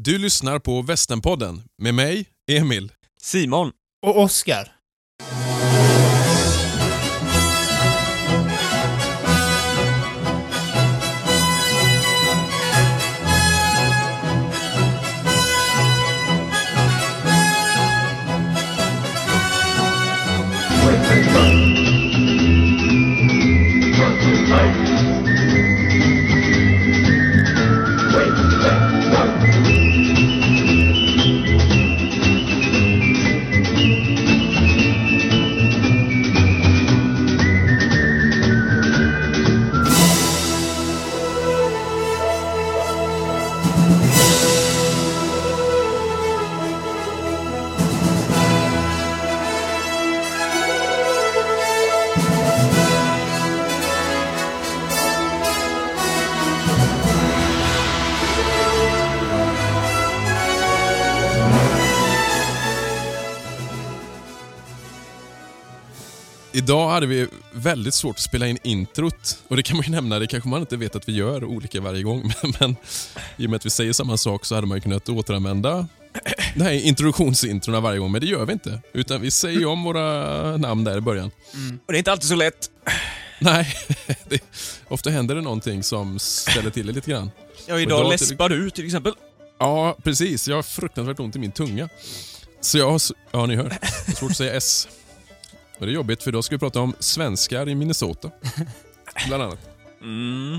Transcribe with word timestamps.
Du 0.00 0.18
lyssnar 0.18 0.58
på 0.58 0.82
Västernpodden 0.82 1.62
med 1.78 1.94
mig, 1.94 2.26
Emil. 2.50 2.92
Simon. 3.22 3.72
Och 4.06 4.22
Oscar. 4.22 4.77
Idag 66.68 66.88
hade 66.88 67.06
vi 67.06 67.28
väldigt 67.52 67.94
svårt 67.94 68.16
att 68.16 68.22
spela 68.22 68.46
in 68.46 68.58
introt. 68.62 69.38
Och 69.48 69.56
det 69.56 69.62
kan 69.62 69.76
man 69.76 69.86
ju 69.86 69.92
nämna, 69.92 70.18
det 70.18 70.26
kanske 70.26 70.48
man 70.48 70.60
inte 70.60 70.76
vet 70.76 70.96
att 70.96 71.08
vi 71.08 71.12
gör 71.12 71.44
olika 71.44 71.80
varje 71.80 72.02
gång. 72.02 72.32
Men, 72.42 72.52
men 72.60 72.76
i 73.36 73.46
och 73.46 73.50
med 73.50 73.56
att 73.56 73.66
vi 73.66 73.70
säger 73.70 73.92
samma 73.92 74.16
sak 74.16 74.44
så 74.44 74.54
hade 74.54 74.66
man 74.66 74.76
ju 74.76 74.80
kunnat 74.82 75.08
återanvända 75.08 75.88
det 76.54 76.64
här 76.64 76.72
introduktionsintrona 76.72 77.80
varje 77.80 77.98
gång. 77.98 78.12
Men 78.12 78.20
det 78.20 78.26
gör 78.26 78.46
vi 78.46 78.52
inte. 78.52 78.82
Utan 78.92 79.20
vi 79.20 79.30
säger 79.30 79.66
om 79.66 79.82
våra 79.82 80.56
namn 80.56 80.84
där 80.84 80.98
i 80.98 81.00
början. 81.00 81.30
Och 81.86 81.92
det 81.92 81.96
är 81.96 81.98
inte 81.98 82.12
alltid 82.12 82.28
så 82.28 82.34
lätt. 82.34 82.70
Nej, 83.40 83.74
det, 84.28 84.40
ofta 84.88 85.10
händer 85.10 85.34
det 85.34 85.40
någonting 85.40 85.82
som 85.82 86.18
ställer 86.18 86.70
till 86.70 86.86
det 86.86 86.92
lite 86.92 87.10
grann. 87.10 87.30
Ja, 87.66 87.80
idag 87.80 88.00
idag 88.00 88.10
läspar 88.10 88.48
du 88.48 88.70
till 88.70 88.86
exempel. 88.86 89.12
Ja, 89.58 89.96
precis. 90.02 90.48
Jag 90.48 90.56
har 90.56 90.62
fruktansvärt 90.62 91.20
ont 91.20 91.36
i 91.36 91.38
min 91.38 91.52
tunga. 91.52 91.88
Så 92.60 92.78
jag 92.78 92.90
har, 92.90 93.00
ja 93.30 93.46
ni 93.46 93.56
hör, 93.56 93.64
jag 93.64 93.88
har 94.06 94.14
svårt 94.14 94.30
att 94.30 94.36
säga 94.36 94.52
S. 94.54 94.88
Och 95.78 95.86
det 95.86 95.92
är 95.92 95.94
jobbigt 95.94 96.22
för 96.22 96.32
då 96.32 96.42
ska 96.42 96.54
vi 96.54 96.58
prata 96.58 96.80
om 96.80 96.94
svenskar 96.98 97.68
i 97.68 97.74
Minnesota. 97.74 98.30
Bland 99.26 99.42
annat. 99.42 99.58
Mm. 100.02 100.58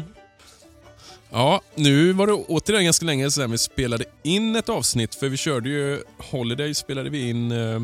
Ja, 1.29 1.61
nu 1.75 2.13
var 2.13 2.27
det 2.27 2.33
återigen 2.33 2.83
ganska 2.85 3.05
länge 3.05 3.31
sedan 3.31 3.51
vi 3.51 3.57
spelade 3.57 4.05
in 4.23 4.55
ett 4.55 4.69
avsnitt 4.69 5.15
för 5.15 5.29
vi 5.29 5.37
körde 5.37 5.69
ju 5.69 6.03
Holiday 6.17 6.73
spelade 6.73 7.09
vi 7.09 7.29
in 7.29 7.51
eh, 7.51 7.81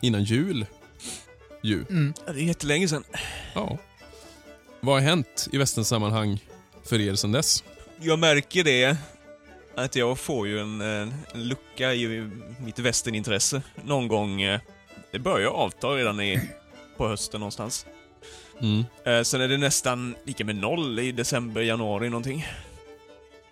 innan 0.00 0.24
jul. 0.24 0.66
Ju. 1.62 1.84
Mm. 1.90 2.14
Det 2.26 2.30
är 2.32 2.34
jättelänge 2.34 2.88
sedan. 2.88 3.04
Ja. 3.54 3.78
Vad 4.80 4.94
har 4.94 5.00
hänt 5.00 5.48
i 5.52 5.58
västernsammanhang 5.58 6.44
för 6.84 7.00
er 7.00 7.14
sedan 7.14 7.32
dess? 7.32 7.64
Jag 8.00 8.18
märker 8.18 8.64
det, 8.64 8.96
att 9.74 9.96
jag 9.96 10.18
får 10.18 10.48
ju 10.48 10.60
en, 10.60 10.80
en 10.80 11.14
lucka 11.32 11.94
i 11.94 12.30
mitt 12.64 12.78
västernintresse 12.78 13.62
någon 13.84 14.08
gång. 14.08 14.42
eh, 14.42 14.60
Det 15.14 15.20
börjar 15.20 15.50
avta 15.50 15.88
redan 15.88 16.20
i, 16.20 16.40
på 16.96 17.08
hösten 17.08 17.40
någonstans. 17.40 17.86
Mm. 18.60 18.84
Eh, 19.04 19.22
sen 19.22 19.40
är 19.40 19.48
det 19.48 19.56
nästan 19.56 20.14
lika 20.24 20.44
med 20.44 20.56
noll 20.56 20.98
i 20.98 21.12
december, 21.12 21.62
januari 21.62 22.08
någonting. 22.08 22.46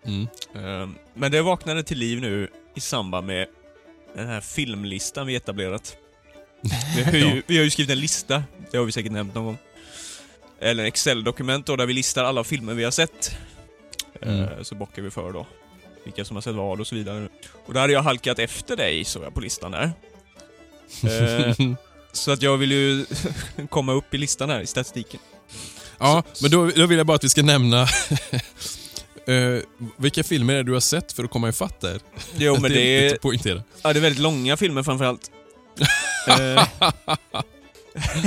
Mm. 0.04 0.28
Eh, 0.54 0.88
men 1.14 1.32
det 1.32 1.42
vaknade 1.42 1.82
till 1.82 1.98
liv 1.98 2.20
nu 2.20 2.48
i 2.74 2.80
samband 2.80 3.26
med 3.26 3.46
den 4.14 4.26
här 4.26 4.40
filmlistan 4.40 5.26
vi 5.26 5.36
etablerat. 5.36 5.96
Vi 6.96 7.02
har, 7.02 7.12
ju, 7.12 7.42
vi 7.46 7.56
har 7.56 7.64
ju 7.64 7.70
skrivit 7.70 7.90
en 7.90 8.00
lista, 8.00 8.44
det 8.70 8.78
har 8.78 8.84
vi 8.84 8.92
säkert 8.92 9.12
nämnt 9.12 9.34
någon 9.34 9.44
gång. 9.44 9.58
Eller 10.60 10.82
en 10.82 10.88
Excel-dokument 10.88 11.66
då, 11.66 11.76
där 11.76 11.86
vi 11.86 11.92
listar 11.92 12.24
alla 12.24 12.44
filmer 12.44 12.74
vi 12.74 12.84
har 12.84 12.90
sett. 12.90 13.38
Eh, 14.22 14.32
Mm. 14.32 14.64
Så 14.64 14.74
bockar 14.74 15.02
vi 15.02 15.10
för 15.10 15.32
då. 15.32 15.46
Vilka 16.04 16.24
som 16.24 16.36
har 16.36 16.40
sett 16.40 16.54
vad 16.54 16.80
och 16.80 16.86
så 16.86 16.94
vidare. 16.94 17.28
Och 17.66 17.74
där 17.74 17.80
hade 17.80 17.92
jag 17.92 18.02
halkat 18.02 18.38
efter 18.38 18.76
dig, 18.76 19.04
såg 19.04 19.22
jag 19.22 19.34
på 19.34 19.40
listan 19.40 19.70
där. 19.70 19.92
Eh, 21.04 21.54
så 22.12 22.30
att 22.30 22.42
jag 22.42 22.56
vill 22.56 22.72
ju 22.72 23.06
komma 23.70 23.92
upp 23.92 24.14
i 24.14 24.18
listan 24.18 24.50
här, 24.50 24.60
i 24.60 24.66
statistiken. 24.66 25.20
Ja, 25.98 26.22
men 26.42 26.50
då, 26.50 26.70
då 26.76 26.86
vill 26.86 26.98
jag 26.98 27.06
bara 27.06 27.16
att 27.16 27.24
vi 27.24 27.28
ska 27.28 27.42
nämna 27.42 27.82
eh, 29.26 29.62
vilka 29.96 30.24
filmer 30.24 30.52
är 30.54 30.56
det 30.56 30.62
du 30.62 30.72
har 30.72 30.80
sett 30.80 31.12
för 31.12 31.24
att 31.24 31.30
komma 31.30 31.48
ifatt 31.48 31.80
där? 31.80 32.00
Jo 32.36 32.56
men 32.60 32.70
det 32.72 32.80
är 32.80 33.12
är, 33.14 33.16
poängtera. 33.18 33.62
ja, 33.82 33.92
det 33.92 33.98
är 33.98 34.00
väldigt 34.02 34.22
långa 34.22 34.56
filmer 34.56 34.82
framförallt. 34.82 35.30
eh, 36.28 36.64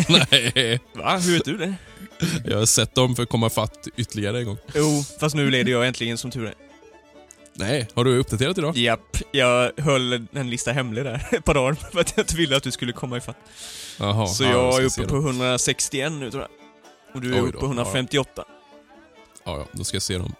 Nej, 0.09 0.79
va? 0.93 1.17
Hur 1.17 1.33
vet 1.33 1.45
du 1.45 1.57
det? 1.57 1.75
jag 2.45 2.57
har 2.57 2.65
sett 2.65 2.95
dem 2.95 3.15
för 3.15 3.23
att 3.23 3.29
komma 3.29 3.47
ifatt 3.47 3.87
ytterligare 3.97 4.39
en 4.39 4.45
gång. 4.45 4.57
Jo, 4.75 5.03
fast 5.19 5.35
nu 5.35 5.51
leder 5.51 5.71
jag 5.71 5.87
äntligen 5.87 6.17
som 6.17 6.31
tur 6.31 6.45
är. 6.45 6.53
Nej, 7.57 7.87
har 7.93 8.03
du 8.03 8.17
uppdaterat 8.17 8.57
idag? 8.57 8.77
Japp, 8.77 9.17
jag 9.31 9.71
höll 9.77 10.13
en 10.33 10.49
lista 10.49 10.71
hemlig 10.71 11.03
där 11.03 11.27
ett 11.31 11.45
par 11.45 11.53
dagar 11.53 11.73
för 11.91 11.99
att 11.99 12.13
jag 12.17 12.23
inte 12.23 12.35
ville 12.35 12.57
att 12.57 12.63
du 12.63 12.71
skulle 12.71 12.91
komma 12.91 13.17
ifatt. 13.17 13.37
Jaha, 13.99 14.27
Så 14.27 14.43
ja, 14.43 14.49
jag 14.81 14.91
ska 14.91 15.01
är 15.01 15.05
uppe 15.05 15.11
på 15.11 15.17
161 15.17 16.11
nu 16.11 16.31
tror 16.31 16.43
jag. 16.43 16.51
Och 17.15 17.21
du 17.21 17.35
är 17.35 17.35
Oj 17.35 17.41
då, 17.41 17.47
uppe 17.47 17.57
på 17.59 17.65
158. 17.65 18.43
Ja, 19.45 19.57
ja, 19.57 19.67
då 19.71 19.83
ska 19.83 19.95
jag 19.95 20.01
se 20.01 20.17
dem. 20.17 20.35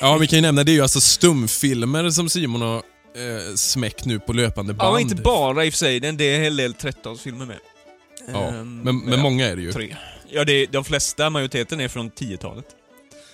Ja, 0.00 0.16
vi 0.16 0.26
kan 0.26 0.36
ju 0.36 0.42
nämna, 0.42 0.64
det 0.64 0.72
är 0.72 0.74
ju 0.74 0.82
alltså 0.82 1.00
stumfilmer 1.00 2.10
som 2.10 2.28
Simon 2.28 2.60
har 2.62 2.76
eh, 2.76 3.54
smäckt 3.54 4.04
nu 4.04 4.18
på 4.18 4.32
löpande 4.32 4.74
band. 4.74 4.94
Ja, 4.96 5.00
inte 5.00 5.14
bara 5.14 5.64
i 5.64 5.68
och 5.68 5.72
för 5.72 5.78
sig. 5.78 6.00
Det 6.00 6.08
är 6.08 6.34
en 6.36 6.42
hel 6.42 6.56
del 6.56 6.74
13-filmer 6.74 7.46
med. 7.46 7.58
Ja, 8.32 8.48
Ehm, 8.48 8.80
men, 8.80 8.98
men 8.98 9.20
många 9.20 9.46
är 9.46 9.56
det 9.56 9.62
ju. 9.62 9.72
Tre. 9.72 9.96
Ja, 10.30 10.44
det, 10.44 10.66
de 10.66 10.84
flesta, 10.84 11.30
majoriteten, 11.30 11.80
är 11.80 11.88
från 11.88 12.10
10-talet. 12.10 12.66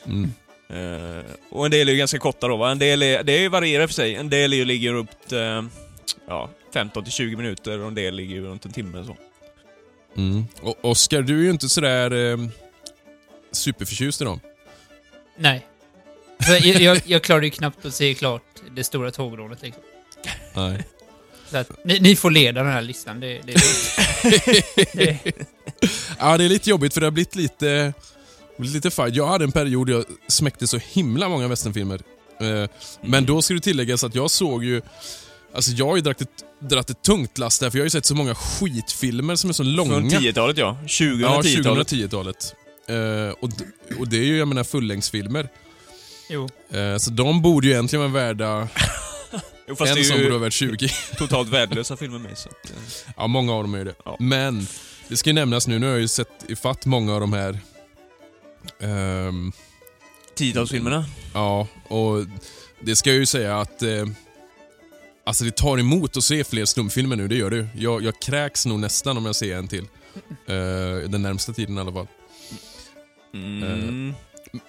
Mm. 0.06 0.32
Eh, 0.72 1.24
och 1.50 1.64
en 1.64 1.70
del 1.70 1.88
är 1.88 1.92
ju 1.92 1.98
ganska 1.98 2.18
korta 2.18 2.48
då 2.48 2.56
va? 2.56 2.70
En 2.70 2.78
del 2.78 3.02
är, 3.02 3.22
det 3.22 3.48
varierar 3.48 3.86
för 3.86 3.94
sig. 3.94 4.14
En 4.14 4.30
del 4.30 4.52
är 4.52 4.56
ju, 4.56 4.64
ligger 4.64 4.94
upp 4.94 5.28
till, 5.28 5.68
ja, 6.28 6.50
15-20 6.72 7.36
minuter 7.36 7.78
och 7.78 7.88
en 7.88 7.94
del 7.94 8.14
ligger 8.14 8.34
ju 8.34 8.44
runt 8.44 8.64
en 8.64 8.72
timme 8.72 9.04
så. 9.04 9.16
Mm. 10.16 10.44
Och 10.60 10.78
Oscar, 10.80 11.22
du 11.22 11.38
är 11.38 11.42
ju 11.42 11.50
inte 11.50 11.68
sådär 11.68 12.32
eh, 12.32 12.38
superförtjust 13.52 14.20
i 14.20 14.24
dem. 14.24 14.40
Nej. 15.36 15.66
Jag, 16.48 16.60
jag, 16.60 17.02
jag 17.04 17.22
klarade 17.22 17.46
ju 17.46 17.50
knappt 17.50 17.84
att 17.84 17.94
se 17.94 18.14
klart 18.14 18.42
det 18.70 18.84
stora 18.84 19.10
tågrånet 19.10 19.62
liksom. 19.62 19.82
Nej. 20.54 20.84
Så 21.50 21.56
att, 21.56 21.84
ni, 21.84 22.00
ni 22.00 22.16
får 22.16 22.30
leda 22.30 22.62
den 22.62 22.72
här 22.72 22.82
listan, 22.82 23.20
det, 23.20 23.40
det, 23.44 23.54
det, 24.22 24.92
det 25.24 25.32
Ja, 26.18 26.38
det 26.38 26.44
är 26.44 26.48
lite 26.48 26.70
jobbigt 26.70 26.94
för 26.94 27.00
det 27.00 27.06
har 27.06 27.10
blivit 27.10 27.34
lite, 27.34 27.92
lite 28.58 28.90
fight. 28.90 29.14
Jag 29.14 29.26
hade 29.26 29.44
en 29.44 29.52
period 29.52 29.86
där 29.86 29.94
jag 29.94 30.04
smäckte 30.28 30.66
så 30.66 30.78
himla 30.78 31.28
många 31.28 31.48
westernfilmer. 31.48 32.00
Eh, 32.40 32.70
Men 33.02 33.26
då 33.26 33.42
ska 33.42 33.54
det 33.54 33.60
tilläggas 33.60 34.04
att 34.04 34.14
jag 34.14 34.30
såg 34.30 34.64
ju... 34.64 34.82
Alltså 35.54 35.70
jag 35.70 35.86
har 35.86 35.96
ju 35.96 36.02
dragit 36.02 36.20
ett, 36.20 36.44
dratt 36.60 36.90
ett 36.90 37.02
tungt 37.02 37.38
last 37.38 37.60
där, 37.60 37.70
för 37.70 37.78
jag 37.78 37.82
har 37.82 37.86
ju 37.86 37.90
sett 37.90 38.06
så 38.06 38.14
många 38.14 38.34
skitfilmer 38.34 39.36
som 39.36 39.50
är 39.50 39.54
så 39.54 39.62
långa. 39.62 39.90
Från 39.90 40.10
10-talet 40.10 40.58
ja. 40.58 40.78
20 40.86 41.22
Ja, 41.22 41.40
10-talet. 41.44 41.88
2010-talet. 41.92 42.54
Eh, 42.88 43.34
och, 43.40 43.50
och 43.98 44.08
det 44.08 44.16
är 44.16 44.24
ju, 44.24 44.38
jag 44.38 44.48
menar, 44.48 44.64
fullängdsfilmer. 44.64 45.48
Jo. 46.30 46.48
Eh, 46.70 46.96
så 46.96 47.10
de 47.10 47.42
borde 47.42 47.66
ju 47.66 47.72
egentligen 47.72 48.12
vara 48.12 48.24
värda... 48.24 48.68
Jo, 49.68 49.76
fast 49.76 49.90
en 49.90 49.96
det 49.96 50.04
som 50.04 50.12
är 50.12 50.18
borde 50.18 50.24
ju 50.24 50.30
vara 50.30 50.40
värd 50.42 50.52
20. 50.52 50.88
totalt 51.18 51.48
värdelösa 51.48 51.96
filmer 51.96 52.18
med 52.18 52.38
så 52.38 52.48
att, 52.48 52.72
Ja, 53.16 53.26
många 53.26 53.52
av 53.52 53.62
dem 53.62 53.74
är 53.74 53.78
ju 53.78 53.84
det. 53.84 53.94
Ja. 54.04 54.16
Men, 54.20 54.66
det 55.08 55.16
ska 55.16 55.30
ju 55.30 55.34
nämnas 55.34 55.66
nu, 55.66 55.78
nu 55.78 55.86
har 55.86 55.92
jag 55.92 56.00
ju 56.00 56.08
sett 56.08 56.28
ifatt 56.48 56.86
många 56.86 57.14
av 57.14 57.20
de 57.20 57.32
här... 57.32 57.58
ehm, 58.80 59.52
10-talsfilmerna. 60.38 61.04
ja, 61.34 61.66
och 61.88 62.26
det 62.80 62.96
ska 62.96 63.10
jag 63.10 63.18
ju 63.18 63.26
säga 63.26 63.60
att... 63.60 63.82
Eh, 63.82 64.06
alltså 65.24 65.44
det 65.44 65.56
tar 65.56 65.78
emot 65.78 66.16
att 66.16 66.24
se 66.24 66.44
fler 66.44 66.64
stumfilmer 66.64 67.16
nu, 67.16 67.28
det 67.28 67.36
gör 67.36 67.50
det. 67.50 67.68
Jag, 67.76 68.02
jag 68.02 68.20
kräks 68.20 68.66
nog 68.66 68.80
nästan 68.80 69.16
om 69.16 69.26
jag 69.26 69.36
ser 69.36 69.56
en 69.56 69.68
till. 69.68 69.86
Eh, 70.46 71.10
den 71.10 71.22
närmsta 71.22 71.52
tiden 71.52 71.78
i 71.78 71.80
alla 71.80 71.92
fall. 71.92 72.06
Mm. 73.34 74.14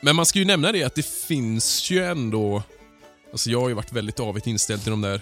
Men 0.01 0.15
man 0.15 0.25
ska 0.25 0.39
ju 0.39 0.45
nämna 0.45 0.71
det 0.71 0.83
att 0.83 0.95
det 0.95 1.05
finns 1.05 1.91
ju 1.91 2.03
ändå... 2.03 2.63
Alltså 3.31 3.49
jag 3.49 3.61
har 3.61 3.69
ju 3.69 3.75
varit 3.75 3.91
väldigt 3.91 4.19
avigt 4.19 4.47
inställd 4.47 4.81
till 4.81 4.91
de 4.91 5.01
där. 5.01 5.21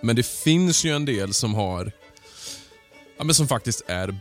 Men 0.00 0.16
det 0.16 0.26
finns 0.26 0.84
ju 0.84 0.90
en 0.96 1.04
del 1.04 1.34
som 1.34 1.54
har... 1.54 1.92
Ja 3.18 3.24
men 3.24 3.34
som 3.34 3.48
faktiskt 3.48 3.82
är 3.86 4.20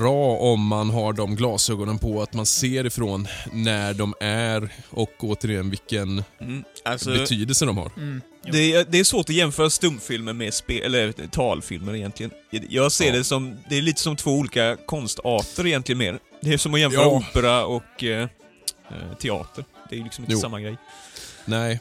bra 0.00 0.36
om 0.36 0.66
man 0.66 0.90
har 0.90 1.12
de 1.12 1.36
glasögonen 1.36 1.98
på, 1.98 2.22
att 2.22 2.32
man 2.34 2.46
ser 2.46 2.86
ifrån 2.86 3.28
när 3.52 3.94
de 3.94 4.14
är 4.20 4.68
och 4.90 5.10
återigen 5.24 5.70
vilken 5.70 6.24
Mm. 6.40 6.64
Alltså, 6.84 7.10
betydelse 7.10 7.64
de 7.66 7.76
har. 7.78 7.90
Mm. 7.96 8.20
Det, 8.52 8.72
är, 8.74 8.84
det 8.88 8.98
är 8.98 9.04
svårt 9.04 9.28
att 9.28 9.34
jämföra 9.34 9.70
stumfilmer 9.70 10.32
med 10.32 10.54
spe, 10.54 10.78
eller 10.80 11.12
talfilmer 11.12 11.94
egentligen. 11.94 12.32
Jag 12.68 12.92
ser 12.92 13.06
Ja. 13.06 13.12
det 13.12 13.24
som, 13.24 13.56
det 13.68 13.78
är 13.78 13.82
lite 13.82 14.00
som 14.00 14.16
två 14.16 14.30
olika 14.30 14.76
konstarter 14.86 15.66
egentligen 15.66 15.98
mer. 15.98 16.18
Det 16.40 16.52
är 16.52 16.58
som 16.58 16.74
att 16.74 16.80
jämföra 16.80 17.02
Ja. 17.02 17.08
opera 17.30 17.66
och 17.66 18.04
eh, 18.04 18.22
eh, 18.90 19.16
teater. 19.20 19.64
Det 19.90 19.94
är 19.94 19.98
ju 19.98 20.04
liksom 20.04 20.24
inte 20.24 20.32
Jo. 20.32 20.40
samma 20.40 20.60
grej. 20.60 20.76
Nej. 21.44 21.80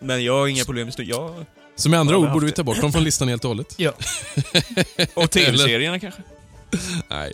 Men 0.00 0.24
jag 0.24 0.32
har 0.38 0.46
inga 0.46 0.64
problem 0.64 0.84
med 0.86 0.92
stum. 0.94 1.06
Jag, 1.08 1.44
Så 1.76 1.88
med 1.90 2.00
andra 2.00 2.16
ord 2.18 2.32
borde 2.32 2.46
vi 2.46 2.52
ta 2.52 2.62
bort 2.62 2.80
dem 2.80 2.92
från 2.92 3.04
listan 3.04 3.28
helt 3.28 3.44
och 3.44 3.48
hållet. 3.48 3.74
Ja. 3.76 3.92
och 5.14 5.30
tv-serierna 5.30 6.00
kanske? 6.00 6.22
Nej. 7.08 7.32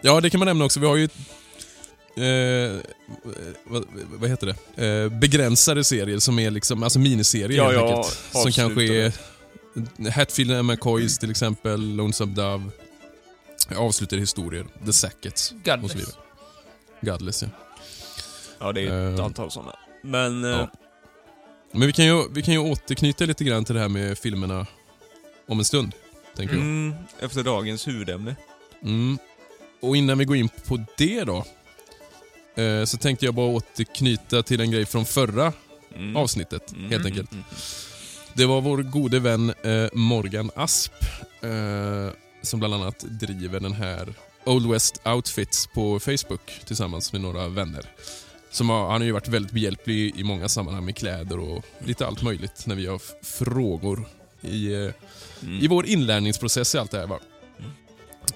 Ja, 0.00 0.20
det 0.20 0.30
kan 0.30 0.38
man 0.38 0.46
nämna 0.46 0.64
också. 0.64 0.80
Vi 0.80 0.86
har 0.86 0.96
ju 0.96 1.04
eh, 2.16 2.80
vad, 3.64 3.84
vad 4.14 4.30
heter 4.30 4.54
det? 4.74 4.86
Eh, 4.86 5.08
begränsade 5.08 5.84
serier 5.84 6.18
som 6.18 6.38
är 6.38 6.50
liksom, 6.50 6.82
alltså 6.82 6.98
miniserier 6.98 7.58
Ja, 7.58 7.64
helt 7.64 7.74
ja, 7.76 7.96
enkelt. 7.96 8.18
Som 8.32 8.52
kanske 8.52 8.82
är 8.84 9.12
Hatfield 10.10 10.64
McCoys 10.64 11.18
till 11.18 11.30
exempel, 11.30 11.96
Lonesome 11.96 12.34
Dove, 12.34 12.70
avslutade 13.76 14.20
historier, 14.20 14.66
The 14.86 14.92
Sackets 14.92 15.50
och 15.52 15.56
så 15.64 15.70
Godless. 15.76 15.94
vidare. 15.96 16.14
Godless 17.00 17.42
ja. 17.42 17.48
Ja, 18.58 18.72
det 18.72 18.80
är 18.80 19.12
ett 19.12 19.18
Eh, 19.18 19.24
antal 19.24 19.50
sådana. 19.50 19.76
Men... 20.02 20.44
eh, 20.44 20.50
ja. 20.50 20.70
Men 21.72 21.86
vi 21.86 21.92
kan, 21.92 22.04
ju, 22.06 22.24
vi 22.30 22.42
kan 22.42 22.54
ju 22.54 22.60
återknyta 22.60 23.24
lite 23.24 23.44
grann 23.44 23.64
till 23.64 23.74
det 23.74 23.80
här 23.80 23.88
med 23.88 24.18
filmerna 24.18 24.66
om 25.48 25.58
en 25.58 25.64
stund, 25.64 25.92
tänker 26.36 26.54
jag. 26.54 26.62
Mm, 26.62 26.94
efter 27.20 27.42
dagens 27.42 27.88
huvudämne. 27.88 28.36
Mm. 28.82 29.18
Och 29.80 29.96
innan 29.96 30.18
vi 30.18 30.24
går 30.24 30.36
in 30.36 30.48
på 30.66 30.84
det 30.96 31.24
då, 31.24 31.44
eh, 32.62 32.84
så 32.84 32.96
tänkte 32.96 33.24
jag 33.24 33.34
bara 33.34 33.46
återknyta 33.46 34.42
till 34.42 34.60
en 34.60 34.70
grej 34.70 34.86
från 34.86 35.04
förra 35.04 35.52
Mm. 35.94 36.16
avsnittet, 36.16 36.72
Mm, 36.72 36.82
helt 36.90 36.94
mm, 37.04 37.06
enkelt. 37.06 37.32
mm, 37.32 37.44
Det 38.34 38.46
var 38.46 38.60
vår 38.60 38.78
gode 38.82 39.18
vän 39.20 39.50
eh, 39.62 39.88
Morgan 39.92 40.50
Asp, 40.54 40.92
eh, 41.40 42.08
som 42.42 42.58
bland 42.60 42.74
annat 42.74 42.98
driver 43.00 43.60
den 43.60 43.72
här 43.72 44.14
Old 44.44 44.70
West 44.70 45.00
Outfits 45.06 45.66
på 45.66 46.00
Facebook 46.00 46.60
tillsammans 46.66 47.12
med 47.12 47.20
några 47.22 47.48
vänner. 47.48 47.84
Som 48.50 48.68
har, 48.70 48.82
han 48.90 49.00
har 49.00 49.06
ju 49.06 49.12
varit 49.12 49.28
väldigt 49.28 49.52
behjälplig 49.52 50.16
i 50.16 50.24
många 50.24 50.48
sammanhang 50.48 50.84
med 50.84 50.96
kläder 50.96 51.38
och 51.38 51.64
lite 51.84 52.06
allt 52.06 52.22
möjligt 52.22 52.66
när 52.66 52.74
vi 52.74 52.86
har 52.86 53.00
frågor 53.24 54.04
i, 54.40 54.72
eh, 54.72 54.78
mm. 55.42 55.60
i 55.62 55.66
vår 55.68 55.86
inlärningsprocess 55.86 56.74
i 56.74 56.78
allt 56.78 56.90
det 56.90 56.98
här. 56.98 57.06
Va? 57.06 57.18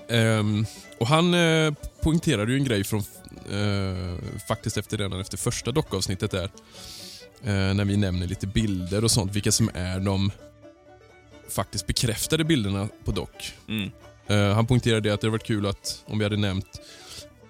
Ehm, 0.09 0.67
och 0.99 1.07
han 1.07 1.35
eh, 1.35 1.73
poängterade 2.03 2.53
ju 2.53 2.59
en 2.59 2.65
grej 2.65 2.85
från 2.85 3.03
eh, 3.51 4.39
faktiskt 4.49 4.77
efter 4.77 4.97
redan 4.97 5.21
efter 5.21 5.37
första 5.37 5.73
dockavsnittet 5.73 6.31
där. 6.31 6.51
Eh, 7.45 7.75
när 7.75 7.85
vi 7.85 7.97
nämner 7.97 8.27
lite 8.27 8.47
bilder 8.47 9.05
och 9.05 9.11
sånt, 9.11 9.33
vilka 9.33 9.53
som 9.53 9.71
är 9.75 10.01
de 10.01 10.31
faktiskt 11.49 11.87
bekräftade 11.87 12.45
bilderna 12.45 12.89
på 13.05 13.11
dock. 13.11 13.53
Mm. 13.69 13.91
Eh, 14.27 14.55
han 14.55 14.67
poängterade 14.67 15.15
att 15.15 15.21
det 15.21 15.27
hade 15.27 15.33
varit 15.33 15.47
kul 15.47 15.67
att 15.67 16.05
om 16.07 16.19
vi 16.19 16.25
hade 16.25 16.37
nämnt 16.37 16.81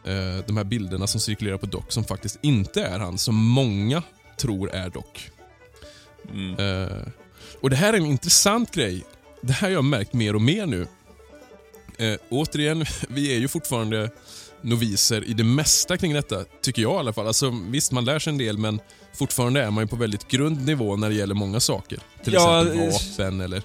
eh, 0.04 0.46
de 0.46 0.56
här 0.56 0.64
bilderna 0.64 1.06
som 1.06 1.20
cirkulerar 1.20 1.58
på 1.58 1.66
dock 1.66 1.92
som 1.92 2.04
faktiskt 2.04 2.38
inte 2.42 2.84
är 2.84 2.98
han, 2.98 3.18
som 3.18 3.34
många 3.34 4.02
tror 4.36 4.70
är 4.70 4.90
dock. 4.90 5.30
Mm. 6.32 6.56
Och 7.60 7.70
Det 7.70 7.76
här 7.76 7.92
är 7.92 7.96
en 7.96 8.06
intressant 8.06 8.74
grej. 8.74 9.04
Det 9.40 9.52
här 9.52 9.68
har 9.68 9.74
jag 9.74 9.84
märkt 9.84 10.12
mer 10.12 10.34
och 10.34 10.42
mer 10.42 10.66
nu. 10.66 10.86
Eh, 11.98 12.16
återigen, 12.30 12.84
vi 13.08 13.34
är 13.34 13.38
ju 13.38 13.48
fortfarande 13.48 14.10
noviser 14.60 15.24
i 15.24 15.32
det 15.34 15.44
mesta 15.44 15.96
kring 15.96 16.14
detta, 16.14 16.44
tycker 16.60 16.82
jag 16.82 16.92
i 16.94 16.98
alla 16.98 17.12
fall. 17.12 17.26
Alltså, 17.26 17.52
visst, 17.68 17.92
man 17.92 18.04
lär 18.04 18.18
sig 18.18 18.30
en 18.30 18.38
del, 18.38 18.58
men 18.58 18.80
fortfarande 19.14 19.62
är 19.62 19.70
man 19.70 19.84
ju 19.84 19.88
på 19.88 19.96
väldigt 19.96 20.28
grund 20.28 20.66
nivå 20.66 20.96
när 20.96 21.08
det 21.08 21.14
gäller 21.14 21.34
många 21.34 21.60
saker. 21.60 21.98
Till 22.24 22.32
Ja, 22.32 22.60
exempel 22.60 22.88
eh, 22.88 22.92
vapen 22.92 23.40
eller... 23.40 23.62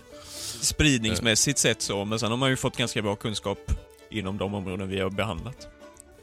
Spridningsmässigt 0.62 1.60
sett 1.60 1.82
så, 1.82 2.06
men 2.06 2.20
sen 2.20 2.30
har 2.32 2.38
man 2.38 2.50
ju 2.50 2.56
fått 2.56 2.78
ganska 2.78 3.02
bra 3.02 3.16
kunskap 3.16 3.72
inom 4.12 4.38
de 4.38 4.54
områden 4.54 4.90
vi 4.90 5.00
har 5.00 5.10
behandlat. 5.10 5.68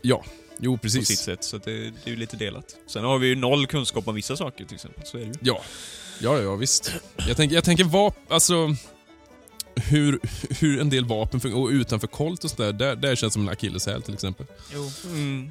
Ja, 0.02 0.24
jo 0.58 0.78
På 0.78 0.88
sitt 0.88 1.00
precis. 1.00 1.20
sätt, 1.20 1.44
så 1.44 1.58
det, 1.58 1.72
det 1.72 1.92
är 2.04 2.10
ju 2.10 2.16
lite 2.16 2.36
delat. 2.36 2.76
Sen 2.86 3.04
har 3.04 3.18
vi 3.18 3.26
ju 3.26 3.34
noll 3.36 3.66
kunskap 3.66 4.08
om 4.08 4.14
vissa 4.14 4.36
saker 4.36 4.64
till 4.64 4.74
exempel, 4.74 5.06
så 5.06 5.16
är 5.16 5.20
det 5.20 5.26
ju. 5.26 5.32
Ja, 5.40 5.60
ja, 6.20 6.38
ja 6.38 6.54
visst. 6.56 6.92
Jag 7.28 7.36
tänker, 7.36 7.54
jag 7.54 7.64
tänker 7.64 7.84
vap, 7.84 8.16
alltså 8.28 8.76
hur, 9.76 10.20
hur 10.60 10.80
en 10.80 10.90
del 10.90 11.04
vapen 11.04 11.40
fungerar, 11.40 11.60
och 11.60 11.68
utanför 11.68 12.06
kolt 12.06 12.44
och 12.44 12.50
sådär, 12.50 12.72
där, 12.72 12.96
där 12.96 13.16
känns 13.16 13.32
som 13.32 13.42
en 13.42 13.48
akilleshäl 13.48 14.02
till 14.02 14.14
exempel. 14.14 14.46
Jo. 14.74 14.90
Mm. 15.04 15.50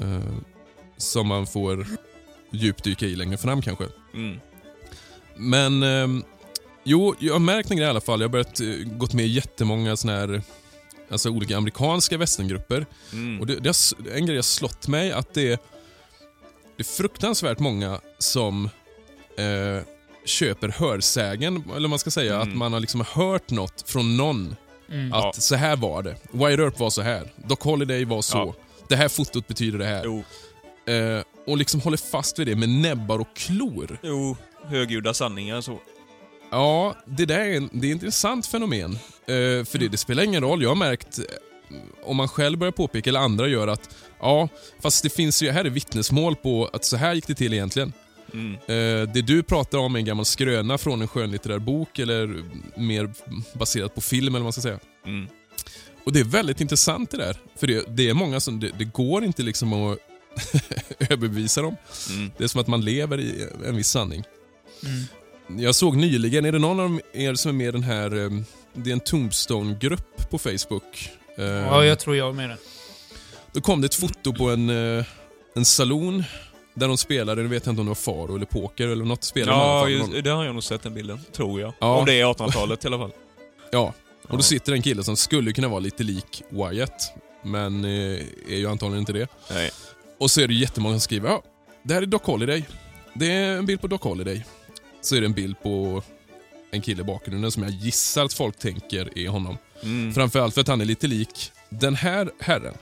Eh, 0.00 0.34
som 0.96 1.26
man 1.26 1.46
får 1.46 1.86
djupdyka 2.50 3.06
i 3.06 3.16
längre 3.16 3.36
fram 3.36 3.62
kanske. 3.62 3.84
Mm. 4.14 4.40
Men 5.36 5.82
ehm, 5.82 6.24
jo, 6.84 7.14
jag 7.18 7.32
har 7.32 7.40
märkt 7.40 7.70
en 7.70 7.76
grej 7.76 7.86
i 7.86 7.90
alla 7.90 8.00
fall. 8.00 8.20
Jag 8.20 8.28
har 8.28 8.32
börjat 8.32 8.60
uh, 8.60 8.86
gått 8.86 9.12
med 9.12 9.24
i 9.24 9.28
jättemånga 9.28 9.96
såna 9.96 10.12
här, 10.12 10.42
alltså 11.10 11.30
olika 11.30 11.56
amerikanska 11.56 12.18
västerngrupper. 12.18 12.86
Mm. 13.12 13.40
Och 13.40 13.46
det, 13.46 13.54
det 13.54 13.68
har, 13.68 14.08
en 14.16 14.26
grej 14.26 14.36
har 14.36 14.42
slått 14.42 14.88
mig 14.88 15.12
att 15.12 15.34
det 15.34 15.52
är, 15.52 15.58
det 16.76 16.82
är 16.82 16.84
fruktansvärt 16.84 17.58
många 17.58 18.00
som 18.18 18.64
eh, 19.36 19.82
köper 20.24 20.68
hörsägen, 20.68 21.64
eller 21.76 21.88
man 21.88 21.98
ska 21.98 22.10
säga, 22.10 22.34
Mm. 22.34 22.48
att 22.48 22.56
man 22.56 22.72
har 22.72 22.80
liksom 22.80 23.04
hört 23.12 23.50
något 23.50 23.84
från 23.90 24.16
någon. 24.16 24.56
Mm. 24.90 25.12
Att 25.12 25.24
Ja. 25.24 25.32
så 25.32 25.54
här 25.54 25.76
var 25.76 26.02
det. 26.02 26.16
Wide 26.32 26.62
Earp 26.62 26.78
var 26.78 26.90
så 26.90 27.02
här. 27.02 27.32
Doc 27.36 27.58
Holiday 27.60 28.04
var 28.04 28.22
så. 28.22 28.36
Ja. 28.38 28.54
Det 28.88 28.96
här 28.96 29.08
fotot 29.08 29.46
betyder 29.48 29.78
det 29.78 29.86
här. 29.86 30.02
Jo, 30.04 30.24
Eh, 30.86 31.22
och 31.46 31.56
liksom 31.56 31.80
håller 31.80 31.96
fast 31.96 32.38
vid 32.38 32.46
det 32.46 32.56
med 32.56 32.68
näbbar 32.68 33.18
och 33.18 33.36
klor. 33.36 33.98
jo, 34.02 34.36
högljudda 34.66 35.14
sanningar 35.14 35.60
så. 35.60 35.78
Ja, 36.50 36.94
det 37.06 37.26
där 37.26 37.38
är, 37.40 37.56
en, 37.56 37.70
det 37.72 37.86
är 37.86 37.90
ett 37.90 37.94
intressant 37.94 38.46
fenomen. 38.46 38.92
Eh, 39.26 39.64
för 39.64 39.78
det, 39.78 39.88
det 39.88 39.96
spelar 39.96 40.22
ingen 40.22 40.42
roll. 40.42 40.62
Jag 40.62 40.70
har 40.70 40.74
märkt, 40.76 41.18
eh, 41.18 41.24
om 42.04 42.16
man 42.16 42.28
själv 42.28 42.58
börjar 42.58 42.72
påpeka, 42.72 43.10
eller 43.10 43.20
andra 43.20 43.48
gör 43.48 43.68
att 43.68 43.94
ja, 44.20 44.48
fast 44.82 45.02
det 45.02 45.10
finns 45.10 45.42
ju, 45.42 45.50
här 45.50 45.64
är 45.64 45.70
vittnesmål 45.70 46.36
på 46.36 46.70
att 46.72 46.84
så 46.84 46.96
här 46.96 47.14
gick 47.14 47.26
det 47.26 47.34
till 47.34 47.52
egentligen. 47.54 47.92
Mm. 48.34 48.52
Eh, 48.54 49.12
det 49.12 49.22
du 49.22 49.42
pratar 49.42 49.78
om 49.78 49.94
är 49.94 49.98
en 49.98 50.04
gammal 50.04 50.24
skröna 50.24 50.78
från 50.78 51.02
en 51.02 51.08
skönlitterär 51.08 51.58
bok 51.58 51.98
eller 51.98 52.44
mer 52.76 53.10
baserat 53.58 53.94
på 53.94 54.00
film 54.00 54.34
eller 54.34 54.40
vad 54.40 54.42
man 54.42 54.52
ska 54.52 54.62
säga. 54.62 54.78
Mm. 55.06 55.28
Och 56.04 56.12
det 56.12 56.20
är 56.20 56.24
väldigt 56.24 56.60
intressant 56.60 57.10
det 57.10 57.16
där. 57.16 57.36
För 57.56 57.66
det, 57.66 57.84
det 57.96 58.08
är 58.08 58.14
många 58.14 58.40
som, 58.40 58.60
det, 58.60 58.70
det 58.78 58.84
går 58.84 59.24
inte 59.24 59.42
liksom 59.42 59.72
att 59.72 59.98
överbevisa 61.10 61.62
dem. 61.62 61.76
Mm. 62.10 62.30
Det 62.36 62.44
är 62.44 62.48
som 62.48 62.60
att 62.60 62.66
man 62.66 62.80
lever 62.80 63.20
i 63.20 63.46
en 63.66 63.76
viss 63.76 63.88
sanning. 63.88 64.24
Mm. 64.84 65.62
Jag 65.64 65.74
såg 65.74 65.96
nyligen, 65.96 66.44
är 66.44 66.52
det 66.52 66.58
någon 66.58 66.80
av 66.80 67.00
er 67.12 67.34
som 67.34 67.48
är 67.48 67.52
med 67.52 67.68
i 67.68 67.70
den 67.70 67.82
här, 67.82 68.24
eh, 68.24 68.30
det 68.72 68.90
är 68.90 68.92
en 68.92 69.00
Tombstone-grupp 69.00 70.30
på 70.30 70.38
Facebook. 70.38 71.10
Eh, 71.38 71.44
Ja, 71.44 71.84
jag 71.84 71.98
tror 71.98 72.16
jag 72.16 72.28
är 72.28 72.32
med 72.32 72.48
den. 72.48 72.58
Då 73.52 73.60
kom 73.60 73.80
det 73.80 73.86
ett 73.86 73.94
foto 73.94 74.32
på 74.32 74.50
en, 74.50 74.70
eh, 74.70 75.04
en 75.54 75.64
saloon 75.64 76.24
där 76.74 76.88
de 76.88 76.96
spelade, 76.96 77.42
nu 77.42 77.48
vet 77.48 77.66
jag 77.66 77.72
inte 77.72 77.80
om 77.80 77.86
det 77.86 77.90
var 77.90 77.94
Faro 77.94 78.36
eller 78.36 78.46
poker 78.46 78.88
eller 78.88 79.04
något 79.04 79.24
spel. 79.24 79.46
Ja, 79.46 79.88
just, 79.88 80.24
det 80.24 80.30
har 80.30 80.44
jag 80.44 80.54
nog 80.54 80.64
sett 80.64 80.82
den 80.82 80.94
bilden, 80.94 81.20
tror 81.32 81.60
jag. 81.60 81.72
Ja. 81.78 81.96
Om 81.98 82.06
det 82.06 82.20
är 82.20 82.24
1800-talet 82.24 82.84
i 82.84 82.86
alla 82.86 82.98
fall. 82.98 83.12
Ja, 83.70 83.92
och 84.28 84.36
då 84.36 84.42
sitter 84.42 84.72
en 84.72 84.82
kille 84.82 85.04
som 85.04 85.16
skulle 85.16 85.52
kunna 85.52 85.68
vara 85.68 85.80
lite 85.80 86.02
lik 86.02 86.42
Wyatt, 86.50 87.12
men 87.42 87.84
eh, 87.84 87.90
är 88.48 88.56
ju 88.56 88.68
antagligen 88.68 89.00
inte 89.00 89.12
det. 89.12 89.28
Nej. 89.50 89.70
Och 90.18 90.30
så 90.30 90.40
är 90.40 90.48
det 90.48 90.54
jättemånga 90.54 90.94
som 90.94 91.00
skriver 91.00 91.28
ja, 91.28 91.42
det 91.82 91.94
här 91.94 92.02
är 92.02 92.06
Doc 92.06 92.22
Holiday. 92.22 92.64
Det 93.14 93.32
är 93.32 93.56
en 93.58 93.66
bild 93.66 93.80
på 93.80 93.86
Doc 93.86 94.00
Holiday. 94.00 94.44
Så 95.00 95.16
är 95.16 95.20
det 95.20 95.26
en 95.26 95.32
bild 95.32 95.62
på 95.62 96.02
en 96.70 96.82
kille 96.82 97.00
i 97.00 97.04
bakgrunden 97.04 97.50
som 97.50 97.62
jag 97.62 97.72
gissar 97.72 98.24
att 98.24 98.32
folk 98.32 98.58
tänker 98.58 99.18
är 99.18 99.28
honom. 99.28 99.58
Mm. 99.82 100.14
Framförallt 100.14 100.54
för 100.54 100.60
att 100.60 100.68
han 100.68 100.80
är 100.80 100.84
lite 100.84 101.06
lik 101.06 101.52
den 101.68 101.94
här 101.94 102.30
herren. 102.40 102.74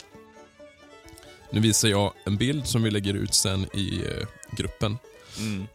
Nu 1.52 1.60
visar 1.60 1.88
jag 1.88 2.12
en 2.24 2.36
bild 2.36 2.66
som 2.66 2.82
vi 2.82 2.90
lägger 2.90 3.14
ut 3.14 3.34
sen 3.34 3.66
i 3.74 4.04
eh, 4.06 4.26
gruppen. 4.56 4.98
Mm. 5.38 5.66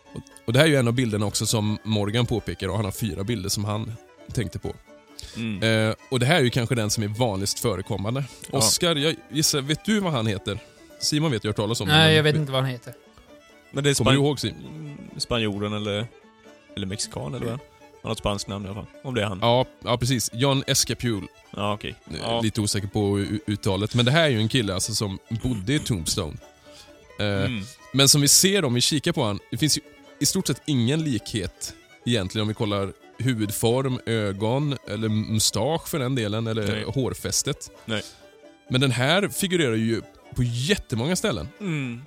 Och 0.45 0.53
Det 0.53 0.59
här 0.59 0.65
är 0.65 0.69
ju 0.69 0.75
en 0.75 0.87
av 0.87 0.93
bilderna 0.93 1.25
också 1.25 1.45
som 1.45 1.77
Morgan 1.83 2.25
påpekar 2.25 2.67
och 2.67 2.75
han 2.75 2.85
har 2.85 2.91
fyra 2.91 3.23
bilder 3.23 3.49
som 3.49 3.65
han 3.65 3.93
tänkte 4.33 4.59
på. 4.59 4.73
Mm. 5.35 5.89
Eh, 5.89 5.95
och 6.09 6.19
Det 6.19 6.25
här 6.25 6.35
är 6.35 6.43
ju 6.43 6.49
kanske 6.49 6.75
den 6.75 6.89
som 6.89 7.03
är 7.03 7.07
vanligast 7.07 7.59
förekommande. 7.59 8.23
Ja. 8.51 8.57
Oscar, 8.57 8.95
jag 8.95 9.15
gissar, 9.29 9.61
vet 9.61 9.85
du 9.85 9.99
vad 9.99 10.13
han 10.13 10.27
heter? 10.27 10.59
Simon 10.99 11.31
vet 11.31 11.43
jag 11.43 11.49
har 11.49 11.53
hört 11.53 11.57
talas 11.57 11.81
om 11.81 11.87
Nej, 11.87 12.15
jag 12.15 12.23
vet 12.23 12.35
inte 12.35 12.51
vad 12.51 12.61
han 12.61 12.71
heter. 12.71 12.93
Men 13.71 13.83
det 13.83 13.89
är 13.89 13.93
Kommer 13.93 14.11
du 14.11 14.17
ihåg 14.17 14.39
Simon? 14.39 14.97
Spanjoren 15.17 15.73
eller, 15.73 16.07
eller 16.75 16.87
mexikan 16.87 17.33
eller 17.35 17.45
vad? 17.45 17.59
Han 18.01 18.09
har 18.09 18.11
ett 18.11 18.17
spanskt 18.19 18.47
namn 18.47 18.65
i 18.65 18.67
alla 18.67 18.75
fall. 18.75 18.85
Om 19.03 19.13
det 19.15 19.21
är 19.21 19.25
han. 19.25 19.39
Ja, 19.41 19.65
ja 19.83 19.97
precis. 19.97 20.29
John 20.33 20.63
Escapule. 20.67 21.27
Ja, 21.55 21.73
okej. 21.73 21.95
Eh, 22.11 22.15
Ja. 22.21 22.41
Lite 22.41 22.61
osäker 22.61 22.87
på 22.87 23.19
uttalet. 23.47 23.95
Men 23.95 24.05
det 24.05 24.11
här 24.11 24.23
är 24.23 24.29
ju 24.29 24.37
en 24.39 24.49
kille 24.49 24.73
alltså 24.73 24.93
som 24.95 25.19
bodde 25.43 25.73
i 25.73 25.79
Tombstone. 25.79 26.37
Eh, 27.19 27.25
Mm. 27.25 27.63
Men 27.93 28.09
som 28.09 28.21
vi 28.21 28.27
ser 28.27 28.65
om 28.65 28.73
vi 28.73 28.81
kikar 28.81 29.11
på 29.11 29.23
han, 29.23 29.39
det 29.51 29.57
finns 29.57 29.77
ju 29.77 29.81
i 30.19 30.25
stort 30.25 30.47
sett 30.47 30.61
ingen 30.65 31.03
likhet 31.03 31.73
egentligen 32.05 32.41
om 32.41 32.47
vi 32.47 32.53
kollar 32.53 32.93
huvudform, 33.19 33.99
ögon 34.05 34.77
eller 34.87 35.09
mustasch 35.09 35.87
för 35.87 35.99
den 35.99 36.15
delen, 36.15 36.47
eller 36.47 36.67
Nej. 36.67 36.83
hårfästet. 36.83 37.71
Nej. 37.85 38.01
Men 38.69 38.81
den 38.81 38.91
här 38.91 39.27
figurerar 39.29 39.75
ju 39.75 40.01
på 40.35 40.43
jättemånga 40.43 41.15
ställen. 41.15 41.47
Mm. 41.59 42.01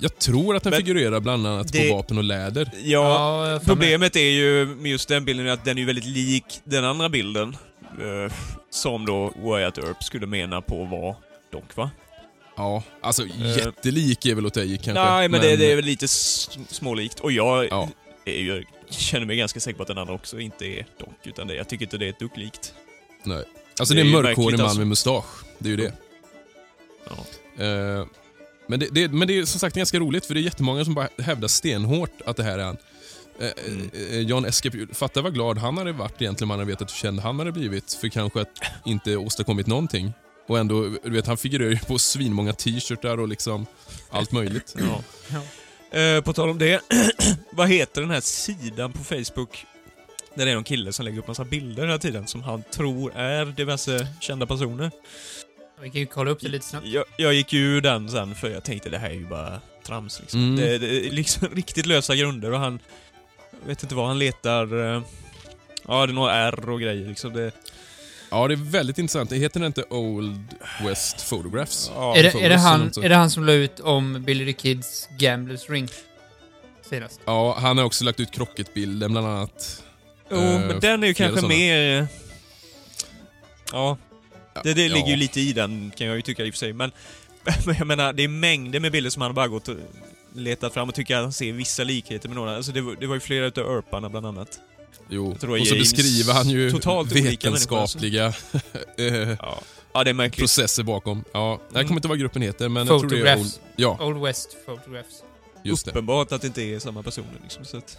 Jag 0.00 0.18
tror 0.18 0.56
att 0.56 0.62
den 0.62 0.70
Men 0.70 0.76
figurerar 0.80 1.20
bland 1.20 1.46
annat 1.46 1.72
det- 1.72 1.88
på 1.90 1.96
vapen 1.96 2.18
och 2.18 2.24
läder. 2.24 2.70
Ja, 2.74 2.80
Ja, 2.84 3.50
jag 3.50 3.64
problemet 3.64 4.16
är 4.16 4.20
ju 4.30 4.66
med 4.66 4.90
just 4.90 5.08
den 5.08 5.24
bilden 5.24 5.48
att 5.48 5.64
den 5.64 5.76
är 5.78 5.80
ju 5.80 5.86
väldigt 5.86 6.04
lik 6.04 6.44
den 6.64 6.84
andra 6.84 7.08
bilden. 7.08 7.56
eh, 8.00 8.32
som 8.70 9.06
då 9.06 9.32
Wyatt 9.36 9.78
Earp 9.78 10.02
skulle 10.04 10.26
mena 10.26 10.60
på 10.62 10.84
var 10.84 11.16
dock 11.52 11.76
va? 11.76 11.90
Ja, 12.56 12.82
alltså 13.00 13.26
jättelik 13.56 14.26
är 14.26 14.34
väl 14.34 14.50
ta 14.50 14.60
i 14.60 14.76
kanske. 14.84 15.04
Nej, 15.04 15.28
men, 15.28 15.40
det, 15.40 15.56
det 15.56 15.72
är 15.72 15.76
väl 15.76 15.84
lite 15.84 16.08
smålikt. 16.08 17.20
Och 17.20 17.32
jag 17.32 17.68
Ja. 17.70 17.88
är 18.24 18.32
ju, 18.40 18.64
känner 18.90 19.26
mig 19.26 19.36
ganska 19.36 19.60
säker 19.60 19.76
på 19.76 19.82
att 19.82 19.88
den 19.88 19.98
andra 19.98 20.14
också 20.14 20.40
inte 20.40 20.66
är 20.66 20.86
dock, 20.98 21.26
utan 21.26 21.46
det, 21.46 21.54
jag 21.54 21.68
tycker 21.68 21.84
inte 21.84 21.98
det 21.98 22.06
är 22.06 22.10
ett 22.10 22.18
dugg 22.18 22.30
likt. 22.38 22.74
Nej. 23.24 23.44
Alltså 23.80 23.94
Det 23.94 24.00
det 24.02 24.04
är 24.10 24.16
en 24.16 24.22
mörkhårig 24.22 24.58
man 24.58 24.64
alltså. 24.66 24.78
med 24.78 24.86
mustasch. 24.86 25.24
Det 25.58 25.68
är 25.68 25.70
ju 25.70 25.76
det. 25.76 25.92
Ja. 27.08 27.64
Eh, 27.64 28.06
men, 28.68 28.80
det, 28.80 28.88
det, 28.92 29.08
men 29.08 29.28
det 29.28 29.38
är 29.38 29.44
som 29.44 29.60
sagt 29.60 29.76
ganska 29.76 29.98
roligt 29.98 30.26
för 30.26 30.34
det 30.34 30.40
är 30.40 30.42
jättemånga 30.42 30.84
som 30.84 30.94
bara 30.94 31.08
hävdar 31.18 31.48
stenhårt 31.48 32.10
att 32.26 32.36
det 32.36 32.42
här 32.42 32.58
är 32.58 32.64
han. 32.64 32.76
Eh, 33.40 33.50
Mm. 33.66 33.90
eh, 34.10 34.18
John 34.20 34.44
Escape, 34.44 34.86
fatta 34.92 35.22
vad 35.22 35.34
glad 35.34 35.58
han 35.58 35.78
hade 35.78 35.92
varit 35.92 36.22
egentligen 36.22 36.46
om 36.46 36.50
han 36.50 36.58
hade 36.58 36.70
vetat 36.70 36.90
hur 36.90 36.96
känd 36.96 37.20
han 37.20 37.38
hade 37.38 37.52
blivit 37.52 37.92
för 37.92 38.08
kanske 38.08 38.40
att 38.40 38.48
inte 38.84 39.16
åstadkommit 39.16 39.66
någonting. 39.66 40.12
Och 40.48 40.58
ändå, 40.58 40.82
du 41.04 41.10
vet 41.10 41.26
han 41.26 41.36
figurerar 41.36 41.70
ju 41.70 41.78
på 41.78 41.98
svinmånga 41.98 42.52
t-shirtar 42.52 43.20
och 43.20 43.28
liksom 43.28 43.66
allt 44.10 44.32
möjligt. 44.32 44.74
Ja. 44.78 45.02
Ja. 45.28 45.98
Eh, 45.98 46.20
på 46.22 46.32
tal 46.32 46.48
om 46.48 46.58
det, 46.58 46.80
vad 47.50 47.68
heter 47.68 48.00
den 48.00 48.10
här 48.10 48.20
sidan 48.20 48.92
på 48.92 49.04
Facebook? 49.04 49.66
Där 50.34 50.44
det 50.44 50.50
är 50.50 50.54
någon 50.54 50.64
kille 50.64 50.92
som 50.92 51.04
lägger 51.04 51.18
upp 51.18 51.28
massa 51.28 51.44
bilder 51.44 51.82
hela 51.86 51.98
tiden 51.98 52.26
som 52.26 52.42
han 52.42 52.62
tror 52.72 53.12
är 53.16 53.46
diverse 53.46 54.08
kända 54.20 54.46
personer. 54.46 54.90
Vi 55.82 55.90
kan 55.90 56.00
ju 56.00 56.06
kolla 56.06 56.30
upp 56.30 56.40
det 56.40 56.48
lite 56.48 56.66
snabbt. 56.66 56.86
Jag, 56.86 57.04
jag 57.16 57.34
gick 57.34 57.52
ju 57.52 57.60
ur 57.76 57.80
den 57.80 58.08
sen 58.10 58.34
för 58.34 58.50
jag 58.50 58.64
tänkte 58.64 58.90
det 58.90 58.98
här 58.98 59.10
är 59.10 59.14
ju 59.14 59.26
bara 59.26 59.60
trams 59.86 60.20
liksom. 60.20 60.40
Mm. 60.44 60.56
Det, 60.56 60.78
det 60.78 61.06
är 61.06 61.10
liksom 61.10 61.48
riktigt 61.54 61.86
lösa 61.86 62.14
grunder 62.16 62.52
och 62.52 62.58
han... 62.58 62.78
Jag 63.62 63.68
vet 63.68 63.82
inte 63.82 63.94
vad 63.94 64.06
han 64.06 64.18
letar... 64.18 64.94
eh, 64.96 65.02
Ja, 65.88 66.06
det 66.06 66.12
är 66.12 66.14
några 66.14 66.34
R 66.34 66.68
och 66.70 66.80
grejer 66.80 67.08
liksom. 67.08 67.32
Det, 67.32 67.52
Ja, 68.30 68.48
det 68.48 68.54
är 68.54 68.70
väldigt 68.70 68.98
intressant. 68.98 69.30
Det 69.30 69.36
heter 69.36 69.60
den 69.60 69.66
inte 69.66 69.84
Old 69.90 70.40
West 70.82 71.28
Photographs? 71.30 71.90
ja, 71.94 72.16
Är 72.16 72.22
det, 72.22 72.28
är, 72.44 72.48
det 72.48 72.56
han, 72.56 72.92
är 73.02 73.08
det 73.08 73.14
han 73.14 73.30
som 73.30 73.44
la 73.44 73.52
ut 73.52 73.80
om 73.80 74.24
Billy 74.24 74.46
the 74.46 74.52
Kids 74.52 75.08
Gamblers 75.18 75.68
Ring? 75.70 75.88
Senast. 76.82 77.20
Ja, 77.24 77.56
han 77.60 77.78
har 77.78 77.84
också 77.84 78.04
lagt 78.04 78.20
ut 78.20 78.30
krocketbilden 78.30 79.12
bland 79.12 79.26
annat. 79.26 79.82
Jo, 80.30 80.36
Eh, 80.36 80.60
men 80.60 80.80
den 80.80 81.02
är 81.02 81.06
ju 81.06 81.14
kanske 81.14 81.40
sådana. 81.40 81.54
mer... 81.54 82.06
Ja, 83.72 83.96
det, 84.64 84.74
det 84.74 84.86
Ja. 84.86 84.94
ligger 84.94 85.08
ju 85.08 85.16
lite 85.16 85.40
i 85.40 85.52
den 85.52 85.92
kan 85.96 86.06
jag 86.06 86.16
ju 86.16 86.22
tycka 86.22 86.44
i 86.44 86.50
och 86.50 86.54
för 86.54 86.58
sig, 86.58 86.72
men, 86.72 86.92
men 87.66 87.74
jag 87.78 87.86
menar, 87.86 88.12
det 88.12 88.24
är 88.24 88.28
mängder 88.28 88.80
med 88.80 88.92
bilder 88.92 89.10
som 89.10 89.22
han 89.22 89.34
bara 89.34 89.48
gått 89.48 89.68
och 89.68 89.76
letat 90.34 90.74
fram 90.74 90.88
och 90.88 90.94
tycker 90.94 91.16
att 91.16 91.22
han 91.22 91.32
ser 91.32 91.52
vissa 91.52 91.84
likheter 91.84 92.28
med 92.28 92.36
några. 92.36 92.56
Alltså 92.56 92.72
det, 92.72 92.80
var- 92.80 92.96
det 93.00 93.06
var 93.06 93.14
ju 93.14 93.20
flera 93.20 93.46
utav 93.46 93.66
Örparna 93.66 94.08
bland 94.08 94.26
annat. 94.26 94.58
Jo, 95.10 95.36
det 95.40 95.46
och 95.46 95.58
så 95.58 95.74
James. 95.74 95.92
beskriver 95.94 96.32
han 96.34 96.48
ju 96.50 96.70
Totalt 96.70 97.12
olika 97.12 97.26
vetenskapliga 97.50 98.26
eh, 98.98 99.04
Ja, 99.06 99.60
ja 99.92 100.04
det 100.04 100.10
är 100.10 100.14
märkligt. 100.14 100.38
processer 100.38 100.82
bakom. 100.82 101.24
Ja, 101.32 101.50
jag 101.50 101.68
kommer 101.68 101.80
Mm. 101.84 101.96
inte 101.96 102.08
vad 102.08 102.18
gruppen 102.18 102.42
heter, 102.42 102.68
men 102.68 102.86
jag 102.86 103.00
tror 103.00 103.10
det 103.10 103.16
är 103.16 103.20
Old, 103.20 103.26
Photographs. 103.26 103.60
Ja, 103.76 103.98
Old 104.00 104.22
West 104.22 104.56
Photographs. 104.66 105.22
just 105.64 105.84
det. 105.84 105.90
Uppenbart 105.90 106.32
att 106.32 106.40
det 106.40 106.46
inte 106.46 106.62
är 106.62 106.78
samma 106.78 107.02
personer 107.02 107.28
liksom, 107.42 107.64
så 107.64 107.76
att, 107.76 107.98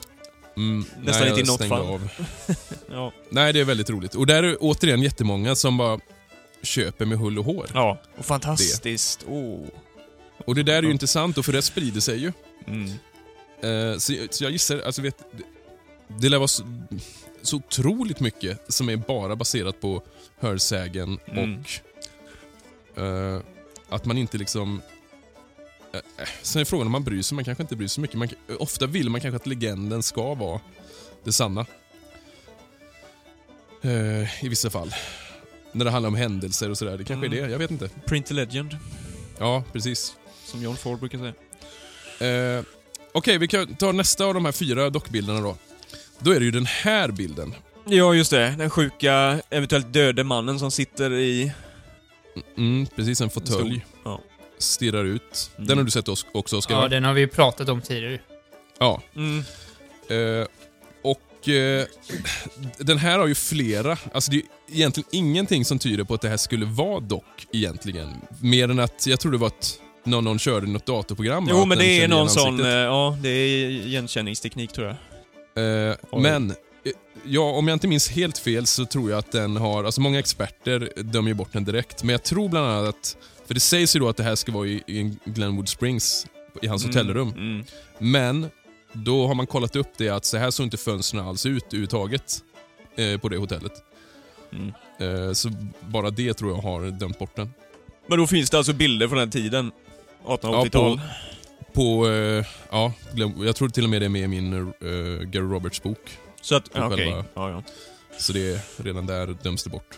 Mm, 0.58 0.86
Nästan 1.04 1.22
nej, 1.22 1.30
inte 1.30 1.42
i 1.42 1.44
något 1.44 1.68
fall. 1.68 1.82
Av. 1.82 2.10
ja. 2.92 3.14
Nej, 3.30 3.54
det 3.54 3.60
är 3.60 3.64
väldigt 3.66 3.90
roligt. 3.90 4.16
Och 4.16 4.26
där 4.28 4.44
är 4.44 4.58
återigen 4.60 5.02
jättemånga 5.02 5.56
som 5.56 5.78
bara 5.78 6.00
köper 6.64 7.06
med 7.06 7.18
hull 7.18 7.40
och 7.40 7.46
hår. 7.46 7.70
Ja, 7.74 8.02
och 8.18 8.26
fantastiskt. 8.26 9.24
Oh. 9.28 9.68
Och 10.46 10.56
det 10.56 10.64
där 10.64 10.74
är 10.74 10.84
ju 10.84 10.92
intressant, 10.92 11.38
och 11.38 11.46
för 11.46 11.54
det 11.54 11.62
sprider 11.62 12.02
sig 12.02 12.18
ju. 12.18 12.32
Mm. 12.68 12.90
Eh, 13.62 13.98
så, 13.98 14.14
så 14.30 14.44
jag 14.44 14.52
gissar, 14.52 14.80
alltså 14.80 15.02
vet, 15.02 15.18
det, 15.32 15.44
det 16.20 16.30
lär 16.30 16.38
vara 16.38 16.48
så, 16.48 16.64
så 17.42 17.58
otroligt 17.58 18.20
mycket 18.20 18.74
som 18.74 18.90
är 18.90 18.96
bara 18.96 19.36
baserat 19.36 19.82
på 19.82 20.04
hörsägen 20.40 21.20
Mm. 21.28 21.64
och 22.96 23.02
eh, 23.04 23.42
att 23.90 24.06
man 24.06 24.18
inte 24.18 24.38
liksom... 24.38 24.82
Uh, 25.96 26.02
sen 26.42 26.62
är 26.62 26.66
frågan 26.66 26.86
om 26.86 26.92
man 26.92 27.04
bryr 27.04 27.22
sig, 27.22 27.36
man 27.36 27.46
kanske 27.46 27.64
inte 27.64 27.76
bryr 27.76 27.88
sig 27.88 27.96
så 27.96 28.02
mycket. 28.02 28.18
Man, 28.18 28.30
ofta 28.60 28.86
vill 28.86 29.10
man 29.10 29.22
kanske 29.22 29.36
att 29.36 29.48
legenden 29.48 30.04
ska 30.04 30.34
vara 30.34 30.62
det 31.24 31.32
sanna. 31.32 31.66
Eh, 33.82 34.46
I 34.46 34.50
vissa 34.50 34.70
fall. 34.70 34.94
När 35.72 35.86
det 35.86 35.92
handlar 35.92 36.08
om 36.08 36.16
händelser 36.16 36.70
och 36.70 36.78
sådär. 36.78 36.98
Det 36.98 37.04
kanske 37.04 37.26
Mm. 37.28 37.40
är 37.40 37.44
det, 37.48 37.52
jag 37.52 37.60
vet 37.60 37.72
inte. 37.72 37.90
Print 38.06 38.26
the 38.26 38.34
legend, 38.34 38.78
Ja, 39.40 39.64
precis. 39.74 40.16
som 40.46 40.64
John 40.64 40.76
Ford 40.78 41.00
brukar 41.00 41.18
säga. 42.20 42.58
Eh, 42.58 42.64
Okej, 43.12 43.38
vi 43.38 43.48
kan 43.48 43.76
ta 43.76 43.92
nästa 43.92 44.26
av 44.26 44.34
de 44.34 44.46
här 44.46 44.52
fyra 44.52 44.90
dockbilderna 44.90 45.40
då. 45.42 45.58
Då 46.20 46.32
är 46.32 46.40
det 46.40 46.46
ju 46.46 46.52
den 46.52 46.66
här 46.66 47.12
bilden. 47.12 47.54
Ja, 47.86 48.14
just 48.14 48.32
det. 48.32 48.56
Den 48.58 48.70
sjuka, 48.70 49.42
eventuellt 49.50 49.94
döde 49.94 50.24
mannen 50.24 50.60
som 50.60 50.72
sitter 50.72 51.12
i... 51.14 51.52
Mm, 52.58 52.86
precis, 52.96 53.22
en 53.22 53.30
fåtölj. 53.30 53.86
Ja. 54.06 54.22
Stirrar 54.58 55.06
ut. 55.06 55.52
Mm. 55.56 55.68
Den 55.68 55.78
har 55.78 55.86
du 55.86 55.92
sett 55.92 56.08
också 56.08 56.58
Oskar? 56.58 56.76
Ja, 56.82 56.88
den 56.88 57.04
har 57.04 57.14
vi 57.14 57.22
ju 57.22 57.28
pratat 57.28 57.70
om 57.70 57.82
tidigare. 57.82 58.20
ja. 58.80 59.02
Mm. 59.16 59.40
Eh, 60.10 60.48
och 61.40 61.50
eh, 61.50 61.86
den 62.78 62.98
här 62.98 63.20
har 63.20 63.28
ju 63.28 63.36
flera, 63.36 63.98
alltså 64.14 64.32
det 64.32 64.38
är 64.38 64.42
ju 64.42 64.78
egentligen 64.78 65.10
ingenting 65.12 65.66
som 65.66 65.80
tyder 65.80 66.04
på 66.04 66.14
att 66.14 66.22
det 66.22 66.30
här 66.30 66.38
skulle 66.38 66.66
vara 66.66 67.00
dock 67.00 67.48
egentligen. 67.52 68.14
Mer 68.42 68.70
än 68.70 68.80
att, 68.80 69.08
jag 69.08 69.20
tror 69.20 69.32
det 69.32 69.38
var 69.38 69.48
att 69.48 69.80
någon, 70.04 70.24
någon 70.24 70.40
körde 70.40 70.68
något 70.68 70.86
datorprogram. 70.86 71.48
Jo, 71.50 71.66
men 71.66 71.78
det 71.78 72.02
är 72.02 72.08
någon 72.08 72.30
sån... 72.30 72.60
eh, 72.60 72.68
Ja, 72.68 73.18
det 73.22 73.30
är 73.30 73.70
igenkänningsteknik 73.70 74.72
tror 74.74 74.88
jag. 74.88 75.90
Eh, 75.90 75.96
men, 76.18 76.52
eh, 76.52 76.56
ja, 77.26 77.42
om 77.52 77.68
jag 77.68 77.76
inte 77.76 77.88
minns 77.88 78.10
helt 78.10 78.38
fel 78.38 78.66
så 78.66 78.86
tror 78.86 79.10
jag 79.10 79.20
att 79.20 79.32
den 79.32 79.58
har, 79.58 79.84
alltså 79.84 80.02
många 80.02 80.20
experter 80.20 80.92
dömer 80.96 81.34
bort 81.34 81.54
den 81.54 81.64
direkt, 81.64 82.04
men 82.04 82.12
jag 82.14 82.24
tror 82.24 82.50
bland 82.50 82.68
annat 82.68 82.90
att, 82.96 83.18
för 83.48 83.54
det 83.54 83.60
sägs 83.60 83.96
ju 83.96 84.00
då 84.00 84.10
att 84.10 84.18
det 84.18 84.24
här 84.24 84.36
ska 84.36 84.52
vara 84.52 84.68
i, 84.68 84.84
i 84.88 85.16
Glenwood 85.26 85.70
Springs, 85.70 86.26
i 86.62 86.68
hans 86.68 86.86
hotellrum. 86.86 87.30
Mm. 87.30 87.50
Mm. 87.52 87.66
Men 88.00 88.50
då 88.94 89.28
har 89.28 89.36
man 89.36 89.48
kollat 89.48 89.76
upp 89.76 89.88
det 89.98 90.10
att 90.10 90.26
så 90.26 90.38
här 90.38 90.52
såg 90.52 90.66
inte 90.66 90.78
fönstren 90.78 91.28
alls 91.28 91.46
ut 91.46 91.64
överhuvudtaget 91.66 92.44
eh, 92.96 93.18
på 93.20 93.30
det 93.30 93.38
hotellet. 93.38 93.74
Mm. 94.52 94.74
Eh, 95.28 95.34
så 95.34 95.52
bara 95.82 96.10
det 96.10 96.34
tror 96.34 96.52
jag 96.52 96.62
har 96.62 96.82
dömt 96.92 97.20
bort 97.20 97.36
den. 97.36 97.54
Men 98.08 98.20
då 98.20 98.28
finns 98.28 98.50
det 98.50 98.58
alltså 98.58 98.74
bilder 98.74 99.08
från 99.08 99.18
den 99.20 99.32
tiden? 99.32 99.72
1880-tal? 100.26 101.02
På, 101.74 102.08
eh, 102.10 102.46
ja, 102.72 102.94
jag 103.40 103.56
tror 103.56 103.70
till 103.70 103.84
och 103.84 103.90
med 103.90 104.02
det 104.02 104.06
är 104.06 104.10
med 104.10 104.22
i 104.22 104.28
min 104.28 104.54
eh, 104.54 105.24
Gary 105.28 105.46
Roberts 105.46 105.84
bok. 105.84 106.18
Så 106.42 106.56
att, 106.56 106.72
på 106.74 106.80
ja, 106.80 106.86
okej. 106.94 106.98
själva- 107.06 107.26
Ja, 107.34 107.50
ja. 107.50 107.64
Så 108.18 108.34
det 108.34 108.52
är 108.54 108.84
redan 108.84 109.06
där 109.06 109.36
döms 109.44 109.64
det 109.64 109.70
bort. 109.70 109.98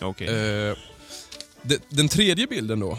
Okej. 0.00 0.28
Eh, 0.28 0.76
de, 1.62 1.78
den 1.88 2.08
tredje 2.08 2.46
bilden 2.46 2.80
då, 2.80 2.98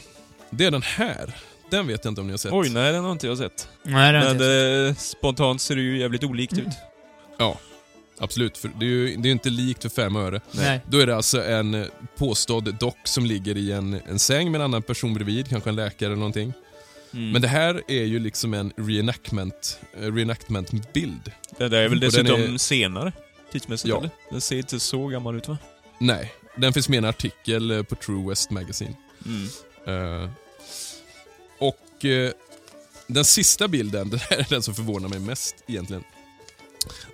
det 0.49 0.65
är 0.65 0.71
den 0.71 0.81
här. 0.81 1.35
Den 1.69 1.87
vet 1.87 2.05
jag 2.05 2.11
inte 2.11 2.21
om 2.21 2.27
ni 2.27 2.33
har 2.33 2.37
sett. 2.37 2.51
Oj, 2.53 2.69
nej 2.69 2.91
den 2.93 3.03
har 3.03 3.11
inte 3.11 3.27
jag 3.27 3.37
sett. 3.37 3.69
Nej, 3.83 3.93
har 3.93 4.11
Men 4.11 4.31
inte 4.31 4.43
jag 4.43 4.85
det, 4.93 4.95
spontant 4.99 5.61
ser 5.61 5.75
det 5.75 5.81
ju 5.81 5.99
jävligt 5.99 6.23
olikt 6.23 6.57
ut. 6.57 6.67
Ja, 7.37 7.59
absolut. 8.19 8.57
För 8.57 8.71
det 8.79 8.85
är 8.85 8.89
ju 8.89 9.05
det 9.15 9.21
är 9.21 9.25
ju 9.25 9.31
inte 9.31 9.49
likt 9.49 9.81
för 9.81 9.89
fem 9.89 10.15
öre. 10.15 10.41
sett. 10.51 10.61
Nej. 10.61 10.81
Då 10.87 10.99
är 10.99 11.07
det 11.07 11.15
alltså 11.15 11.43
en 11.45 11.73
eh, 11.73 11.85
påstådd 12.17 12.75
dock 12.79 12.97
som 13.03 13.25
ligger 13.25 13.57
i 13.57 13.71
en, 13.71 14.01
en 14.07 14.19
säng 14.19 14.51
med 14.51 14.61
en 14.61 14.65
annan 14.65 14.81
person 14.81 15.13
bredvid, 15.13 15.49
kanske 15.49 15.69
en 15.69 15.75
läkare 15.75 16.07
eller 16.07 16.15
någonting. 16.17 16.53
Mm. 17.13 17.31
Men 17.31 17.41
det 17.41 17.47
här 17.47 17.81
är 17.87 18.03
ju 18.03 18.19
liksom 18.19 18.53
en 18.53 18.73
reenactment, 18.77 19.79
eh, 20.01 20.11
reenactment-bild. 20.11 21.31
det 21.57 21.69
där 21.69 21.77
är 21.77 21.89
väl 21.89 21.97
och 21.97 22.11
den 22.11 22.25
dessutom 22.25 22.53
är- 22.53 22.57
senare? 22.57 23.11
Tidsmässigt 23.51 23.89
Ja. 23.89 23.97
eller? 23.99 24.09
Den 24.31 24.41
ser 24.41 24.57
inte 24.57 24.79
så 24.79 25.07
gammal 25.07 25.35
ut 25.37 25.47
va? 25.47 25.57
Nej, 25.99 26.33
den 26.57 26.73
finns 26.73 26.89
med 26.89 26.95
i 26.95 26.97
en 26.97 27.05
artikel 27.05 27.71
eh, 27.71 27.83
på 27.83 27.95
True 27.95 28.29
West 28.29 28.51
Magazine. 28.51 28.93
Mm. 29.25 29.43
Eh, 30.23 30.29
och 31.97 32.05
eh, 32.05 32.31
den 33.07 33.25
sista 33.25 33.67
bilden, 33.67 34.09
det 34.09 34.17
här 34.17 34.37
är 34.37 34.45
den 34.49 34.61
som 34.61 34.75
förvånar 34.75 35.09
mig 35.09 35.19
mest 35.19 35.55
egentligen. 35.67 36.03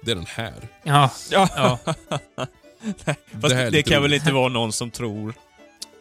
Det 0.02 0.12
är 0.12 0.16
den 0.16 0.26
här. 0.26 0.68
Ja. 0.84 1.12
Ja. 1.30 1.80
Fast 3.42 3.56
Det 3.56 3.70
det, 3.70 3.84
kan 3.84 4.02
väl 4.02 4.14
inte 4.14 4.32
vara 4.32 4.50
någon 4.50 4.74
som 4.74 4.92
tror 4.92 5.34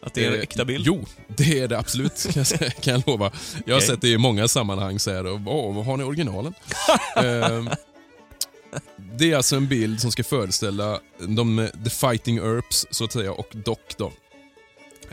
att 0.03 0.13
det 0.13 0.25
är 0.25 0.27
en 0.29 0.35
Eh, 0.35 0.41
äkta 0.41 0.65
bild? 0.65 0.85
Jo, 0.87 1.05
det 1.27 1.59
är 1.59 1.67
det 1.67 1.79
absolut, 1.79 2.23
kan 2.23 2.33
jag, 2.35 2.47
säga- 2.47 2.71
kan 2.71 2.93
jag 2.93 3.03
lova. 3.07 3.31
Jag 3.65 3.73
har 3.73 3.79
Okej. 3.79 3.87
sett 3.87 4.01
det 4.01 4.07
i 4.09 4.17
många 4.17 4.47
sammanhang, 4.47 4.99
så 4.99 5.11
här, 5.11 5.25
och, 5.25 5.39
åh, 5.45 5.75
vad 5.75 5.85
har 5.85 5.97
ni 5.97 6.03
originalen? 6.03 6.53
Ehm, 7.15 7.69
det 8.97 9.31
är 9.31 9.35
alltså 9.37 9.55
en 9.55 9.67
bild 9.67 10.01
som 10.01 10.11
ska 10.11 10.23
föreställa 10.23 10.99
de, 11.19 11.69
the 11.83 11.89
fighting 11.89 12.37
earps, 12.37 12.85
så 12.91 13.03
att 13.03 13.11
säga, 13.13 13.31
och 13.31 13.47
Doc 13.51 13.77
då. 13.97 14.11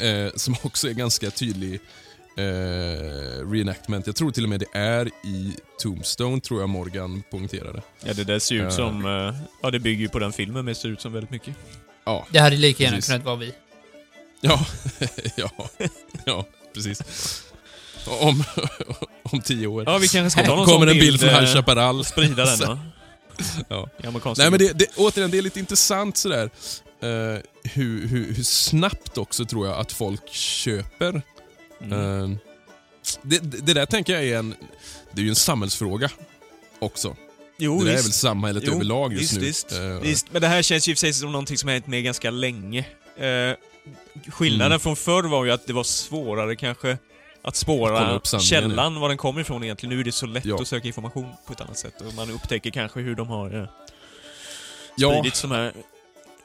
Eh, 0.04 0.30
som 0.36 0.56
också 0.62 0.88
är 0.88 0.92
ganska 0.92 1.30
tydlig 1.30 1.80
eh, 2.38 3.50
reenactment. 3.52 4.06
Jag 4.06 4.16
tror 4.16 4.30
till 4.30 4.42
och 4.42 4.48
med 4.48 4.60
det 4.60 4.78
är 4.78 5.06
i 5.24 5.56
Tombstone, 5.82 6.40
tror 6.40 6.60
jag 6.60 6.68
Morgan 6.68 7.22
poängterade. 7.30 7.82
Ja, 8.04 8.12
det 8.14 8.24
där 8.24 8.38
ser 8.38 8.54
ut 8.54 8.62
Eh. 8.62 8.70
som... 8.70 9.04
eh, 9.06 9.34
Ja, 9.62 9.70
det 9.70 9.78
bygger 9.78 10.02
ju 10.02 10.08
på 10.08 10.18
den 10.18 10.32
filmen, 10.32 10.54
men 10.64 10.74
det 10.74 10.74
ser 10.80 10.88
ut 10.88 11.00
som 11.00 11.12
väldigt 11.12 11.30
mycket. 11.30 11.54
Ja, 12.04 12.26
Det 12.30 12.38
hade 12.38 12.56
lika 12.56 12.82
gärna 12.82 12.96
Precis. 12.96 13.10
kunnat 13.10 13.24
vara 13.26 13.36
vi. 13.36 13.52
Ja, 14.40 14.66
ja, 15.36 15.50
ja, 16.26 16.44
precis. 16.74 17.00
Om, 18.20 18.44
om 19.22 19.40
tio 19.40 19.66
år. 19.66 19.84
Ja, 19.86 19.98
vi 19.98 20.08
kanske 20.08 20.30
ska 20.30 20.46
ta 20.50 20.56
någon 20.56 20.66
kommer 20.66 20.78
sån 20.86 20.88
en 20.88 20.98
bild 21.00 21.20
från 21.20 21.28
eh, 21.30 21.40
High 21.40 21.54
Chaparral. 21.54 21.98
och 21.98 22.06
sprida 22.06 22.44
den 22.44 22.58
då. 22.58 22.78
Ja. 23.68 23.88
I 24.02 24.06
amerikanska 24.06 24.42
Nej 24.42 24.50
men 24.50 24.58
det, 24.58 24.72
det, 24.78 24.86
återigen, 24.96 25.30
det 25.30 25.38
är 25.38 25.42
lite 25.42 25.58
intressant 25.60 26.16
sådär 26.16 26.50
eh, 27.02 27.08
hur, 27.64 28.06
hur, 28.08 28.32
hur 28.34 28.42
snabbt 28.42 29.18
också 29.18 29.44
tror 29.44 29.66
jag 29.66 29.78
att 29.78 29.92
folk 29.92 30.28
köper. 30.32 31.22
Mm. 31.80 32.32
Eh, 32.32 32.38
det, 33.22 33.38
det 33.38 33.74
där 33.74 33.86
tänker 33.86 34.12
jag 34.12 34.24
är 34.24 34.38
en, 34.38 34.54
det 35.12 35.20
är 35.20 35.24
ju 35.24 35.28
en 35.30 35.34
samhällsfråga 35.36 36.10
också. 36.78 37.16
Jo, 37.58 37.78
det 37.78 37.84
där 37.84 37.90
är 37.92 37.96
visst. 37.96 38.06
väl 38.06 38.12
samhället 38.12 38.62
Jo, 38.66 38.72
överlag 38.74 39.12
just 39.12 39.22
visst, 39.22 39.40
nu. 39.40 39.46
Visst, 39.46 39.72
Eh, 39.72 40.00
visst, 40.02 40.26
men 40.32 40.42
det 40.42 40.48
här 40.48 40.62
känns 40.62 40.88
ju 40.88 40.94
för 40.94 40.98
sig 41.00 41.12
som 41.12 41.32
någonting 41.32 41.58
som 41.58 41.68
har 41.68 41.74
hänt 41.74 41.86
med 41.86 42.04
ganska 42.04 42.30
länge. 42.30 42.78
Eh, 43.16 43.56
skillnaden 44.30 44.66
Mm. 44.72 44.80
från 44.80 44.96
förr 44.96 45.22
var 45.22 45.44
ju 45.44 45.50
att 45.50 45.66
det 45.66 45.72
var 45.72 45.82
svårare 45.84 46.56
kanske 46.56 46.98
att 47.42 47.56
spåra 47.56 48.20
sanningen, 48.24 48.40
källan, 48.46 49.00
var 49.00 49.08
den 49.08 49.18
kommer 49.18 49.40
ifrån 49.40 49.64
egentligen. 49.64 49.94
Nu 49.94 50.00
är 50.00 50.04
det 50.04 50.12
så 50.12 50.26
lätt 50.26 50.44
Ja. 50.44 50.60
att 50.60 50.68
söka 50.68 50.86
information 50.86 51.32
på 51.46 51.52
ett 51.52 51.60
annat 51.60 51.78
sätt 51.78 52.00
och 52.00 52.14
man 52.14 52.30
upptäcker 52.30 52.70
kanske 52.70 53.00
hur 53.00 53.14
de 53.14 53.28
har 53.28 53.56
eh, 53.62 53.68
Ja, 54.96 55.12
spridits 55.12 55.38
som 55.38 55.50
här. 55.50 55.72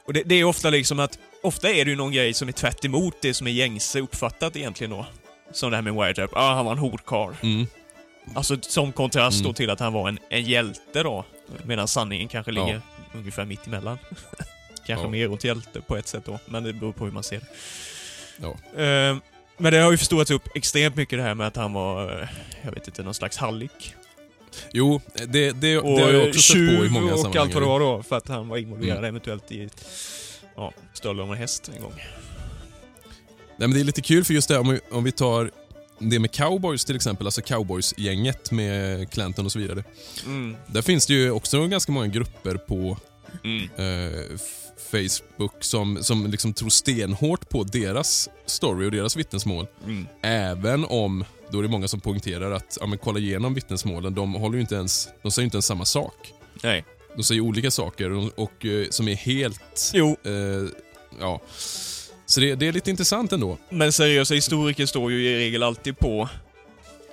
Och 0.06 0.12
det, 0.12 0.22
det 0.22 0.34
är 0.34 0.44
ofta 0.44 0.70
liksom 0.70 0.98
att, 1.00 1.18
ofta 1.42 1.70
är 1.70 1.84
det 1.84 1.90
ju 1.90 1.96
någon 1.96 2.12
grej 2.12 2.34
som 2.34 2.48
är 2.48 2.52
tvärt 2.52 2.84
emot 2.84 3.14
det 3.20 3.34
som 3.34 3.46
är 3.46 3.50
gängse 3.50 4.00
uppfattat 4.00 4.56
egentligen 4.56 4.90
då. 4.90 5.06
Som 5.52 5.70
det 5.70 5.76
här 5.76 5.82
med 5.82 5.94
Wiretap, 5.94 6.30
ja 6.34 6.40
ah, 6.40 6.54
han 6.54 6.64
var 6.64 6.72
en 6.72 6.78
horkarl. 6.78 7.34
mm, 7.42 7.66
Alltså 8.34 8.56
som 8.60 8.92
kontrast 8.92 9.38
då 9.38 9.44
Mm. 9.48 9.54
till 9.54 9.70
att 9.70 9.80
han 9.80 9.92
var 9.92 10.08
en, 10.08 10.18
en 10.28 10.42
hjälte 10.44 11.02
då. 11.02 11.24
Medan 11.64 11.88
sanningen 11.88 12.28
kanske 12.28 12.52
Ja. 12.52 12.66
ligger 12.66 12.80
ungefär 13.14 13.44
mitt 13.44 13.66
emellan. 13.66 13.98
kanske 14.86 15.04
Ja. 15.06 15.10
mer 15.10 15.30
åt 15.30 15.44
hjälte 15.44 15.80
på 15.80 15.96
ett 15.96 16.06
sätt 16.08 16.24
då, 16.24 16.38
men 16.46 16.62
det 16.64 16.72
beror 16.72 16.92
på 16.92 17.04
hur 17.04 17.12
man 17.12 17.22
ser 17.22 17.40
det. 17.40 17.46
ja. 18.36 18.82
Eh, 18.82 19.16
men 19.56 19.72
det 19.72 19.78
har 19.78 19.90
ju 19.90 19.96
förstorats 19.96 20.30
upp 20.30 20.48
extremt 20.56 20.96
mycket 20.96 21.18
det 21.18 21.22
här 21.22 21.34
med 21.34 21.46
att 21.46 21.56
han 21.56 21.72
var, 21.72 22.20
eh, 22.22 22.28
jag 22.62 22.72
vet 22.72 22.86
inte, 22.88 23.02
någon 23.02 23.14
slags 23.14 23.36
hallick. 23.36 23.94
Jo, 24.72 25.00
det, 25.14 25.26
det, 25.26 25.52
det 25.52 25.78
Och 25.78 25.90
har 26.00 26.12
jag 26.12 26.22
eh, 26.22 26.28
också 26.28 26.40
stött 26.40 26.56
på 26.56 26.62
i 26.62 26.66
tjuv 26.78 26.90
många 26.90 27.12
och 27.12 27.18
sammanhang. 27.18 27.42
allt 27.42 27.54
vad 27.54 27.62
det 27.62 27.66
var 27.66 27.80
då, 27.80 28.02
för 28.02 28.16
att 28.16 28.28
han 28.28 28.48
var 28.48 28.56
involverad 28.56 28.98
Mm. 28.98 29.04
eventuellt 29.08 29.52
i 29.52 29.68
ja, 30.56 30.72
stöld 30.92 31.20
av 31.20 31.32
en 31.32 31.38
häst 31.38 31.70
en 31.76 31.82
gång. 31.82 31.92
Nej, 33.56 33.68
men 33.68 33.70
det 33.70 33.80
är 33.80 33.84
lite 33.84 34.02
kul 34.02 34.24
för 34.24 34.34
just 34.34 34.48
det, 34.48 34.58
om 34.58 34.68
vi, 34.68 34.80
om 34.90 35.04
vi 35.04 35.12
tar 35.12 35.50
det 35.98 36.18
med 36.18 36.32
cowboys 36.32 36.84
till 36.84 36.96
exempel, 36.96 37.26
alltså 37.26 37.42
cowboys-gänget 37.42 38.50
med 38.50 39.10
Clanton 39.10 39.44
och 39.46 39.52
så 39.52 39.58
vidare. 39.58 39.84
Mm. 40.26 40.56
Där 40.66 40.82
finns 40.82 41.06
det 41.06 41.14
ju 41.14 41.30
också 41.30 41.66
ganska 41.66 41.92
många 41.92 42.06
grupper 42.06 42.54
på 42.54 42.98
Mm. 43.44 43.62
eh, 43.76 44.20
Facebook 44.90 45.64
som, 45.64 45.98
som 46.02 46.26
liksom 46.26 46.52
tror 46.52 46.68
stenhårt 46.68 47.48
på 47.48 47.64
deras 47.64 48.28
story 48.46 48.86
och 48.86 48.90
deras 48.90 49.16
vittnesmål. 49.16 49.66
Mm. 49.84 50.06
Även 50.22 50.84
om, 50.84 51.24
då 51.50 51.58
är 51.58 51.62
det 51.62 51.68
många 51.68 51.88
som 51.88 52.00
poängterar 52.00 52.50
att, 52.50 52.78
ja 52.80 52.86
men 52.86 52.98
kolla 52.98 53.18
igenom 53.18 53.54
vittnesmålen, 53.54 54.14
de 54.14 54.34
håller 54.34 54.54
ju 54.54 54.60
inte 54.60 54.74
ens, 54.74 55.08
de 55.22 55.32
säger 55.32 55.42
ju 55.42 55.46
inte 55.46 55.56
ens 55.56 55.66
samma 55.66 55.84
sak. 55.84 56.32
Nej. 56.62 56.84
De 57.16 57.22
säger 57.22 57.40
olika 57.40 57.70
saker 57.70 58.10
och, 58.12 58.30
och 58.38 58.64
eh, 58.66 58.86
som 58.90 59.08
är 59.08 59.14
helt, 59.16 59.90
Jo, 59.94 60.16
eh, 60.24 60.32
ja. 61.20 61.40
Så 62.26 62.40
det, 62.40 62.54
det 62.54 62.68
är 62.68 62.72
lite 62.72 62.90
intressant 62.90 63.32
ändå. 63.32 63.58
men 63.68 63.92
seriösa 63.92 64.34
historiker 64.34 64.86
står 64.86 65.12
ju 65.12 65.28
i 65.30 65.36
regel 65.38 65.62
alltid 65.62 65.98
på 65.98 66.28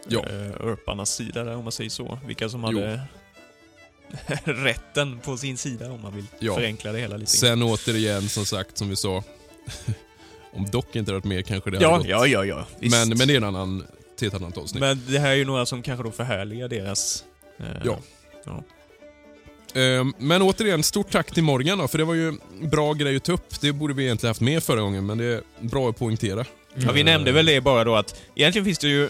Ja. 0.08 0.20
eh, 0.30 0.66
Urparnas 0.68 1.16
sida 1.16 1.44
där, 1.44 1.56
om 1.56 1.64
man 1.64 1.72
säger 1.72 1.90
så. 1.90 2.20
Vilka 2.26 2.50
som 2.50 2.64
hade 2.64 3.02
rätten 4.44 5.20
på 5.20 5.38
sin 5.38 5.58
sida, 5.58 5.92
om 5.92 6.02
man 6.02 6.16
vill 6.16 6.26
Ja. 6.40 6.56
förenkla 6.56 6.92
det 6.92 7.00
hela 7.00 7.18
lite. 7.18 7.32
Sen 7.32 7.64
återigen, 7.64 8.30
som 8.30 8.46
sagt, 8.46 8.78
som 8.78 8.90
vi 8.90 8.96
sa, 8.96 9.24
om 10.54 10.66
Dock 10.66 10.96
inte 10.96 11.12
hade 11.12 11.18
varit 11.20 11.24
med 11.26 11.46
kanske 11.46 11.70
det 11.72 11.78
hade 11.78 11.86
ja, 11.90 11.98
gått. 11.98 12.08
ja, 12.08 12.28
ja, 12.28 12.46
ja. 12.46 12.66
Visst. 12.80 12.96
Men, 13.08 13.18
men 13.18 13.28
det 13.28 13.34
är 13.34 13.38
en 13.38 13.44
annan, 13.44 13.88
till 14.18 14.28
ett 14.28 14.34
annat 14.34 14.58
avsnitt. 14.58 14.80
Men 14.82 15.02
det 15.08 15.20
här 15.20 15.30
är 15.32 15.36
ju 15.36 15.46
några 15.46 15.66
som 15.66 15.82
kanske 15.82 16.04
då 16.04 16.12
förhärligar 16.12 16.68
deras... 16.68 17.24
eh, 17.60 17.66
Ja. 17.84 18.00
Ehm, 18.48 18.64
Men 20.18 20.42
återigen, 20.42 20.84
stort 20.84 21.12
tack 21.12 21.32
till 21.32 21.44
Morgan 21.44 21.78
då, 21.78 21.88
för 21.88 21.98
det 21.98 22.04
var 22.04 22.14
ju 22.14 22.34
bra 22.62 22.94
grej 22.94 23.16
att 23.16 23.24
ta 23.24 23.32
upp. 23.34 23.62
Det 23.62 23.72
borde 23.74 23.94
vi 23.94 24.04
egentligen 24.04 24.30
haft 24.30 24.42
med 24.42 24.64
förra 24.64 24.82
gången, 24.82 25.06
men 25.06 25.18
det 25.18 25.26
är 25.26 25.42
bra 25.60 25.90
att 25.90 25.98
poängtera. 26.00 26.46
Ja, 26.76 26.92
vi 26.92 27.04
nämnde 27.04 27.32
väl 27.32 27.46
det 27.46 27.62
bara 27.62 27.84
då 27.84 27.96
att 27.96 28.22
egentligen 28.36 28.66
finns 28.66 28.80
det 28.80 28.88
ju... 28.88 29.10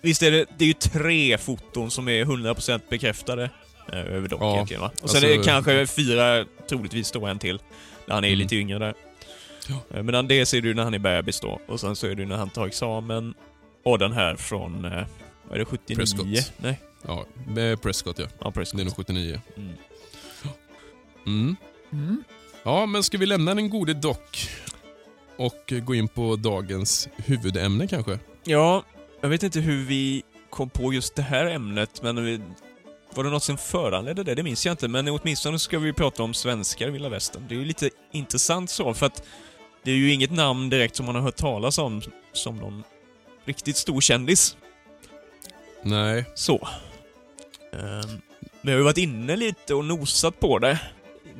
Visst 0.00 0.22
är 0.22 0.30
det, 0.30 0.44
det 0.58 0.64
är 0.64 0.68
ju 0.68 0.72
tre 0.74 1.38
foton 1.38 1.90
som 1.90 2.08
är 2.08 2.24
100% 2.24 2.80
bekräftade 2.90 3.50
eh, 3.92 3.98
över 3.98 4.28
dock 4.28 4.42
Ja, 4.42 4.54
egentligen 4.54 4.80
va? 4.80 4.90
Och 4.96 5.02
alltså- 5.02 5.20
sen 5.20 5.30
är 5.30 5.38
det 5.38 5.44
kanske 5.44 5.86
fyra, 5.86 6.44
troligtvis 6.68 7.10
då 7.10 7.26
en 7.26 7.38
till, 7.38 7.58
där 8.06 8.14
han 8.14 8.24
är 8.24 8.28
Mm. 8.28 8.38
lite 8.38 8.56
yngre 8.56 8.78
där. 8.78 8.94
Ja. 9.68 9.96
Eh, 9.96 10.02
Men 10.02 10.28
det 10.28 10.46
ser 10.46 10.60
du 10.60 10.74
när 10.74 10.84
han 10.84 10.94
är 10.94 10.98
bebis 10.98 11.40
då, 11.40 11.60
och 11.68 11.80
sen 11.80 11.96
så 11.96 12.06
är 12.06 12.14
det 12.14 12.26
när 12.26 12.36
han 12.36 12.50
tar 12.50 12.66
examen. 12.66 13.34
Och 13.84 13.98
den 13.98 14.12
här 14.12 14.36
från, 14.36 14.84
eh, 14.84 14.90
vad 15.48 15.54
är 15.54 15.58
det, 15.58 15.64
79? 15.64 15.96
Prescott. 15.96 16.52
Nej, 16.56 16.80
Ja, 17.02 17.26
Prescott 17.82 18.18
ja. 18.18 18.26
ja 18.40 18.50
Prescott. 18.50 18.76
Det 18.76 18.82
är 18.82 18.84
nog 18.84 18.96
79. 18.96 19.40
Mm. 19.56 19.72
Mm. 21.26 21.56
Mm. 21.92 22.24
Ja, 22.62 22.86
men 22.86 23.02
ska 23.02 23.18
vi 23.18 23.26
lämna 23.26 23.54
den 23.54 23.70
gode 23.70 23.94
Dock 23.94 24.50
och 25.36 25.72
gå 25.82 25.94
in 25.94 26.08
på 26.08 26.36
dagens 26.36 27.08
huvudämne 27.16 27.88
kanske? 27.88 28.18
Ja, 28.44 28.84
jag 29.20 29.28
vet 29.28 29.42
inte 29.42 29.60
hur 29.60 29.84
vi 29.84 30.22
kom 30.50 30.70
på 30.70 30.92
just 30.92 31.14
det 31.14 31.22
här 31.22 31.46
ämnet, 31.46 32.02
men 32.02 32.24
vi, 32.24 32.40
var 33.14 33.24
det 33.24 33.30
något 33.30 33.42
som 33.42 33.58
föranledde 33.58 34.22
det? 34.22 34.34
Det 34.34 34.42
minns 34.42 34.66
jag 34.66 34.72
inte, 34.72 34.88
men 34.88 35.08
åtminstone 35.08 35.58
ska 35.58 35.78
vi 35.78 35.92
prata 35.92 36.22
om 36.22 36.34
svenskar 36.34 36.88
i 36.88 36.90
vilda 36.90 37.08
västern. 37.08 37.44
Det 37.48 37.54
är 37.54 37.58
ju 37.58 37.64
lite 37.64 37.90
intressant 38.12 38.70
så, 38.70 38.94
för 38.94 39.06
att 39.06 39.22
det 39.82 39.90
är 39.90 39.96
ju 39.96 40.12
inget 40.12 40.30
namn 40.30 40.70
direkt 40.70 40.96
som 40.96 41.06
man 41.06 41.14
har 41.14 41.22
hört 41.22 41.36
talas 41.36 41.78
om 41.78 42.02
som 42.32 42.56
någon 42.56 42.84
riktigt 43.44 43.76
stor 43.76 44.00
kändis. 44.00 44.56
Nej. 45.82 46.24
Så. 46.34 46.68
Um, 47.72 48.20
vi 48.60 48.70
har 48.70 48.78
ju 48.78 48.84
varit 48.84 48.98
inne 48.98 49.36
lite 49.36 49.74
och 49.74 49.84
nosat 49.84 50.40
på 50.40 50.58
det. 50.58 50.80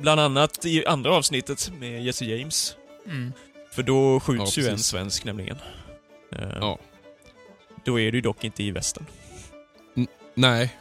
Bland 0.01 0.21
annat 0.21 0.65
i 0.65 0.85
andra 0.85 1.11
avsnittet 1.15 1.71
med 1.79 2.03
Jesse 2.03 2.25
James. 2.25 2.75
Mm. 3.05 3.33
För 3.71 3.83
då 3.83 4.19
skjuts 4.19 4.57
Ja, 4.57 4.63
ju 4.63 4.69
en 4.69 4.79
svensk 4.79 5.23
nämligen. 5.25 5.57
Ehm, 6.35 6.49
Ja. 6.61 6.79
Då 7.85 7.99
är 7.99 8.11
ju 8.11 8.21
dock 8.21 8.43
inte 8.43 8.63
i 8.63 8.71
västern. 8.71 9.05
Nej. 10.35 10.75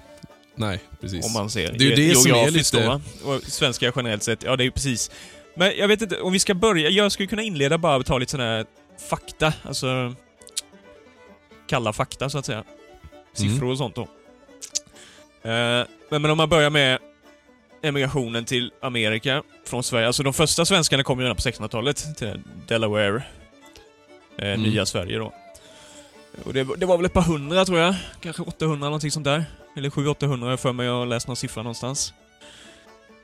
Nej, 0.54 0.80
precis. 1.00 1.26
Om 1.26 1.32
man 1.32 1.50
ser 1.50 1.72
Det 1.72 1.84
är 1.84 1.96
ju 1.96 2.08
det 2.08 2.14
som 2.14 2.32
är 2.34 2.50
lite- 2.50 3.00
Då, 3.24 3.30
och 3.30 3.42
svenska 3.42 3.92
generellt 3.96 4.22
sett, 4.22 4.42
ja 4.42 4.56
det 4.56 4.62
är 4.62 4.64
ju 4.64 4.70
precis. 4.70 5.11
Men 5.54 5.72
jag 5.78 5.88
vet 5.88 6.02
inte, 6.02 6.20
om 6.20 6.32
vi 6.32 6.38
ska 6.38 6.54
börja, 6.54 6.88
jag 6.88 7.12
skulle 7.12 7.26
kunna 7.26 7.42
inleda 7.42 7.78
bara 7.78 7.96
och 7.96 8.06
ta 8.06 8.18
lite 8.18 8.30
sån 8.30 8.40
här 8.40 8.66
fakta, 9.11 9.52
alltså 9.62 10.14
kalla 11.66 11.92
fakta 11.92 12.30
så 12.30 12.38
att 12.38 12.46
säga. 12.46 12.64
Siffror 13.32 13.56
Mm. 13.56 13.70
och 13.70 13.78
sånt 13.78 13.94
då. 13.94 14.08
Eh, 15.48 15.87
men, 16.11 16.22
men 16.22 16.30
om 16.30 16.37
man 16.37 16.48
börjar 16.48 16.70
med 16.70 16.98
emigrationen 17.82 18.44
till 18.44 18.72
Amerika 18.82 19.42
från 19.66 19.82
Sverige. 19.82 20.06
Alltså 20.06 20.22
de 20.22 20.32
första 20.32 20.64
svenskarna 20.64 21.02
kom 21.02 21.18
ju 21.18 21.24
redan 21.24 21.37
på 21.37 21.42
1600-talet 21.42 22.16
till 22.16 22.42
Delaware. 22.68 23.16
Eh, 24.38 24.48
Mm. 24.48 24.62
Nya 24.62 24.87
Sverige 24.87 25.18
då. 25.18 25.32
Och 26.44 26.52
det, 26.54 26.66
det 26.76 26.87
var 26.87 26.96
väl 26.96 27.06
ett 27.06 27.12
par 27.12 27.22
hundra 27.22 27.64
tror 27.64 27.78
jag. 27.78 27.94
Kanske 28.20 28.42
800 28.42 28.87
någonting 28.87 29.11
sånt 29.11 29.24
där. 29.24 29.44
Eller 29.76 29.90
700-800 29.90 30.42
har 30.42 30.50
jag 30.50 30.61
för 30.61 30.72
mig. 30.72 30.87
Jag 30.87 30.92
har 30.98 31.06
läst 31.06 31.26
någon 31.26 31.37
siffra 31.37 31.62
någonstans. 31.62 32.14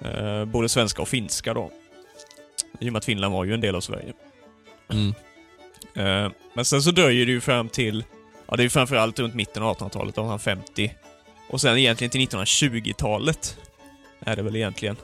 Eh, 0.01 0.45
både 0.45 0.69
svenska 0.69 1.03
och 1.03 1.09
finska 1.09 1.55
då. 1.55 1.71
I 2.81 2.89
och 2.89 2.93
med 2.93 2.99
att 2.99 3.05
Finland 3.05 3.35
var 3.35 3.45
ju 3.45 3.55
en 3.55 3.61
del 3.61 3.75
av 3.75 3.81
Sverige. 3.81 4.13
Mm. 4.89 5.15
Eh, 5.95 6.33
men 6.55 6.65
sen 6.65 6.83
så 6.83 6.91
dröjer 6.91 7.27
det 7.27 7.33
ju 7.33 7.41
fram 7.41 7.69
till, 7.69 8.05
ja 8.47 8.57
det 8.57 8.61
är 8.61 8.65
ju 8.65 8.71
framförallt 8.71 9.19
runt 9.19 9.35
mitten 9.35 9.63
av 9.63 9.77
1800-talet, 9.77 10.15
1850. 10.15 10.95
Och 11.49 11.61
sen 11.61 11.79
egentligen 11.79 12.11
till 12.11 12.21
1920-talet. 12.21 13.57
Är 14.21 14.37
det 14.37 14.43
väl 14.43 14.57
egentligen. 14.57 14.97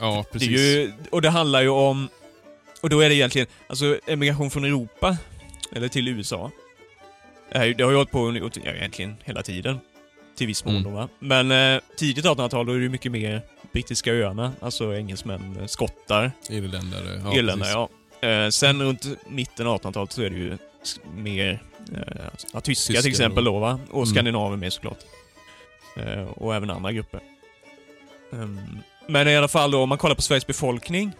Ja, 0.00 0.24
precis. 0.32 0.48
Det 0.48 0.54
ju, 0.54 0.92
och 1.10 1.22
det 1.22 1.30
handlar 1.30 1.62
ju 1.62 1.68
om, 1.68 2.08
och 2.80 2.90
då 2.90 3.00
är 3.00 3.08
det 3.08 3.14
egentligen, 3.14 3.48
alltså 3.66 3.98
emigration 4.06 4.50
från 4.50 4.64
Europa, 4.64 5.16
eller 5.72 5.88
till 5.88 6.08
USA. 6.08 6.50
Det, 7.52 7.58
här, 7.58 7.82
har 7.84 7.90
ju 7.90 7.96
hållit 7.96 8.10
på 8.10 8.50
ja, 8.64 8.70
egentligen 8.72 9.16
hela 9.24 9.42
tiden. 9.42 9.78
Till 10.36 10.46
viss 10.46 10.64
mån 10.64 10.76
Mm. 10.76 10.84
då 10.84 10.90
va. 10.90 11.08
Men 11.18 11.50
eh, 11.50 11.80
tidigt 11.96 12.24
1800-tal 12.24 12.66
då 12.66 12.72
är 12.72 12.76
det 12.76 12.82
ju 12.82 12.88
mycket 12.88 13.12
mer 13.12 13.42
brittiska 13.72 14.12
öarna, 14.12 14.52
alltså 14.60 14.94
engelsmän, 14.96 15.56
eh, 15.60 15.66
skottar, 15.66 16.32
Irländare. 16.50 17.20
Ja, 17.24 17.34
irländare 17.34 17.58
precis. 17.58 17.88
ja. 18.20 18.28
Eh, 18.28 18.48
sen 18.48 18.82
runt 18.82 19.06
mitten 19.28 19.66
av 19.66 19.80
1800-talet 19.82 20.12
så 20.12 20.22
är 20.22 20.30
det 20.30 20.36
ju 20.36 20.58
mer 21.14 21.62
eh, 21.94 22.00
tyska 22.36 22.60
Tyskar 22.60 23.00
till 23.02 23.10
exempel 23.10 23.44
då 23.44 23.58
va. 23.58 23.80
Och 23.90 23.96
Mm. 24.02 24.06
skandinaver 24.06 24.56
med 24.56 24.72
såklart. 24.72 24.98
Eh, 25.96 26.22
och 26.22 26.54
även 26.54 26.70
andra 26.70 26.92
grupper. 26.92 27.20
Ehm, 28.32 28.78
men 29.08 29.28
i 29.28 29.36
alla 29.36 29.48
fall 29.48 29.70
då, 29.70 29.82
om 29.82 29.88
man 29.88 29.98
kollar 29.98 30.14
på 30.14 30.22
Sveriges 30.22 30.46
befolkning. 30.46 31.12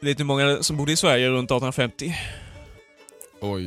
Vet 0.00 0.18
ni 0.18 0.22
hur 0.22 0.24
många 0.24 0.62
som 0.62 0.76
bodde 0.76 0.92
i 0.92 0.96
Sverige 0.96 1.28
runt 1.28 1.50
1850? 1.50 2.14
Oj. 3.40 3.64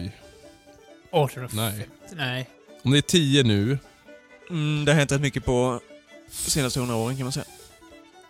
1850. 1.11 1.55
Nej. 1.55 1.87
Nej. 2.13 2.49
Om 2.83 2.91
det 2.91 2.97
är 2.97 3.01
10 3.01 3.43
nu, 3.43 3.77
Mm, 4.49 4.85
det 4.85 4.91
har 4.91 4.99
hänt 4.99 5.11
rätt 5.11 5.21
mycket 5.21 5.45
på 5.45 5.79
senaste 6.29 6.79
hundra 6.79 6.95
åren 6.95 7.17
kan 7.17 7.25
man 7.25 7.31
säga. 7.31 7.45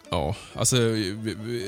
ja, 0.10 0.36
alltså 0.56 0.76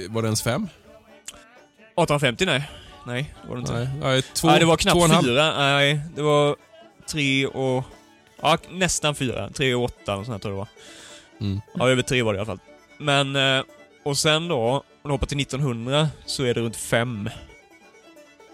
var 0.09 0.21
det 0.21 0.25
ens 0.27 0.41
fem? 0.41 0.63
1850 0.63 2.45
nej. 2.45 2.69
Nej, 3.05 3.33
det 3.41 3.49
var 3.49 3.55
det 3.55 3.59
inte. 3.59 3.73
Nej, 3.73 3.87
nej 4.01 4.21
två, 4.21 4.47
Nej, 4.47 4.59
det 4.59 4.65
var 4.65 4.77
knappt 4.77 5.23
fyra. 5.25 5.57
Nej, 5.57 5.99
det 6.15 6.21
var 6.21 6.55
tre 7.09 7.47
och... 7.47 7.83
Ja, 8.43 8.57
nästan 8.71 9.15
fyra. 9.15 9.49
Tre 9.49 9.73
och 9.75 9.83
åtta 9.83 10.15
och 10.15 10.25
sånt 10.25 10.35
här 10.35 10.39
tror 10.39 10.57
jag 10.57 10.67
det 10.67 10.69
var. 11.39 11.47
Mm. 11.47 11.61
Ja, 11.73 11.89
över 11.89 12.01
tre 12.01 12.21
var 12.21 12.33
det 12.33 12.37
i 12.37 12.39
alla 12.39 12.45
fall. 12.45 12.59
Men, 12.97 13.35
eh, 13.35 13.63
och 14.03 14.17
sen 14.17 14.47
då, 14.47 14.57
om 14.59 14.81
du 15.03 15.09
hoppar 15.09 15.27
till 15.27 15.37
1900, 15.37 16.09
så 16.25 16.43
är 16.43 16.53
det 16.53 16.61
runt 16.61 16.75
fem. 16.75 17.29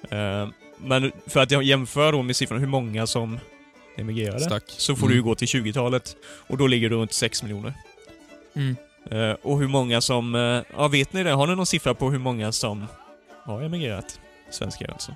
Eh, 0.09 0.47
Men 0.81 1.11
för 1.27 1.39
att 1.39 1.51
jag 1.51 1.63
jämför 1.63 2.11
då 2.11 2.21
med 2.21 2.35
siffrorna 2.35 2.59
hur 2.59 2.67
många 2.67 3.07
som 3.07 3.39
emigrerade, 3.97 4.39
Stack. 4.39 4.63
så 4.67 4.95
får 4.95 5.05
Mm. 5.05 5.09
du 5.09 5.15
ju 5.15 5.23
gå 5.23 5.35
till 5.35 5.47
20-talet. 5.47 6.15
Och 6.23 6.57
då 6.57 6.67
ligger 6.67 6.89
du 6.89 6.95
runt 6.95 7.13
6 7.13 7.43
miljoner. 7.43 7.73
Mm. 8.55 8.75
Eh, 9.11 9.35
Och 9.41 9.59
hur 9.59 9.67
många 9.67 10.01
som... 10.01 10.33
Ja, 10.77 10.87
vet 10.87 11.13
ni 11.13 11.23
det? 11.23 11.31
Har 11.31 11.47
ni 11.47 11.55
någon 11.55 11.65
siffra 11.65 11.93
på 11.93 12.11
hur 12.11 12.19
många 12.19 12.51
som 12.51 12.85
har 13.43 13.61
emigrerat? 13.61 14.19
Svenskar 14.51 14.91
alltså. 14.91 15.13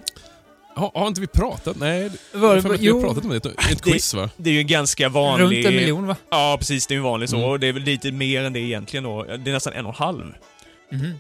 Har, 0.75 0.91
har 0.95 1.07
inte 1.07 1.21
vi 1.21 1.27
pratat? 1.27 1.77
Nej, 1.77 2.11
Var, 2.33 2.61
för 2.61 2.77
vi 2.77 2.87
har 2.89 3.01
pratat 3.01 3.23
om 3.23 3.29
det. 3.29 3.37
Ett, 3.37 3.43
Det- 3.43 3.81
quiz 3.91 4.13
va? 4.13 4.29
Det 4.37 4.49
är 4.49 4.53
ju 4.53 4.59
en 4.59 4.67
ganska 4.67 5.09
vanlig... 5.09 5.57
runt 5.57 5.65
en 5.67 5.75
miljon 5.75 6.07
va? 6.07 6.15
Ja, 6.29 6.55
precis. 6.59 6.87
Det 6.87 6.93
är 6.93 6.95
ju 6.95 7.01
vanligt 7.01 7.29
så. 7.29 7.35
Mm. 7.37 7.49
Och 7.49 7.59
det 7.59 7.67
är 7.67 7.73
väl 7.73 7.83
lite 7.83 8.11
mer 8.11 8.43
än 8.43 8.53
det 8.53 8.59
egentligen 8.59 9.03
då. 9.03 9.23
Det 9.23 9.33
är 9.49 9.53
nästan 9.53 9.73
en 9.73 9.85
och 9.85 9.91
en 9.91 10.05
halv. 10.05 10.33
Mhm. 10.91 11.13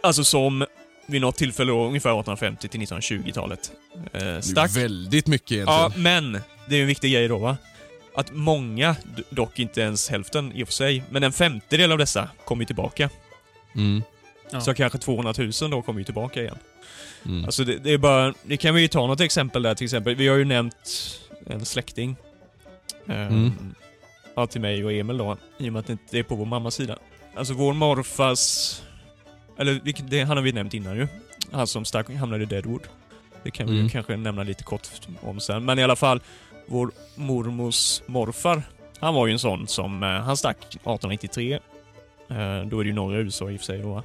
Alltså 0.00 0.24
som 0.24 0.66
vid 1.06 1.20
något 1.20 1.36
tillfälle 1.36 1.72
då, 1.72 1.84
ungefär 1.86 2.10
1850 2.10 2.68
till 2.68 2.80
1920-talet. 2.80 3.72
Eh, 4.12 4.20
Det 4.20 4.26
är 4.60 4.74
väldigt 4.80 5.26
mycket 5.26 5.52
egentligen. 5.52 5.80
Ja, 5.80 5.92
men 5.96 6.32
det 6.68 6.74
är 6.74 6.76
ju 6.76 6.80
en 6.82 6.88
viktig 6.88 7.12
grej 7.12 7.28
då 7.28 7.38
va. 7.38 7.56
Att 8.16 8.32
många, 8.32 8.96
dock 9.30 9.58
inte 9.58 9.80
ens 9.80 10.08
hälften 10.10 10.52
i 10.52 10.62
och 10.64 10.68
för 10.68 10.72
sig, 10.74 11.02
men 11.10 11.22
en 11.22 11.32
femtedel 11.32 11.92
av 11.92 11.98
dessa 11.98 12.28
kommer 12.44 12.62
ju 12.62 12.66
tillbaka. 12.66 13.10
Mm. 13.74 14.02
Ja. 14.50 14.60
Så 14.60 14.74
kanske 14.74 14.98
200 14.98 15.34
000 15.38 15.70
då 15.70 15.82
kommer 15.82 16.00
ju 16.00 16.04
tillbaka 16.04 16.40
igen. 16.40 16.58
Mm. 17.26 17.44
Alltså 17.44 17.64
det, 17.64 17.78
det 17.78 17.92
är 17.92 17.98
bara, 17.98 18.34
det 18.42 18.56
kan 18.56 18.74
vi 18.74 18.80
ju 18.80 18.88
ta 18.88 19.06
något 19.06 19.20
exempel 19.20 19.62
där 19.62 19.74
till 19.74 19.84
exempel. 19.84 20.14
Vi 20.14 20.28
har 20.28 20.36
ju 20.36 20.44
nämnt 20.44 21.20
en 21.46 21.64
släkting. 21.64 22.16
Eh, 23.08 23.26
Mm. 23.26 23.74
Ja, 24.34 24.46
till 24.46 24.60
mig 24.60 24.84
och 24.84 24.92
Emil 24.92 25.16
då, 25.18 25.36
i 25.58 25.68
och 25.68 25.72
med 25.72 25.80
att 25.80 25.86
det 25.86 25.92
inte 25.92 26.18
är 26.18 26.22
på 26.22 26.34
vår 26.34 26.46
mammas 26.46 26.74
sida. 26.74 26.98
Alltså 27.34 27.54
vår 27.54 27.72
morfars... 27.72 28.80
Eller 29.58 29.80
det, 30.08 30.22
han 30.22 30.36
har 30.36 30.44
vi 30.44 30.52
nämnt 30.52 30.74
innan 30.74 30.96
ju. 30.96 31.08
Han 31.52 31.66
som 31.66 31.84
stack, 31.84 32.10
hamnade 32.14 32.42
i 32.42 32.46
Deadwood. 32.46 32.82
Det 33.42 33.50
kan 33.50 33.66
vi 33.66 33.72
ju 33.72 33.78
Mm. 33.78 33.90
kanske 33.90 34.16
nämna 34.16 34.42
lite 34.42 34.64
kort 34.64 34.88
om 35.20 35.40
sen. 35.40 35.64
Men 35.64 35.78
i 35.78 35.82
alla 35.82 35.96
fall, 35.96 36.20
vår 36.66 36.90
mormors 37.14 38.02
morfar, 38.06 38.62
han 38.98 39.14
var 39.14 39.26
ju 39.26 39.32
en 39.32 39.38
sån 39.38 39.68
som, 39.68 40.02
eh, 40.02 40.08
han 40.08 40.36
stack 40.36 40.56
1893. 40.58 41.52
Eh, 41.54 41.58
då 42.66 42.80
är 42.80 42.84
det 42.84 42.88
ju 42.88 42.92
norra 42.92 43.18
USA 43.18 43.50
i 43.50 43.56
och 43.56 43.60
för 43.60 43.66
sig 43.66 43.78
då. 43.78 44.02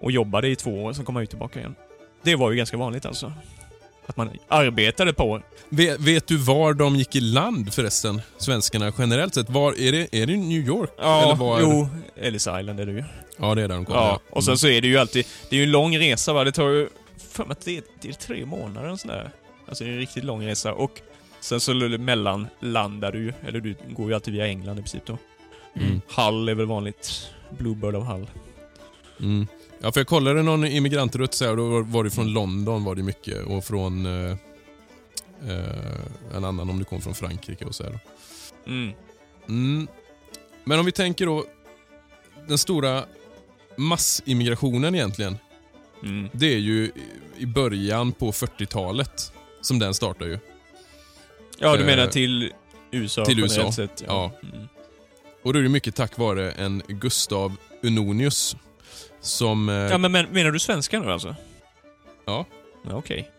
Och 0.00 0.12
jobbade 0.12 0.48
i 0.48 0.56
två 0.56 0.84
år, 0.84 0.92
sen 0.92 1.04
kom 1.04 1.16
han 1.16 1.22
ju 1.22 1.26
tillbaka 1.26 1.58
igen. 1.58 1.74
Det 2.22 2.36
var 2.36 2.50
ju 2.50 2.56
ganska 2.56 2.76
vanligt 2.76 3.06
alltså. 3.06 3.32
Att 4.06 4.16
man 4.16 4.30
arbetade 4.48 5.12
på... 5.12 5.42
Vet, 5.68 6.00
vet 6.00 6.26
du 6.26 6.36
var 6.36 6.74
de 6.74 6.96
gick 6.96 7.16
i 7.16 7.20
land 7.20 7.74
förresten, 7.74 8.20
svenskarna 8.38 8.92
generellt 8.98 9.34
sett? 9.34 9.50
Var, 9.50 9.72
är, 9.80 9.92
det, 9.92 10.08
är 10.22 10.26
det 10.26 10.36
New 10.36 10.66
York? 10.66 10.90
Ja, 10.98 11.22
Eller 11.22 11.34
var, 11.34 11.60
jo, 11.60 11.88
Ellis 12.16 12.42
Island 12.42 12.80
är 12.80 12.86
det 12.86 12.92
ju. 12.92 13.04
Ja, 13.36 13.54
det 13.54 13.62
är 13.62 13.68
där 13.68 13.74
de 13.74 13.84
kommer. 13.84 13.98
Ja, 14.00 14.20
och 14.30 14.44
sen 14.44 14.50
Mm. 14.52 14.58
så 14.58 14.68
är 14.68 14.80
det 14.80 14.88
ju 14.88 14.98
alltid... 14.98 15.26
Det 15.48 15.56
är 15.56 15.58
ju 15.58 15.64
en 15.64 15.70
lång 15.70 15.98
resa 15.98 16.32
va, 16.32 16.44
det 16.44 16.52
tar 16.52 16.68
ju... 16.68 16.88
För 17.30 17.44
mig 17.44 17.52
att 17.52 17.64
det 17.64 17.76
är, 17.78 17.82
det 18.00 18.08
är 18.08 18.12
tre 18.12 18.46
månader 18.46 18.88
och 18.90 19.00
sådär. 19.00 19.30
Alltså 19.68 19.84
det 19.84 19.90
är 19.90 19.92
en 19.92 19.98
riktigt 19.98 20.24
lång 20.24 20.46
resa 20.46 20.72
och 20.72 21.00
sen 21.40 21.60
så 21.60 21.74
mellanlandar 21.74 23.12
du 23.12 23.18
ju, 23.18 23.32
eller 23.46 23.60
du 23.60 23.74
går 23.90 24.08
ju 24.08 24.14
alltid 24.14 24.34
via 24.34 24.46
England 24.46 24.78
i 24.78 24.82
princip 24.82 25.06
då. 25.06 25.18
Mm. 25.74 26.00
Hull 26.16 26.48
är 26.48 26.54
väl 26.54 26.66
vanligt. 26.66 27.30
Bluebird 27.58 27.94
of 27.94 28.06
Hull. 28.06 28.26
Mm. 29.20 29.46
Ja, 29.80 29.92
för 29.92 30.00
jag 30.00 30.06
kollade 30.06 30.42
någon 30.42 30.66
immigrantrutt 30.66 31.34
så 31.34 31.44
här, 31.44 31.50
och 31.50 31.56
då 31.56 31.82
var- 31.82 32.04
det 32.04 32.10
från 32.10 32.32
London 32.32 32.84
var 32.84 32.94
det 32.94 33.02
mycket 33.02 33.46
och 33.46 33.64
från 33.64 34.06
eh, 34.06 34.30
eh, 35.48 36.36
en 36.36 36.44
annan 36.44 36.70
om 36.70 36.78
du 36.78 36.84
kom 36.84 37.00
från 37.00 37.14
Frankrike 37.14 37.64
och 37.64 37.74
så 37.74 37.84
här. 37.84 37.98
Mm. 38.66 38.92
Mm. 39.48 39.88
Men 40.64 40.78
om 40.78 40.86
vi 40.86 40.92
tänker 40.92 41.26
då 41.26 41.44
den 42.48 42.58
stora 42.58 43.04
massimmigrationen 43.76 44.94
egentligen. 44.94 45.38
Mm. 46.02 46.28
Det 46.32 46.54
är 46.54 46.58
ju 46.58 46.92
i 47.36 47.46
början 47.46 48.12
på 48.12 48.32
40-talet 48.32 49.32
som 49.60 49.78
den 49.78 49.94
startar 49.94 50.26
ju. 50.26 50.38
Ja, 51.58 51.76
du 51.76 51.80
Eh, 51.80 51.86
menar 51.86 52.06
till 52.06 52.52
USA 52.90 53.24
till 53.24 53.40
USA, 53.40 53.72
Sett, 53.72 54.02
ja. 54.06 54.32
Mm. 54.42 54.68
Och 55.42 55.52
då 55.52 55.58
är 55.58 55.62
det 55.62 55.68
mycket 55.68 55.94
tack 55.94 56.18
vare 56.18 56.50
en 56.52 56.82
Gustav 56.88 57.56
Unonius 57.82 58.56
som 59.28 59.68
eh, 59.68 59.74
ja 59.74 59.98
men, 59.98 60.12
men 60.12 60.26
menar 60.26 60.50
du 60.50 60.58
svenska 60.58 61.00
nu 61.00 61.12
alltså? 61.12 61.34
Ja. 62.26 62.46
ja 62.82 62.94
Okej. 62.96 63.30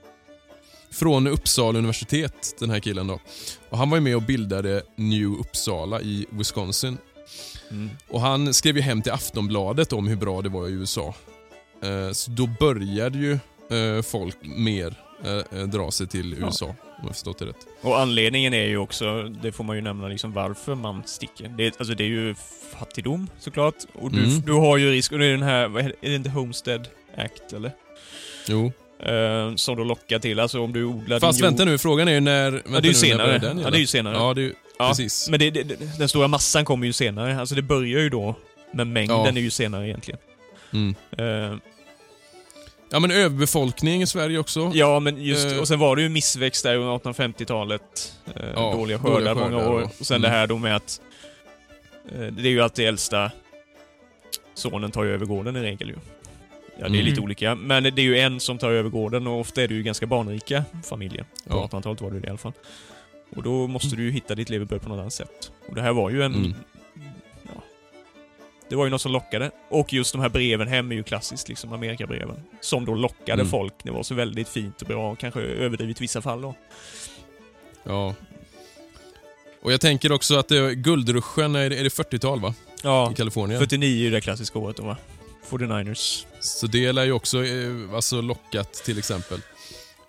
från 0.92 1.28
Uppsala 1.28 1.80
universitet, 1.80 2.56
den 2.60 2.70
här 2.70 2.80
killen 2.80 3.08
då. 3.08 3.20
Och 3.70 3.78
han 3.78 3.90
var 3.90 3.98
ju 3.98 4.02
med 4.02 4.16
och 4.16 4.22
bildade 4.22 4.82
New 4.96 5.28
Uppsala 5.40 6.02
i 6.02 6.26
Wisconsin. 6.30 6.98
Mm. 7.72 7.90
Och 8.10 8.22
han 8.22 8.54
skrev 8.54 8.76
ju 8.76 8.82
hem 8.82 9.02
till 9.02 9.12
Aftonbladet 9.12 9.94
om 9.94 10.08
hur 10.08 10.16
bra 10.16 10.42
det 10.42 10.50
var 10.50 10.68
i 10.68 10.72
USA. 10.72 11.14
Eh, 11.84 12.12
så 12.12 12.32
då 12.32 12.50
började 12.60 13.18
ju 13.18 13.32
eh, 13.78 14.02
folk 14.02 14.38
mer 14.42 14.96
dra 15.68 15.92
sig 15.92 16.08
till 16.08 16.36
Ja. 16.42 16.76
Om 17.02 17.06
jag 17.08 17.12
förstått 17.16 17.40
det 17.40 17.46
rätt. 17.46 17.68
Och 17.82 18.00
anledningen 18.00 18.54
är 18.54 18.64
ju 18.68 18.78
också, 18.78 19.24
det 19.24 19.52
får 19.52 19.64
man 19.64 19.76
ju 19.76 19.82
nämna 19.82 20.08
liksom 20.08 20.34
varför 20.34 20.76
man 20.76 21.04
sticker. 21.06 21.48
Det, 21.58 21.66
är- 21.66 21.72
alltså 21.80 21.94
det 21.96 22.04
är 22.04 22.08
ju 22.08 22.36
fattigdom 22.80 23.30
såklart. 23.40 23.76
Och 23.94 24.12
du, 24.12 24.24
Mm. 24.24 24.42
du 24.42 24.52
har 24.54 24.78
ju 24.78 24.92
risk, 24.92 25.12
och 25.12 25.20
det 25.20 25.26
är 25.26 25.32
den 25.32 25.42
här, 25.44 25.68
vad 25.68 25.86
är 25.86 25.94
det 26.02 26.16
inte 26.16 26.30
Homestead 26.30 26.88
Act 27.18 27.54
eller? 27.54 27.72
Jo. 28.48 28.72
Eh, 29.04 29.56
som 29.56 29.78
då 29.78 29.84
lockar 29.84 30.20
till, 30.20 30.40
alltså 30.40 30.60
om 30.62 30.74
du 30.74 30.84
odlar 30.84 31.20
Fast 31.20 31.40
din 31.40 31.46
jord- 31.46 31.52
vänta 31.52 31.66
nu, 31.66 31.78
frågan 31.78 32.08
är 32.08 32.12
ju 32.12 32.20
när... 32.20 32.52
Vänta 32.52 32.70
Ja, 32.74 32.80
det 32.80 32.88
är 32.88 32.90
ju 32.90 32.94
senare. 32.94 33.38
Den 33.38 33.60
ja, 33.60 33.70
det 33.70 33.78
är 33.78 33.80
ju 33.80 33.88
senare. 33.88 34.16
Ja, 34.16 34.34
det 34.34 34.42
är 34.42 34.44
ju, 34.44 34.54
Ja, 34.80 34.88
precis. 34.88 35.30
Men 35.30 35.40
det, 35.40 35.52
det, 35.52 35.64
den 36.00 36.10
stora 36.10 36.28
massan 36.28 36.66
kommer 36.66 36.86
ju 36.88 36.94
senare. 36.94 37.40
Alltså 37.40 37.56
det 37.56 37.62
börjar 37.62 38.00
ju 38.00 38.10
då, 38.10 38.36
men 38.74 38.94
mängden 38.94 39.18
Ja. 39.18 39.28
är 39.28 39.34
ju 39.34 39.50
senare 39.50 39.88
egentligen. 39.88 40.20
Mm. 40.74 40.96
Eh, 41.18 41.58
Ja, 42.92 43.00
men 43.00 43.12
överbefolkning 43.12 44.02
i 44.02 44.08
Sverige 44.08 44.38
också. 44.40 44.72
ja, 44.74 45.00
men 45.00 45.22
just, 45.24 45.48
Eh. 45.52 45.60
och 45.60 45.68
sen 45.68 45.80
var 45.80 45.96
det 45.96 46.02
ju 46.02 46.10
missväxt 46.10 46.64
där 46.64 46.76
under 46.76 46.92
1850-talet. 46.98 48.14
Eh, 48.36 48.46
Ja, 48.56 48.72
dåliga 48.72 49.00
skördar 49.00 49.36
många 49.36 49.70
år. 49.70 49.82
och- 49.82 49.92
Och 50.00 50.06
sen 50.06 50.16
mm. 50.18 50.32
det 50.32 50.38
här 50.38 50.48
då 50.48 50.58
med 50.58 50.76
att 50.76 51.02
eh, 52.12 52.20
det 52.22 52.42
är 52.42 52.52
ju 52.52 52.62
alltid 52.62 52.88
äldsta 52.88 53.32
sonen 54.54 54.92
tar 54.92 55.04
ju 55.04 55.14
över 55.14 55.26
gården 55.26 55.56
i 55.56 55.60
regel 55.62 55.88
ju. 55.90 55.96
Ja, 55.96 56.00
det 56.78 56.84
är 56.84 56.88
Mm. 56.88 57.06
lite 57.06 57.22
olika. 57.22 57.56
Men 57.56 57.84
det 57.84 57.90
är 58.02 58.04
ju 58.04 58.20
en 58.20 58.40
som 58.40 58.58
tar 58.58 58.72
över 58.72 58.90
gården 58.90 59.28
och 59.28 59.40
ofta 59.40 59.62
är 59.64 59.68
det 59.68 59.74
ju 59.74 59.84
ganska 59.84 60.06
barnrika 60.06 60.64
familjer. 60.84 61.24
På 61.24 61.58
Ja. 61.58 61.68
1800-talet 61.72 62.02
var 62.02 62.10
det 62.10 62.16
ju 62.16 62.22
det 62.22 62.28
i 62.28 62.30
alla 62.30 62.38
fall. 62.38 62.54
Och 63.36 63.44
då 63.44 63.68
måste 63.68 63.96
du 63.96 64.04
ju 64.04 64.12
hitta 64.12 64.36
ditt 64.36 64.50
levebröd 64.50 64.82
på 64.82 64.90
något 64.90 65.00
annat 65.00 65.14
sätt. 65.14 65.52
Och 65.70 65.76
det 65.76 65.82
här 65.82 65.94
var 65.94 66.10
ju 66.10 66.24
en... 66.24 66.36
Mm. 66.36 66.54
Det 68.70 68.76
var 68.76 68.84
ju 68.86 68.90
något 68.92 69.02
som 69.02 69.12
lockade. 69.12 69.52
Och 69.70 69.94
just 69.94 70.12
de 70.12 70.22
här 70.22 70.30
breven 70.30 70.68
hem 70.68 70.92
är 70.92 70.96
ju 70.96 71.04
klassiskt, 71.04 71.50
liksom 71.50 71.74
Amerikabreven. 71.74 72.44
Som 72.62 72.86
då 72.86 72.96
lockade 72.96 73.42
Mm. 73.42 73.48
folk. 73.52 73.74
Det 73.84 73.92
var 73.92 74.04
så 74.04 74.16
väldigt 74.16 74.50
fint 74.50 74.82
och 74.82 74.88
bra, 74.88 75.16
kanske 75.16 75.40
överdrivet 75.42 75.98
i 75.98 76.04
vissa 76.04 76.22
fall 76.22 76.42
då. 76.42 76.56
Ja. 77.84 78.16
Och 79.62 79.74
jag 79.74 79.82
tänker 79.82 80.12
också 80.12 80.36
att 80.40 80.48
det, 80.48 80.76
guldruschen, 80.76 81.56
är 81.56 81.70
det, 81.70 81.78
är 81.80 81.84
det 81.84 81.90
40-tal 81.90 82.40
va? 82.40 82.54
Ja, 82.84 83.12
I 83.12 83.16
Kalifornien. 83.16 83.60
49 83.60 84.08
är 84.08 84.12
det 84.12 84.22
klassiska 84.22 84.60
året 84.60 84.78
då 84.78 84.84
va? 84.84 84.98
49ers. 85.50 86.26
Så 86.40 86.68
det 86.68 86.92
lär 86.92 87.04
ju 87.06 87.12
också 87.12 87.46
eh, 87.46 87.72
alltså 87.94 88.22
lockat 88.22 88.74
till 88.74 88.98
exempel. 89.00 89.40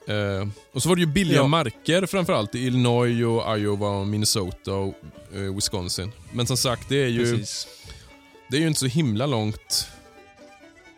Eh, 0.08 0.48
och 0.72 0.82
så 0.82 0.88
var 0.88 0.96
det 0.96 1.00
ju 1.00 1.06
billiga 1.06 1.36
Ja. 1.38 1.46
marker 1.46 2.06
framförallt 2.06 2.54
i 2.54 2.58
Illinois, 2.58 3.24
och 3.24 3.58
Iowa, 3.58 3.88
och 3.90 4.06
Minnesota 4.06 4.72
och 4.74 4.94
eh, 5.34 5.54
Wisconsin. 5.54 6.12
Men 6.32 6.46
som 6.46 6.56
sagt, 6.56 6.88
det 6.88 7.02
är 7.04 7.08
ju, 7.08 7.36
Precis. 7.36 7.68
Det 8.50 8.56
är 8.56 8.60
ju 8.60 8.66
inte 8.68 8.80
så 8.80 8.86
himla 8.86 9.26
långt. 9.26 9.88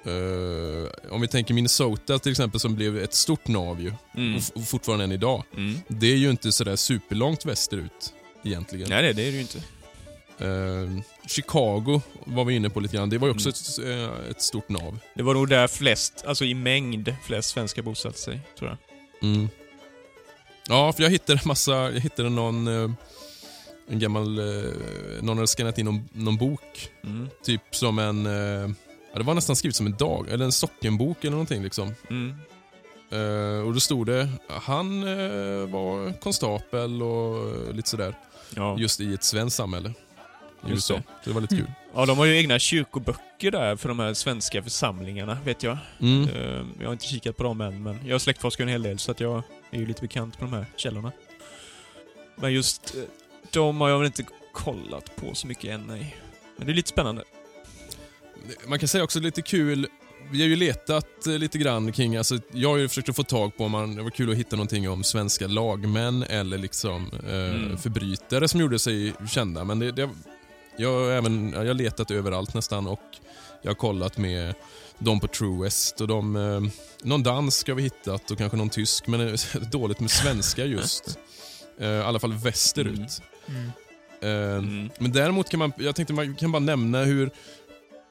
Eh, 0.05 1.11
om 1.13 1.21
vi 1.21 1.29
tänker 1.29 1.55
Minnesota 1.55 2.19
till 2.19 2.31
exempel 2.33 2.61
som 2.61 2.75
blev 2.75 2.99
ett 2.99 3.15
stort 3.15 3.49
nav 3.49 3.81
ju, 3.81 3.93
Mm. 4.17 4.41
och, 4.55 4.65
fortfarande 4.69 5.05
än 5.05 5.13
idag. 5.13 5.45
Mm. 5.57 5.81
Det 5.89 6.07
är 6.07 6.17
ju 6.17 6.31
inte 6.31 6.53
sådär 6.53 6.77
superlångt 6.77 7.45
västerut 7.47 8.15
egentligen. 8.45 8.89
Nej, 8.89 9.03
det, 9.03 9.13
det 9.13 9.23
är 9.23 9.31
det 9.31 9.37
ju 9.37 9.41
inte. 9.41 9.59
Eh, 10.39 11.03
Chicago 11.29 12.01
var 12.25 12.45
vi 12.45 12.55
inne 12.55 12.71
på 12.71 12.81
lite 12.81 12.97
grann. 12.97 13.11
Det 13.11 13.19
var 13.19 13.29
ju 13.29 13.35
också 13.35 13.51
Mm. 13.81 14.05
ett, 14.05 14.21
eh, 14.25 14.31
ett 14.31 14.43
stort 14.43 14.69
nav. 14.69 14.99
Det 15.15 15.23
var 15.23 15.35
nog 15.35 15.49
där 15.49 15.69
flest, 15.69 16.25
alltså 16.27 16.45
i 16.45 16.55
mängd, 16.55 17.15
flest 17.25 17.49
svenskar 17.51 17.83
bosatte 17.83 18.19
sig, 18.19 18.41
tror 18.59 18.71
jag. 18.71 18.79
Mm. 19.31 19.49
Ja, 20.69 20.93
för 20.93 21.03
jag 21.03 21.11
hittade 21.11 21.41
massa, 21.45 21.73
jag 21.73 22.01
hittade 22.01 22.29
någon, 22.29 22.69
en 23.89 23.99
gammal, 23.99 24.39
eh, 24.39 24.73
någon 25.23 25.37
hade 25.37 25.47
skannat 25.47 25.79
in 25.79 25.87
någon, 25.87 26.09
någon 26.13 26.37
bok. 26.37 26.91
Mm. 27.05 27.29
Typ 27.45 27.63
som 27.71 27.99
en, 27.99 28.27
eh, 28.27 28.71
ja, 29.13 29.19
det 29.19 29.23
var 29.23 29.35
nästan 29.35 29.57
skrivet 29.57 29.77
som 29.77 29.87
en 29.87 29.97
dag, 29.97 30.29
eller 30.31 30.45
en 30.45 30.53
sockenbok 30.53 31.19
eller 31.21 31.31
någonting 31.31 31.63
liksom. 31.63 31.95
Mm. 32.11 32.35
Eh, 33.11 33.67
och 33.67 33.75
då 33.75 33.81
stod 33.81 34.07
det, 34.07 34.29
han 34.49 35.03
eh, 35.03 35.67
var 35.67 36.21
konstapel 36.21 37.03
och 37.03 37.75
lite 37.75 37.89
sådär. 37.89 38.15
Ja. 38.57 38.77
Just 38.79 39.01
i 39.01 39.15
ett 39.15 39.25
svenskt 39.25 39.57
samhälle. 39.57 39.89
i 39.89 40.71
Just 40.71 40.91
USA. 40.91 40.95
det. 40.95 41.03
Så 41.25 41.31
det 41.31 41.35
var 41.35 41.41
lite 41.41 41.57
kul. 41.57 41.73
Ja, 41.95 42.07
de 42.07 42.19
har 42.19 42.25
ju 42.25 42.37
egna 42.37 42.59
kyrkoböcker 42.59 43.51
där 43.51 43.77
för 43.77 43.89
de 43.89 43.99
här 43.99 44.15
svenska 44.15 44.63
församlingarna, 44.63 45.39
vet 45.45 45.63
jag. 45.63 45.79
Mm. 46.01 46.29
Jag 46.81 46.87
har 46.87 46.93
inte 46.93 47.07
kikat 47.07 47.37
på 47.37 47.43
dem 47.43 47.61
än, 47.61 47.83
men 47.83 47.99
jag 48.07 48.15
har 48.15 48.19
släktforskat 48.19 48.63
en 48.65 48.69
hel 48.69 48.83
del 48.83 48.99
så 48.99 49.11
att 49.11 49.21
jag 49.21 49.43
är 49.71 49.79
ju 49.79 49.87
lite 49.87 50.01
bekant 50.01 50.41
med 50.41 50.51
de 50.51 50.57
här 50.57 50.67
källorna. 50.77 51.13
Men 52.37 52.53
just 52.53 52.95
eh, 53.57 53.63
de 53.63 53.81
har 53.81 53.89
jag 53.89 53.99
väl 53.99 54.07
inte 54.07 54.25
kollat 54.53 55.17
på 55.17 55.35
så 55.35 55.47
mycket 55.47 55.71
än, 55.71 55.85
nej. 55.87 56.17
Men 56.57 56.67
det 56.67 56.73
är 56.73 56.75
lite 56.75 56.89
spännande. 56.89 57.25
Man 58.67 58.79
kan 58.79 58.89
säga 58.89 59.05
också 59.05 59.21
lite 59.21 59.43
kul, 59.43 59.87
vi 60.31 60.41
har 60.41 60.49
ju 60.49 60.57
letat 60.57 61.27
eh, 61.27 61.33
lite 61.39 61.59
grann 61.59 61.93
kring, 61.93 62.17
alltså, 62.17 62.39
jag 62.53 62.69
har 62.69 62.77
ju 62.77 62.89
försökt 62.89 63.09
att 63.09 63.17
få 63.17 63.23
tag 63.25 63.57
på, 63.57 63.65
om 63.65 63.71
man, 63.71 63.95
det 63.97 64.03
var 64.03 64.11
kul 64.11 64.31
att 64.31 64.37
hitta 64.37 64.57
någonting 64.57 64.89
om 64.91 65.05
svenska 65.05 65.47
lagmän 65.47 66.23
eller 66.23 66.59
liksom 66.59 67.11
eh, 67.29 67.35
Mm. 67.35 67.79
förbrytare 67.79 68.49
som 68.49 68.61
gjorde 68.61 68.79
sig 68.79 69.13
kända. 69.31 69.65
Men 69.65 69.79
det, 69.79 69.93
det, 69.93 70.11
jag, 70.77 70.93
har 71.01 71.11
även, 71.11 71.53
jag 71.53 71.67
har 71.67 71.75
letat 71.75 72.11
överallt 72.11 72.55
nästan 72.55 72.87
och 72.87 73.01
jag 73.63 73.71
har 73.71 73.75
kollat 73.75 74.19
med 74.19 74.55
de 74.99 75.21
på 75.21 75.27
True 75.27 75.63
West 75.65 76.01
och 76.01 76.09
de, 76.09 76.37
eh, 76.37 76.61
någon 77.03 77.23
dansk 77.23 77.69
har 77.69 77.75
vi 77.75 77.83
hittat 77.83 78.31
och 78.31 78.39
kanske 78.39 78.57
någon 78.57 78.71
tysk, 78.71 79.07
men 79.07 79.21
det 79.21 79.27
är 79.27 79.61
dåligt 79.71 80.01
med 80.01 80.11
svenska 80.11 80.65
just. 80.65 81.19
Eh, 81.81 81.89
I 81.89 82.01
alla 82.03 82.19
fall 82.21 82.33
västerut. 82.33 82.95
Mm. 82.99 83.09
Eh, 84.21 84.29
Mm. 84.59 84.91
men 84.99 85.13
däremot 85.13 85.49
kan 85.51 85.59
man, 85.59 85.73
jag 85.77 85.95
tänkte 85.97 86.15
man 86.15 86.35
kan 86.35 86.53
bara 86.53 86.59
nämna 86.61 87.05
hur, 87.05 87.31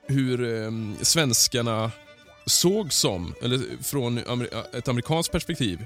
hur 0.07 0.63
eh, 0.63 0.71
svenskarna 1.01 1.91
såg 2.45 2.93
som, 2.93 3.33
eller 3.41 3.83
från 3.83 4.17
ett 4.73 4.87
amerikanskt 4.87 5.31
perspektiv, 5.31 5.79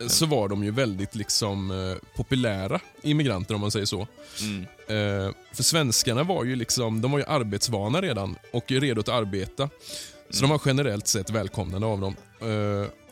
eh, 0.00 0.06
så 0.06 0.26
var 0.26 0.48
de 0.48 0.64
ju 0.64 0.70
väldigt 0.70 1.14
liksom 1.14 1.70
eh, 1.70 1.96
populära 2.16 2.80
immigranter 3.02 3.54
om 3.54 3.60
man 3.60 3.70
säger 3.70 3.86
så. 3.86 4.06
Mm. 4.40 4.62
Eh, 4.88 5.32
för 5.52 5.62
svenskarna 5.62 6.22
var 6.22 6.44
ju 6.44 6.56
liksom, 6.56 7.00
de 7.00 7.12
var 7.12 7.18
ju 7.18 7.24
arbetsvana 7.24 8.00
redan 8.00 8.36
och 8.52 8.70
redo 8.70 9.00
att 9.00 9.08
arbeta. 9.08 9.70
Så 10.30 10.40
de 10.40 10.50
var 10.50 10.60
generellt 10.66 11.06
sett 11.06 11.30
välkomnande 11.30 11.86
av 11.86 12.00
dem. 12.00 12.16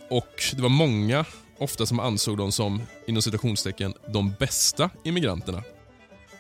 Och 0.09 0.43
det 0.57 0.63
var 0.63 0.69
många, 0.69 1.25
ofta 1.59 1.87
som 1.87 2.01
ansåg 2.01 2.39
dem 2.39 2.53
som, 2.53 2.83
inom 3.07 3.23
citationstecken, 3.23 3.95
de 4.09 4.35
bästa 4.39 4.91
immigranterna. 5.05 5.63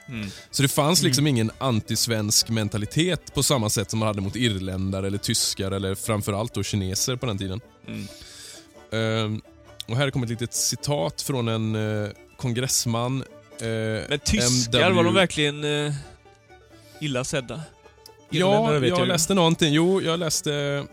Mm. 0.08 0.28
Så 0.50 0.62
det 0.62 0.68
fanns 0.68 1.02
liksom 1.02 1.26
ingen 1.26 1.50
antisvensk 1.58 2.48
mentalitet 2.48 3.34
på 3.34 3.42
samma 3.42 3.70
sätt 3.70 3.90
som 3.90 3.98
man 3.98 4.06
hade 4.06 4.20
mot 4.20 4.36
irländare 4.36 5.06
eller 5.06 5.18
tyskar 5.18 5.70
eller 5.70 5.94
framförallt 5.94 6.54
då 6.54 6.62
kineser 6.62 7.16
på 7.16 7.26
den 7.26 7.38
tiden. 7.38 7.60
Mm. 7.88 8.06
Ehm, 8.92 9.40
och 9.88 9.96
här 9.96 10.10
kommer 10.10 10.26
ett 10.26 10.30
litet 10.30 10.54
citat 10.54 11.22
från 11.22 11.48
en 11.48 11.74
eh, 12.04 12.10
kongressman. 12.36 13.22
eh, 13.60 13.66
Men 14.08 14.18
tyskar, 14.24 14.78
MW 14.80 14.96
var 14.96 15.04
de 15.04 15.14
verkligen 15.14 15.86
eh, 15.86 15.92
illa 17.00 17.24
sedda? 17.24 17.60
Ja, 18.30 18.36
Irländare 18.58 18.88
jag 18.88 18.98
ju. 19.00 19.06
läste 19.06 19.34
någonting. 19.34 19.72
Jo, 19.72 20.02
jag 20.02 20.18
läste... 20.18 20.84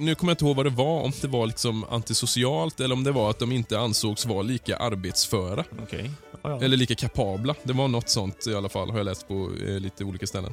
Nu 0.00 0.14
kommer 0.14 0.30
jag 0.30 0.34
inte 0.34 0.44
ihåg 0.44 0.56
vad 0.56 0.66
det 0.66 0.70
var, 0.70 1.02
om 1.02 1.12
det 1.20 1.28
var 1.28 1.46
liksom 1.46 1.84
antisocialt 1.84 2.80
eller 2.80 2.94
om 2.94 3.04
det 3.04 3.12
var 3.12 3.30
att 3.30 3.38
de 3.38 3.52
inte 3.52 3.78
ansågs 3.78 4.26
vara 4.26 4.42
lika 4.42 4.76
arbetsföra. 4.76 5.64
Okej. 5.82 6.10
Ja, 6.32 6.38
ja. 6.42 6.62
Eller 6.62 6.76
lika 6.76 6.94
kapabla. 6.94 7.54
Det 7.62 7.72
var 7.72 7.88
något 7.88 8.08
sånt 8.08 8.46
i 8.46 8.54
alla 8.54 8.68
fall, 8.68 8.90
har 8.90 8.96
jag 8.96 9.04
läst 9.04 9.28
på 9.28 9.50
eh, 9.66 9.80
lite 9.80 10.04
olika 10.04 10.26
ställen. 10.26 10.52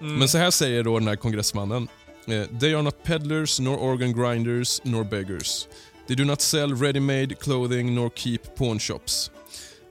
Mm. 0.00 0.14
Men 0.16 0.28
så 0.28 0.38
här 0.38 0.50
säger 0.50 0.82
då 0.82 0.98
den 0.98 1.08
här 1.08 1.16
kongressmannen. 1.16 1.88
Eh, 2.26 2.58
They 2.60 2.74
are 2.74 2.82
not 2.82 3.02
peddlers, 3.02 3.60
nor 3.60 3.82
organ 3.82 4.12
grinders, 4.12 4.80
nor 4.84 5.04
beggars. 5.04 5.68
They 6.06 6.16
do 6.16 6.24
not 6.24 6.40
sell 6.40 6.74
ready-made 6.76 7.34
clothing 7.34 7.94
nor 7.94 8.10
keep 8.14 8.38
pawn 8.56 8.78
shops. 8.80 9.30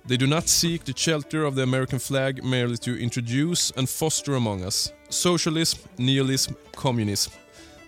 They 0.08 0.18
do 0.18 0.26
not 0.26 0.48
seek 0.48 0.84
the 0.86 0.94
shelter 0.94 1.44
of 1.46 1.56
the 1.56 1.64
American 1.64 2.00
flag 2.00 2.44
merely 2.44 2.78
to 2.78 2.92
introduce 2.98 3.74
and 3.78 3.90
foster 3.90 4.36
among 4.36 4.64
us 4.64 4.92
socialism, 5.10 5.80
nihilism, 5.96 6.54
communism. 6.76 7.32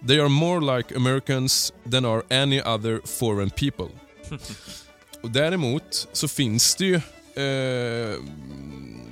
They 0.07 0.19
are 0.19 0.29
more 0.29 0.77
like 0.77 0.95
Americans 0.95 1.73
than 1.91 2.05
are 2.05 2.21
any 2.43 2.61
other 2.61 3.01
foreign 3.05 3.49
people. 3.49 3.85
Och 5.23 5.31
däremot 5.31 6.07
så 6.13 6.27
finns 6.27 6.75
det 6.75 6.85
ju 6.85 6.95
eh, 7.45 8.15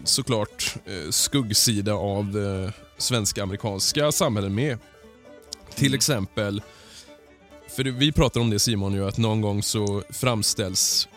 såklart 0.04 0.75
eh, 0.86 1.10
skuggsida 1.10 1.93
av 1.93 2.32
det 2.32 2.73
svenska 2.97 3.43
amerikanska 3.43 4.12
samhället 4.12 4.52
med. 4.52 4.78
Till 5.75 5.88
Mm. 5.88 5.95
exempel, 5.95 6.62
för 7.75 7.84
vi 7.84 8.12
pratar 8.12 8.41
om 8.41 8.49
det 8.49 8.60
Simon, 8.60 8.93
ju, 8.93 9.08
att 9.08 9.17
någon 9.17 9.41
gång 9.41 9.63
så 9.63 10.04
framställs 10.10 11.08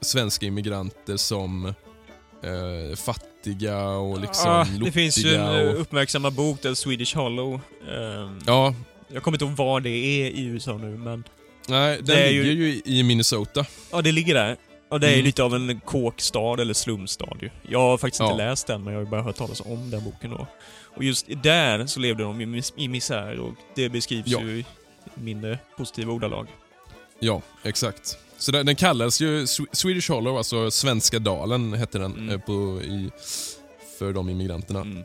svenska 0.00 0.46
immigranter 0.46 1.16
som 1.16 1.66
eh, 2.42 2.96
fattiga 2.96 3.86
och 3.88 4.20
liksom 4.20 4.50
ah, 4.50 4.66
det 4.84 4.92
finns 4.92 5.18
ju 5.18 5.34
en 5.34 5.40
eh, 5.66 5.68
och, 5.74 5.80
uppmärksammad 5.80 6.32
bok, 6.32 6.62
där 6.62 6.74
Swedish 6.74 7.16
Hollow. 7.16 7.60
Ehm, 7.90 8.38
Ja, 8.46 8.74
Jag 9.12 9.22
kommer 9.22 9.36
inte 9.36 9.44
ihåg 9.44 9.56
var 9.56 9.80
det 9.80 9.90
är 9.90 10.30
i 10.30 10.44
USA 10.44 10.76
nu, 10.78 10.96
men... 10.96 11.24
nej, 11.68 11.96
den 11.96 12.04
Det 12.06 12.22
är 12.26 12.30
ju- 12.30 12.42
ligger 12.42 12.64
ju 12.66 12.80
i 12.84 13.02
Minnesota. 13.02 13.66
Ja, 13.92 14.02
det 14.02 14.12
ligger 14.12 14.34
där. 14.34 14.56
Och 14.88 15.00
det 15.00 15.06
är 15.06 15.10
ju 15.10 15.14
Mm. 15.14 15.24
lite 15.26 15.42
av 15.42 15.54
en 15.54 15.80
kåkstad, 15.80 16.60
eller 16.62 16.74
slumstad 16.74 17.36
ju. 17.42 17.50
Jag 17.68 17.78
har 17.80 17.98
faktiskt 17.98 18.20
inte 18.20 18.32
Ja. 18.42 18.48
läst 18.50 18.66
den, 18.66 18.84
men 18.84 18.92
jag 18.92 19.00
har 19.00 19.04
ju 19.04 19.10
bara 19.10 19.22
hört 19.22 19.36
talas 19.36 19.60
om 19.60 19.90
den 19.90 20.04
boken 20.04 20.30
då. 20.30 20.46
Och 20.96 21.04
just 21.04 21.26
där 21.42 21.86
så 21.86 22.00
levde 22.00 22.22
de 22.22 22.40
i, 22.40 22.46
mis- 22.46 22.72
i 22.76 22.88
misär 22.88 23.38
och 23.38 23.52
det 23.74 23.88
beskrivs 23.88 24.26
Ja. 24.26 24.40
ju 24.42 24.58
i 24.58 24.64
mindre 25.14 25.58
positiva 25.76 26.12
ordalag. 26.12 26.46
Ja, 27.20 27.42
exakt. 27.62 28.18
Så 28.38 28.52
den, 28.52 28.66
den 28.66 28.76
kallas 28.76 29.20
ju 29.20 29.44
Swe- 29.44 29.66
Swedish 29.72 30.10
Hollow, 30.10 30.36
alltså 30.36 30.70
Svenska 30.70 31.18
dalen 31.18 31.72
hette 31.72 31.98
den 31.98 32.12
Mm. 32.12 32.28
eh, 32.30 32.38
på, 32.40 32.80
i, 32.82 33.10
för 33.98 34.12
de 34.12 34.28
immigranterna. 34.28 34.80
Mm. 34.80 35.02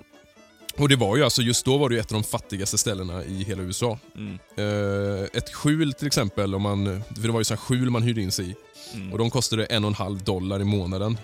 Och 0.77 0.89
det 0.89 0.95
var 0.95 1.17
ju 1.17 1.23
alltså, 1.23 1.41
just 1.41 1.65
då 1.65 1.77
var 1.77 1.89
det 1.89 1.97
ett 1.97 2.11
av 2.11 2.21
de 2.21 2.23
fattigaste 2.23 2.77
ställena 2.77 3.23
i 3.23 3.43
hela 3.43 3.63
USA. 3.63 3.99
Mm. 4.15 4.39
Eh, 4.57 5.27
ett 5.33 5.53
skjul 5.53 5.93
till 5.93 6.07
exempel, 6.07 6.55
om 6.55 6.61
man, 6.61 7.03
för 7.15 7.21
det 7.21 7.31
var 7.31 7.39
ju 7.39 7.43
så 7.43 7.53
här 7.53 7.61
skjul 7.61 7.89
man 7.89 8.03
hyrde 8.03 8.21
in 8.21 8.31
sig 8.31 8.49
i. 8.49 8.55
Mm. 8.93 9.11
Och 9.11 9.17
de 9.17 9.29
kostade 9.29 9.65
en 9.65 9.83
och 9.83 9.87
en 9.87 9.95
halv 9.95 10.23
dollar 10.23 10.61
i 10.61 10.63
månaden. 10.63 11.17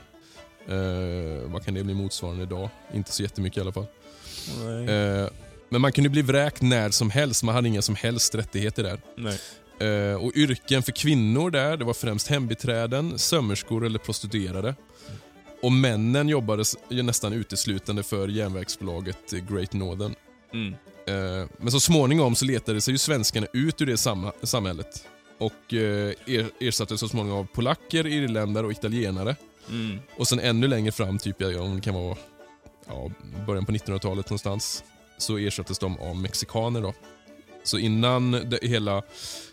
Eh, 0.68 1.52
vad 1.52 1.66
kan 1.66 1.74
det 1.74 1.84
bli 1.84 1.94
motsvarande 1.94 2.44
idag? 2.44 2.70
Inte 2.94 3.12
så 3.12 3.24
jättemycket 3.24 3.58
i 3.58 3.62
alla 3.62 3.72
fall. 3.72 3.86
Eh, 4.88 5.30
men 5.70 5.82
man 5.82 5.92
kunde 5.92 6.10
bli 6.10 6.22
vräkt 6.22 6.62
när 6.62 6.90
som 6.90 7.10
helst, 7.10 7.44
man 7.44 7.56
hade 7.56 7.68
inga 7.68 7.82
som 7.82 7.96
helst 7.96 8.36
rättigheter 8.36 8.84
där. 8.84 9.02
Nej. 9.16 9.40
Eh, 9.90 10.16
och 10.16 10.32
yrken 10.36 10.84
för 10.84 10.92
kvinnor 10.92 11.52
där, 11.52 11.78
det 11.78 11.86
var 11.86 11.94
främst 11.94 12.28
hembiträden, 12.28 13.20
sömmerskor 13.20 13.86
eller 13.86 14.00
prostituerade. 14.00 14.76
Och 15.62 15.71
männen 15.71 16.30
jobbade 16.30 16.63
nästan 16.89 17.34
uteslutande 17.34 18.04
för 18.04 18.28
järnvägsbolaget 18.28 19.32
Great 19.50 19.74
Northern. 19.74 20.15
Mm. 20.54 20.74
Eh, 21.08 21.50
men 21.58 21.71
så 21.71 21.80
småningom 21.80 22.36
så 22.36 22.45
letade 22.45 22.82
sig 22.82 22.91
ju 22.93 22.97
svenskarna 22.97 23.47
ut 23.54 23.82
ur 23.82 23.86
det 23.86 23.97
samhället 24.47 25.08
och 25.38 25.74
eh, 25.74 26.13
er, 26.26 26.50
ersattes 26.60 27.00
så 27.00 27.08
småningom 27.08 27.39
av 27.39 27.43
polacker, 27.45 28.08
irländare 28.08 28.65
och 28.65 28.71
italienare. 28.71 29.36
Mm. 29.69 30.00
Och 30.17 30.28
sen 30.28 30.39
ännu 30.39 30.67
längre 30.67 30.91
fram, 30.91 31.17
typ 31.17 31.41
om 31.41 31.76
det 31.76 31.82
kan 31.82 31.93
vara 31.93 32.17
ja, 32.88 33.12
början 33.47 33.65
på 33.65 33.71
1900-talet 33.71 34.30
någonstans, 34.30 34.84
så 35.17 35.38
ersattes 35.38 35.80
de 35.80 36.00
av 36.00 36.15
mexikaner. 36.15 36.82
då. 36.82 36.93
Så 37.63 37.78
innan 37.78 38.32
det, 38.32 38.60
hela 38.62 39.02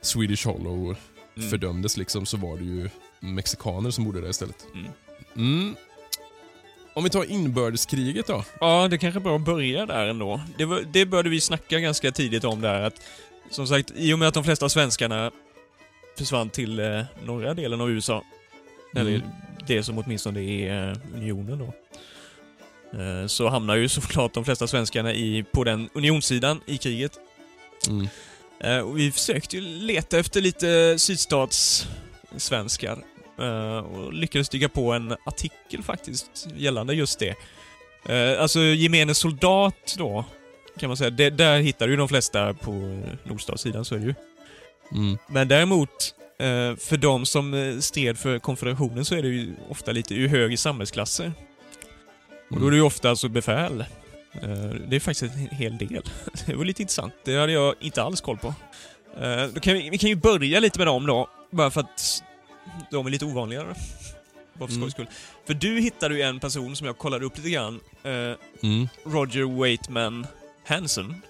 Swedish 0.01 0.47
Hollow 0.47 0.97
Mm. 1.39 1.51
fördömdes 1.51 1.97
liksom, 1.97 2.27
så 2.27 2.37
var 2.37 2.57
det 2.57 2.65
ju 2.65 2.91
mexikaner 3.21 3.91
som 3.91 4.05
bodde 4.05 4.21
där 4.21 4.31
istället. 4.31 4.67
Mm. 5.37 5.77
Om 6.99 7.05
vi 7.05 7.11
tar 7.11 7.25
inbördeskriget 7.25 8.27
då. 8.27 8.45
Ja, 8.61 8.89
det 8.89 8.99
kanske 8.99 9.19
är 9.19 9.23
bra 9.23 9.37
att 9.37 9.45
börja 9.45 9.87
där 9.87 10.07
ändå. 10.07 10.41
Det, 10.59 10.65
var, 10.65 10.81
det 10.93 11.07
började 11.07 11.29
vi 11.29 11.41
snacka 11.41 11.79
ganska 11.81 12.13
tidigt 12.13 12.45
om 12.45 12.61
där 12.61 12.83
att, 12.83 12.95
som 13.51 13.67
sagt, 13.67 13.93
i 13.97 14.13
och 14.15 14.19
med 14.19 14.29
att 14.29 14.35
de 14.35 14.45
flesta 14.45 14.69
svenskarna 14.69 15.31
försvann 16.19 16.51
till 16.51 16.79
eh, 16.79 17.03
norra 17.25 17.55
delen 17.55 17.81
av 17.81 17.91
USA, 17.91 18.25
eller 18.97 19.11
Mm. 19.15 19.29
det 19.67 19.83
som 19.83 19.99
åtminstone 19.99 20.41
är 20.41 20.91
eh, 20.91 20.97
unionen 21.15 21.59
då, 21.59 21.73
eh, 23.01 23.27
så 23.27 23.49
hamnar 23.49 23.77
ju 23.77 23.89
såklart 23.89 24.35
de 24.35 24.45
flesta 24.45 24.67
svenskarna 24.67 25.13
i, 25.13 25.45
på 25.53 25.65
den 25.65 25.89
unionssidan 25.93 26.61
i 26.67 26.79
kriget. 26.79 27.13
Mm. 27.89 28.09
Eh, 28.61 28.79
och 28.79 28.99
vi 28.99 29.13
försökte 29.13 29.57
ju 29.57 29.63
leta 29.63 30.19
efter 30.19 30.41
lite 30.41 30.99
sydstatssvenskar 30.99 32.93
eh, 32.93 32.99
och 33.81 34.13
lyckades 34.13 34.49
dyka 34.49 34.69
på 34.69 34.93
en 34.93 35.17
artikel 35.27 35.83
faktiskt 35.83 36.49
gällande 36.57 36.95
just 36.95 37.19
det. 37.19 37.35
Eh, 38.09 38.43
alltså 38.43 38.61
gemene 38.61 39.15
soldat 39.15 39.95
då, 39.99 40.25
kan 40.79 40.89
man 40.89 40.97
säga. 40.97 41.11
Det, 41.11 41.31
där 41.31 41.59
hittar 41.61 41.89
du 41.89 41.97
de 41.97 42.09
flesta 42.09 42.55
på 42.55 42.73
eh, 42.73 43.31
nordstatssidan, 43.31 43.85
så 43.85 43.95
är 43.95 43.99
det 43.99 44.05
ju. 44.07 44.15
Mm. 44.93 45.19
Men 45.29 45.49
däremot, 45.49 46.15
eh, 46.39 46.77
för 46.77 46.97
de 46.97 47.27
som 47.27 47.55
eh, 47.55 47.79
stred 47.79 48.19
för 48.19 48.39
konfederationen 48.39 49.05
så 49.05 49.15
är 49.15 49.23
det 49.23 49.29
ju 49.29 49.55
ofta 49.69 49.93
lite 49.93 50.15
ur 50.15 50.29
högre 50.29 50.57
samhällsklasser. 50.57 51.33
Och 52.51 52.61
då 52.61 52.67
är 52.67 52.71
det 52.71 52.77
ju 52.77 52.83
ofta 52.83 53.11
alltså 53.11 53.29
befäl. 53.29 53.81
Eh, 54.33 54.71
Det 54.89 54.97
är 54.97 55.01
faktiskt 55.01 55.35
en 55.35 55.57
hel 55.57 55.79
del. 55.79 56.03
Det 56.47 56.55
var 56.55 56.65
lite 56.65 56.83
intressant. 56.83 57.15
Det 57.25 57.37
hade 57.37 57.53
jag 57.53 57.75
inte 57.81 58.03
alls 58.03 58.21
koll 58.21 58.39
på. 58.39 58.55
Eh, 59.21 59.61
kan 59.61 59.75
vi, 59.75 59.91
vi 59.91 59.99
kan 59.99 60.09
ju 60.11 60.17
börja 60.17 60.61
lite 60.61 60.79
med 60.79 60.87
dem 60.87 61.07
då, 61.07 61.29
bara 61.51 61.71
för 61.71 61.81
att 61.81 62.23
de 62.91 63.07
är 63.07 63.11
lite 63.11 63.25
ovanligare. 63.25 63.75
bara 64.55 64.69
för 64.69 64.75
Mm. 64.77 64.81
skojs 64.91 64.93
skull. 64.93 65.07
För 65.47 65.55
du 65.55 65.81
hittade 65.81 66.15
ju 66.15 66.23
en 66.23 66.41
person 66.41 66.77
som 66.77 66.87
jag 66.87 66.99
kollade 66.99 67.25
upp 67.27 67.37
lite 67.37 67.51
grann. 67.51 67.81
Eh, 68.03 68.11
Mm. 68.63 68.89
Roger 69.05 69.59
Waitman 69.59 70.27
Hanson. 70.67 71.23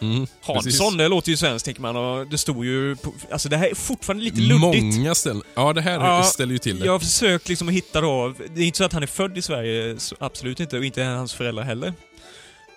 Mm. 0.00 0.26
Hansson, 0.40 0.96
det 0.96 1.08
låter 1.08 1.30
ju 1.30 1.36
svenskt 1.36 1.64
tänker 1.64 1.82
man 1.82 1.96
och 1.96 2.26
det 2.26 2.38
stod 2.38 2.64
ju 2.64 2.96
på, 2.96 3.12
Alltså 3.30 3.48
det 3.48 3.56
här 3.56 3.68
är 3.70 3.74
fortfarande 3.74 4.24
lite 4.24 4.36
Precis. 4.36 4.50
luddigt. 4.52 4.96
Många 4.98 5.14
ställen. 5.14 5.42
Ja, 5.54 5.72
det 5.72 5.80
här 5.80 5.92
Ja, 6.06 6.22
ställer 6.22 6.52
ju 6.52 6.58
till 6.58 6.78
det. 6.78 6.86
Jag 6.86 6.92
har 6.92 6.98
försökt 6.98 7.48
liksom 7.48 7.68
hitta 7.68 8.00
då, 8.00 8.34
det 8.54 8.60
är 8.62 8.66
inte 8.66 8.78
så 8.78 8.84
att 8.84 8.92
han 8.92 9.02
är 9.02 9.06
född 9.06 9.38
i 9.38 9.42
Sverige, 9.42 9.96
absolut 10.18 10.60
inte, 10.60 10.78
och 10.78 10.84
inte 10.84 11.02
hans 11.02 11.34
föräldrar 11.34 11.64
heller. 11.64 11.94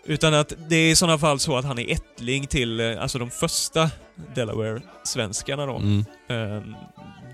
Utan 0.06 0.34
att 0.34 0.54
det 0.70 0.76
är 0.76 0.92
i 0.92 0.96
sådana 0.96 1.18
fall 1.18 1.40
så 1.40 1.58
att 1.58 1.66
han 1.66 1.80
är 1.80 1.92
ättling 1.94 2.48
till, 2.48 2.80
eh, 2.80 3.02
alltså 3.02 3.20
de 3.20 3.30
första 3.32 3.90
Delaware-svenskarna 4.36 5.66
då. 5.66 5.76
Mm. 5.78 6.06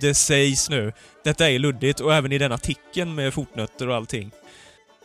Det 0.02 0.14
sägs 0.14 0.70
nu, 0.70 0.94
detta 1.24 1.50
är 1.50 1.60
luddigt 1.60 2.00
och 2.00 2.14
även 2.14 2.32
i 2.32 2.38
den 2.38 2.52
artikeln 2.52 3.16
med 3.16 3.34
fotnötter 3.34 3.90
och 3.90 3.96
allting 3.96 4.32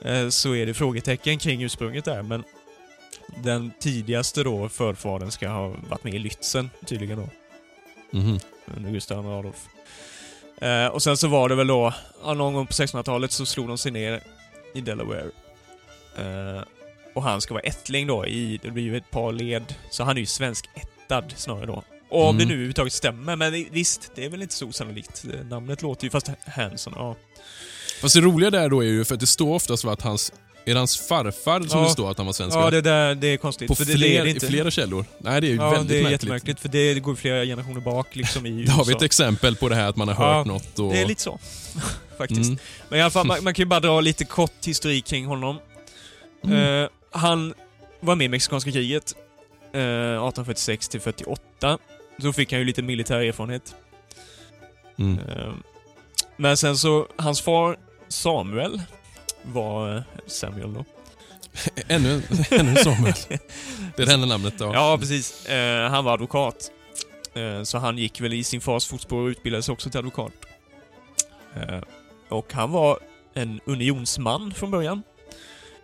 eh, 0.05 0.29
så 0.29 0.55
är 0.55 0.67
det 0.67 0.75
frågetecken 0.75 1.39
kring 1.39 1.63
ursprunget 1.63 2.05
där 2.05 2.23
men 2.23 2.45
den 3.43 3.71
tidigaste 3.81 4.43
då 4.43 4.69
förfadern 4.69 5.31
ska 5.31 5.49
ha 5.49 5.69
varit 5.89 6.05
med 6.05 6.15
i 6.15 6.19
Lützen 6.19 6.69
tydligen 6.87 7.19
då 7.19 7.29
Mhm. 8.19 8.39
under 8.77 8.91
Gustav 8.91 9.33
Adolf. 9.33 9.67
Eh, 10.61 10.87
och 10.87 11.03
sen 11.03 11.17
så 11.17 11.29
var 11.29 11.49
det 11.49 11.55
väl 11.55 11.67
då, 11.67 11.95
någon 12.25 12.55
gång 12.55 12.67
på 12.67 12.73
1600-talet 12.73 13.33
så 13.33 13.47
slog 13.47 13.69
de 13.69 13.79
sig 13.79 13.93
ner 13.93 14.21
i 14.75 14.81
Delaware. 14.81 15.31
Eh, 16.19 16.63
och 17.15 17.23
han 17.23 17.41
ska 17.41 17.55
vara 17.55 17.63
ättling 17.63 18.07
då 18.07 18.27
i, 18.27 18.61
det 18.63 18.71
blir 18.71 18.83
ju 18.85 18.97
ett 18.97 19.11
par 19.11 19.33
led, 19.33 19.75
så 19.91 20.05
han 20.05 20.17
är 20.17 20.21
ju 20.21 20.27
svensk 20.27 20.69
ättad 20.75 21.25
snarare 21.37 21.67
då. 21.67 21.83
Och 22.11 22.23
om 22.29 22.29
Mm. 22.37 22.39
det 22.39 22.45
nu 22.45 22.53
överhuvudtaget 22.55 22.93
stämmer, 22.93 23.37
men 23.37 23.53
visst, 23.71 24.13
det 24.15 24.25
är 24.25 24.29
väl 24.29 24.43
inte 24.43 24.55
så 24.55 24.67
osannolikt. 24.67 25.25
Eh, 25.35 25.47
Namnet 25.47 25.83
låter 25.83 26.05
ju, 26.05 26.11
fast 26.11 26.31
Hanson, 26.47 26.93
ja. 26.97 27.17
Fast 28.01 28.15
det 28.15 28.21
roliga 28.21 28.51
där 28.51 28.69
då 28.69 28.81
är 28.81 28.87
ju 28.89 29.05
för 29.05 29.15
att 29.15 29.21
det 29.21 29.27
står 29.27 29.55
oftast 29.55 29.85
att 29.85 30.03
hans... 30.03 30.33
Är 30.65 30.73
det 30.75 30.81
hans 30.81 30.99
farfar 31.09 31.61
som 31.69 31.79
Ja. 31.81 31.85
det 31.87 31.93
står 31.93 32.11
att 32.11 32.17
han 32.17 32.27
var 32.27 32.33
svensk? 32.33 32.57
Ja, 32.57 32.71
det 32.71 32.81
där, 32.81 33.15
det 33.15 33.27
är 33.27 33.37
konstigt. 33.37 33.69
På 33.69 33.75
fler, 33.75 33.99
det 33.99 34.17
är 34.17 34.25
det 34.25 34.31
inte. 34.31 34.47
flera 34.47 34.71
källor? 34.71 35.05
Nej, 35.19 35.41
det 35.41 35.47
är 35.47 35.49
ju 35.49 35.57
ja, 35.57 35.71
väldigt 35.71 35.89
det 35.89 35.95
är 35.99 36.03
märkligt. 36.03 36.13
jättemärkligt, 36.23 36.61
för 36.61 36.69
det 36.69 36.95
går 37.01 37.15
flera 37.15 37.45
generationer 37.45 37.81
bak 37.81 38.17
liksom 38.17 38.47
i 38.47 38.51
Där 38.65 38.73
har 38.73 38.85
vi 38.85 38.91
USA. 38.91 38.97
ett 38.99 39.03
exempel 39.03 39.57
på 39.57 39.69
det 39.69 39.75
här 39.75 39.89
att 39.89 39.97
man 39.97 40.09
har 40.09 40.27
Ja, 40.27 40.35
hört 40.35 40.47
något 40.47 40.79
och... 40.79 40.93
Det 40.93 41.01
är 41.03 41.07
lite 41.07 41.23
så, 41.23 41.39
faktiskt. 42.19 42.41
Mm. 42.49 42.59
Men 42.89 42.99
i 42.99 43.03
alla 43.03 43.11
fall, 43.11 43.27
man, 43.27 43.39
man 43.45 43.55
kan 43.55 43.63
ju 43.63 43.67
bara 43.67 43.81
dra 43.81 44.01
lite 44.01 44.25
kort 44.25 44.67
historik 44.67 45.05
kring 45.07 45.27
honom. 45.27 45.59
Mm. 46.45 46.83
Eh, 46.85 46.89
han 47.13 47.55
var 48.01 48.17
med 48.17 48.25
i 48.25 48.29
Mexikanska 48.29 48.73
kriget 48.73 49.15
eh, 49.75 49.81
1846 49.81 50.89
till 50.89 51.01
48. 51.01 51.79
Så 52.21 52.33
fick 52.33 52.53
han 52.53 52.61
ju 52.61 52.67
lite 52.67 52.83
militär 52.83 53.21
erfarenhet. 53.21 53.75
Mm. 54.99 55.19
Eh, 55.19 55.53
men 56.37 56.57
sen 56.57 56.77
så, 56.77 57.07
hans 57.17 57.41
far 57.41 57.77
Samuel 58.09 58.83
var 59.43 59.97
eh, 59.97 60.03
Samuel 60.27 60.75
då. 60.75 60.85
Ännu, 61.89 62.23
ännu 62.51 62.77
Samuel. 62.77 63.15
Det 63.97 64.03
är 64.03 64.07
det 64.07 64.15
enda 64.15 64.27
namnet 64.27 64.59
då. 64.59 64.71
Ja, 64.75 64.97
precis. 65.01 65.47
Eh, 65.47 65.91
han 65.91 66.05
var 66.05 66.13
advokat. 66.13 66.71
Eh, 67.35 67.63
så 67.63 67.79
han 67.79 67.99
gick 67.99 68.21
väl 68.21 68.33
i 68.33 68.45
sin 68.45 68.61
fars 68.61 68.87
fotspår 68.87 69.19
och 69.19 69.27
utbildade 69.27 69.63
sig 69.63 69.73
också 69.73 69.91
till 69.91 69.99
advokat. 69.99 70.33
Och 72.29 72.53
han 72.53 72.71
var 72.71 72.99
en 73.35 73.61
unionsman 73.65 74.55
från 74.55 74.71
början. 74.71 75.03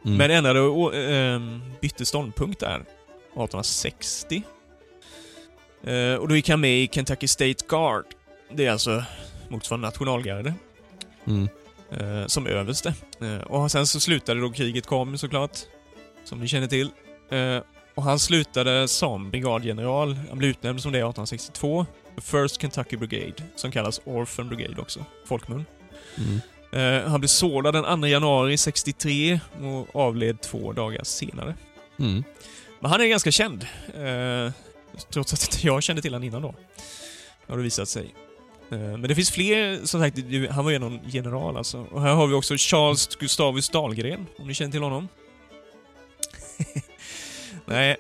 Mm. 0.05 0.19
Men 0.19 0.31
ändrade 0.31 0.61
och 0.61 0.95
ehm, 0.95 1.63
bytte 1.81 2.07
ståndpunkt 2.07 2.61
där 2.61 2.77
1860. 2.77 4.43
Eh, 5.87 6.15
och 6.15 6.29
då 6.29 6.37
gick 6.37 6.49
han 6.49 6.61
med 6.61 6.83
i 6.83 6.89
Kentucky 6.93 7.29
State 7.29 7.65
Guard. 7.69 8.05
Det 8.53 8.67
är 8.67 8.71
alltså 8.71 9.05
motsvarande 9.49 9.89
nationalgarde. 9.89 10.55
Mm. 11.27 11.49
eh, 11.91 12.27
som 12.27 12.47
överste. 12.47 12.95
Eh, 13.21 13.39
och 13.39 13.71
sen 13.71 13.87
så 13.87 14.01
slutade 14.01 14.41
då 14.41 14.51
kriget 14.51 14.87
kom 14.87 15.19
såklart. 15.19 15.59
Som 16.25 16.41
ni 16.41 16.49
känner 16.49 16.67
till. 16.67 16.91
Och 17.95 18.03
han 18.03 18.19
slutade 18.19 18.89
som 18.89 19.31
brigadgeneral. 19.31 20.15
Han 20.29 20.39
blev 20.39 20.51
utnämnd 20.51 20.83
som 20.83 20.93
det 20.93 20.99
1862. 20.99 21.87
First 22.23 22.61
Kentucky 22.61 22.97
Brigade, 22.97 23.43
som 23.57 23.71
kallas 23.71 24.01
Orphan 24.05 24.49
Brigade 24.49 24.81
också, 24.81 25.05
folkmun. 25.25 25.65
Mm. 26.19 26.41
Eh, 26.73 27.11
han 27.11 27.21
blev 27.21 27.29
sårad 27.29 27.75
den 27.75 28.01
2 28.01 28.07
januari 28.07 28.57
63 28.57 29.41
och 29.61 29.97
avled 29.97 30.41
två 30.41 30.73
dagar 30.73 31.05
senare. 31.05 31.55
Mm. 31.99 32.25
Men 32.81 32.91
han 32.91 33.01
är 33.01 33.07
ganska 33.07 33.31
känd. 33.31 33.67
Eh, 33.95 34.53
trots 35.11 35.33
att 35.33 35.43
inte 35.43 35.67
jag 35.67 35.83
kände 35.83 36.03
till 36.03 36.15
honom 36.15 36.29
innan 36.29 36.43
då. 36.43 36.55
Har 37.47 37.57
det 37.57 37.63
visat 37.63 37.89
sig. 37.89 38.15
Eh, 38.71 38.79
men 38.79 39.03
det 39.03 39.15
finns 39.15 39.31
fler, 39.31 39.87
som 39.87 40.01
sagt, 40.01 40.19
han 40.51 40.65
var 40.65 40.73
ju 40.73 40.79
någon 40.79 41.01
general 41.07 41.57
alltså. 41.57 41.87
Och 41.93 42.03
här 42.03 42.15
har 42.15 42.27
vi 42.27 42.35
också 42.35 42.55
Charles 42.59 43.17
Gustavus 43.17 43.69
Dahlgren, 43.69 44.27
om 44.39 44.47
ni 44.49 44.55
känner 44.55 44.73
till 44.73 44.83
honom. 44.83 45.09
Nej. 47.65 47.97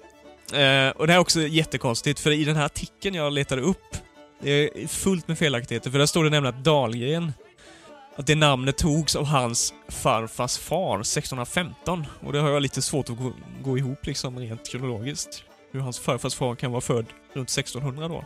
Eh, 0.52 0.90
och 0.90 1.06
det 1.06 1.12
här 1.12 1.18
är 1.18 1.18
också 1.18 1.40
jättekonstigt, 1.40 2.20
för 2.20 2.30
i 2.30 2.44
den 2.44 2.56
här 2.56 2.64
artikeln 2.64 3.14
jag 3.14 3.32
letade 3.32 3.62
upp, 3.62 3.96
det 4.42 4.50
är 4.50 4.86
fullt 4.86 5.28
med 5.28 5.38
felaktigheter, 5.38 5.90
för 5.90 5.98
där 5.98 6.06
står 6.06 6.24
det 6.24 6.30
nämligen 6.30 6.56
att 6.56 6.64
Dahlgren, 6.64 7.32
att 8.16 8.26
det 8.26 8.34
namnet 8.34 8.76
togs 8.78 9.16
av 9.16 9.24
hans 9.24 9.74
farfars 9.88 10.58
far 10.58 11.00
1615. 11.00 12.06
Och 12.26 12.32
det 12.32 12.38
har 12.38 12.50
jag 12.50 12.62
lite 12.62 12.82
svårt 12.82 13.10
att 13.10 13.16
gå, 13.16 13.32
gå 13.62 13.78
ihop 13.78 14.06
liksom 14.06 14.38
rent 14.38 14.68
kronologiskt. 14.68 15.44
Hur 15.76 15.82
hans 15.82 15.98
farfars 15.98 16.34
far 16.34 16.54
kan 16.54 16.70
vara 16.70 16.80
född 16.80 17.06
runt 17.32 17.48
1600 17.50 18.08
då. 18.08 18.24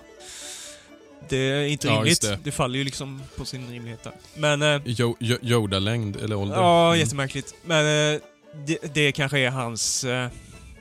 Det 1.28 1.36
är 1.36 1.62
inte 1.66 1.86
Ja, 1.86 1.94
rimligt. 1.94 2.20
Det. 2.22 2.38
det. 2.44 2.52
faller 2.52 2.78
ju 2.78 2.84
liksom 2.84 3.22
på 3.36 3.44
sin 3.44 3.70
rimlighet 3.70 4.02
där. 4.02 4.12
Men... 4.36 4.62
Eh, 4.62 4.80
Jo- 4.84 5.16
Jo- 5.20 5.38
Yoda-längd 5.42 6.16
eller 6.16 6.36
ålder. 6.36 6.56
Ja, 6.56 6.86
Mm. 6.88 6.98
jättemärkligt. 7.00 7.54
Men 7.64 8.14
eh, 8.14 8.20
det, 8.66 8.94
det 8.94 9.12
kanske 9.12 9.38
är 9.38 9.50
hans... 9.50 10.04
Eh, 10.04 10.28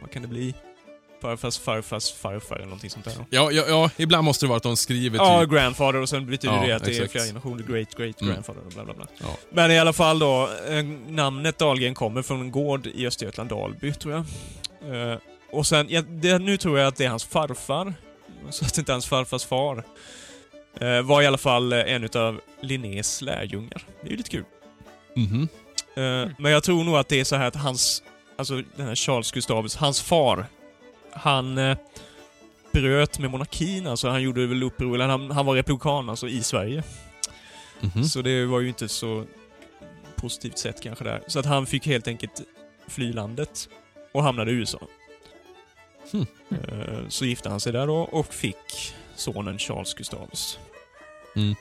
vad 0.01 0.11
kan 0.11 0.21
det 0.21 0.27
bli? 0.27 0.53
Farfars 1.21 1.57
farfars 1.59 2.11
farfar 2.13 2.55
eller 2.55 2.65
någonting 2.65 2.89
sånt 2.89 3.05
där. 3.05 3.13
Ja, 3.29 3.51
ja, 3.51 3.63
ja, 3.67 3.89
ibland 3.97 4.23
måste 4.25 4.45
det 4.45 4.47
vara 4.49 4.57
att 4.57 4.63
de 4.63 4.77
skriver 4.77 5.17
Ja, 5.17 5.41
typ... 5.41 5.51
grandfather 5.51 6.01
och 6.01 6.09
sen 6.09 6.25
betyder 6.25 6.55
Ja, 6.55 6.67
det 6.67 6.71
att 6.75 6.83
det 6.83 6.89
är 6.89 6.93
exakt. 6.93 7.11
flera 7.11 7.25
generationer. 7.25 7.63
Great, 7.63 7.95
great 7.95 8.21
Mm. 8.21 8.33
grandfather 8.33 8.61
och 8.65 8.71
bla 8.71 8.85
bla 8.85 8.93
bla. 8.93 9.05
Ja. 9.21 9.27
Men 9.49 9.71
i 9.71 9.79
alla 9.79 9.93
fall 9.93 10.19
då, 10.19 10.49
eh, 10.69 10.83
namnet 11.07 11.57
Dahlgren 11.57 11.93
kommer 11.93 12.21
från 12.21 12.41
en 12.41 12.51
gård 12.51 12.87
i 12.87 13.07
Östergötland, 13.07 13.49
Dalby, 13.49 13.93
tror 13.93 14.13
jag. 14.13 14.25
Och 15.51 15.67
sen, 15.67 15.85
ja, 15.89 16.01
det, 16.01 16.39
nu 16.39 16.57
tror 16.57 16.79
jag 16.79 16.87
att 16.87 16.95
det 16.95 17.05
är 17.05 17.09
hans 17.09 17.23
farfar, 17.25 17.93
så 18.49 18.65
att 18.65 18.73
det 18.73 18.81
inte 18.81 18.91
är 18.91 18.93
hans 18.93 19.07
farfars 19.07 19.45
far. 19.45 19.83
Eh, 20.79 21.01
var 21.01 21.21
i 21.21 21.27
alla 21.27 21.37
fall 21.37 21.73
eh, 21.73 21.79
en 21.93 22.03
utav 22.03 22.41
Linnés 22.61 23.21
lärjungar. 23.21 23.85
Det 24.01 24.07
är 24.07 24.11
ju 24.11 24.17
lite 24.17 24.29
kul. 24.29 24.43
Mhm. 25.15 25.47
Eh, 25.95 26.31
Men 26.37 26.51
jag 26.51 26.63
tror 26.63 26.83
nog 26.83 26.95
att 26.95 27.07
det 27.09 27.19
är 27.19 27.23
så 27.23 27.35
här 27.35 27.47
att 27.47 27.55
hans, 27.55 28.03
alltså 28.37 28.61
den 28.75 28.87
här 28.87 28.95
Charles 28.95 29.31
Gustavus, 29.31 29.75
hans 29.75 30.01
far, 30.01 30.45
han 31.11 31.57
eh, 31.57 31.77
bröt 32.71 33.19
med 33.19 33.31
monarkin, 33.31 33.87
alltså 33.87 34.09
han 34.09 34.21
gjorde 34.21 34.45
väl 34.47 34.63
uppror, 34.63 34.95
eller 34.95 35.07
han, 35.07 35.31
han 35.31 35.45
var 35.45 35.55
republikan 35.55 36.09
alltså 36.09 36.27
i 36.27 36.43
Sverige. 36.43 36.83
Mhm. 37.79 38.03
Så 38.03 38.21
det 38.21 38.45
var 38.45 38.59
ju 38.59 38.67
inte 38.67 38.87
så 38.87 39.25
positivt 40.15 40.57
sett 40.57 40.81
kanske 40.81 41.03
där. 41.03 41.21
Så 41.27 41.39
att 41.39 41.45
han 41.45 41.65
fick 41.65 41.85
helt 41.87 42.07
enkelt 42.07 42.41
fly 42.87 43.13
landet 43.13 43.69
och 44.13 44.23
hamnade 44.23 44.51
i 44.51 44.53
USA. 44.53 44.79
Eh, 46.13 47.07
Så 47.09 47.25
gifte 47.25 47.49
han 47.49 47.59
sig 47.59 47.73
där 47.73 47.87
då 47.87 47.95
och 47.97 48.33
fick 48.33 48.95
sonen 49.15 49.59
Charles 49.59 49.93
Gustavus. 49.93 50.59
Mm. 51.35 51.55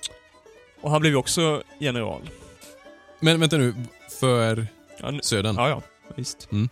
Och 0.80 0.90
han 0.90 1.00
blev 1.00 1.12
ju 1.12 1.16
också 1.16 1.62
general. 1.78 2.30
Men 3.20 3.40
vänta 3.40 3.56
nu, 3.56 3.74
för 4.20 4.66
Ja, 5.00 5.12
södern? 5.22 5.54
Ja, 5.56 5.68
ja. 5.68 5.82
Visst. 6.16 6.48
Mm. 6.52 6.68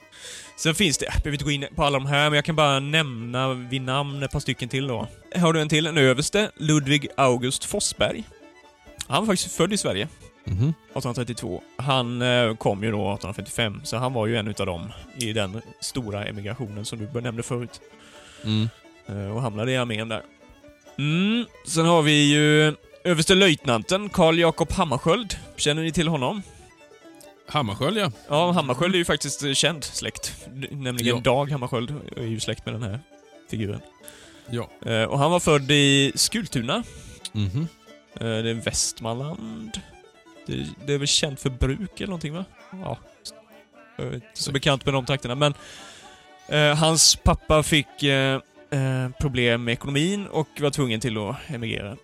Sen 0.57 0.75
finns 0.75 0.99
det, 0.99 1.05
jag 1.07 1.15
behöver 1.15 1.33
inte 1.33 1.45
gå 1.45 1.51
in 1.51 1.67
på 1.77 1.85
alla 1.85 1.99
de 1.99 2.07
här, 2.07 2.31
men 2.31 2.35
jag 2.37 2.45
kan 2.45 2.57
bara 2.57 2.81
nämna 2.81 3.55
vid 3.55 3.83
namn 3.83 4.23
ett 4.23 4.31
par 4.31 4.41
stycken 4.41 4.69
till 4.69 4.87
då. 4.87 5.09
Har 5.37 5.53
du 5.53 5.61
en 5.61 5.69
till? 5.69 5.87
En 5.87 5.99
överste, 5.99 6.51
Ludvig 6.57 7.09
August 7.17 7.65
Forsberg. 7.65 8.25
Han 9.07 9.27
var 9.27 9.33
faktiskt 9.35 9.57
född 9.57 9.73
i 9.73 9.77
Sverige, 9.77 10.09
Mhm. 10.47 10.69
1832. 10.69 11.63
Han 11.77 12.23
eh, 12.23 12.57
kom 12.57 12.85
ju 12.85 12.91
då 12.91 12.97
1855, 12.97 13.81
så 13.85 13.97
han 13.97 14.13
var 14.13 14.27
ju 14.27 14.37
en 14.37 14.49
utav 14.49 14.67
dem 14.67 14.93
i 15.17 15.33
den 15.33 15.63
stora 15.81 16.25
emigrationen 16.25 16.85
som 16.85 16.99
du 17.13 17.21
nämnde 17.21 17.43
förut. 17.43 17.81
Mm. 18.45 18.69
Eh, 19.07 19.37
och 19.37 19.43
hamnade 19.43 19.73
i 19.73 19.77
armén 19.77 20.09
där. 20.09 20.23
Mm, 20.99 21.47
sen 21.67 21.87
har 21.87 22.03
vi 22.03 22.33
ju 22.33 22.75
överstelöjtnanten 23.05 24.09
Karl 24.09 24.39
Jakob 24.39 24.73
Hammarskjöld. 24.73 25.37
Känner 25.57 25.83
ni 25.83 25.93
till 25.93 26.09
honom? 26.09 26.43
Hammarskjöld 27.49 27.99
ja. 27.99 28.13
Ja, 28.29 28.51
Hammarskjöld 28.53 28.95
är 28.95 28.99
ju 28.99 29.05
faktiskt 29.05 29.43
eh, 29.43 29.53
känd 29.53 29.85
släkt. 29.85 30.47
Nämligen 30.71 31.17
Ja. 31.17 31.21
Dag 31.23 31.51
Hammarskjöld 31.51 31.95
är 32.17 32.23
ju 32.23 32.41
släkt 32.41 32.67
med 32.67 32.75
den 32.75 32.83
här 32.83 33.01
figuren. 33.51 33.81
Ja. 34.51 34.69
Och 35.07 35.19
han 35.19 35.31
var 35.31 35.41
född 35.41 35.71
i 35.71 36.13
Skultuna. 36.15 36.83
Mhm. 37.33 37.69
Eh, 38.15 38.27
det 38.27 38.51
är 38.51 38.55
Västmanland. 38.55 39.81
Det, 40.47 40.67
det 40.87 40.95
är 40.95 40.99
väl 40.99 41.09
känt 41.09 41.41
för 41.41 41.51
bruk 41.51 42.01
eller 42.01 42.07
någonting 42.07 42.35
va? 42.35 42.45
Ja. 42.71 42.99
Jag 43.97 44.07
är 44.07 44.15
inte 44.15 44.27
så 44.33 44.53
bekant 44.53 44.85
med 44.85 44.95
de 44.95 45.07
trakterna, 45.07 45.35
men 45.35 45.55
eh, 46.49 46.77
hans 46.77 47.17
pappa 47.17 47.63
fick 47.63 48.03
eh, 48.03 48.41
eh, 48.71 49.09
problem 49.21 49.65
med 49.65 49.73
ekonomin 49.73 50.27
och 50.27 50.49
var 50.61 50.71
tvungen 50.71 51.01
till 51.01 51.19
att 51.19 51.37
emigrera. 51.47 51.97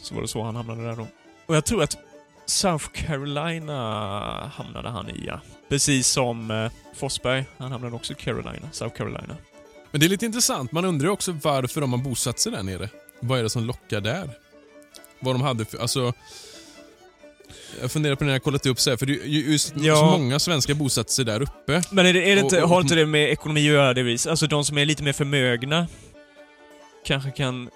Så 0.00 0.14
var 0.14 0.22
det 0.22 0.28
så 0.28 0.42
han 0.42 0.56
hamnade 0.56 0.84
där 0.84 0.96
då. 0.96 1.06
Och 1.46 1.56
jag 1.56 1.64
tror 1.64 1.82
att 1.82 1.98
South 2.46 2.86
Carolina 2.92 4.50
hamnade 4.54 4.88
han 4.88 5.10
i, 5.10 5.24
ja. 5.26 5.40
Precis 5.68 6.08
som 6.08 6.50
eh, 6.50 6.70
Forsberg. 6.94 7.44
Han 7.58 7.72
hamnade 7.72 7.96
också 7.96 8.12
i 8.12 8.16
Carolina. 8.16 8.68
South 8.72 8.96
Carolina. 8.96 9.36
Men 9.90 10.00
det 10.00 10.06
är 10.06 10.08
lite 10.08 10.26
intressant. 10.26 10.72
Man 10.72 10.84
undrar 10.84 11.06
ju 11.06 11.12
också 11.12 11.32
varför 11.32 11.80
de 11.80 11.92
har 11.92 12.00
bosatt 12.00 12.38
sig 12.38 12.52
där 12.52 12.62
nere. 12.62 12.88
Vad 13.20 13.38
är 13.38 13.42
det 13.42 13.50
som 13.50 13.64
lockar 13.64 14.00
där? 14.00 14.30
Vad 15.20 15.34
de 15.34 15.42
hade 15.42 15.64
för... 15.64 15.78
Alltså, 15.78 16.12
jag 17.80 17.92
funderar 17.92 18.14
på 18.16 18.24
när 18.24 18.32
jag 18.32 18.42
kollat 18.42 18.66
upp 18.66 18.80
så 18.80 18.90
här, 18.90 18.96
för 18.96 19.06
det 19.06 19.12
är 19.12 19.26
ju 19.26 19.58
Ja. 19.74 19.96
så 19.96 20.04
många 20.04 20.38
svenskar 20.38 20.74
bosatt 20.74 21.10
sig 21.10 21.24
där 21.24 21.42
uppe. 21.42 21.82
Men 21.90 22.06
är 22.06 22.12
det, 22.12 22.30
är 22.32 22.36
det 22.36 22.40
inte, 22.42 22.56
Och- 22.56 22.62
och- 22.62 22.68
har 22.68 22.80
inte 22.80 22.94
det 22.94 23.06
med 23.06 23.30
ekonomi 23.30 23.60
att 23.60 23.74
göra 23.74 23.94
det 23.94 24.02
vis? 24.02 24.26
Alltså 24.26 24.46
de 24.46 24.64
som 24.64 24.78
är 24.78 24.84
lite 24.84 25.02
mer 25.02 25.12
förmögna 25.12 25.86
kanske 27.04 27.30
kan... 27.30 27.70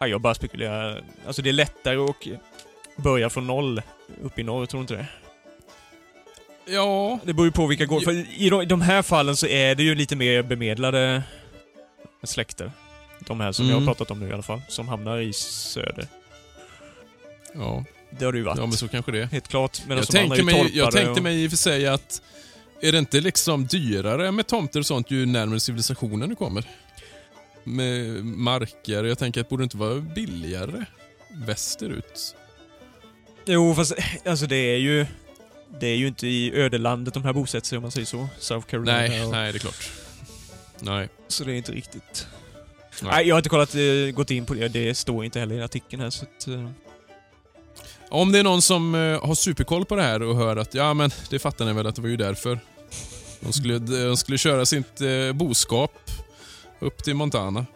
Ja, 0.00 0.06
jag 0.06 0.20
bara 0.20 0.34
spekulerar. 0.34 1.02
Alltså 1.26 1.42
det 1.42 1.50
är 1.50 1.52
lättare 1.52 1.96
att 1.96 2.16
börja 2.96 3.30
från 3.30 3.46
noll 3.46 3.82
uppe 4.22 4.40
i 4.40 4.44
norr, 4.44 4.66
tror 4.66 4.78
du 4.78 4.82
inte 4.82 4.94
det? 4.94 5.06
Ja, 6.74 7.18
Det 7.24 7.32
beror 7.32 7.46
ju 7.46 7.52
på 7.52 7.66
vilka 7.66 7.84
gårdar. 7.86 8.04
För 8.04 8.24
i 8.42 8.50
de, 8.50 8.68
de 8.68 8.80
här 8.80 9.02
fallen 9.02 9.36
så 9.36 9.46
är 9.46 9.74
det 9.74 9.82
ju 9.82 9.94
lite 9.94 10.16
mer 10.16 10.42
bemedlade 10.42 11.22
släkter. 12.24 12.72
De 13.26 13.40
här 13.40 13.52
som 13.52 13.64
jag 13.66 13.72
Mm. 13.72 13.86
har 13.88 13.94
pratat 13.94 14.10
om 14.10 14.20
nu 14.20 14.28
i 14.28 14.32
alla 14.32 14.42
fall. 14.42 14.62
Som 14.68 14.88
hamnar 14.88 15.18
i 15.18 15.32
söder. 15.32 16.06
ja, 17.54 17.84
Det 18.18 18.24
har 18.24 18.32
det 18.32 18.38
ju 18.38 18.44
varit. 18.44 18.58
ja 18.58 18.66
men 18.66 18.76
så 18.76 18.88
kanske 18.88 19.12
det 19.12 19.22
är. 19.22 19.26
Helt 19.26 19.48
klart. 19.48 19.82
Jag, 19.88 20.06
tänker 20.06 20.42
mig, 20.42 20.70
jag 20.76 20.92
tänkte 20.92 21.10
och- 21.10 21.22
mig 21.22 21.44
i 21.44 21.46
och 21.46 21.50
för 21.50 21.56
sig 21.58 21.86
att 21.86 22.22
är 22.82 22.92
det 22.92 22.98
inte 22.98 23.20
liksom 23.20 23.66
dyrare 23.66 24.32
med 24.32 24.46
tomter 24.46 24.80
och 24.80 24.86
sånt 24.86 25.10
ju 25.10 25.26
närmare 25.26 25.60
civilisationen 25.60 26.28
du 26.28 26.36
kommer? 26.36 26.64
Med 27.64 28.24
marker. 28.24 29.04
Jag 29.04 29.18
tänker 29.18 29.40
att 29.40 29.48
borde 29.48 29.60
det 29.62 29.64
inte 29.64 29.76
vara 29.76 29.94
billigare 29.94 30.84
västerut? 31.46 32.36
Jo, 33.44 33.74
fast 33.74 33.92
alltså 34.24 34.46
det 34.46 34.56
är 34.56 34.76
ju... 34.78 35.06
Det 35.80 35.86
är 35.86 35.96
ju 35.96 36.06
inte 36.06 36.26
i 36.26 36.52
ödelandet 36.54 37.14
de 37.14 37.24
här 37.24 37.32
bosätter 37.32 37.66
sig 37.66 37.76
om 37.78 37.82
man 37.82 37.90
säger 37.90 38.06
så. 38.06 38.28
South 38.38 38.66
Carolina. 38.66 38.98
Nej, 38.98 39.24
och, 39.24 39.30
nej 39.30 39.52
det 39.52 39.56
är 39.56 39.60
klart. 39.60 39.90
Nej. 40.80 41.08
Så 41.28 41.44
det 41.44 41.52
är 41.52 41.56
inte 41.56 41.72
riktigt... 41.72 42.26
Nej. 43.02 43.10
Nej, 43.12 43.28
jag 43.28 43.34
har 43.34 43.38
inte 43.38 43.48
kollat, 43.48 43.74
eh, 43.74 44.14
gått 44.14 44.30
in 44.30 44.46
på 44.46 44.54
det. 44.54 44.68
Det 44.68 44.94
står 44.94 45.24
inte 45.24 45.40
heller 45.40 45.54
i 45.54 45.62
artikeln 45.62 46.02
här 46.02 46.10
så 46.10 46.24
att... 46.24 46.48
Om 48.10 48.32
det 48.32 48.38
är 48.38 48.44
någon 48.44 48.62
som 48.62 48.94
eh, 48.94 49.26
har 49.26 49.34
superkoll 49.34 49.84
på 49.84 49.96
det 49.96 50.02
här 50.02 50.22
och 50.22 50.36
hör 50.36 50.56
att 50.56 50.74
ja 50.74 50.94
men 50.94 51.10
det 51.30 51.38
fattar 51.38 51.64
ni 51.64 51.72
väl 51.72 51.86
att 51.86 51.94
det 51.96 52.02
var 52.02 52.08
ju 52.08 52.16
därför. 52.16 52.60
De 53.40 53.52
skulle, 53.52 53.78
de 53.78 54.16
skulle 54.16 54.38
köra 54.38 54.66
sitt 54.66 55.00
eh, 55.00 55.32
boskap 55.34 56.10
upp 56.78 57.04
till 57.04 57.14
Montana. 57.14 57.66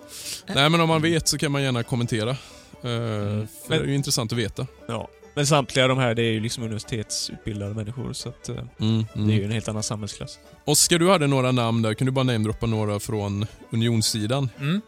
Nej 0.46 0.70
men 0.70 0.80
om 0.80 0.88
man 0.88 1.02
vet 1.02 1.28
så 1.28 1.38
kan 1.38 1.52
man 1.52 1.62
gärna 1.62 1.82
kommentera. 1.82 2.30
Eh, 2.30 2.36
För 2.82 3.68
det 3.68 3.74
är 3.76 3.84
ju 3.84 3.94
intressant 3.94 4.32
att 4.32 4.38
veta. 4.38 4.66
Ja. 4.88 5.08
Men 5.34 5.46
samtliga 5.46 5.88
de 5.88 5.98
här, 5.98 6.14
det 6.14 6.22
är 6.22 6.32
ju 6.32 6.40
liksom 6.40 6.62
universitetsutbildade 6.64 7.74
människor 7.74 8.12
så 8.12 8.28
att 8.28 8.48
eh, 8.48 8.56
Mm, 8.80 9.04
det 9.14 9.32
är 9.32 9.36
ju 9.36 9.44
en 9.44 9.50
helt 9.50 9.68
annan 9.68 9.82
samhällsklass. 9.82 10.38
Oskar, 10.64 10.98
du 10.98 11.10
hade 11.10 11.26
några 11.26 11.52
namn 11.52 11.82
där. 11.82 11.94
Kan 11.94 12.06
du 12.06 12.10
bara 12.12 12.22
namedroppa 12.24 12.66
några 12.66 13.00
från 13.00 13.46
unionssidan? 13.70 14.48
Mm. 14.60 14.80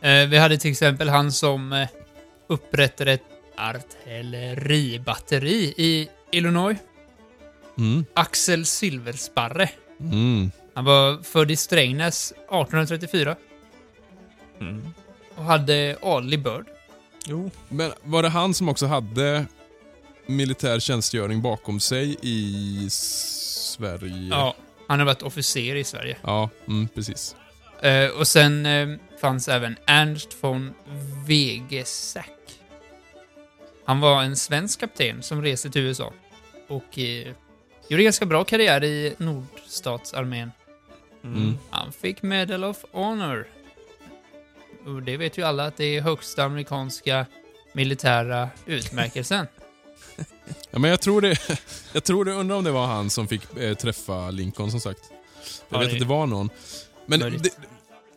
Eh, 0.00 0.28
vi 0.30 0.38
hade 0.38 0.58
till 0.58 0.70
exempel 0.70 1.08
han 1.08 1.32
som 1.32 1.86
upprättade 2.48 3.12
ett 3.12 3.22
artilleribatteri 3.68 5.74
i 5.76 6.08
Illinois. 6.30 6.76
Mm. 7.78 8.04
Axel 8.14 8.66
Silversparre. 8.66 9.70
Mm. 10.00 10.50
Han 10.74 10.84
var 10.84 11.22
född 11.22 11.50
i 11.50 11.56
Strängnäs 11.56 12.32
1834 12.32 13.36
Mm. 14.60 14.82
och 15.34 15.44
hade 15.44 15.96
adlig 16.02 16.42
börd. 16.42 16.66
Jo. 17.26 17.50
Men 17.68 17.92
var 18.02 18.22
det 18.22 18.28
han 18.28 18.54
som 18.54 18.68
också 18.68 18.86
hade 18.86 19.46
militär 20.26 20.80
tjänstgöring 20.80 21.42
bakom 21.42 21.80
sig 21.80 22.16
i 22.22 22.86
Sverige? 22.90 24.28
Ja, 24.30 24.54
han 24.88 24.98
har 24.98 25.06
varit 25.06 25.22
officer 25.22 25.76
i 25.76 25.84
Sverige. 25.84 26.16
Ja, 26.22 26.50
mm, 26.68 26.88
precis. 26.94 27.36
Eh, 27.82 28.08
och 28.08 28.28
sen 28.28 28.66
eh, 28.66 28.88
fanns 29.20 29.48
även 29.48 29.76
Ernst 29.86 30.36
von 30.40 30.74
Wegesack. 31.26 32.30
Han 33.84 34.00
var 34.00 34.22
en 34.22 34.36
svensk 34.36 34.80
kapten 34.80 35.22
som 35.22 35.42
reste 35.42 35.70
till 35.70 35.82
USA 35.82 36.12
och 36.68 36.98
eh, 36.98 37.32
gjorde 37.88 38.02
ganska 38.02 38.26
bra 38.26 38.44
karriär 38.44 38.84
i 38.84 39.14
nordstatsarmén. 39.18 40.52
Mm. 41.24 41.58
Han 41.70 41.92
fick 41.92 42.22
Medal 42.22 42.64
of 42.64 42.84
Honor. 42.92 43.46
Och 44.86 45.02
det 45.02 45.16
vet 45.16 45.38
ju 45.38 45.42
alla 45.42 45.66
att 45.66 45.76
det 45.76 45.96
är 45.96 46.00
högsta 46.00 46.44
amerikanska 46.44 47.26
militära 47.72 48.48
utmärkelsen. 48.66 49.46
Ja, 50.70 50.78
men 50.78 50.90
jag 50.90 51.00
tror 51.00 51.20
det, 51.20 51.38
jag 51.92 52.04
tror 52.04 52.24
det, 52.24 52.32
undrar 52.32 52.56
om 52.56 52.64
det 52.64 52.70
var 52.70 52.86
han 52.86 53.10
som 53.10 53.28
fick 53.28 53.56
eh, 53.56 53.74
träffa 53.74 54.30
Lincoln 54.30 54.70
som 54.70 54.80
sagt. 54.80 55.00
Jag 55.68 55.76
Ja, 55.76 55.78
vet 55.84 55.92
att 55.92 55.98
det 55.98 56.04
var 56.04 56.26
någon. 56.26 56.50
Men, 57.06 57.20
Möjligt. 57.20 57.42
det, 57.42 57.50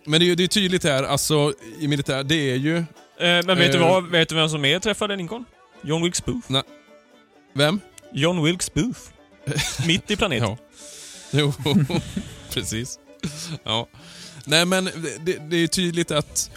men 0.06 0.20
det 0.20 0.26
är 0.26 0.28
ju 0.28 0.36
det 0.36 0.44
är 0.44 0.48
tydligt 0.48 0.84
här, 0.84 1.04
alltså 1.04 1.54
i 1.80 1.88
militär, 1.88 2.24
det 2.24 2.52
är 2.52 2.56
ju... 2.56 2.78
Eh, 2.78 2.84
men 3.18 3.46
vet 3.58 3.72
du 3.72 3.78
Eh. 3.78 3.90
vad? 3.90 4.10
Vet 4.10 4.30
du 4.30 4.36
vem 4.36 4.50
som 4.50 4.62
mer 4.62 4.80
träffade 4.80 5.16
Lincoln? 5.16 5.46
John 5.86 6.02
Wilkes 6.02 6.26
Booth. 6.26 6.52
Vem? 7.54 7.80
John 8.14 8.44
Wilkes 8.44 8.74
Booth. 8.74 9.00
Mitt 9.88 10.12
i 10.12 10.16
planeten. 10.16 10.48
Ja. 10.50 10.58
Jo, 11.32 11.54
precis. 12.54 13.00
Ja. 13.64 13.88
Nej 14.46 14.66
men 14.66 14.86
det, 15.20 15.50
det, 15.50 15.58
är 15.58 15.68
tydligt 15.68 16.12
att 16.12 16.52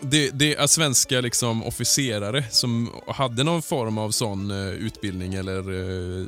det, 0.00 0.30
det 0.30 0.54
är 0.54 0.66
svenska 0.66 1.20
liksom 1.20 1.62
officerare 1.64 2.44
som 2.50 2.90
hade 3.06 3.44
någon 3.44 3.62
form 3.62 3.98
av 3.98 4.10
sån 4.10 4.50
eh, 4.50 4.68
utbildning 4.68 5.34
eller 5.34 5.58
eh, 5.58 6.26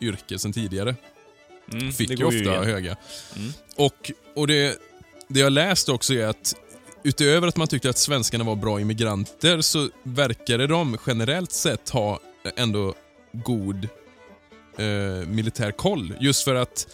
yrke 0.00 0.38
sen 0.38 0.52
tidigare. 0.52 0.94
Mm, 1.72 1.92
Fick 1.92 2.10
ju 2.10 2.24
ofta 2.24 2.36
igen. 2.36 2.64
höga. 2.64 2.96
Mm. 3.36 3.52
Och, 3.76 4.12
och 4.34 4.46
det, 4.46 4.78
det 5.28 5.40
jag 5.40 5.52
läst 5.52 5.88
också 5.88 6.14
är 6.14 6.26
att 6.26 6.54
utöver 7.08 7.48
att 7.48 7.56
man 7.56 7.68
tyckte 7.68 7.90
att 7.90 7.98
svenskarna 7.98 8.44
var 8.44 8.56
bra 8.56 8.80
immigranter 8.80 9.60
så 9.60 9.88
verkade 10.02 10.66
de 10.66 10.98
generellt 11.06 11.52
sett 11.52 11.88
ha 11.90 12.20
ändå 12.56 12.94
god 13.32 13.88
eh, 14.78 15.28
militär 15.28 15.70
koll. 15.70 16.12
Just 16.20 16.44
för 16.44 16.54
att, 16.54 16.86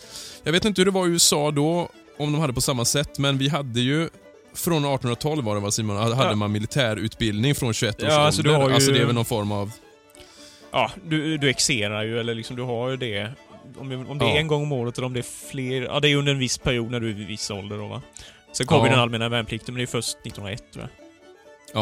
jag 0.44 0.52
vet 0.52 0.64
inte 0.64 0.80
hur 0.80 0.86
det 0.86 0.90
var 0.92 1.06
i 1.06 1.10
USA 1.10 1.50
då, 1.50 1.88
om 2.18 2.32
de 2.32 2.40
hade 2.40 2.52
på 2.52 2.60
samma 2.60 2.84
sätt, 2.84 3.18
men 3.18 3.38
vi 3.38 3.48
hade 3.48 3.80
ju 3.80 4.08
från 4.54 4.72
1812 4.76 5.44
var 5.44 5.54
det 5.54 5.60
va 5.60 5.70
Simon, 5.70 5.96
hade 5.96 6.16
Ja. 6.30 6.34
man 6.34 6.52
militärutbildning 6.52 7.54
från 7.54 7.72
21 7.74 8.02
års 8.02 8.08
Ja, 8.08 8.14
alltså, 8.20 8.42
du 8.42 8.48
ålder. 8.48 8.60
har 8.60 8.68
ju- 8.68 8.74
alltså 8.74 8.92
det 8.92 8.98
är 9.00 9.04
väl 9.06 9.14
någon 9.14 9.24
form 9.24 9.52
av... 9.52 9.70
Ja, 10.72 10.90
du, 11.04 11.36
du 11.38 11.50
exerar 11.50 12.02
ju, 12.02 12.20
eller 12.20 12.34
liksom 12.34 12.56
du 12.56 12.62
har 12.62 12.88
ju 12.90 12.96
det. 12.96 13.32
Om, 13.78 14.06
om 14.08 14.18
det 14.18 14.24
är 14.24 14.28
Ja. 14.28 14.36
en 14.38 14.46
gång 14.46 14.62
om 14.62 14.72
året 14.72 14.98
eller 14.98 15.06
om 15.06 15.12
det 15.12 15.20
är 15.20 15.50
fler. 15.50 15.82
Ja, 15.82 16.00
det 16.00 16.08
är 16.08 16.16
under 16.16 16.32
en 16.32 16.38
viss 16.38 16.58
period 16.58 16.90
när 16.90 17.00
du 17.00 17.10
är 17.10 17.14
vid 17.14 17.26
viss 17.26 17.50
ålder 17.50 17.78
då 17.78 17.86
va. 17.86 18.02
Sen 18.52 18.66
kommer 18.66 18.84
Ja. 18.86 18.90
den 18.90 19.00
allmänna 19.00 19.28
värnplikten, 19.28 19.74
men 19.74 19.78
det 19.78 19.84
är 19.84 19.86
först 19.86 20.16
1901 20.16 20.72
tror 20.72 20.82
jag. 20.84 20.90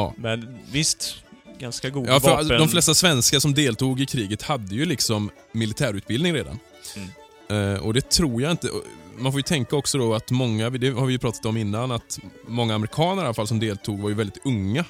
Ja. 0.01 0.15
Men 0.17 0.59
visst, 0.73 1.17
ganska 1.59 1.91
god 1.91 2.09
Ja, 2.09 2.21
för 2.21 2.31
vapen... 2.31 2.49
de 2.49 2.69
flesta 2.69 2.95
svenskar 2.95 3.39
som 3.39 3.55
deltog 3.55 4.01
i 4.01 4.07
kriget 4.07 4.43
hade 4.43 4.75
ju 4.75 4.85
liksom 4.85 5.31
militärutbildning 5.53 6.35
redan. 6.35 6.59
Mm. 6.97 7.75
Eh, 7.75 7.81
och 7.87 7.95
det 7.95 8.11
tror 8.11 8.43
jag 8.43 8.51
inte... 8.51 8.71
Man 9.19 9.33
får 9.33 9.39
ju 9.39 9.43
tänka 9.43 9.77
också 9.77 9.99
då 9.99 10.15
att 10.15 10.31
många, 10.31 10.71
det 10.71 10.91
har 10.91 11.07
vi 11.07 11.13
ju 11.13 11.19
pratat 11.19 11.47
om 11.47 11.57
innan, 11.57 11.91
att 11.91 12.19
många 12.47 12.75
amerikaner 12.75 13.23
i 13.23 13.25
alla 13.25 13.35
fall 13.35 13.47
som 13.49 13.61
deltog 13.61 14.01
var 14.01 14.09
ju 14.09 14.15
väldigt 14.15 14.39
unga. 14.47 14.85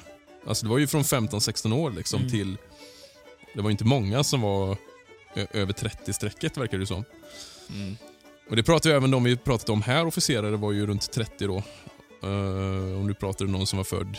Alltså 0.47 0.65
det 0.65 0.69
var 0.69 0.77
ju 0.77 0.87
från 0.87 1.03
15-16 1.03 1.73
år 1.73 1.91
liksom 1.91 2.19
Mm. 2.19 2.31
till... 2.31 2.57
Det 3.53 3.61
var 3.61 3.69
ju 3.69 3.71
inte 3.71 3.85
många 3.85 4.23
som 4.23 4.41
var 4.41 4.77
över 5.35 5.73
30-strecket 5.73 6.57
verkar 6.59 6.77
det 6.77 6.85
som. 6.85 7.05
Mm. 7.75 7.97
Och 8.51 8.57
det 8.57 8.63
pratar 8.63 8.89
ju 8.89 8.95
även 8.95 9.11
de 9.11 9.23
vi 9.23 9.37
pratat 9.37 9.69
om 9.69 9.81
här, 9.81 10.05
officerare, 10.07 10.55
var 10.55 10.71
ju 10.71 10.85
runt 10.87 11.11
30 11.11 11.47
då. 11.47 11.57
Eh, 12.23 12.99
om 12.99 13.07
du 13.07 13.13
pratar 13.13 13.45
om 13.45 13.51
någon 13.51 13.67
som 13.67 13.77
var 13.77 13.83
född 13.83 14.17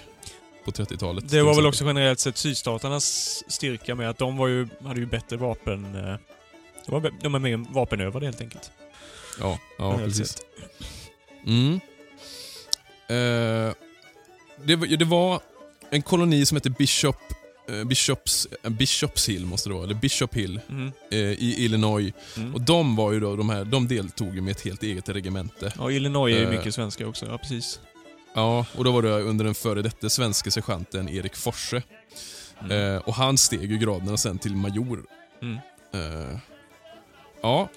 på 0.65 0.71
30-talet. 0.71 1.29
Det 1.31 1.43
var 1.43 1.55
väl 1.55 1.67
också 1.67 1.85
generellt 1.85 2.21
sett 2.21 2.37
sydstaternas 2.37 3.45
styrka 3.49 3.95
med 3.95 4.11
att 4.11 4.19
de 4.19 4.37
var 4.37 4.49
ju, 4.49 4.69
hade 4.85 5.01
ju 5.01 5.07
bättre 5.07 5.37
vapen... 5.37 5.85
eh, 5.95 6.15
De, 6.87 6.93
var, 7.03 7.11
de 7.21 7.35
är 7.35 7.39
mer 7.39 7.57
vapenövade 7.75 8.27
helt 8.27 8.41
enkelt. 8.41 8.71
Ja, 9.41 9.59
ja 9.79 9.99
precis. 9.99 10.37
Mm. 11.47 11.73
Eh, 13.09 13.75
det, 14.65 14.77
var- 14.77 14.97
det 14.97 15.05
var 15.05 15.41
en 15.91 16.03
koloni 16.03 16.47
som 16.47 16.57
hette 16.57 16.71
Bishop, 16.71 17.17
Bishops, 17.87 18.49
eh, 18.63 18.71
Bishops 18.71 19.29
Hill, 19.29 19.47
måste 19.47 19.69
det 19.69 19.75
vara, 19.75 19.85
eller 19.85 19.95
Bishop 19.95 20.35
Hill 20.35 20.61
Mm. 20.69 20.93
eh, 21.11 21.19
i 21.19 21.55
Illinois. 21.65 22.13
Mm. 22.37 22.55
Och 22.55 22.61
de 22.61 22.97
var 22.97 23.13
ju 23.13 23.21
då, 23.21 23.37
de 23.37 23.51
här, 23.51 23.65
de 23.65 23.89
deltog 23.89 24.35
ju 24.35 24.41
med 24.41 24.51
ett 24.51 24.61
helt 24.61 24.83
eget 24.83 25.09
regemente. 25.09 25.73
Ja, 25.79 25.91
Illinois 25.91 26.35
är 26.35 26.39
ju 26.39 26.45
Eh. 26.45 26.51
mycket 26.59 26.75
svenska 26.75 27.07
också. 27.07 27.27
Ja, 27.27 27.39
precis. 27.39 27.81
Ja, 28.35 28.67
och 28.77 28.85
då 28.85 28.93
var 28.93 29.03
det 29.03 29.21
under 29.23 29.45
den 29.45 29.55
före 29.55 29.83
detta 29.83 30.11
svenska 30.11 30.51
sergeanten 30.51 31.09
Erik 31.09 31.37
Forse. 31.37 31.83
Mm. 32.61 32.95
Eh, 32.95 33.01
och 33.03 33.15
han 33.15 33.39
steg 33.39 33.71
ju 33.71 33.79
graderna 33.79 34.17
sen 34.17 34.39
till 34.39 34.57
major. 34.57 35.03
Mm. 35.43 35.59
Eh, 35.95 36.39
ja, 37.43 37.69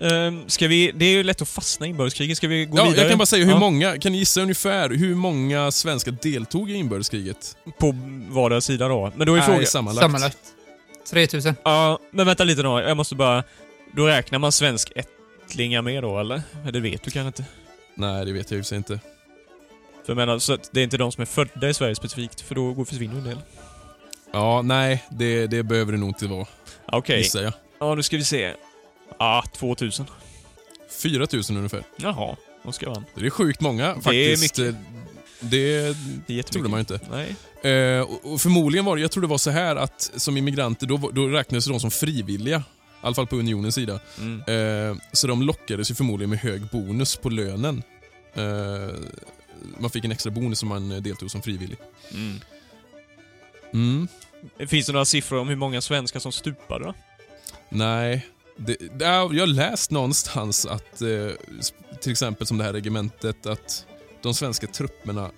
Ehm, 0.00 0.48
ska 0.48 0.68
vi... 0.68 0.92
Det 0.94 1.04
är 1.04 1.10
ju 1.10 1.22
lätt 1.22 1.42
att 1.42 1.48
fastna 1.48 1.86
i 1.86 1.90
inbördeskriget. 1.90 2.36
Ska 2.36 2.48
vi 2.48 2.64
gå 2.64 2.78
ja 2.78 2.84
vidare? 2.84 3.00
jag 3.00 3.08
kan 3.10 3.18
bara 3.18 3.26
säga 3.26 3.44
hur 3.44 3.52
Ja. 3.52 3.58
många, 3.58 3.98
kan 3.98 4.12
ni 4.12 4.18
gissa 4.18 4.40
ungefär 4.42 4.90
hur 4.90 5.14
många 5.14 5.70
svenskar 5.70 6.12
deltog 6.22 6.70
i 6.70 6.74
inbördeskriget? 6.74 7.56
På 7.78 7.94
vardera 8.28 8.60
sida 8.60 8.88
då. 8.88 9.12
Men 9.16 9.26
då 9.26 9.34
är 9.34 9.40
frågan... 9.40 9.66
sammanlagt. 9.66 10.04
Sammanlagt. 10.04 10.38
3000. 11.10 11.54
Ja, 11.64 11.98
men 12.10 12.26
vänta 12.26 12.44
lite 12.44 12.62
då. 12.62 12.80
Jag 12.80 12.96
måste 12.96 13.14
bara... 13.14 13.44
Då 13.92 14.06
räknar 14.06 14.38
man 14.38 14.52
svensk 14.52 14.92
ättlingar 14.96 15.82
med 15.82 16.02
då, 16.02 16.18
eller? 16.20 16.42
Det 16.72 16.80
vet 16.80 17.02
du 17.02 17.10
kanske 17.10 17.26
inte? 17.26 17.44
Nej, 17.94 18.24
det 18.24 18.32
vet 18.32 18.50
jag 18.50 18.64
ju 18.70 18.76
inte. 18.76 19.00
För 20.04 20.10
jag 20.12 20.16
menar, 20.16 20.38
så 20.38 20.52
att 20.52 20.70
det 20.72 20.80
är 20.80 20.84
inte 20.84 20.96
de 20.96 21.12
som 21.12 21.22
är 21.22 21.26
födda 21.26 21.68
i 21.68 21.74
Sverige 21.74 21.94
specifikt, 21.94 22.40
för 22.40 22.54
då 22.54 22.72
går 22.72 22.84
försvinner 22.84 23.16
en 23.16 23.24
del. 23.24 23.38
Ja, 24.32 24.62
nej, 24.62 25.04
det, 25.10 25.46
det 25.46 25.62
behöver 25.62 25.92
det 25.92 25.98
nog 25.98 26.08
inte 26.08 26.26
vara, 26.26 26.46
Okej. 26.86 27.18
gissar 27.18 27.42
jag. 27.42 27.52
Ja, 27.80 27.94
nu 27.94 28.02
ska 28.02 28.16
vi 28.16 28.24
se. 28.24 28.52
Ja, 29.18 29.44
2000. 29.52 30.06
4000 30.90 31.56
ungefär. 31.56 31.84
Jaha, 31.96 32.36
vad 32.62 32.74
ska 32.74 32.90
man? 32.90 33.04
Det 33.14 33.26
är 33.26 33.30
sjukt 33.30 33.60
många 33.60 33.84
Det 33.84 33.90
är 33.90 34.00
faktiskt. 34.00 34.58
mycket. 34.58 34.76
Det, 35.40 35.96
Det 36.26 36.42
trodde 36.42 36.68
man 36.68 36.78
ju 36.78 36.80
inte. 36.80 37.00
Nej. 37.10 37.36
Eh, 37.72 38.00
och, 38.02 38.40
förmodligen 38.40 38.84
var 38.84 38.96
det, 38.96 39.02
jag 39.02 39.10
tror 39.10 39.20
det 39.20 39.26
var 39.28 39.38
så 39.38 39.50
här 39.50 39.76
att 39.76 40.10
som 40.16 40.36
immigranter, 40.36 40.86
då, 40.86 41.10
då 41.12 41.26
räknades 41.28 41.64
de 41.66 41.80
som 41.80 41.90
frivilliga. 41.90 42.56
I 43.02 43.06
alla 43.06 43.14
fall 43.14 43.26
på 43.26 43.36
unionens 43.36 43.74
sida. 43.74 44.00
Mm. 44.18 44.40
Eh, 44.90 44.96
så 45.12 45.26
de 45.26 45.42
lockades 45.42 45.90
ju 45.90 45.94
förmodligen 45.94 46.30
med 46.30 46.38
hög 46.38 46.66
bonus 46.72 47.16
på 47.16 47.28
lönen. 47.30 47.82
Eh, 48.34 48.94
man 49.78 49.90
fick 49.90 50.04
en 50.04 50.12
extra 50.12 50.30
bonus 50.30 50.62
om 50.62 50.68
man 50.68 51.02
deltog 51.02 51.30
som 51.30 51.42
frivillig. 51.42 51.78
Mm. 52.14 52.40
Mm. 53.72 54.08
Finns 54.68 54.86
det 54.86 54.92
några 54.92 55.04
siffror 55.04 55.38
om 55.38 55.48
hur 55.48 55.56
många 55.56 55.80
svenskar 55.80 56.20
som 56.20 56.32
stupade 56.32 56.84
då? 56.84 56.94
Nej. 57.68 58.26
Det, 58.56 58.76
det, 58.98 59.04
jag 59.04 59.20
har 59.22 59.46
läst 59.46 59.90
någonstans 59.90 60.66
att, 60.66 61.02
eh, 61.02 61.28
till 62.00 62.12
exempel 62.12 62.46
som 62.46 62.58
det 62.58 62.64
här 62.64 62.72
regementet, 62.72 63.46
att 63.46 63.86
de 64.22 64.34
svenska 64.34 64.66
trupperna, 64.66 65.30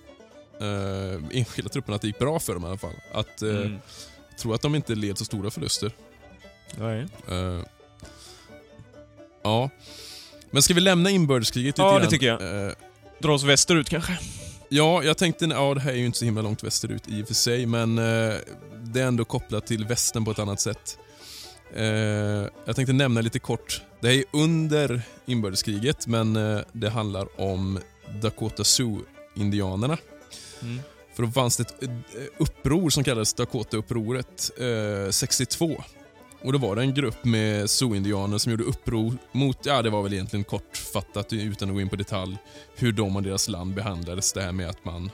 eh, 0.61 1.37
enskilda 1.37 1.69
trupperna, 1.69 1.95
att 1.95 2.01
det 2.01 2.07
gick 2.07 2.19
bra 2.19 2.39
för 2.39 2.53
dem 2.53 2.63
i 2.63 2.67
alla 2.67 2.77
fall. 2.77 2.95
Att, 3.13 3.41
eh, 3.41 3.49
Mm. 3.49 3.77
Jag 4.29 4.41
tror 4.41 4.55
att 4.55 4.61
de 4.61 4.75
inte 4.75 4.95
led 4.95 5.17
så 5.17 5.25
stora 5.25 5.49
förluster. 5.51 5.91
Nej. 6.79 7.05
Eh, 7.29 7.61
ja. 9.43 9.69
Men 10.51 10.61
ska 10.61 10.73
vi 10.73 10.81
lämna 10.81 11.09
inbördeskriget 11.09 11.77
lite 11.77 11.81
Ja, 11.81 11.99
det 11.99 12.07
tycker 12.09 12.27
jag. 12.27 12.65
Eh, 12.67 12.71
Dra 13.19 13.33
oss 13.33 13.43
västerut 13.43 13.89
kanske? 13.89 14.17
ja, 14.69 15.03
jag 15.03 15.17
tänkte, 15.17 15.45
ja 15.45 15.73
det 15.73 15.79
här 15.81 15.91
är 15.91 15.95
ju 15.95 16.05
inte 16.05 16.17
så 16.17 16.25
himla 16.25 16.41
långt 16.41 16.63
västerut 16.63 17.03
i 17.07 17.23
och 17.23 17.27
för 17.27 17.33
sig, 17.33 17.65
men 17.65 17.97
eh, 17.97 18.35
det 18.83 19.01
är 19.01 19.05
ändå 19.07 19.25
kopplat 19.25 19.67
till 19.67 19.85
västern 19.85 20.25
på 20.25 20.31
ett 20.31 20.39
annat 20.39 20.61
sätt. 20.61 20.97
Eh, 21.75 21.85
jag 22.65 22.75
tänkte 22.75 22.93
nämna 22.93 23.21
lite 23.21 23.39
kort, 23.39 23.81
det 23.99 24.07
här 24.07 24.15
är 24.15 24.23
under 24.31 25.01
inbördeskriget, 25.25 26.07
men 26.07 26.35
eh, 26.35 26.59
det 26.71 26.89
handlar 26.89 27.41
om 27.41 27.79
Dakota 28.21 28.63
Sioux-indianerna. 28.63 29.97
Mm. 30.61 30.79
För 31.13 31.23
då 31.23 31.31
fanns 31.31 31.57
det 31.57 31.63
ett 31.63 31.83
eh, 31.83 31.89
uppror 32.37 32.89
som 32.89 33.03
kallades 33.03 33.33
Dakota-upproret 33.33 34.51
eh, 34.57 35.11
62. 35.11 35.83
Och 36.41 36.53
då 36.53 36.57
var 36.59 36.75
det 36.75 36.81
en 36.81 36.93
grupp 36.93 37.25
med 37.25 37.69
Sioux-indianer 37.69 38.37
som 38.37 38.51
gjorde 38.51 38.63
uppror 38.63 39.17
mot, 39.31 39.65
ja 39.65 39.81
det 39.81 39.89
var 39.89 40.03
väl 40.03 40.13
egentligen 40.13 40.43
kortfattat 40.43 41.33
utan 41.33 41.69
att 41.69 41.75
gå 41.75 41.81
in 41.81 41.89
på 41.89 41.95
detalj, 41.95 42.37
hur 42.75 42.91
de 42.91 43.15
och 43.15 43.23
deras 43.23 43.47
land 43.47 43.73
behandlades. 43.73 44.33
Det 44.33 44.41
här 44.41 44.51
med 44.51 44.69
att 44.69 44.85
man 44.85 45.11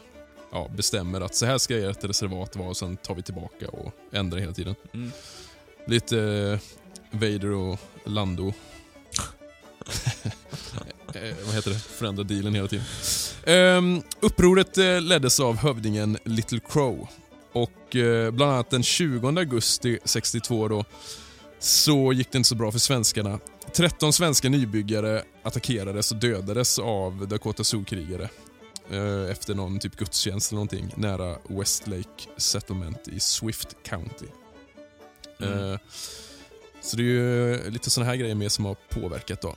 ja, 0.52 0.70
bestämmer 0.76 1.22
att 1.22 1.36
så 1.36 1.46
här 1.46 1.58
ska 1.58 1.78
ert 1.78 2.04
reservat 2.04 2.56
vara 2.56 2.70
och 2.70 2.78
sen 2.78 2.98
tar 2.98 3.16
vi 3.16 3.22
tillbaka 3.22 3.68
och 3.68 3.94
ändrar 4.12 4.40
hela 4.40 4.54
tiden. 4.54 4.76
Mm. 4.94 5.12
Lite 5.88 6.20
eh, 6.20 6.60
Vader 7.12 7.52
och 7.52 7.80
Lando. 8.06 8.48
eh, 11.14 11.36
vad 11.46 11.56
heter 11.56 11.70
det? 11.70 11.80
Förändra 11.80 12.24
dealen 12.24 12.56
hela 12.56 12.68
tiden. 12.68 14.04
Upproret 14.20 14.78
eh, 14.78 15.02
leddes 15.02 15.40
av 15.40 15.58
hövdingen 15.58 16.18
Little 16.24 16.60
Crow. 16.70 17.08
Och 17.54 17.96
eh, 17.96 18.32
bland 18.32 18.52
annat 18.52 18.70
den 18.70 18.84
20 18.84 19.28
augusti 19.28 20.00
62 20.04 20.68
då, 20.68 20.86
så 21.60 22.14
gick 22.14 22.32
det 22.32 22.38
inte 22.38 22.50
så 22.50 22.56
bra 22.56 22.72
för 22.72 22.80
svenskarna. 22.80 23.40
13 23.74 24.14
svenska 24.14 24.50
nybyggare 24.50 25.24
attackerades 25.44 26.12
och 26.12 26.18
dödades 26.18 26.80
av 26.80 27.28
Dakota 27.28 27.64
Sioux-krigare 27.64 28.30
eh, 28.92 29.32
efter 29.32 29.56
någon 29.56 29.80
typ 29.80 29.96
gudstjänst 29.96 30.52
eller 30.52 30.56
någonting 30.56 30.94
nära 30.96 31.38
Westlake 31.50 32.30
Settlement 32.38 33.08
i 33.08 33.20
Swift 33.20 33.76
County. 33.84 34.28
Mm. 35.42 35.72
Eh, 35.74 35.80
så 36.82 36.98
det 36.98 37.04
är 37.04 37.06
ju 37.06 37.70
lite 37.72 37.90
såna 37.90 38.06
här 38.06 38.16
grejer 38.16 38.36
med 38.36 38.52
som 38.52 38.66
har 38.66 38.76
påverkat 38.90 39.42
då. 39.42 39.56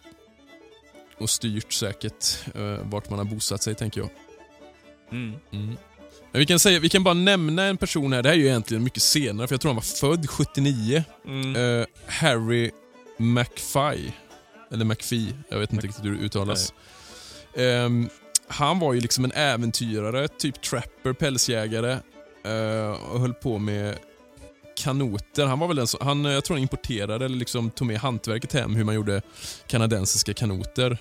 Och 1.19 1.31
styrt 1.31 1.73
säkert 1.73 2.39
eh, 2.55 2.79
vart 2.83 3.11
man 3.11 3.19
har 3.19 3.27
bosatt 3.27 3.63
sig, 3.63 3.75
tänker 3.75 4.01
jag. 4.01 4.11
Mm. 5.13 5.33
Men 6.33 6.39
vi 6.41 6.47
kan, 6.47 6.59
säga, 6.59 6.79
vi 6.81 6.89
kan 6.89 7.05
bara 7.05 7.15
nämna 7.15 7.63
en 7.65 7.77
person 7.77 8.13
här, 8.13 8.23
det 8.23 8.29
här 8.29 8.37
är 8.37 8.41
ju 8.41 8.47
egentligen 8.47 8.85
mycket 8.85 9.03
senare, 9.03 9.47
för 9.49 9.55
jag 9.55 9.61
tror 9.61 9.69
han 9.69 9.77
var 9.77 9.83
född 10.17 10.31
79. 10.31 11.05
Mm. 11.27 11.57
Eh, 11.81 11.87
Harry 12.07 12.71
McFie. 13.19 14.13
Eller 14.73 14.85
McFee, 14.85 15.33
jag 15.49 15.59
vet 15.59 15.73
inte 15.73 15.87
Mc- 15.87 15.89
riktigt 15.89 16.05
hur 16.05 16.13
det 16.17 16.25
uttalas. 16.25 16.75
Ehm, 17.57 18.09
han 18.49 18.79
var 18.79 18.93
ju 18.93 19.01
liksom 19.01 19.25
en 19.25 19.33
äventyrare, 19.33 20.29
typ 20.29 20.61
trapper, 20.63 21.13
pälsjägare. 21.13 21.93
eh, 22.45 22.91
och 22.91 23.21
höll 23.21 23.35
på 23.35 23.59
med 23.59 23.97
kanoter. 24.77 25.47
Han 25.47 25.59
var 25.59 25.67
väl 25.67 25.77
den 25.77 25.87
som, 25.87 26.07
han, 26.07 26.25
jag 26.25 26.45
tror 26.45 26.55
han 26.57 26.63
importerade 26.63 27.25
eller 27.25 27.37
liksom 27.37 27.71
tog 27.71 27.87
med 27.87 27.99
hantverket 27.99 28.53
hem 28.53 28.75
hur 28.77 28.85
man 28.85 28.95
gjorde 28.95 29.23
kanadensiska 29.67 30.35
kanoter. 30.35 30.99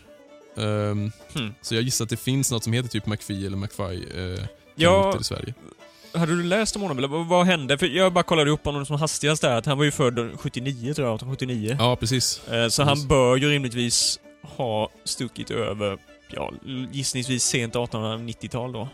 Ehm, 0.58 1.12
Hmm. 1.34 1.54
Så 1.62 1.76
jag 1.76 1.82
gissar 1.84 2.04
att 2.06 2.10
det 2.10 2.18
finns 2.18 2.52
något 2.52 2.64
som 2.64 2.74
heter 2.74 2.90
typ 2.90 3.06
McFee 3.06 3.46
eller 3.46 3.58
McFie 3.58 4.00
kanoter 4.00 4.48
Ja, 4.76 5.18
i 5.22 5.24
Sverige. 5.24 5.54
hade 6.14 6.36
du 6.36 6.44
läst 6.44 6.76
om 6.76 6.82
honom 6.82 6.98
eller 6.98 7.08
vad, 7.08 7.28
vad 7.28 7.46
hände? 7.46 7.78
För 7.78 7.86
jag 7.86 8.14
bara 8.14 8.24
kollade 8.24 8.52
upp 8.52 8.66
honom 8.66 8.86
som 8.86 8.96
hastigast 8.96 9.42
där, 9.42 9.56
att 9.58 9.66
han 9.66 9.78
var 9.78 9.86
ju 9.86 9.92
född 9.92 10.32
79 10.40 10.94
tror 10.94 11.08
jag, 11.08 11.20
79. 11.20 11.76
Ja, 11.80 11.96
precis. 11.96 12.38
Eh, 12.38 12.44
Så 12.48 12.54
precis. 12.54 12.80
han 12.80 13.08
bör 13.08 13.36
ju 13.36 13.50
rimligtvis 13.50 14.20
ha 14.58 14.90
stuckit 15.04 15.52
över, 15.52 15.98
ja, 16.32 16.52
gissningsvis 16.92 17.44
sent 17.44 17.74
1890-tal 17.76 18.72
då. 18.74 18.90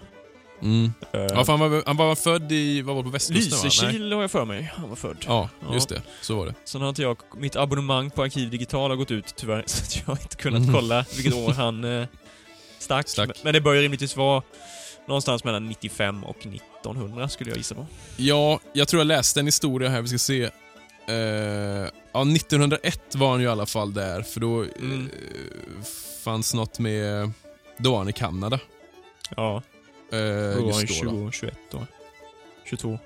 Mm. 0.61 0.93
Eh, 1.13 1.21
Ja, 1.21 1.43
han, 1.47 1.59
var, 1.59 1.83
han 1.85 1.97
var 1.97 2.15
född 2.15 2.51
i, 2.51 2.81
vad 2.81 2.95
var 2.95 3.03
det, 3.03 3.07
på 3.07 3.11
västkusten. 3.11 3.59
Lysekil 3.63 4.11
har 4.13 4.21
jag 4.21 4.31
för 4.31 4.45
mig 4.45 4.71
han 4.75 4.89
var 4.89 4.95
född. 4.95 5.17
Ja, 5.27 5.49
Ja. 5.67 5.73
just 5.73 5.89
det. 5.89 6.01
Så 6.21 6.35
var 6.35 6.45
det. 6.45 6.53
Sen 6.63 6.81
har 6.81 6.89
inte 6.89 7.01
jag, 7.01 7.17
mitt 7.37 7.55
abonnemang 7.55 8.09
på 8.09 8.23
Arkiv 8.23 8.49
Digital 8.49 8.89
har 8.91 8.97
gått 8.97 9.11
ut 9.11 9.33
tyvärr, 9.35 9.63
så 9.67 9.99
jag 9.99 10.05
har 10.15 10.21
inte 10.21 10.35
kunnat 10.35 10.61
Mhm. 10.61 10.73
kolla 10.73 11.05
vilket 11.15 11.33
år 11.33 11.51
han 11.53 11.83
eh, 11.83 12.07
stack. 12.79 13.07
Stack. 13.09 13.27
Men- 13.27 13.35
Men 13.43 13.53
det 13.53 13.61
bör 13.61 13.75
rimligtvis 13.75 14.15
vara 14.17 14.41
någonstans 15.07 15.43
mellan 15.43 15.65
95 15.69 16.23
och 16.23 16.37
1900 16.45 17.29
skulle 17.29 17.49
jag 17.49 17.57
gissa 17.57 17.75
på. 17.75 17.87
Ja, 18.17 18.59
jag 18.73 18.87
tror 18.87 18.99
jag 18.99 19.07
läste 19.07 19.39
en 19.39 19.45
historia 19.45 19.89
här, 19.89 20.01
vi 20.01 20.07
ska 20.07 20.17
se. 20.17 20.43
Eh, 21.07 21.15
ja, 22.13 22.23
1901 22.23 23.15
var 23.15 23.29
han 23.31 23.39
ju 23.39 23.45
i 23.45 23.49
alla 23.49 23.65
fall 23.65 23.93
där, 23.93 24.21
för 24.21 24.39
då 24.39 24.63
Mm. 24.63 25.09
eh, 25.13 25.83
fanns 26.23 26.53
något 26.53 26.79
med... 26.79 27.31
Då 27.77 27.91
var 27.91 27.97
han 27.97 28.09
i 28.09 28.13
Kanada. 28.13 28.59
Ja, 29.35 29.61
Eh, 30.11 30.55
då 30.57 30.65
var 30.65 30.71
han 30.73 30.81
just 30.81 31.01
då, 31.03 31.11
då. 31.11 31.31
20, 31.31 31.31
21 31.31 31.57
då. 31.71 31.87
22. 32.65 32.99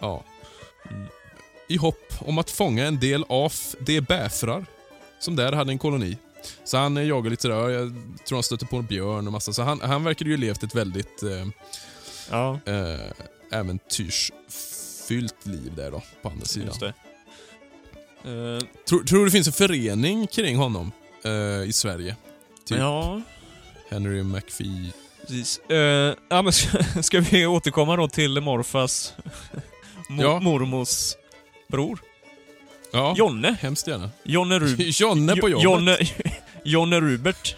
Ja. 0.00 0.24
Mm. 0.90 1.06
I 1.68 1.76
hopp 1.76 2.12
om 2.20 2.38
att 2.38 2.50
fånga 2.50 2.86
en 2.86 3.00
del 3.00 3.24
av 3.28 3.52
de 3.78 4.00
bäfrar 4.00 4.66
som 5.18 5.36
där 5.36 5.52
hade 5.52 5.72
en 5.72 5.78
koloni. 5.78 6.16
Så 6.64 6.76
han 6.76 6.96
eh, 6.96 7.04
jagade 7.06 7.30
lite 7.30 7.48
där, 7.48 7.68
jag 7.68 7.94
tror 8.24 8.36
han 8.36 8.42
stötte 8.42 8.66
på 8.66 8.76
en 8.76 8.86
björn 8.86 9.26
och 9.26 9.32
massa. 9.32 9.52
Så 9.52 9.62
han, 9.62 9.80
han 9.80 10.04
verkade 10.04 10.30
ju 10.30 10.36
levt 10.36 10.62
ett 10.62 10.74
väldigt 10.74 11.22
eh, 11.22 11.46
Ja, 12.30 12.58
eh, 12.66 13.12
äventyrsfyllt 13.58 15.46
liv 15.46 15.72
där 15.76 15.90
då, 15.90 16.02
på 16.22 16.28
andra 16.28 16.46
sidan. 16.46 16.74
det. 16.80 16.86
Eh, 18.24 18.60
Tror, 18.88 19.04
tror 19.04 19.18
du 19.18 19.24
det 19.24 19.30
finns 19.30 19.46
en 19.46 19.52
förening 19.52 20.26
kring 20.26 20.56
honom 20.56 20.92
eh, 21.24 21.62
i 21.68 21.72
Sverige? 21.72 22.16
Typ 22.64 22.78
Ja, 22.78 23.22
Henry 23.90 24.22
McPhee. 24.22 24.92
Precis. 25.28 25.58
Eh, 25.70 26.14
ja, 26.28 26.42
men 26.42 26.52
ska, 26.52 26.78
ska 27.02 27.20
vi 27.20 27.46
återkomma 27.46 27.96
då 27.96 28.08
till 28.08 28.40
Morfas 28.40 29.14
mo- 30.08 30.22
Ja. 30.22 30.40
mormors 30.40 31.14
bror? 31.68 31.98
Ja, 32.92 33.14
Jonne. 33.18 33.56
hemskt 33.60 33.86
gärna. 33.88 34.10
Jonne 34.22 34.58
Rub... 34.58 34.80
Jonne 34.80 35.36
på 35.36 35.48
jobbet. 35.48 35.64
Jonne, 35.64 35.98
Jonne 36.64 37.00
Rubert. 37.00 37.56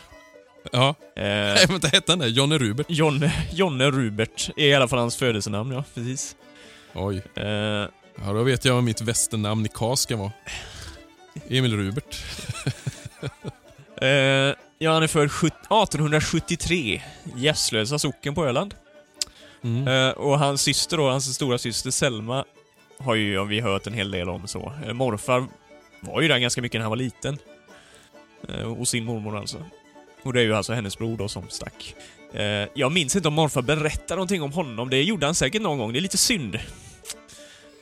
Ja. 0.73 0.89
Eh, 0.89 1.23
Nej, 1.25 1.67
vänta, 1.69 1.89
hette 1.89 2.13
han 2.13 2.19
det? 2.19 2.29
Jonne 2.29 2.59
Rubert? 2.59 2.87
Jonne, 2.89 3.33
Jonne 3.53 3.91
Rubert 3.91 4.51
är 4.57 4.67
i 4.67 4.75
alla 4.75 4.89
fall 4.89 4.99
hans 4.99 5.17
födelsenamn, 5.17 5.73
ja. 5.73 5.85
Precis. 5.95 6.37
Oj. 6.95 7.23
Eh, 7.37 7.45
Ja, 8.25 8.33
då 8.33 8.43
vet 8.43 8.65
jag 8.65 8.75
vad 8.75 8.85
mitt 8.85 9.01
västernamn 9.01 9.67
i 9.67 9.69
KAS 9.69 10.01
ska 10.01 10.17
vara. 10.17 10.33
Emil 11.49 11.77
Rubert. 11.77 12.23
eh, 14.01 14.55
ja, 14.83 14.93
han 14.93 15.03
är 15.03 15.07
född 15.07 15.31
sjut- 15.33 15.53
1873. 15.71 17.03
Gässlösa 17.37 17.99
socken 17.99 18.35
på 18.35 18.47
Öland. 18.47 18.75
Mm. 19.65 19.89
Eh, 19.89 20.11
och 20.11 20.39
hans 20.39 20.63
syster 20.63 20.97
då, 20.97 21.11
hans 21.11 21.35
stora 21.35 21.59
syster 21.59 21.91
Selma, 21.91 22.45
har 22.99 23.15
ju 23.15 23.45
vi 23.45 23.61
hört 23.61 23.87
en 23.87 23.93
hel 23.93 24.11
del 24.11 24.29
om 24.29 24.47
så. 24.49 24.73
Eh, 24.87 24.93
morfar 24.93 25.47
var 26.01 26.21
ju 26.21 26.29
där 26.29 26.39
ganska 26.39 26.63
mycket 26.63 26.79
när 26.79 26.83
han 26.83 26.91
var 26.91 26.97
liten. 26.97 27.39
Eh, 28.49 28.73
och 28.73 28.89
sin 28.89 29.05
mormor 29.05 29.39
alltså. 29.39 29.65
Och 30.23 30.33
det 30.33 30.41
är 30.41 30.45
ju 30.45 30.55
alltså 30.55 30.73
hennes 30.73 30.99
bror 30.99 31.17
då 31.17 31.29
som 31.29 31.49
stack. 31.49 31.95
Jag 32.75 32.93
minns 32.93 33.17
inte 33.17 33.29
om 33.29 33.35
morfar 33.35 33.63
berättade 33.63 34.15
någonting 34.15 34.43
om 34.43 34.53
honom. 34.53 34.91
Det 34.91 35.03
gjorde 35.03 35.27
han 35.27 35.35
säkert 35.35 35.63
någon 35.63 35.79
gång. 35.79 35.93
Det 35.93 35.99
är 35.99 36.01
lite 36.01 36.19
synd. 36.19 36.59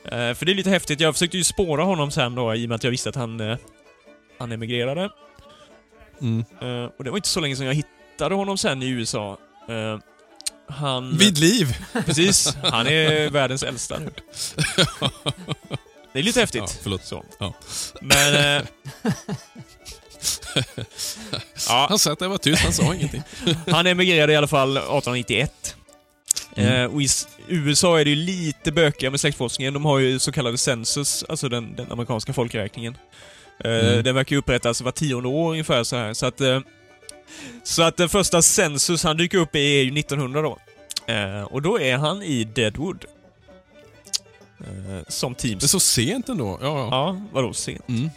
För 0.03 0.45
det 0.45 0.51
är 0.51 0.55
lite 0.55 0.69
häftigt. 0.69 0.99
Jag 0.99 1.13
försökte 1.15 1.37
ju 1.37 1.43
spåra 1.43 1.83
honom 1.83 2.11
sen 2.11 2.35
då 2.35 2.55
i 2.55 2.65
och 2.65 2.69
med 2.69 2.75
att 2.75 2.83
jag 2.83 2.91
visste 2.91 3.09
att 3.09 3.15
han, 3.15 3.57
han 4.39 4.51
emigrerade. 4.51 5.09
Mm. 6.21 6.45
Eh, 6.61 6.91
och 6.97 7.03
det 7.03 7.09
var 7.09 7.17
inte 7.17 7.29
så 7.29 7.39
länge 7.39 7.55
sedan 7.55 7.65
jag 7.65 7.73
hittade 7.73 8.35
honom 8.35 8.57
sen 8.57 8.83
i 8.83 8.89
USA. 8.89 9.37
Eh, 9.69 9.99
han... 10.67 11.17
Vid 11.17 11.37
liv! 11.37 11.77
Precis. 12.05 12.55
Han 12.63 12.87
är 12.87 13.29
världens 13.29 13.63
äldsta 13.63 13.99
nu. 13.99 14.11
Det 16.13 16.19
är 16.19 16.23
lite 16.23 16.39
häftigt. 16.39 16.61
Ja, 16.61 16.79
förlåt. 16.83 17.05
Så. 17.05 17.25
Ja. 17.39 17.53
Men... 18.01 18.35
Eh, 18.35 18.65
ja, 21.67 21.85
Han 21.89 21.99
satt 21.99 22.19
där 22.19 22.25
och 22.25 22.31
var 22.31 22.37
tyst, 22.37 22.63
han 22.63 22.73
sa 22.73 22.95
ingenting. 22.95 23.23
han 23.67 23.87
emigrerade 23.87 24.33
i 24.33 24.35
alla 24.35 24.47
fall 24.47 24.77
1891. 24.77 25.75
Mm. 26.55 26.95
Eh, 26.95 27.01
i 27.01 27.07
USA 27.47 27.99
är 27.99 28.05
det 28.05 28.09
ju 28.09 28.15
lite 28.15 28.71
bökigare 28.71 29.11
med 29.11 29.19
släktforskningen. 29.19 29.73
De 29.73 29.85
har 29.85 29.99
ju 29.99 30.19
så 30.19 30.31
kallade 30.31 30.57
census, 30.57 31.23
alltså 31.29 31.49
den, 31.49 31.75
den 31.75 31.91
amerikanska 31.91 32.33
folkräkningen. 32.33 32.97
Eh, 33.63 33.71
Mm. 33.89 34.03
Den 34.03 34.15
verkar 34.15 34.35
upprättas 34.35 34.81
var 34.81 34.91
tionde 34.91 35.29
år 35.29 35.51
ungefär 35.51 35.83
så 35.83 35.95
här. 35.95 36.13
Så 36.13 36.25
att, 36.25 36.41
eh, 36.41 36.59
så 37.63 37.83
att 37.83 37.97
den 37.97 38.09
första 38.09 38.41
census 38.41 39.03
han 39.03 39.17
dyker 39.17 39.37
upp 39.37 39.55
i 39.55 39.79
är 39.79 39.83
ju 39.83 39.91
1900 39.91 40.41
då. 40.41 40.57
Eh, 41.13 41.41
och 41.43 41.61
då 41.61 41.79
är 41.79 41.97
han 41.97 42.23
i 42.23 42.43
Deadwood. 42.43 43.05
Som 45.07 45.35
Teams. 45.35 45.71
så 45.71 45.79
sent 45.79 46.29
ändå. 46.29 46.57
Ja, 46.61 46.67
ja. 46.67 46.87
Ja, 46.91 47.21
vadå 47.33 47.53
sent? 47.53 47.89
Mm. 47.89 48.09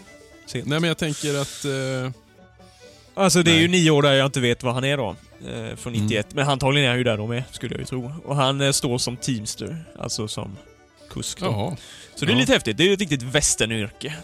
sent. 0.47 0.67
Nej 0.67 0.81
men 0.81 0.89
jag 0.89 0.99
tänker 0.99 1.35
att... 1.41 1.65
Eh, 1.65 2.11
Alltså 3.15 3.43
det 3.43 3.51
är 3.51 3.55
Nej. 3.55 3.63
ju 3.63 3.69
nio 3.69 3.91
år 3.91 4.03
där 4.03 4.13
jag 4.13 4.27
inte 4.27 4.41
vet 4.41 4.63
vad 4.63 4.75
han 4.75 4.85
är 4.85 4.97
då. 4.97 5.17
Eh, 5.49 5.77
från 5.77 5.95
Mm. 5.95 6.07
91. 6.07 6.27
Men 6.35 6.49
antagligen 6.49 6.85
är 6.87 6.89
han 6.91 6.99
ju 6.99 7.05
där 7.05 7.17
då 7.17 7.27
med, 7.27 7.43
skulle 7.51 7.75
jag 7.75 7.81
ju 7.81 7.85
tro. 7.87 8.13
Och 8.25 8.37
han 8.37 8.61
eh, 8.61 8.71
står 8.73 8.99
som 8.99 9.17
Teamster, 9.17 9.85
alltså 9.99 10.29
som 10.29 10.57
kusk 11.11 11.41
då. 11.41 11.47
jaha. 11.47 11.77
Så 12.15 12.25
det 12.25 12.31
är 12.33 12.35
Ja. 12.35 12.41
lite 12.41 12.53
häftigt. 12.53 12.77
Det 12.77 12.83
är 12.83 12.87
ju 12.87 12.93
ett 12.95 13.01
riktigt 13.01 13.23
västernyrke. 13.23 14.15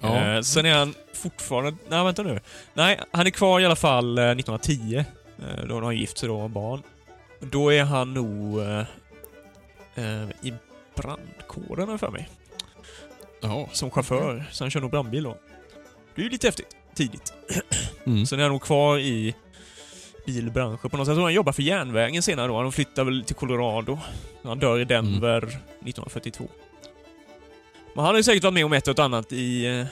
Ja. 0.00 0.16
Eh, 0.34 0.40
sen 0.40 0.66
är 0.66 0.74
han 0.74 0.94
fortfarande... 1.14 1.74
Nej, 1.88 2.04
vänta 2.04 2.22
nu. 2.22 2.40
Nej, 2.74 3.00
han 3.10 3.26
är 3.26 3.30
kvar 3.30 3.60
i 3.60 3.64
alla 3.66 3.76
fall 3.76 4.18
eh, 4.18 4.24
1910. 4.24 5.04
Eh, 5.38 5.64
då 5.68 5.74
har 5.74 5.82
han 5.82 5.96
gift 5.96 6.18
sig 6.18 6.28
då 6.28 6.40
och 6.40 6.50
barn. 6.50 6.82
Då 7.40 7.72
är 7.72 7.84
han 7.84 8.14
nog 8.14 8.60
eh, 8.60 8.78
eh, 9.94 10.28
i 10.42 10.52
brandkåren 10.94 11.88
har 11.88 11.98
för 11.98 12.10
mig. 12.10 12.28
Jaha. 13.40 13.66
Som 13.72 13.90
chaufför. 13.90 14.44
Så 14.52 14.64
han 14.64 14.70
kör 14.70 14.80
nog 14.80 14.90
brandbil 14.90 15.22
då. 15.22 15.36
Det 16.14 16.20
är 16.20 16.24
ju 16.24 16.30
lite 16.30 16.46
häftigt. 16.46 16.76
Tidigt. 16.94 17.32
Mm. 18.06 18.26
Sen 18.26 18.38
är 18.38 18.42
han 18.42 18.52
nog 18.52 18.62
kvar 18.62 18.98
i 18.98 19.34
bilbranschen 20.26 20.90
på 20.90 20.96
något 20.96 21.06
sätt. 21.06 21.10
Jag 21.10 21.16
tror 21.16 21.24
han 21.24 21.34
jobbar 21.34 21.52
för 21.52 21.62
järnvägen 21.62 22.22
senare 22.22 22.46
då. 22.46 22.56
Han 22.56 22.72
flyttar 22.72 23.04
väl 23.04 23.24
till 23.24 23.36
Colorado. 23.36 23.98
Han 24.42 24.58
dör 24.58 24.78
i 24.80 24.84
Denver 24.84 25.38
1942. 25.42 26.48
Men 27.98 28.04
han 28.04 28.14
har 28.14 28.18
ju 28.18 28.22
säkert 28.22 28.44
varit 28.44 28.54
med 28.54 28.64
om 28.64 28.72
ett 28.72 28.88
och 28.88 28.92
ett 28.92 28.98
annat 28.98 29.32
i 29.32 29.66
eh, 29.66 29.86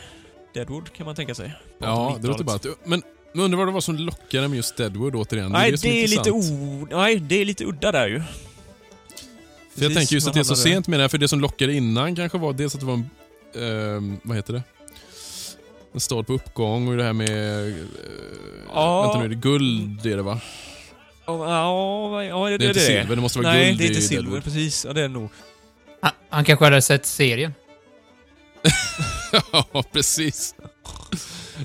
Deadwood, 0.54 0.92
kan 0.92 1.06
man 1.06 1.14
tänka 1.14 1.34
sig. 1.34 1.54
Ja, 1.78 2.18
det 2.20 2.28
låter 2.28 2.44
1900-talet. 2.44 2.62
bara 2.62 2.72
att... 2.72 2.86
Men 2.86 3.02
jag 3.32 3.44
undrar 3.44 3.58
vad 3.58 3.68
det 3.68 3.72
var 3.72 3.80
som 3.80 3.96
lockade 3.96 4.48
med 4.48 4.56
just 4.56 4.76
Deadwood 4.76 5.14
återigen. 5.14 5.52
Nej, 5.52 5.70
det, 5.70 5.78
som 5.78 5.90
det 5.90 6.04
är, 6.04 6.08
lite 6.08 6.30
o... 6.30 6.40
Nej, 6.90 7.16
det 7.16 7.40
är 7.40 7.44
lite 7.44 7.64
udda 7.64 7.92
där 7.92 8.06
ju. 8.06 8.22
För 9.76 9.82
jag 9.82 9.94
tänker 9.94 10.14
just 10.14 10.28
att 10.28 10.34
det 10.34 10.40
är 10.40 10.44
så 10.44 10.56
sent 10.56 10.88
med 10.88 10.98
det 10.98 11.04
här, 11.04 11.08
för 11.08 11.18
det 11.18 11.28
som 11.28 11.40
lockade 11.40 11.72
innan 11.72 12.16
kanske 12.16 12.38
var 12.38 12.52
dels 12.52 12.74
att 12.74 12.80
det 12.80 12.86
var 12.86 12.94
en... 12.94 13.08
ehm, 13.54 14.20
vad 14.22 14.36
heter 14.36 14.52
det? 14.52 14.62
En 15.94 16.00
stad 16.00 16.26
på 16.26 16.32
uppgång 16.32 16.88
och 16.88 16.96
det 16.96 17.04
här 17.04 17.12
med... 17.12 17.30
Uh, 17.68 17.84
Ja. 18.74 19.02
Vänta 19.02 19.18
nu, 19.18 19.24
är 19.24 19.28
det 19.28 19.34
guld 19.34 20.00
det 20.02 20.12
är 20.12 20.16
det 20.16 20.22
va? 20.22 20.40
Ja, 21.26 21.48
ja, 21.48 22.24
ja 22.24 22.44
det, 22.44 22.50
Det 22.50 22.54
är 22.54 22.58
det, 22.58 22.66
inte 22.66 22.80
det. 22.80 22.86
silver, 22.86 23.16
det 23.16 23.22
måste 23.22 23.38
vara 23.38 23.52
Nej, 23.52 23.66
guld 23.66 23.78
det 23.78 23.84
är 23.84 23.88
inte 23.88 24.00
silver. 24.00 24.22
Deadwood. 24.22 24.44
Precis. 24.44 24.84
Ja, 24.84 24.92
det 24.92 25.00
är 25.00 25.08
det 25.08 25.14
nog. 25.14 25.28
Han, 26.00 26.12
han 26.28 26.44
kanske 26.44 26.64
hade 26.64 26.82
sett 26.82 27.06
serien. 27.06 27.54
ja, 29.52 29.82
precis. 29.92 30.54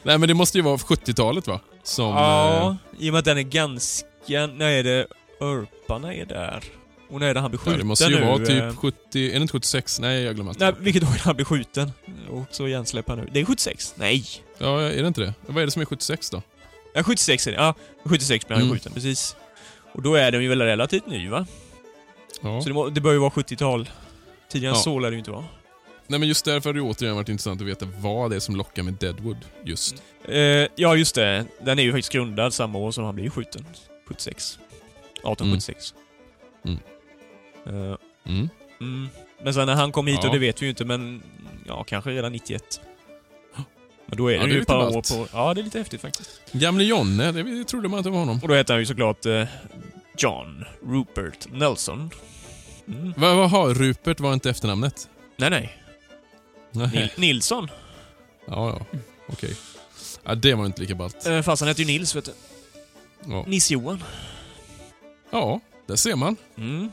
Nej 0.04 0.18
men 0.18 0.28
det 0.28 0.34
måste 0.34 0.58
ju 0.58 0.62
vara 0.64 0.78
70-talet 0.78 1.48
va? 1.48 1.60
Som... 1.84 2.06
Ja, 2.06 2.70
eh, 2.70 3.06
i 3.06 3.10
och 3.10 3.14
med 3.14 3.20
att 3.20 3.26
den 3.26 3.38
är 3.38 3.42
ganska... 3.42 4.08
När 4.54 4.70
är 4.70 4.84
det 4.84 5.08
Örparna 5.42 6.14
är 6.14 6.26
där? 6.26 6.64
Och 7.10 7.20
när 7.20 7.28
är 7.28 7.34
det 7.34 7.40
han 7.40 7.52
blir 7.52 7.60
ja, 7.60 7.64
skjuten 7.66 7.80
det 7.80 7.86
måste 7.86 8.06
ju 8.06 8.20
nu? 8.20 8.26
vara 8.26 8.42
eh? 8.44 8.70
typ 8.70 8.78
70... 8.80 8.98
Är 9.14 9.32
det 9.32 9.42
inte 9.42 9.52
76? 9.52 10.00
Nej, 10.00 10.22
jag 10.24 10.36
glömmer 10.36 10.50
alltid. 10.52 10.62
Nej, 10.62 10.74
vilket 10.80 11.04
år 11.04 11.08
är 11.08 11.14
det 11.14 11.20
han 11.20 11.36
blir 11.36 11.46
skjuten? 11.46 11.92
Och 12.30 12.44
så 12.52 12.68
hjärnsläpp 12.68 13.08
nu. 13.08 13.30
Det 13.32 13.40
är 13.40 13.46
76? 13.46 13.94
Nej! 13.98 14.26
Ja, 14.58 14.82
är 14.82 15.02
det 15.02 15.08
inte 15.08 15.22
det? 15.22 15.34
Vad 15.48 15.62
är 15.62 15.66
det 15.66 15.72
som 15.72 15.82
är 15.82 15.86
76 15.86 16.30
då? 16.30 16.42
Ja, 16.94 17.04
76 17.04 17.48
är 17.48 17.52
det. 17.52 17.58
Ja, 17.58 17.74
76 18.06 18.48
blir 18.48 18.56
han 18.58 18.64
Mm. 18.66 18.74
skjuten, 18.76 18.94
precis. 18.94 19.36
Och 19.94 20.02
då 20.02 20.16
är 20.16 20.32
den 20.32 20.44
ju 20.44 20.50
väl 20.50 20.62
relativt 20.62 21.08
ny, 21.08 21.30
va? 21.30 21.46
Ja. 22.42 22.62
Så 22.62 22.68
det, 22.70 22.74
må, 22.74 22.90
det 22.90 23.02
bör 23.02 23.12
ju 23.12 23.18
vara 23.18 23.30
70-tal. 23.30 23.90
Tidigare 24.52 24.72
än 24.74 24.78
Ja. 24.78 24.84
så 24.84 25.00
lär 25.00 25.10
det 25.10 25.14
ju 25.14 25.20
inte 25.20 25.32
vara. 25.32 25.46
Nej 26.12 26.20
men 26.20 26.30
just 26.30 26.46
därför 26.46 26.70
har 26.70 26.74
det 26.74 26.82
återigen 26.82 27.16
varit 27.16 27.30
intressant 27.30 27.62
att 27.62 27.68
veta 27.68 27.86
vad 28.00 28.30
det 28.30 28.36
är 28.36 28.40
som 28.40 28.56
lockar 28.56 28.84
med 28.84 28.94
Deadwood 28.94 29.38
just. 29.64 30.04
Eh, 30.26 30.38
ja, 30.76 30.96
just 30.96 31.16
det. 31.16 31.46
Den 31.62 31.80
är 31.80 31.84
ju 31.84 31.92
faktiskt 31.92 32.12
grundad 32.12 32.54
samma 32.54 32.80
år 32.80 32.92
som 32.92 33.04
han 33.04 33.16
blir 33.16 33.30
skjuten. 33.30 33.66
76. 34.08 34.60
1876. 35.14 35.94
Mm. 36.66 36.78
Eh, 37.66 37.98
Mm. 38.26 38.50
mm. 38.82 39.10
Men 39.44 39.54
sen 39.54 39.66
när 39.66 39.76
han 39.76 39.92
kom 39.92 40.08
hit, 40.08 40.20
Ja. 40.22 40.28
och 40.28 40.34
det 40.34 40.40
vet 40.40 40.62
vi 40.62 40.66
ju 40.66 40.70
inte, 40.70 40.86
men 40.86 41.24
ja, 41.68 41.84
kanske 41.84 42.10
redan 42.10 42.32
91. 42.32 42.82
Men 44.06 44.18
då 44.18 44.28
är 44.32 44.36
Ja, 44.36 44.44
det 44.44 44.50
ju 44.50 44.62
ett 44.62 44.68
par 44.68 44.88
år 44.98 45.02
på... 45.18 45.28
Ja, 45.34 45.54
det 45.54 45.62
är 45.62 45.64
lite 45.64 45.78
häftigt 45.80 46.02
faktiskt. 46.02 46.42
Gamle 46.52 46.84
Jonne, 46.84 47.32
det 47.32 47.64
trodde 47.64 47.88
man 47.90 47.98
inte 47.98 48.10
var 48.10 48.20
honom. 48.20 48.40
Och 48.42 48.48
då 48.48 48.54
heter 48.56 48.74
han 48.74 48.82
ju 48.82 48.86
såklart 48.86 49.26
eh, 49.26 49.44
John 50.18 50.66
Rupert 50.86 51.48
Nelson. 51.52 52.10
Mm. 52.88 53.14
Vad 53.18 53.50
har 53.50 53.74
Rupert 53.74 54.20
var 54.20 54.34
inte 54.34 54.50
efternamnet? 54.50 55.10
Nej, 55.38 55.50
nej. 55.50 55.78
Nil. 56.72 57.10
Nilsson. 57.16 57.70
Ja, 58.48 58.80
ja. 58.92 59.00
Okej. 59.28 59.56
Ja, 60.24 60.36
det 60.36 60.54
var 60.54 60.66
inte 60.66 60.82
lika 60.82 60.96
ballt. 60.96 61.26
Eh, 61.26 61.42
fast 61.42 61.60
han 61.62 61.68
heter 61.68 61.82
ju 61.82 61.88
Nils, 61.88 62.16
vet 62.16 62.26
du. 62.26 62.32
Ja. 63.30 63.44
Nils-Johan. 63.48 64.04
ja, 65.32 65.60
där 65.88 65.96
ser 65.96 66.16
man. 66.16 66.36
Mm. 66.58 66.92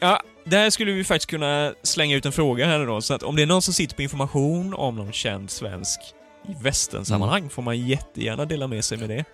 Ja, 0.00 0.22
där 0.44 0.70
skulle 0.70 0.92
vi 0.92 1.04
faktiskt 1.04 1.30
kunna 1.30 1.74
slänga 1.82 2.16
ut 2.16 2.26
en 2.26 2.32
fråga 2.32 2.66
här 2.66 2.86
då. 2.86 3.00
Så 3.02 3.14
att 3.14 3.22
om 3.22 3.36
det 3.36 3.42
är 3.42 3.46
någon 3.46 3.62
som 3.62 3.74
sitter 3.74 3.96
på 3.96 4.02
information 4.02 4.74
om 4.74 4.96
någon 4.96 5.12
känd 5.12 5.50
svensk 5.50 6.00
i 6.48 6.62
västernsammanhang 6.62 7.50
får 7.50 7.62
man 7.62 7.86
jättegärna 7.88 8.44
dela 8.44 8.66
med 8.66 8.84
sig 8.84 8.98
med 8.98 9.08
det. 9.08 9.24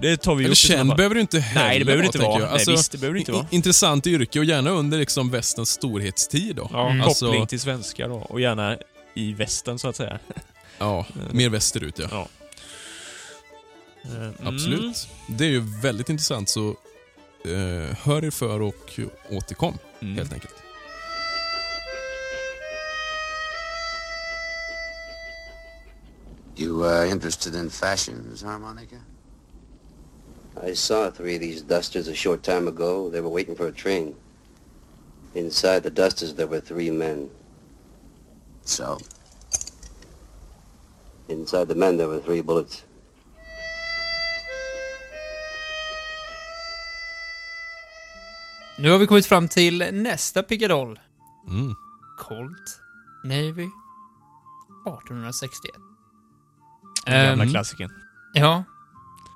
Det 0.00 0.16
tar 0.16 0.34
vi 0.34 0.44
Eller 0.44 0.54
känd 0.54 0.96
behöver 0.96 1.14
det 1.14 1.20
inte 1.20 1.40
heller 1.40 1.68
Nej, 1.68 1.78
det 1.78 1.84
behöver 1.84 2.02
det 2.02 2.06
inte 2.06 2.18
vara. 2.18 2.32
jag. 2.32 2.40
Nej, 2.40 2.48
Alltså, 2.52 2.70
visst, 2.70 2.92
det 2.92 2.98
behöver 2.98 3.14
det 3.14 3.20
inte 3.20 3.32
vara. 3.32 3.46
Intressant 3.50 4.06
yrke 4.06 4.38
och 4.38 4.44
gärna 4.44 4.70
under 4.70 4.98
liksom 4.98 5.30
västens 5.30 5.70
storhetstid 5.70 6.56
då. 6.56 6.68
Ja, 6.72 6.90
Mm. 6.90 7.02
Alltså- 7.02 7.26
koppling 7.26 7.46
till 7.46 7.60
svenskar 7.60 8.08
då. 8.08 8.14
Och 8.14 8.40
gärna 8.40 8.76
i 9.18 9.32
västern, 9.32 9.78
så 9.78 9.88
att 9.88 9.96
säga. 9.96 10.18
Ja, 10.80 11.06
mer 11.32 11.48
västerut 11.50 11.98
ja. 11.98 12.08
Ja. 12.10 12.28
Eh, 14.04 14.16
mm. 14.16 14.34
Absolut. 14.54 15.08
Det 15.28 15.44
är 15.44 15.48
ju 15.48 15.60
väldigt 15.82 16.08
intressant 16.08 16.48
så 16.48 16.68
eh, 17.44 17.96
hör 17.98 18.24
er 18.24 18.30
för 18.30 18.62
och 18.62 19.00
återkom 19.30 19.78
Mm. 20.00 20.16
helt 20.16 20.32
enkelt. 20.32 20.54
You 26.56 26.84
uh, 26.84 27.10
interested 27.10 27.54
in 27.54 27.70
fashions, 27.70 28.42
harmonica? 28.42 28.96
I 30.66 30.74
saw 30.74 31.10
three 31.10 31.36
of 31.36 31.40
these 31.40 31.62
dusters 31.62 32.08
a 32.08 32.14
short 32.14 32.42
time 32.42 32.66
ago. 32.68 33.10
They 33.10 33.20
were 33.20 33.28
waiting 33.28 33.54
for 33.54 33.68
a 33.68 33.72
train. 33.72 34.14
Inside 35.34 35.82
the 35.82 35.90
dusters, 35.90 36.34
there 36.34 36.48
were 36.48 36.60
three 36.60 36.90
men. 36.90 37.30
So, 38.68 38.98
Inside 41.28 41.68
the 41.68 41.74
men, 41.74 41.96
there 41.96 42.06
were 42.06 42.20
three 42.20 42.42
bullets. 42.42 42.84
Nu 48.78 48.90
har 48.90 48.98
vi 48.98 49.06
kommit 49.06 49.26
fram 49.26 49.48
till 49.48 49.78
nästa 49.92 50.42
pickadoll. 50.42 51.00
Mm. 51.48 51.74
Colt 52.18 52.80
Navy 53.24 53.68
1861. 54.86 55.74
Den 57.06 57.28
gamla 57.28 57.44
Ehm, 57.44 57.50
klassikern. 57.50 57.90
Ja. 58.34 58.64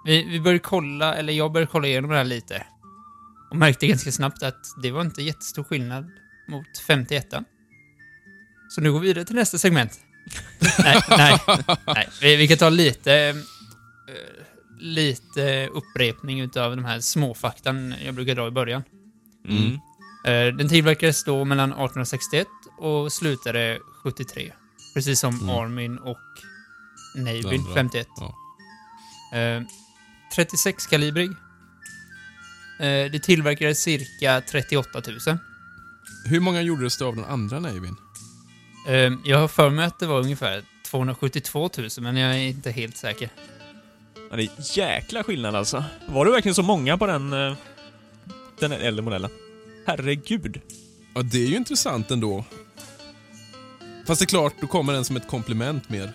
Vi, 0.05 0.25
vi 0.25 0.41
började 0.41 0.59
kolla, 0.59 1.15
eller 1.15 1.33
jag 1.33 1.53
började 1.53 1.71
kolla 1.73 1.87
igenom 1.87 2.11
det 2.11 2.17
här 2.17 2.25
lite. 2.25 2.67
Och 3.51 3.57
märkte 3.57 3.87
ganska 3.87 4.13
snabbt 4.13 4.43
att 4.43 4.67
det 4.83 4.91
var 4.91 5.01
inte 5.01 5.23
jättestor 5.23 5.65
skillnad 5.65 6.11
mot 6.49 6.79
51 6.87 7.35
Så 8.75 8.81
nu 8.81 8.93
går 8.93 9.01
vi 9.01 9.07
vidare 9.09 9.25
till 9.25 9.35
nästa 9.37 9.59
segment. 9.59 10.01
nej, 10.79 11.01
nej, 11.09 11.39
nej. 11.87 12.09
Vi, 12.21 12.37
vi 12.37 12.49
kan 12.49 12.59
ta 12.59 12.69
lite, 12.69 13.15
eh, 13.15 13.35
lite 14.79 15.67
upprepning 15.67 16.41
utav 16.41 16.77
de 16.77 16.85
här 16.85 17.01
småfaktan 17.01 17.95
jag 18.05 18.15
brukar 18.15 18.35
dra 18.35 18.49
i 18.49 18.51
början. 18.51 18.83
Mm. 19.49 19.73
Eh, 20.25 20.57
Den 20.57 20.69
tillverkades 20.69 21.25
då 21.25 21.45
mellan 21.45 21.69
1861 21.71 22.47
och 22.79 23.13
slutade 23.13 23.79
73. 24.03 24.53
Precis 24.95 25.21
som 25.21 25.35
Mm. 25.35 25.49
Armin 25.49 25.99
och 25.99 26.19
andra. 27.17 27.75
51. 27.75 28.07
Ja. 28.17 28.35
Eh, 29.39 29.63
36 30.35 30.87
kalibrig. 30.87 31.31
Eh, 32.81 33.11
det 33.13 33.23
tillverkades 33.23 33.83
cirka 33.83 34.41
38 34.51 35.03
000. 35.27 35.39
Hur 36.25 36.41
många 36.41 36.63
gjordes 36.63 36.99
det 36.99 37.05
av 37.05 37.17
den 37.17 37.25
andra 37.25 37.61
Navyn? 37.61 37.97
Ehm, 38.89 39.21
jag 39.25 39.39
har 39.39 39.49
för 39.49 39.71
mig 39.71 39.85
att 39.87 39.99
det 39.99 40.07
var 40.07 40.21
ungefär 40.21 40.63
272 40.87 41.71
000, 41.79 41.89
men 41.99 42.17
jag 42.17 42.35
är 42.35 42.39
inte 42.39 42.71
helt 42.71 42.97
säker. 42.97 43.29
Ja, 44.31 44.37
det 44.37 44.43
är 44.43 44.51
jäkla 44.79 45.25
skillnad 45.25 45.55
alltså. 45.55 45.85
Var 46.07 46.25
det 46.25 46.31
verkligen 46.31 46.55
så 46.55 46.63
många 46.63 46.99
på 46.99 47.07
den, 47.07 47.33
eh, 47.33 47.55
den 48.61 48.73
äldre 48.73 49.03
modellen? 49.05 49.31
Herregud. 49.87 50.61
Ja, 51.15 51.23
det 51.23 51.39
är 51.45 51.47
ju 51.49 51.57
intressant 51.57 52.11
ändå. 52.11 52.45
Fast 54.07 54.19
det 54.21 54.25
är 54.25 54.27
klart, 54.27 54.55
då 54.61 54.67
kommer 54.67 54.93
den 54.93 55.05
som 55.05 55.17
ett 55.17 55.29
komplement 55.29 55.89
mer. 55.89 56.13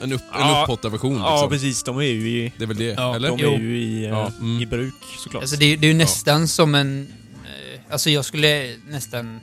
En, 0.00 0.12
upp, 0.12 0.20
en 0.34 0.40
Ja. 0.40 0.62
upphottad 0.62 0.88
version 0.88 1.12
liksom. 1.12 1.24
Ja, 1.32 1.48
precis. 1.50 1.82
De 1.82 1.98
är 1.98 2.02
ju 2.02 2.28
i, 2.28 2.52
Det 2.56 2.64
är 2.64 2.68
väl 2.68 2.76
det, 2.76 2.84
Ja, 2.84 3.14
eller? 3.16 3.28
de 3.28 3.38
Jo. 3.40 3.52
är 3.52 3.58
ju 3.58 3.78
i, 3.82 4.04
eh, 4.04 4.10
Ja, 4.10 4.32
mm. 4.40 4.62
i 4.62 4.66
bruk 4.66 4.94
såklart. 5.18 5.42
Alltså 5.42 5.56
det, 5.56 5.76
det 5.76 5.86
är 5.86 5.92
ju 5.92 5.98
nästan 5.98 6.48
som 6.48 6.74
en... 6.74 7.08
eh, 7.44 7.80
Alltså 7.92 8.10
jag 8.10 8.24
skulle 8.24 8.76
nästan 8.88 9.40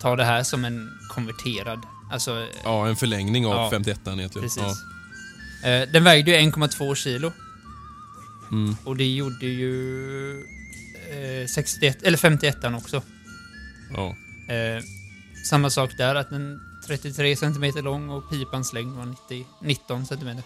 ta 0.00 0.16
det 0.16 0.24
här 0.24 0.42
som 0.42 0.64
en 0.64 0.90
konverterad. 1.08 1.82
Alltså, 2.12 2.48
Ja, 2.64 2.88
en 2.88 2.96
förlängning 2.96 3.46
av 3.46 3.52
Ja. 3.52 3.70
51 3.70 4.00
egentligen. 4.06 4.48
precis. 4.48 4.62
Ja. 5.62 5.68
Eh, 5.68 5.88
Den 5.92 6.04
vägde 6.04 6.30
ju 6.30 6.36
1,2 6.36 6.94
kilo. 6.94 7.32
Mm. 8.52 8.76
Och 8.84 8.96
det 8.96 9.04
gjorde 9.14 9.46
ju... 9.46 10.40
Eh, 11.42 11.46
61, 11.48 12.02
eller 12.02 12.18
51 12.18 12.56
också. 12.76 13.02
Ja. 13.94 14.08
Eh, 14.54 14.82
samma 15.50 15.70
sak 15.70 15.90
där, 15.98 16.14
att 16.14 16.30
den 16.30 16.60
33 16.86 17.36
cm 17.36 17.84
lång 17.84 18.08
och 18.10 18.30
pipans 18.30 18.72
längd 18.72 18.96
var 18.96 19.06
90, 19.06 19.46
19 19.62 20.06
cm. 20.06 20.42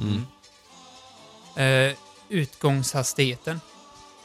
Mm. 0.00 0.22
Eh, 1.56 1.96
utgångshastigheten 2.28 3.60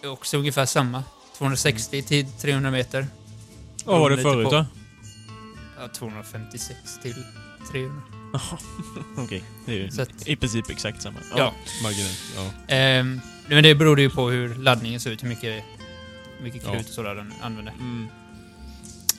är 0.03 0.07
också 0.09 0.37
ungefär 0.37 0.65
samma. 0.65 1.03
260 1.37 2.01
till 2.01 2.25
300 2.31 2.71
meter. 2.71 3.07
Vad 3.85 3.99
var 3.99 4.09
det 4.09 4.17
förut 4.21 4.45
på- 4.45 4.51
då? 4.51 4.65
Ja, 5.81 5.87
256 5.87 6.79
till 7.03 7.15
300. 7.71 8.01
Okej, 9.17 9.43
det 9.65 9.71
är 9.71 9.75
ju 9.75 9.91
Så 9.91 10.01
att- 10.01 10.27
i 10.27 10.35
princip 10.35 10.69
exakt 10.69 11.01
samma. 11.01 11.19
Ja. 11.37 11.53
Marginellt. 11.83 12.21
Ja. 12.35 12.51
Ehm, 12.75 13.21
men 13.47 13.63
det 13.63 13.75
berodde 13.75 14.01
ju 14.01 14.09
på 14.09 14.29
hur 14.29 14.55
laddningen 14.55 14.99
ser 14.99 15.11
ut, 15.11 15.23
hur 15.23 15.27
mycket, 15.29 15.63
hur 16.37 16.43
mycket 16.43 16.63
Ja. 16.65 16.71
krut 16.73 16.87
och 16.87 16.93
sådär 16.93 17.15
den 17.15 17.33
använde. 17.41 17.71
Mm. 17.71 18.07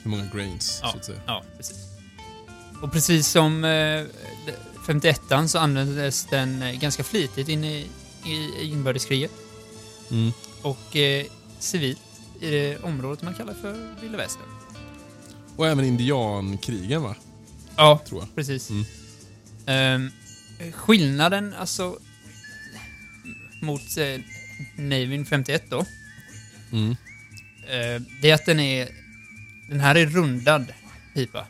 Hur 0.03 0.11
många 0.11 0.25
grains, 0.33 0.79
Ja. 0.83 0.91
så 0.91 0.97
att 0.97 1.05
säga. 1.05 1.19
Ja, 1.25 1.43
precis. 1.57 1.77
Och 2.81 2.91
precis 2.91 3.27
som 3.27 3.63
eh, 3.63 4.03
51 4.87 5.21
så 5.47 5.59
användes 5.59 6.25
den 6.25 6.61
eh, 6.61 6.73
ganska 6.79 7.03
flitigt 7.03 7.49
inne 7.49 7.77
i, 7.77 7.87
i 8.25 8.63
inbördeskriget. 8.71 9.31
Mm. 10.11 10.31
Och 10.61 10.95
eh, 10.95 11.25
civilt 11.59 11.99
i 12.39 12.49
det 12.51 12.77
området 12.83 13.21
man 13.23 13.33
kallar 13.33 13.53
för 13.53 13.95
Vilda 14.01 14.17
Västern. 14.17 14.45
Och 15.55 15.67
även 15.67 15.85
indiankrigen, 15.85 17.01
va? 17.03 17.15
Ja, 17.75 18.01
Tror 18.07 18.21
jag. 18.21 18.35
precis. 18.35 18.69
Mm. 18.69 18.85
Ehm, 19.65 20.11
skillnaden 20.73 21.53
alltså 21.53 21.97
mot 23.61 23.97
eh, 23.97 24.21
Navin 24.77 25.25
51 25.25 25.63
då, 25.69 25.85
Mm. 26.71 26.91
eh, 26.91 28.01
det 28.21 28.29
är 28.29 28.33
att 28.33 28.45
den 28.45 28.59
är... 28.59 28.89
Den 29.69 29.79
här 29.79 29.95
är 29.95 30.05
rundad 30.05 30.65
pipa. 31.13 31.47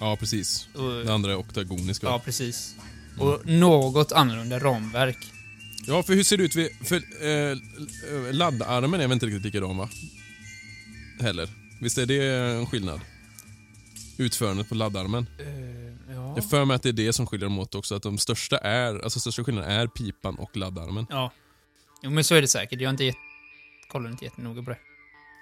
Ja, 0.00 0.16
precis. 0.20 0.68
Och, 0.74 1.04
Det 1.04 1.14
andra 1.14 1.30
är 1.32 1.36
oktagoniska. 1.36 2.06
ja, 2.06 2.22
precis. 2.24 2.74
Och 3.18 3.46
något 3.46 4.12
annorlunda 4.12 4.58
ramverk. 4.58 5.18
Ja, 5.86 6.02
för 6.02 6.14
hur 6.14 6.22
ser 6.24 6.36
det 6.36 6.42
ut? 6.44 6.56
vid- 6.56 6.70
För 6.84 6.96
eh, 6.96 7.56
laddarmen 8.32 9.00
är 9.00 9.06
väl 9.06 9.12
inte 9.12 9.26
riktigt 9.26 9.44
likadan, 9.44 9.76
va? 9.76 9.88
Heller. 11.20 11.48
Visst 11.80 11.98
är 11.98 12.06
det 12.06 12.24
en 12.26 12.66
skillnad? 12.66 13.00
Utförandet 14.18 14.68
på 14.68 14.74
laddarmen. 14.74 15.26
Eh, 15.38 16.14
ja. 16.14 16.32
Jag 16.36 16.50
för 16.50 16.64
mig 16.64 16.74
att 16.74 16.82
det 16.82 16.88
är 16.88 16.92
det 16.92 17.12
som 17.12 17.26
skiljer 17.26 17.48
dem 17.48 17.58
åt 17.58 17.74
också. 17.74 17.94
Att 17.94 18.02
de 18.02 18.18
största 18.18 18.58
är, 18.58 19.04
alltså 19.04 19.20
största 19.20 19.44
skillnaden 19.44 19.70
är 19.70 19.86
pipan 19.86 20.34
och 20.34 20.56
laddarmen. 20.56 21.06
Ja. 21.10 21.30
Jo, 22.02 22.10
men 22.10 22.24
så 22.24 22.34
är 22.34 22.40
det 22.40 22.48
säkert. 22.48 22.80
Jag 22.80 22.88
har 22.88 22.90
inte 22.90 23.04
gett, 23.04 23.16
kollat 23.88 24.10
inte 24.12 24.24
jättenoga 24.24 24.62
på 24.62 24.70
det. 24.70 24.78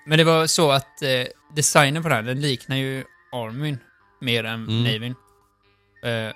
Men 0.07 0.19
det 0.19 0.25
var 0.25 0.47
så 0.47 0.71
att 0.71 1.03
eh, 1.03 1.27
designen 1.55 2.03
på 2.03 2.09
den 2.09 2.17
här, 2.17 2.23
den 2.23 2.41
liknar 2.41 2.77
ju 2.77 3.05
Armin 3.33 3.79
mer 4.21 4.45
än 4.45 4.69
Mm. 4.69 4.85
Navin. 4.85 5.15
Eh, 6.05 6.35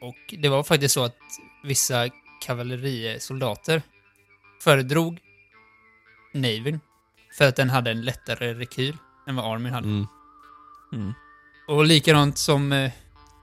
och 0.00 0.34
det 0.38 0.48
var 0.48 0.62
faktiskt 0.62 0.94
så 0.94 1.04
att 1.04 1.16
vissa 1.64 2.08
kavallerisoldater 2.46 3.82
föredrog 4.60 5.20
Navin 6.34 6.80
för 7.38 7.48
att 7.48 7.56
den 7.56 7.70
hade 7.70 7.90
en 7.90 8.02
lättare 8.02 8.54
rekyl 8.54 8.96
än 9.28 9.36
vad 9.36 9.54
Armin 9.54 9.72
hade. 9.72 9.88
Mm. 9.88 10.06
Mm. 10.92 11.12
Och 11.68 11.84
likadant 11.84 12.38
som 12.38 12.72
eh, 12.72 12.90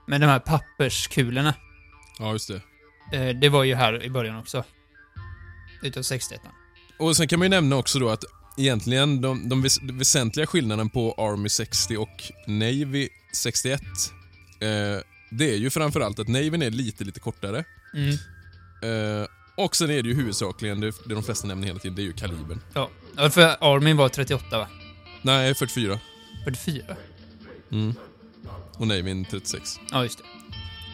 med 0.06 0.20
de 0.20 0.26
här 0.26 0.38
papperskulorna. 0.38 1.54
Ja, 2.18 2.32
just 2.32 2.48
det. 2.48 2.62
Eh, 3.12 3.36
det 3.36 3.48
var 3.48 3.64
ju 3.64 3.74
här 3.74 4.04
i 4.04 4.10
början 4.10 4.36
också. 4.38 4.64
Utav 5.82 6.02
61 6.02 6.40
Och 6.98 7.16
sen 7.16 7.28
kan 7.28 7.38
man 7.38 7.46
ju 7.46 7.50
nämna 7.50 7.76
också 7.76 7.98
då 7.98 8.08
att 8.08 8.24
egentligen 8.58 9.20
de, 9.20 9.48
de 9.48 9.62
väs 9.62 9.82
väsentliga 9.82 10.46
skillnaden 10.46 10.90
på 10.90 11.14
Army 11.18 11.48
60 11.48 11.96
och 11.96 12.32
Navy 12.46 13.08
61 13.32 13.80
eh, 14.60 14.68
det 15.30 15.50
är 15.50 15.56
ju 15.56 15.70
framförallt 15.70 16.18
att 16.18 16.28
Navyn 16.28 16.62
är 16.62 16.70
lite, 16.70 17.04
lite 17.04 17.20
kortare. 17.20 17.64
Mm. 17.94 18.10
Eh, 18.82 19.26
och 19.56 19.76
sen 19.76 19.90
är 19.90 20.02
det 20.02 20.08
ju 20.08 20.14
huvudsakligen, 20.14 20.80
det, 20.80 20.86
det 21.06 21.14
de 21.14 21.22
flesta 21.22 21.48
nämner 21.48 21.66
hela 21.66 21.78
tiden, 21.78 21.96
det 21.96 22.02
är 22.02 22.04
ju 22.04 22.12
kalibern. 22.12 22.60
Ja, 22.74 22.90
Ja, 23.16 23.30
för 23.30 23.56
Armin 23.60 23.96
var 23.96 24.08
38 24.08 24.58
va? 24.58 24.68
Nej, 25.22 25.54
44. 25.54 25.98
44? 26.44 26.96
Mm. 27.72 27.94
Och 28.80 28.86
Navyn 28.86 29.24
36. 29.24 29.80
Ja, 29.90 30.02
just 30.02 30.20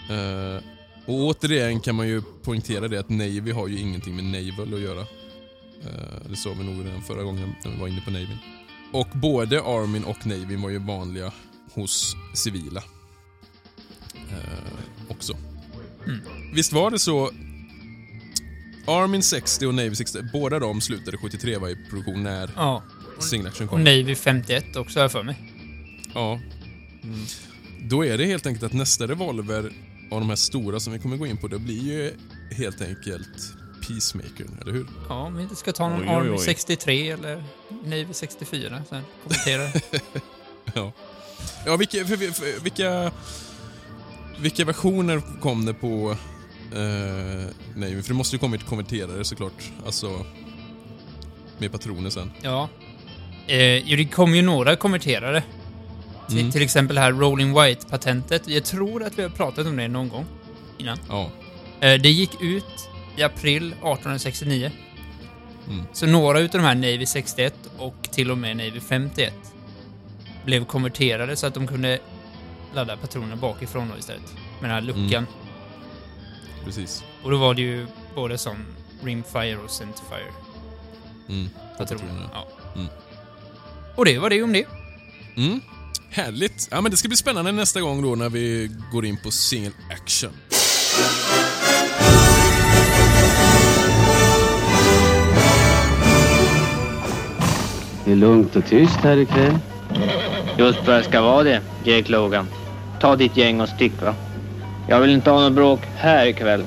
det. 0.09 0.15
Eh, 0.15 0.63
och 1.07 1.15
återigen 1.15 1.81
kan 1.81 1.95
man 1.95 2.09
ju 2.09 2.23
poängtera 2.43 2.89
det 2.89 3.01
att 3.01 3.09
Navy 3.09 3.53
har 3.53 3.69
ju 3.69 3.79
ingenting 3.79 4.17
med 4.17 4.25
Naval 4.25 4.75
att 4.75 4.81
göra. 4.81 5.01
Eh, 5.85 6.31
det 6.31 6.37
sa 6.37 6.51
vi 6.59 6.65
nog 6.65 6.87
redan 6.87 7.03
förra 7.03 7.23
gången 7.23 7.55
när 7.65 7.71
vi 7.71 7.79
var 7.81 7.89
inne 7.89 8.01
på 8.01 8.11
Navy. 8.11 8.37
Och 8.93 9.09
både 9.15 9.63
Armin 9.63 10.05
och 10.05 10.27
Navy 10.27 10.57
var 10.57 10.71
ju 10.71 10.79
vanliga 10.79 11.33
hos 11.73 12.17
civila. 12.35 12.83
Eh, 14.15 15.09
också. 15.09 15.37
Mm. 16.07 16.21
Visst 16.55 16.73
var 16.73 16.91
det 16.91 16.99
så 16.99 17.31
Armin 18.87 19.23
60 19.23 19.67
och 19.67 19.75
Navy 19.75 19.95
60, 19.95 20.19
båda 20.33 20.59
de 20.59 20.81
slutade 20.81 21.17
73 21.17 21.57
var 21.59 21.69
i 21.69 21.77
produktion 21.91 22.23
när 22.23 22.51
Ja. 22.57 22.83
Single 23.19 23.49
Action 23.49 23.65
Och 23.65 23.71
kom. 23.71 23.85
Navy 23.85 24.15
51 24.15 24.77
också 24.77 24.99
har 24.99 25.05
jag 25.05 25.13
för 25.13 25.23
mig. 25.23 25.37
Ja. 26.15 26.41
Då 27.89 28.05
är 28.05 28.19
det 28.19 28.27
helt 28.27 28.47
enkelt 28.47 28.65
att 28.65 28.73
nästa 28.73 29.07
revolver 29.07 29.73
av 30.11 30.21
de 30.21 30.29
här 30.29 30.37
stora 30.37 30.81
som 30.81 30.93
vi 30.93 30.99
kommer 30.99 31.17
gå 31.17 31.27
in 31.27 31.37
på, 31.37 31.49
det 31.49 31.59
blir 31.59 31.83
ju 31.83 32.13
helt 32.51 32.81
enkelt 32.83 33.53
Peacemaker, 33.89 34.47
eller 34.61 34.73
hur? 34.73 34.87
Ja, 35.09 35.15
om 35.15 35.37
vi 35.37 35.43
inte 35.43 35.57
ska 35.57 35.73
ta 35.73 35.89
någon 35.89 36.01
Oj, 36.01 36.07
oj, 36.09 36.15
Army 36.15 36.31
oj. 36.31 36.39
63 36.39 37.11
eller 37.11 37.45
Navy 37.85 38.07
64 38.13 38.83
sen. 38.89 39.03
Kommentera. 39.23 39.81
Ja. 40.75 40.93
Ja, 41.67 41.77
vilka, 41.77 42.05
för, 42.05 42.17
för, 42.17 42.63
vilka, 42.63 43.13
vilka 44.41 44.65
versioner 44.65 45.23
kom 45.41 45.65
det 45.67 45.75
på 45.75 46.17
eh, 46.73 47.47
Navy? 47.77 48.03
För 48.03 48.09
det 48.09 48.15
måste 48.15 48.37
ju 48.37 48.41
kommit 48.41 48.67
konverterare 48.67 49.25
såklart. 49.25 49.73
Alltså 49.87 50.27
med 51.59 51.73
patroner 51.73 52.11
sen. 52.11 52.31
ja. 52.43 52.69
Eh, 53.47 53.77
jo, 53.77 53.97
det 53.97 54.05
kom 54.05 54.35
ju 54.35 54.43
några 54.43 54.77
konverterare. 54.77 55.43
Till, 56.29 56.39
Mm. 56.39 56.53
till 56.53 56.63
exempel 56.63 56.99
här 56.99 57.13
Rolling 57.13 57.53
White-patentet. 57.55 58.49
Jag 58.49 58.65
tror 58.65 59.03
att 59.03 59.19
vi 59.19 59.23
har 59.23 59.29
pratat 59.31 59.67
om 59.67 59.77
det 59.77 59.89
någon 59.89 60.09
gång 60.09 60.27
innan. 60.79 60.99
Ja. 61.09 61.31
Eh, 61.81 62.01
det 62.01 62.09
gick 62.09 62.41
ut 62.43 62.89
i 63.17 63.23
april 63.23 63.67
1869. 63.73 64.71
Mm. 65.69 65.85
Så 65.93 66.07
några 66.07 66.39
utav 66.41 66.61
de 66.61 66.67
här 66.67 66.75
Navy 66.75 67.07
61 67.07 67.55
och 67.79 68.09
till 68.13 68.31
och 68.31 68.39
med 68.39 68.57
Navy 68.57 68.81
51 68.81 69.35
blev 70.45 70.65
konverterade 70.65 71.37
så 71.37 71.47
att 71.47 71.55
de 71.55 71.67
kunde 71.67 71.99
ladda 72.75 72.97
patronerna 72.97 73.37
bakifrån 73.37 73.89
då 73.93 73.99
istället. 73.99 74.35
Med 74.61 74.71
den 74.71 74.75
här 74.75 74.81
luckan. 74.81 75.05
Mm. 75.15 75.27
Precis. 76.65 77.05
Och 77.23 77.31
då 77.31 77.37
var 77.37 77.55
det 77.55 77.63
ju 77.63 77.87
både 78.15 78.39
som 78.39 78.57
Rimfire 79.03 79.57
och 79.57 79.71
Centerfire 79.71 80.33
Mm. 81.29 81.49
patroner. 81.79 82.29
Ja. 82.33 82.47
Mm. 82.75 82.87
Och 83.97 84.05
det 84.05 84.19
var 84.19 84.31
det 84.31 84.43
om 84.43 84.53
det. 84.53 84.65
Mm. 85.37 85.61
Härligt. 86.11 86.69
Ja, 86.71 86.81
men 86.81 86.91
det 86.91 86.97
ska 86.97 87.09
bli 87.09 87.17
spännande 87.17 87.53
nästa 87.53 87.81
gång 87.81 88.03
då 88.03 88.15
när 88.15 88.29
vi 88.29 88.71
går 88.93 89.05
in 89.05 89.17
på 89.17 89.31
single 89.31 89.73
action. 89.91 90.33
Det 98.05 98.13
är 98.13 98.17
lugnt 98.17 98.57
och 98.57 98.67
tyst 98.67 98.97
här 98.97 99.17
ikväll. 99.17 99.59
Just 100.59 100.79
vad 100.87 100.97
det 100.97 101.05
ska 101.05 101.21
vara 101.21 101.43
det, 101.43 101.63
Jake 101.85 102.13
Logan. 102.13 102.49
Ta 103.01 103.17
ditt 103.17 103.37
gäng 103.37 103.61
och 103.61 103.69
stick 103.69 103.93
va. 104.03 104.15
Jag 104.89 105.01
vill 105.01 105.11
inte 105.11 105.31
ha 105.31 105.41
något 105.41 105.53
bråk 105.53 105.81
här 105.97 106.27
ikväll. 106.27 106.67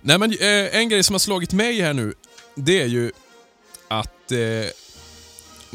Nej 0.00 0.18
men 0.18 0.30
eh, 0.30 0.76
en 0.76 0.88
grej 0.88 1.02
som 1.02 1.14
har 1.14 1.18
slagit 1.18 1.52
mig 1.52 1.80
här 1.80 1.92
nu, 1.92 2.14
det 2.54 2.82
är 2.82 2.86
ju 2.86 3.10
att 3.88 4.32
eh, 4.32 4.38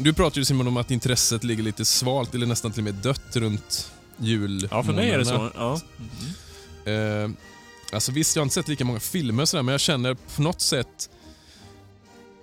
Du 0.02 0.12
pratar 0.12 0.38
ju 0.38 0.44
Simon 0.44 0.66
om 0.66 0.76
att 0.76 0.90
intresset 0.90 1.44
ligger 1.44 1.62
lite 1.62 1.84
svalt, 1.84 2.34
eller 2.34 2.46
nästan 2.46 2.72
till 2.72 2.80
och 2.80 2.84
med 2.84 2.94
dött 2.94 3.36
runt 3.36 3.90
jul. 4.16 4.68
Ja, 4.70 4.82
för 4.82 4.92
mig 4.92 5.10
är 5.10 5.18
det 5.18 5.24
så. 5.24 5.50
Ja. 5.54 5.80
Eh, 6.92 7.30
alltså 7.92 8.12
visst, 8.12 8.36
jag 8.36 8.40
har 8.40 8.44
inte 8.44 8.54
sett 8.54 8.68
lika 8.68 8.84
många 8.84 9.00
filmer 9.00 9.44
sådär, 9.44 9.62
men 9.62 9.72
jag 9.72 9.80
känner 9.80 10.14
på 10.36 10.42
något 10.42 10.60
sätt... 10.60 11.10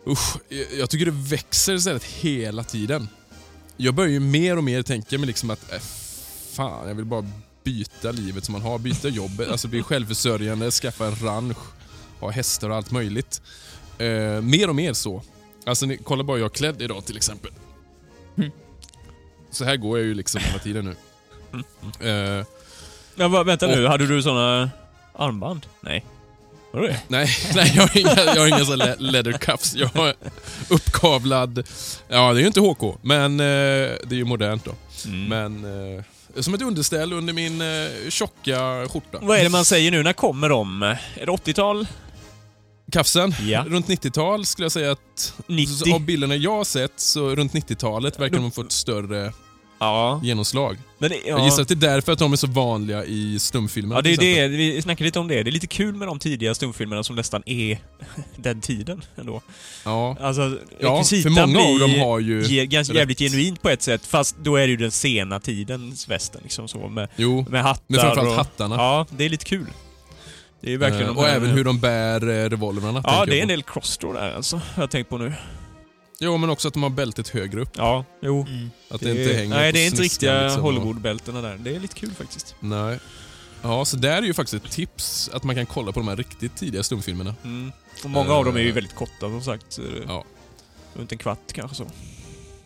Usch, 0.07 0.35
jag- 0.49 0.79
jag 0.79 0.89
tycker 0.89 1.05
det 1.05 1.11
växer 1.11 1.73
istället 1.73 2.03
hela 2.03 2.63
tiden. 2.63 3.07
Jag 3.77 3.93
börjar 3.93 4.11
ju 4.11 4.19
mer 4.19 4.57
och 4.57 4.63
mer 4.63 4.81
tänka 4.83 5.17
mig 5.17 5.27
liksom 5.27 5.49
att, 5.49 5.71
äh, 5.73 5.79
fan, 6.53 6.87
jag 6.87 6.95
vill 6.95 7.05
bara 7.05 7.25
byta 7.63 8.11
livet 8.11 8.45
som 8.45 8.53
man 8.53 8.61
har, 8.61 8.79
byta 8.79 9.07
jobbet, 9.09 9.49
alltså 9.49 9.67
bli 9.67 9.83
självförsörjande, 9.83 10.71
skaffa 10.71 11.07
en 11.07 11.15
ranch, 11.15 11.57
ha 12.19 12.29
hästar 12.29 12.69
och 12.69 12.75
allt 12.75 12.91
möjligt. 12.91 13.41
Eh, 13.97 14.41
mer 14.41 14.69
och 14.69 14.75
mer 14.75 14.93
så. 14.93 15.23
Alltså 15.67 15.85
ni, 15.85 15.97
kolla 16.03 16.23
bara 16.23 16.33
hur 16.37 16.43
jag 16.43 16.51
är 16.51 16.55
klädd 16.55 16.81
idag 16.81 17.05
till 17.05 17.17
exempel. 17.17 17.51
Mm. 18.37 18.51
Så 19.51 19.65
här 19.65 19.77
går 19.77 19.97
jag 19.97 20.07
ju 20.07 20.13
liksom 20.13 20.41
hela 20.41 20.59
tiden 20.59 20.85
nu. 20.85 20.95
Eh, 22.09 22.45
Ja, 23.19 23.27
va, 23.27 23.43
vänta 23.43 23.67
nu, 23.67 23.87
hade 23.87 24.07
du 24.07 24.21
såna 24.21 24.69
armband? 25.15 25.65
Nej. 25.81 26.05
Var 26.71 26.81
det? 26.81 27.01
Nej, 27.07 27.29
nej 27.55 27.73
jag 27.75 27.87
har 27.87 27.97
inga, 27.97 28.15
jag 28.35 28.41
har 28.41 28.47
inga 28.47 28.65
så 28.65 28.75
le- 28.75 28.95
leather 28.99 29.31
cuffs. 29.31 29.75
Jag 29.75 29.87
har 29.87 30.13
uppkavlad... 30.69 31.67
Ja, 32.07 32.33
det 32.33 32.39
är 32.39 32.41
ju 32.41 32.47
inte 32.47 32.59
HK, 32.59 32.97
men 33.01 33.39
eh, 33.39 33.45
det 33.45 34.09
är 34.11 34.13
ju 34.15 34.25
modernt 34.25 34.65
då. 34.65 34.73
Mm. 35.05 35.27
Men 35.61 35.95
eh, 35.97 36.03
som 36.41 36.53
ett 36.53 36.61
underställ 36.61 37.13
under 37.13 37.33
min 37.33 37.61
eh, 37.61 38.09
tjocka 38.09 38.87
skjorta. 38.89 39.17
Vad 39.21 39.37
är 39.39 39.43
det 39.43 39.49
man 39.49 39.65
säger 39.65 39.91
nu? 39.91 40.03
När 40.03 40.13
kommer 40.13 40.49
de? 40.49 40.83
Är 40.83 40.97
det 41.15 41.31
80-tal? 41.31 41.87
Kafsen, 42.91 43.33
Ja. 43.47 43.65
runt 43.67 43.87
90-tal 43.87 44.45
skulle 44.45 44.65
jag 44.65 44.71
säga 44.71 44.91
att... 44.91 45.33
90? 45.47 45.73
Så 45.73 45.95
av 45.95 46.01
bilderna 46.01 46.35
jag 46.35 46.51
har 46.57 46.63
sett, 46.63 46.93
så 46.95 47.35
runt 47.35 47.53
90-talet 47.53 48.19
verkar 48.19 48.35
de 48.35 48.43
ha 48.43 48.51
fått 48.51 48.71
större 48.71 49.33
Ja. 49.79 50.21
genomslag. 50.23 50.77
Men 50.97 51.09
det, 51.09 51.15
Jag 51.25 51.39
ja. 51.39 51.45
gissar 51.45 51.61
att 51.61 51.67
det 51.67 51.73
är 51.73 51.75
därför 51.75 52.11
att 52.11 52.19
de 52.19 52.33
är 52.33 52.37
så 52.37 52.47
vanliga 52.47 53.05
i 53.05 53.39
stumfilmer. 53.39 53.95
Ja, 53.95 54.01
det 54.01 54.13
är 54.13 54.17
det. 54.17 54.47
Vi 54.47 54.81
snackade 54.81 55.03
lite 55.05 55.19
om 55.19 55.27
det. 55.27 55.43
Det 55.43 55.49
är 55.49 55.51
lite 55.51 55.67
kul 55.67 55.95
med 55.95 56.07
de 56.07 56.19
tidiga 56.19 56.55
stumfilmerna 56.55 57.03
som 57.03 57.15
nästan 57.15 57.43
är 57.45 57.79
den 58.35 58.61
tiden 58.61 59.01
ändå. 59.17 59.41
Ja, 59.85 60.17
Alltså, 60.21 60.57
ja 60.79 61.03
för 61.03 61.29
många 61.29 61.59
av 61.59 61.79
dem 61.79 61.99
har 61.99 62.19
ju... 62.19 62.43
ge- 62.43 62.65
ganska 62.65 62.93
rätt. 62.93 62.99
jävligt 62.99 63.19
genuint 63.19 63.61
på 63.61 63.69
ett 63.69 63.81
sätt, 63.81 64.05
fast 64.05 64.35
då 64.43 64.55
är 64.55 64.61
det 64.61 64.71
ju 64.71 64.77
den 64.77 64.91
sena 64.91 65.39
tidens 65.39 66.07
västern 66.07 66.41
liksom 66.43 66.67
så 66.67 66.87
med, 66.89 67.07
Jo, 67.15 67.45
med 67.49 67.63
hattar 67.63 67.83
men 67.87 67.99
framförallt 67.99 68.29
och, 68.29 68.35
hattarna. 68.35 68.75
Ja, 68.75 69.05
det 69.09 69.25
är 69.25 69.29
lite 69.29 69.45
kul. 69.45 69.67
Det 70.61 70.73
är 70.73 70.77
verkligen 70.77 71.03
Eh, 71.07 71.13
de 71.13 71.17
och 71.17 71.23
här- 71.25 71.35
även 71.35 71.49
hur 71.49 71.63
de 71.63 71.79
bär 71.79 72.29
eh, 72.29 72.49
revolverna. 72.49 73.01
Ja, 73.03 73.11
tänker 73.11 73.25
det 73.25 73.31
är 73.31 73.35
jag 73.35 73.41
en 73.41 73.47
på. 73.47 73.51
del 73.51 73.63
crossdraw 73.63 74.13
där 74.19 74.35
alltså, 74.35 74.55
har 74.55 74.83
jag 74.83 74.91
tänkt 74.91 75.09
på 75.09 75.17
nu. 75.17 75.33
Jo, 76.19 76.37
men 76.37 76.49
också 76.49 76.67
att 76.67 76.73
de 76.73 76.83
har 76.83 76.89
bältet 76.89 77.27
högre 77.29 77.61
upp. 77.61 77.69
Ja, 77.77 78.05
jo. 78.21 78.45
Mm. 78.49 78.69
Att 78.89 79.01
det, 79.01 79.09
inte 79.09 79.33
hänger 79.37 79.55
Nej, 79.55 79.71
på 79.71 79.75
det 79.77 79.79
är 79.83 79.85
inte 79.85 79.97
sniskan, 79.97 80.03
riktiga 80.03 80.43
liksom, 80.43 80.61
Hollywood-bältena 80.63 81.41
där. 81.41 81.57
Det 81.57 81.75
är 81.75 81.79
lite 81.79 81.95
kul 81.95 82.11
faktiskt. 82.11 82.55
Nej. 82.59 82.99
Ja, 83.61 83.85
så 83.85 83.97
där 83.97 84.17
är 84.17 84.21
ju 84.21 84.33
faktiskt 84.33 84.65
ett 84.65 84.71
tips 84.71 85.29
att 85.33 85.43
man 85.43 85.55
kan 85.55 85.65
kolla 85.65 85.91
på 85.91 85.99
de 85.99 86.07
här 86.07 86.15
riktigt 86.15 86.55
tidiga 86.57 86.83
stumfilmerna. 86.83 87.35
Mm. 87.43 87.71
Och 88.03 88.09
många 88.09 88.33
av 88.33 88.45
dem 88.45 88.55
är 88.55 88.59
ju 88.61 88.69
Eh. 88.69 88.73
väldigt 88.75 88.95
korta 88.95 89.19
som 89.19 89.41
sagt. 89.43 89.65
så 89.73 89.81
det- 89.81 90.03
Ja. 90.07 90.23
Runt 90.93 91.11
en 91.11 91.17
kvart 91.17 91.53
kanske 91.53 91.75
så. 91.77 91.85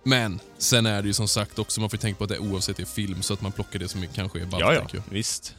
Men 0.03 0.39
sen 0.57 0.85
är 0.85 1.01
det 1.01 1.07
ju 1.07 1.13
som 1.13 1.27
sagt 1.27 1.59
också, 1.59 1.81
man 1.81 1.89
får 1.89 1.97
tänka 1.97 2.17
på 2.17 2.23
att 2.23 2.29
det 2.29 2.35
är 2.35 2.41
oavsett 2.41 2.77
det 2.77 2.83
är 2.83 2.87
film, 2.87 3.21
så 3.21 3.33
att 3.33 3.41
man 3.41 3.51
plockar 3.51 3.79
det 3.79 3.87
som 3.87 4.07
kanske 4.15 4.41
är 4.41 4.45
ballt. 4.45 4.61
ja, 4.61 4.73
ja. 4.73 4.79
tänker 4.79 4.95
jag. 4.97 5.03
Visst. 5.09 5.55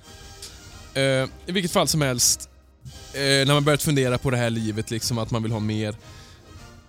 Eh, 0.95 1.03
I 1.47 1.53
vilket 1.53 1.73
fall 1.73 1.89
som 1.89 2.03
helst, 2.03 2.49
eh, 3.13 3.21
när 3.21 3.55
man 3.55 3.65
börjat 3.65 3.83
fundera 3.83 4.19
på 4.19 4.31
det 4.31 4.37
här 4.37 4.51
livet, 4.51 4.91
liksom 4.91 5.19
att 5.19 5.31
man 5.31 5.43
vill 5.43 5.53
ha 5.53 5.61
mer. 5.61 5.97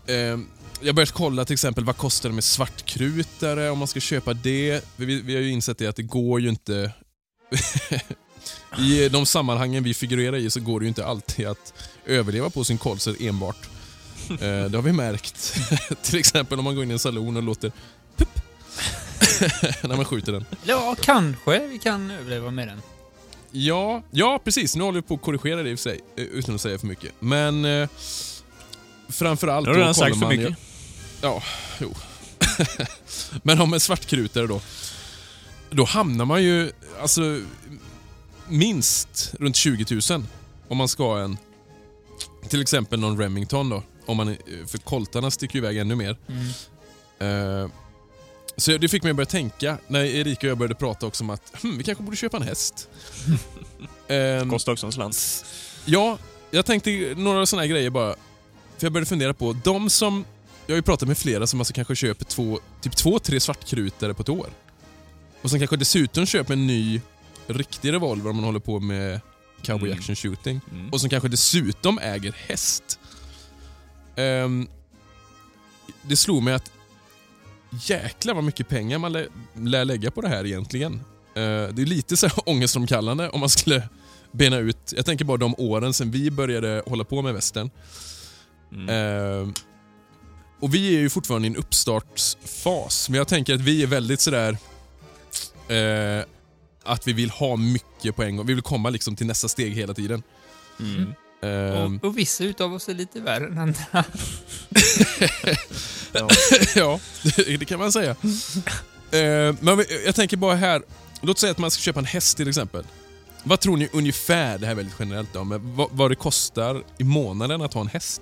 Eh, 0.07 0.15
jag 0.79 0.87
har 0.87 0.93
börjat 0.93 1.11
kolla 1.11 1.45
till 1.45 1.53
exempel 1.53 1.85
vad 1.85 1.97
kostar 1.97 2.29
det 2.29 2.35
med 2.35 2.43
svartkrutare 2.43 3.69
om 3.69 3.79
man 3.79 3.87
ska 3.87 3.99
köpa 3.99 4.33
det. 4.33 4.81
Vi, 4.95 5.21
vi 5.21 5.35
har 5.35 5.41
ju 5.41 5.51
insett 5.51 5.77
det 5.77 5.87
att 5.87 5.95
det 5.95 6.03
går 6.03 6.41
ju 6.41 6.49
inte... 6.49 6.91
I 8.77 9.09
de 9.09 9.25
sammanhangen 9.25 9.83
vi 9.83 9.93
figurerar 9.93 10.37
i 10.37 10.49
så 10.49 10.59
går 10.59 10.79
det 10.79 10.83
ju 10.83 10.87
inte 10.87 11.05
alltid 11.05 11.47
att 11.47 11.73
överleva 12.05 12.49
på 12.49 12.63
sin 12.63 12.77
kolser 12.77 13.15
enbart. 13.19 13.69
Eh, 14.29 14.37
det 14.39 14.75
har 14.75 14.81
vi 14.81 14.91
märkt. 14.91 15.55
till 16.01 16.19
exempel 16.19 16.59
om 16.59 16.63
man 16.63 16.75
går 16.75 16.83
in 16.83 16.89
i 16.91 16.93
en 16.93 16.99
salon 16.99 17.37
och 17.37 17.43
låter 17.43 17.71
pup 18.17 18.29
när 19.83 19.95
man 19.95 20.05
skjuter 20.05 20.31
den. 20.31 20.45
Ja, 20.63 20.95
kanske 21.01 21.67
vi 21.67 21.79
kan 21.79 22.11
överleva 22.11 22.51
med 22.51 22.67
den. 22.67 22.81
Ja, 23.55 24.03
ja 24.11 24.39
precis. 24.43 24.75
Nu 24.75 24.83
håller 24.83 25.01
vi 25.01 25.07
på 25.07 25.13
att 25.13 25.21
korrigera 25.21 25.63
det 25.63 25.69
i 25.69 25.75
och 25.75 25.79
för 25.79 25.83
sig, 25.83 25.99
eh, 26.15 26.23
utan 26.23 26.55
att 26.55 26.61
säga 26.61 26.77
för 26.77 26.87
mycket. 26.87 27.13
Men 27.19 27.65
eh, 27.65 27.89
framförallt 29.09 29.67
Nu 29.67 29.73
har 29.73 29.79
redan 29.79 29.95
sagt 29.95 30.19
för 30.19 30.27
mycket. 30.27 30.57
Ja, 31.21 31.43
jo. 31.79 31.93
Men 33.43 33.61
om 33.61 33.73
en 33.73 33.79
svartkrutare 33.79 34.47
då, 34.47 34.61
då 35.69 35.83
hamnar 35.83 36.25
man 36.25 36.43
ju 36.43 36.71
alltså 37.01 37.41
minst 38.47 39.35
runt 39.39 39.55
20 39.55 40.01
000 40.11 40.23
om 40.67 40.77
man 40.77 40.87
ska 40.87 41.03
ha 41.03 41.19
en, 41.19 41.37
till 42.49 42.61
exempel 42.61 42.99
någon 42.99 43.19
Remington 43.19 43.69
då. 43.69 43.83
Om 44.05 44.17
man, 44.17 44.37
för 44.67 44.77
koltarna 44.77 45.31
sticker 45.31 45.55
ju 45.55 45.59
iväg 45.59 45.77
ännu 45.77 45.95
mer. 45.95 46.17
Mm. 46.27 47.63
Eh, 47.63 47.69
så 48.57 48.77
det 48.77 48.89
fick 48.89 49.03
mig 49.03 49.09
att 49.09 49.15
börja 49.15 49.25
tänka 49.25 49.77
när 49.87 50.03
Erika 50.03 50.47
och 50.47 50.51
jag 50.51 50.57
började 50.57 50.75
prata 50.75 51.05
också 51.05 51.23
om 51.23 51.29
att 51.29 51.61
hm, 51.63 51.77
vi 51.77 51.83
kanske 51.83 52.03
borde 52.03 52.17
köpa 52.17 52.37
en 52.37 52.43
häst. 52.43 52.89
Ehm, 54.07 54.49
Kostar 54.49 54.71
också 54.71 54.85
en 54.85 54.91
slant. 54.91 55.45
Ja, 55.85 56.17
jag 56.51 56.65
tänkte 56.65 57.13
några 57.17 57.39
här 57.39 57.65
grejer 57.65 57.89
bara. 57.89 58.15
För 58.77 58.85
jag 58.85 58.91
började 58.93 59.09
fundera 59.09 59.33
på, 59.33 59.53
de 59.63 59.89
som... 59.89 60.25
Jag 60.65 60.73
har 60.73 60.77
ju 60.77 60.81
pratat 60.81 61.07
med 61.07 61.17
flera 61.17 61.47
som 61.47 61.61
alltså 61.61 61.73
kanske 61.73 61.95
köper 61.95 62.25
två, 62.25 62.59
typ 62.81 62.95
två, 62.95 63.19
tre 63.19 63.39
svartkrutare 63.39 64.13
på 64.13 64.21
ett 64.21 64.29
år. 64.29 64.49
Och 65.41 65.49
som 65.49 65.59
kanske 65.59 65.77
dessutom 65.77 66.25
köper 66.25 66.53
en 66.53 66.67
ny 66.67 67.01
riktig 67.47 67.93
revolver 67.93 68.29
om 68.29 68.35
man 68.35 68.45
håller 68.45 68.59
på 68.59 68.79
med 68.79 69.21
cowboy 69.61 69.89
Mm. 69.89 69.99
action 69.99 70.15
shooting. 70.15 70.61
Mm. 70.71 70.89
Och 70.89 71.01
som 71.01 71.09
kanske 71.09 71.29
dessutom 71.29 71.99
äger 71.99 72.35
häst. 72.47 72.99
Ehm, 74.15 74.67
det 76.01 76.17
slog 76.17 76.43
mig 76.43 76.53
att 76.53 76.71
jäklar 77.81 78.33
vad 78.33 78.43
mycket 78.43 78.69
pengar 78.69 78.99
man 78.99 79.13
lär, 79.13 79.27
lär 79.53 79.85
lägga 79.85 80.11
på 80.11 80.21
det 80.21 80.27
här 80.27 80.45
egentligen. 80.45 80.93
Eh, 81.35 81.41
det 81.73 81.81
är 81.81 81.85
lite 81.85 82.17
så 82.17 82.27
här 82.27 82.35
ångestframkallande 82.49 83.29
om 83.29 83.39
man 83.39 83.49
skulle 83.49 83.89
bena 84.31 84.57
ut. 84.57 84.93
Jag 84.95 85.05
tänker 85.05 85.25
bara 85.25 85.37
de 85.37 85.55
åren 85.57 85.93
sen 85.93 86.11
vi 86.11 86.31
började 86.31 86.83
hålla 86.85 87.03
på 87.03 87.21
med 87.21 87.33
västern. 87.33 87.69
Mm. 88.71 88.89
Ehm, 88.89 89.53
och 90.59 90.73
vi 90.73 90.95
är 90.95 90.99
ju 90.99 91.09
fortfarande 91.09 91.47
i 91.47 91.51
en 91.51 91.57
uppstartsfas, 91.57 93.09
men 93.09 93.17
jag 93.17 93.27
tänker 93.27 93.55
att 93.55 93.61
vi 93.61 93.83
är 93.83 93.87
väldigt 93.87 94.21
sådär... 94.21 94.57
Eh, 95.67 96.25
att 96.85 97.07
vi 97.07 97.13
vill 97.13 97.29
ha 97.29 97.55
mycket 97.55 98.15
på 98.15 98.23
en 98.23 98.37
gång. 98.37 98.45
Vi 98.45 98.53
vill 98.53 98.63
komma 98.63 98.89
liksom 98.89 99.15
till 99.15 99.27
nästa 99.27 99.47
steg 99.47 99.73
hela 99.73 99.93
tiden. 99.93 100.23
Mm. 100.79 101.13
Ehm, 101.43 101.99
Och, 102.03 102.05
och 102.07 102.17
vissa 102.17 102.43
utav 102.43 102.73
oss 102.73 102.89
är 102.89 102.93
lite 102.93 103.19
värre 103.19 103.45
än 103.47 103.57
andra. 103.57 103.83
Ja. 106.15 106.29
ja, 106.75 106.99
det, 107.35 107.57
det 107.57 107.65
kan 107.65 107.79
man 107.79 107.91
säga. 107.91 108.11
Eh, 109.11 109.55
men 109.59 109.85
jag 110.05 110.15
tänker 110.15 110.37
bara 110.37 110.55
här, 110.55 110.81
låt 111.21 111.39
säga 111.39 111.51
att 111.51 111.57
man 111.57 111.71
ska 111.71 111.81
köpa 111.81 111.99
en 111.99 112.05
häst 112.05 112.37
till 112.37 112.47
exempel. 112.49 112.85
Vad 113.43 113.59
tror 113.59 113.77
ni 113.77 113.89
ungefär, 113.93 114.57
det 114.57 114.65
här 114.65 114.71
är 114.71 114.75
väldigt 114.75 114.95
generellt 114.99 115.33
då, 115.33 115.43
men 115.43 115.75
vad, 115.75 115.87
vad 115.91 116.11
det 116.11 116.15
kostar 116.15 116.83
i 116.97 117.03
månaden 117.03 117.61
att 117.61 117.73
ha 117.73 117.81
en 117.81 117.87
häst? 117.87 118.21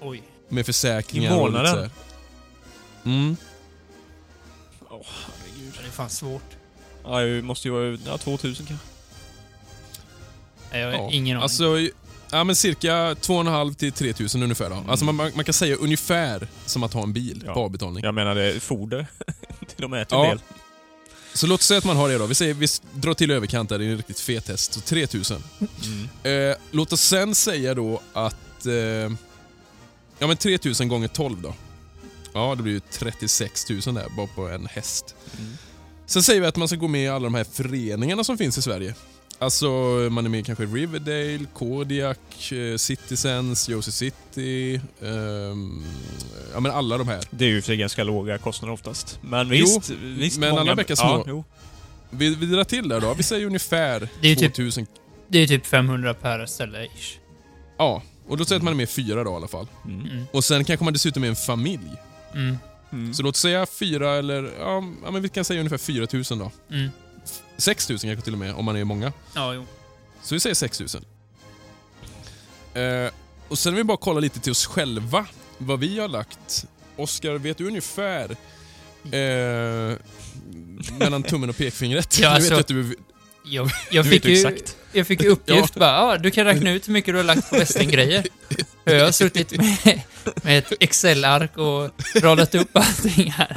Oj. 0.00 0.22
Med 0.48 0.66
försäkringar 0.66 1.30
I 1.30 1.34
och 1.40 1.48
lite 1.48 1.58
månaden? 1.62 1.90
så. 3.02 3.08
Mm. 3.08 3.36
Åh, 4.90 5.06
herregud. 5.26 5.72
Det 5.82 5.86
är 5.88 5.90
fan 5.92 6.10
svårt. 6.10 6.56
Ja, 7.04 7.20
det 7.20 7.42
måste 7.42 7.68
ju 7.68 7.72
vara 7.74 7.98
ja, 8.06 8.18
2000 8.18 8.66
kanske. 8.66 8.86
Jag 10.78 10.86
har 10.86 10.92
Ja, 10.92 11.10
ingen 11.12 11.36
aning. 11.36 11.42
Alltså, 11.42 11.78
ja 12.30 12.44
men 12.44 12.56
cirka 12.56 13.14
2,5 13.14 13.74
till 13.74 13.92
3 13.92 14.14
000 14.34 14.42
ungefär 14.42 14.70
då. 14.70 14.84
Alltså 14.88 15.04
man, 15.04 15.16
man 15.16 15.44
kan 15.44 15.54
säga 15.54 15.76
ungefär 15.76 16.48
som 16.66 16.82
att 16.82 16.92
ha 16.92 17.02
en 17.02 17.12
bil 17.12 17.42
Ja. 17.46 17.54
på 17.54 17.60
avbetalning. 17.60 18.04
Jag 18.04 18.14
menar, 18.14 18.34
det 18.34 18.52
är 18.54 18.60
foder. 18.60 19.06
De 19.76 19.92
äter 19.92 20.18
Ja. 20.18 20.24
en 20.24 20.30
del. 20.30 20.40
Så 21.34 21.46
låt 21.46 21.62
säga 21.62 21.78
att 21.78 21.84
man 21.84 21.96
har 21.96 22.08
det 22.08 22.18
då. 22.18 22.26
Vi, 22.26 22.34
säger, 22.34 22.54
vi 22.54 22.66
drar 22.92 23.14
till 23.14 23.30
överkant 23.30 23.68
där, 23.68 23.78
det 23.78 23.84
är 23.84 23.90
en 23.90 23.96
riktigt 23.96 24.20
fet 24.20 24.48
häst. 24.48 24.72
Så 24.72 24.80
3 24.80 25.06
000. 25.14 25.22
Mm. 26.22 26.50
Eh, 26.50 26.56
låt 26.70 26.92
oss 26.92 27.00
sen 27.00 27.34
säga 27.34 27.74
då 27.74 28.00
att... 28.12 28.66
Eh, 28.66 28.72
ja 30.18 30.26
men 30.26 30.36
3000 30.36 30.88
gånger 30.88 31.08
12 31.08 31.42
då. 31.42 31.54
Ja, 32.32 32.54
det 32.54 32.62
blir 32.62 32.72
ju 32.72 32.80
36 32.80 33.68
000 33.70 33.80
där 33.80 34.08
bara 34.16 34.26
på 34.26 34.48
en 34.48 34.66
häst. 34.66 35.14
Mm. 35.38 35.52
Sen 36.06 36.22
säger 36.22 36.40
vi 36.40 36.46
att 36.46 36.56
man 36.56 36.68
ska 36.68 36.76
gå 36.76 36.88
med 36.88 37.04
i 37.04 37.08
alla 37.08 37.24
de 37.24 37.34
här 37.34 37.44
föreningarna 37.52 38.24
som 38.24 38.38
finns 38.38 38.58
i 38.58 38.62
Sverige. 38.62 38.94
Alltså, 39.38 39.66
man 40.10 40.24
är 40.24 40.28
med 40.28 40.40
i 40.40 40.42
kanske 40.42 40.64
Riverdale, 40.64 41.46
Kodiak, 41.54 42.52
eh, 42.52 42.76
Citizens, 42.76 43.68
Josie 43.68 43.92
City. 43.92 44.80
ehm, 45.02 45.84
ja 46.54 46.60
men 46.60 46.72
alla 46.72 46.98
de 46.98 47.08
här. 47.08 47.20
Det 47.30 47.44
är 47.44 47.48
ju 47.48 47.62
för 47.62 47.74
ganska 47.74 48.04
låga 48.04 48.38
kostnader 48.38 48.72
oftast. 48.74 49.18
Men 49.22 49.48
Jo, 49.48 49.66
visst, 49.66 49.90
visst 49.90 50.38
men 50.38 50.48
många... 50.50 50.60
alla 50.60 50.74
bäckar 50.76 50.94
Ja, 50.98 51.22
små. 51.22 51.24
jo. 51.26 51.44
Vi, 52.10 52.34
vi 52.34 52.46
drar 52.46 52.64
till 52.64 52.88
där 52.88 53.00
då. 53.00 53.14
Vi 53.14 53.22
säger 53.22 53.46
ungefär 53.46 54.00
Det 54.20 54.26
är 54.26 54.30
ju 54.30 54.36
typ- 54.36 54.54
2000. 54.54 54.86
Det 55.28 55.38
är 55.38 55.46
typ 55.46 55.66
500 55.66 56.14
per 56.14 56.46
ställe 56.46 56.84
ish. 56.84 57.18
Ja, 57.78 58.02
och 58.28 58.36
då 58.36 58.44
säger 58.44 58.56
att 58.58 58.64
man 58.64 58.72
är 58.72 58.76
med 58.76 58.84
i 58.84 58.86
fyra 58.86 59.24
då 59.24 59.30
i 59.30 59.34
alla 59.34 59.48
fall. 59.48 59.66
Mm. 59.84 60.00
Mm. 60.10 60.24
Och 60.32 60.44
sen 60.44 60.64
kanske 60.64 60.84
man 60.84 60.92
dessutom 60.92 61.24
är 61.24 61.28
en 61.28 61.36
familj. 61.36 61.90
Mm. 62.34 62.56
Mm. 62.92 63.14
Så 63.14 63.22
låt 63.22 63.36
säga 63.36 63.66
fyra 63.66 64.14
eller, 64.16 64.42
ja, 64.58 64.84
ja 65.04 65.10
men 65.10 65.22
vi 65.22 65.28
kan 65.28 65.44
säga 65.44 65.60
ungefär 65.60 65.78
4 65.78 66.06
000 66.12 66.24
då. 66.38 66.50
Mm. 67.56 67.60
6 67.60 67.88
000 67.88 67.98
kanske 67.98 68.20
till 68.24 68.32
och 68.32 68.38
med, 68.38 68.54
om 68.54 68.64
man 68.64 68.76
är 68.76 68.84
många. 68.84 69.12
Ja, 69.34 69.54
jo. 69.54 69.66
Så 70.22 70.34
vi 70.34 70.40
säger 70.40 70.54
6 70.54 70.80
000. 70.80 70.88
Eh, 72.74 73.10
och 73.48 73.58
sen 73.58 73.72
vill 73.74 73.80
vi 73.80 73.84
bara 73.84 73.96
kolla 73.96 74.20
lite 74.20 74.40
till 74.40 74.52
oss 74.52 74.66
själva, 74.66 75.26
vad 75.58 75.80
vi 75.80 75.98
har 75.98 76.08
lagt. 76.08 76.66
Oskar, 76.96 77.32
vet 77.34 77.58
du 77.58 77.66
ungefär 77.66 78.30
eh, 79.12 79.96
mellan 80.98 81.22
tummen 81.22 81.50
och 81.50 81.56
pekfingret? 81.56 82.18
Ja, 82.18 82.28
Du 82.28 82.42
vet 82.42 82.52
alltså- 82.52 82.60
att 82.60 82.66
du, 82.68 82.96
Jag, 83.44 83.70
jag, 83.90 84.04
Du 84.04 84.10
fick 84.10 84.24
vet 84.24 84.30
ju, 84.30 84.34
exakt. 84.46 84.76
Jag 84.96 85.06
fick 85.06 85.22
uppgift 85.24 85.74
bara, 85.74 85.90
ja, 86.12 86.18
du 86.18 86.30
kan 86.30 86.44
räkna 86.44 86.70
ut 86.72 86.88
hur 86.88 86.92
mycket 86.92 87.14
du 87.14 87.18
har 87.18 87.24
lagt 87.24 87.50
på 87.50 87.56
västern-grejer. 87.56 88.26
Jag 88.84 89.04
har 89.04 89.12
suttit 89.12 89.50
med, 89.56 90.00
med 90.42 90.58
ett 90.58 90.72
Excel-ark 90.80 91.56
och 91.56 91.90
radat 92.22 92.54
upp 92.54 92.68
allting 92.76 93.30
här. 93.30 93.56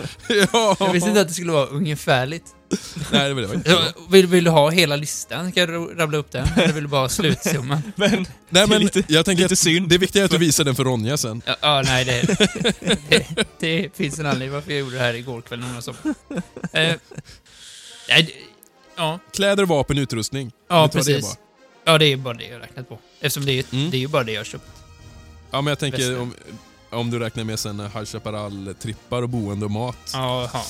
ja, 0.54 0.76
Jag 0.80 0.94
visste 0.94 1.10
inte 1.10 1.22
att 1.22 1.28
det 1.28 1.34
skulle 1.34 1.52
vara 1.52 1.66
ungefärligt. 1.66 2.44
Nej, 3.12 3.28
det 3.30 3.34
var 3.34 3.54
inte. 3.54 3.72
Så, 3.72 3.80
vill, 4.10 4.28
vill 4.28 4.44
du 4.44 4.50
ha 4.50 4.70
hela 4.70 4.96
listan? 4.96 5.52
Ska 5.52 5.60
jag 5.60 6.00
rabbla 6.00 6.18
upp 6.18 6.32
den? 6.32 6.48
Eller 6.58 6.74
vill 6.74 6.84
du 6.84 6.90
bara 6.90 7.02
ha 7.02 7.10
slutsumman? 7.10 7.82
Men, 7.96 8.26
Nej, 8.50 8.68
men 8.68 8.82
lite- 8.82 9.04
jag 9.08 9.26
tänker 9.26 9.44
lite 9.44 9.54
att 9.54 9.60
synd. 9.60 9.90
det 9.90 9.98
viktiga 9.98 10.22
är 10.22 10.26
att 10.26 10.32
du 10.32 10.38
visar 10.38 10.64
den 10.64 10.76
för 10.76 10.84
Ronja 10.84 11.18
sen. 11.18 11.42
Ja, 11.46 11.56
ja 11.62 11.82
nej, 11.86 12.06
det, 12.06 12.22
det, 13.10 13.26
det 13.60 13.90
finns 13.96 14.20
en 14.20 14.26
anledning 14.26 14.52
varför 14.52 14.72
jag 14.72 14.80
gjorde 14.80 14.96
det 14.96 15.02
här 15.02 15.14
igår 15.14 15.42
kväll. 15.42 15.60
Någon 15.60 15.82
som. 15.82 15.96
Eh, 16.74 16.96
nej, 18.10 18.24
det, 18.24 18.32
ja, 19.00 19.20
Kläder, 19.34 19.66
vapen, 19.66 19.98
utrustning. 19.98 20.52
ja 20.70 20.84
det 20.84 20.90
precis. 20.98 21.22
bara. 21.22 21.36
Ja, 21.94 21.98
det 21.98 22.06
är 22.06 22.18
bara 22.18 22.34
det 22.34 22.48
jag 22.48 22.62
räknat 22.62 22.90
på. 22.90 23.00
Eftersom 23.20 23.46
det 23.46 23.52
är, 23.60 23.66
Mm. 23.74 23.92
det 23.92 23.98
är 23.98 24.00
ju 24.00 24.08
bara 24.08 24.24
det 24.24 24.32
jag 24.32 24.40
har 24.40 24.46
köpt. 24.46 24.64
Ja, 25.52 25.62
men 25.62 25.72
jag 25.72 25.80
tänker 25.80 25.98
Väster. 25.98 26.20
om, 26.20 26.34
om 26.90 27.10
du 27.12 27.20
räknar 27.20 27.44
med 27.44 27.60
sen 27.60 27.80
High 27.80 28.04
Chaparral-trippar 28.06 29.22
och 29.22 29.30
boende 29.30 29.66
och 29.66 29.72
mat. 29.72 29.98
Ja, 30.14 30.50
ja, 30.54 30.64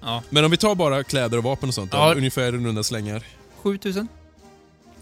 ja. 0.00 0.22
Men 0.30 0.44
om 0.44 0.50
vi 0.50 0.56
tar 0.56 0.74
bara 0.74 1.04
kläder 1.04 1.38
och 1.38 1.44
vapen 1.44 1.68
och 1.68 1.74
sånt 1.74 1.92
då, 1.92 1.98
Ja. 1.98 2.14
ungefär 2.14 2.52
runda 2.52 2.82
slängar. 2.82 3.22
7000? 3.62 4.08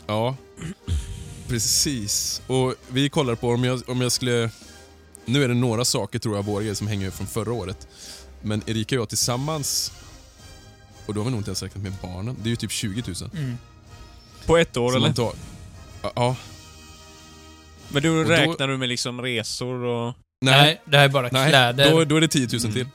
Ja, 0.07 0.37
precis. 1.49 2.43
Och 2.47 2.75
vi 2.89 3.09
kollar 3.09 3.35
på 3.35 3.49
om 3.51 3.65
jag, 3.65 3.83
om 3.89 4.01
jag 4.01 4.13
skulle... 4.13 4.51
Nu 5.25 5.45
är 5.45 5.49
det 5.49 5.55
några 5.55 5.85
saker 5.85 6.19
tror 6.19 6.37
jag, 6.37 6.43
våra 6.43 6.61
grejer 6.63 6.75
som 6.75 6.87
hänger 6.87 7.11
från 7.11 7.27
förra 7.27 7.53
året. 7.53 7.89
Men 8.43 8.63
Erika 8.67 8.97
och 8.97 9.01
jag 9.03 9.09
tillsammans, 9.09 9.93
och 11.09 11.15
då 11.15 11.21
har 11.21 11.25
vi 11.25 11.31
nog 11.31 11.41
inte 11.41 11.51
ens 11.51 11.63
räknat 11.63 11.83
med 11.83 11.93
barnen, 12.03 12.37
det 12.43 12.49
är 12.49 12.51
ju 12.51 12.57
typ 12.57 12.71
20 12.73 13.03
000. 13.07 13.31
Mm. 13.35 13.59
på 14.47 14.57
ett 14.57 14.77
år 14.77 14.91
Så 14.91 14.97
eller? 14.97 15.07
man 15.07 15.15
tar, 15.15 15.33
ja, 16.15 16.37
Men 17.89 18.03
då 18.03 18.09
då- 18.23 18.31
räknar 18.31 18.69
du 18.69 18.77
med 18.77 18.89
liksom 18.89 19.23
resor 19.23 19.75
och... 19.85 20.15
Nej. 20.41 20.63
nej, 20.63 20.81
det 20.85 20.97
här 20.97 21.05
är 21.05 21.09
bara 21.09 21.29
nej 21.33 21.49
kläder. 21.49 21.91
då, 21.91 22.05
då 22.05 22.17
är 22.17 22.21
det 22.21 22.29
10 22.29 22.49
000 22.53 22.61
Mm. 22.61 22.73
till. 22.73 22.87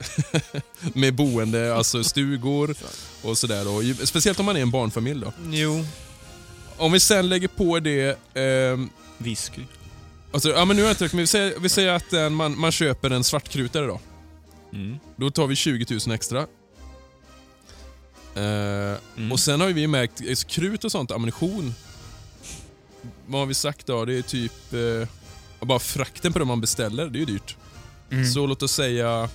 med 1.02 1.14
boende, 1.16 1.76
alltså 1.76 2.04
stugor 2.04 2.76
och 3.22 3.38
sådär. 3.38 3.66
då. 3.66 3.82
Ju- 3.84 3.96
Speciellt 4.06 4.40
om 4.40 4.46
man 4.46 4.58
är 4.58 4.62
en 4.62 4.72
barnfamilj 4.72 5.22
då. 5.22 5.34
Jo. 5.52 5.86
Om 6.78 6.92
vi 6.92 7.00
sen 7.00 7.30
lägger 7.30 7.48
på 7.48 7.80
det 7.80 8.20
ehm, 8.34 8.90
Whisky. 9.18 9.62
Alltså, 10.34 10.50
ja, 10.50 10.66
men 10.66 10.76
nu 10.76 10.82
har 10.82 10.88
jag 10.90 10.94
inte 10.94 11.04
räknat, 11.04 11.14
men 11.14 11.22
vi 11.24 11.28
säger, 11.28 11.60
vi 11.60 11.70
säger 11.70 11.92
att 11.94 12.32
man, 12.32 12.60
man 12.60 12.72
köper 12.72 13.10
en 13.12 13.24
svartkrutare 13.24 13.86
då. 13.88 14.00
Mm. 14.74 14.98
Då 15.16 15.32
tar 15.32 15.48
vi 15.48 15.56
20 15.56 16.00
000 16.08 16.16
extra. 16.16 16.48
Eh, 18.36 18.98
Mm. 19.18 19.32
Och 19.32 19.40
sen 19.40 19.62
har 19.62 19.68
vi 19.68 19.88
märkt, 19.88 20.22
alltså, 20.30 20.48
krut 20.48 20.84
och 20.84 20.92
sånt, 20.92 21.12
ammunition. 21.12 21.74
Vad 23.26 23.42
har 23.42 23.46
vi 23.46 23.54
sagt 23.54 23.88
då? 23.88 24.06
Det 24.06 24.18
är 24.18 24.22
typ... 24.22 24.74
Eh, 24.74 25.08
bara 25.68 25.80
frakten 25.80 26.34
på 26.34 26.40
det 26.40 26.46
man 26.46 26.62
beställer, 26.62 27.08
det 27.10 27.18
är 27.18 27.20
ju 27.20 27.26
dyrt. 27.26 27.58
Mm. 28.12 28.26
Så 28.26 28.46
låt 28.48 28.64
oss 28.64 28.72
säga... 28.72 29.30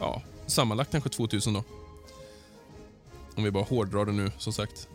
Ja, 0.00 0.22
sammanlagt 0.46 0.90
kanske 0.90 1.10
2 1.10 1.28
000 1.32 1.40
då. 1.54 1.64
Om 3.34 3.44
vi 3.44 3.50
bara 3.50 3.64
hårdrar 3.64 4.04
det 4.04 4.12
nu, 4.12 4.30
som 4.38 4.52
sagt. 4.52 4.88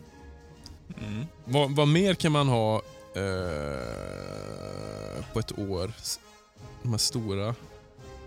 Mm. 1.02 1.26
Vad, 1.44 1.70
vad 1.70 1.88
mer 1.88 2.14
kan 2.14 2.32
man 2.32 2.48
ha 2.48 2.74
eh, 3.14 3.22
på 5.32 5.38
ett 5.38 5.58
år? 5.58 5.92
De 6.82 6.90
här 6.90 6.98
stora... 6.98 7.54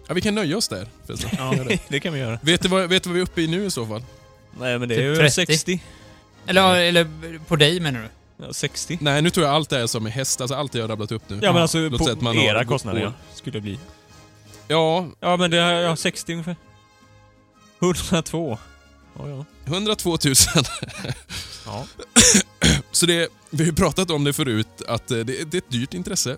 Ja, 0.07 0.13
vi 0.13 0.21
kan 0.21 0.35
nöja 0.35 0.57
oss 0.57 0.67
där. 0.67 0.87
Ja, 1.37 1.55
det 1.87 1.99
kan 1.99 2.13
vi 2.13 2.19
göra. 2.19 2.39
Vet 2.43 2.61
du, 2.61 2.69
vad, 2.69 2.89
vet 2.89 3.03
du 3.03 3.09
vad 3.09 3.13
vi 3.15 3.21
är 3.21 3.25
uppe 3.25 3.41
i 3.41 3.47
nu 3.47 3.65
i 3.65 3.71
så 3.71 3.85
fall? 3.85 4.03
Nej 4.59 4.79
men 4.79 4.89
det 4.89 4.95
Typ 4.95 5.03
är 5.03 5.09
ju 5.09 5.15
30. 5.15 5.31
60. 5.31 5.83
Eller, 6.47 6.75
eller 6.75 7.07
på 7.47 7.55
dig 7.55 7.79
menar 7.79 7.99
du? 7.99 8.09
Ja, 8.45 8.53
60. 8.53 8.97
Nej, 9.01 9.21
nu 9.21 9.29
tror 9.29 9.45
jag 9.45 9.55
allt 9.55 9.69
det 9.69 9.79
är 9.79 9.87
som 9.87 10.05
är 10.05 10.09
häst, 10.09 10.41
alltså 10.41 10.55
allt 10.55 10.75
jag 10.75 10.83
har 10.83 10.87
rabblat 10.87 11.11
upp 11.11 11.29
nu. 11.29 11.39
Ja 11.41 11.53
men 11.53 11.61
alltså 11.61 11.77
Låt 11.77 11.97
på 11.99 12.09
att 12.09 12.21
man 12.21 12.37
era 12.37 12.65
kostnader 12.65 13.01
ja, 13.01 13.13
skulle 13.33 13.57
det 13.57 13.61
bli. 13.61 13.79
Ja, 14.67 15.07
Ja 15.19 15.37
men 15.37 15.51
det 15.51 15.57
är 15.57 15.81
ja, 15.81 15.95
60 15.95 16.31
ungefär. 16.31 16.55
102. 17.81 18.57
Ja, 19.17 19.29
ja. 19.29 19.45
102 19.65 20.09
000. 20.09 20.17
ja. 21.65 21.85
Så 22.91 23.05
det, 23.05 23.29
vi 23.49 23.63
har 23.63 23.65
ju 23.65 23.75
pratat 23.75 24.11
om 24.11 24.23
det 24.23 24.33
förut, 24.33 24.81
att 24.87 25.11
eh, 25.11 25.17
det, 25.17 25.51
det 25.51 25.57
är 25.57 25.61
ett 25.61 25.71
dyrt 25.71 25.93
intresse. 25.93 26.37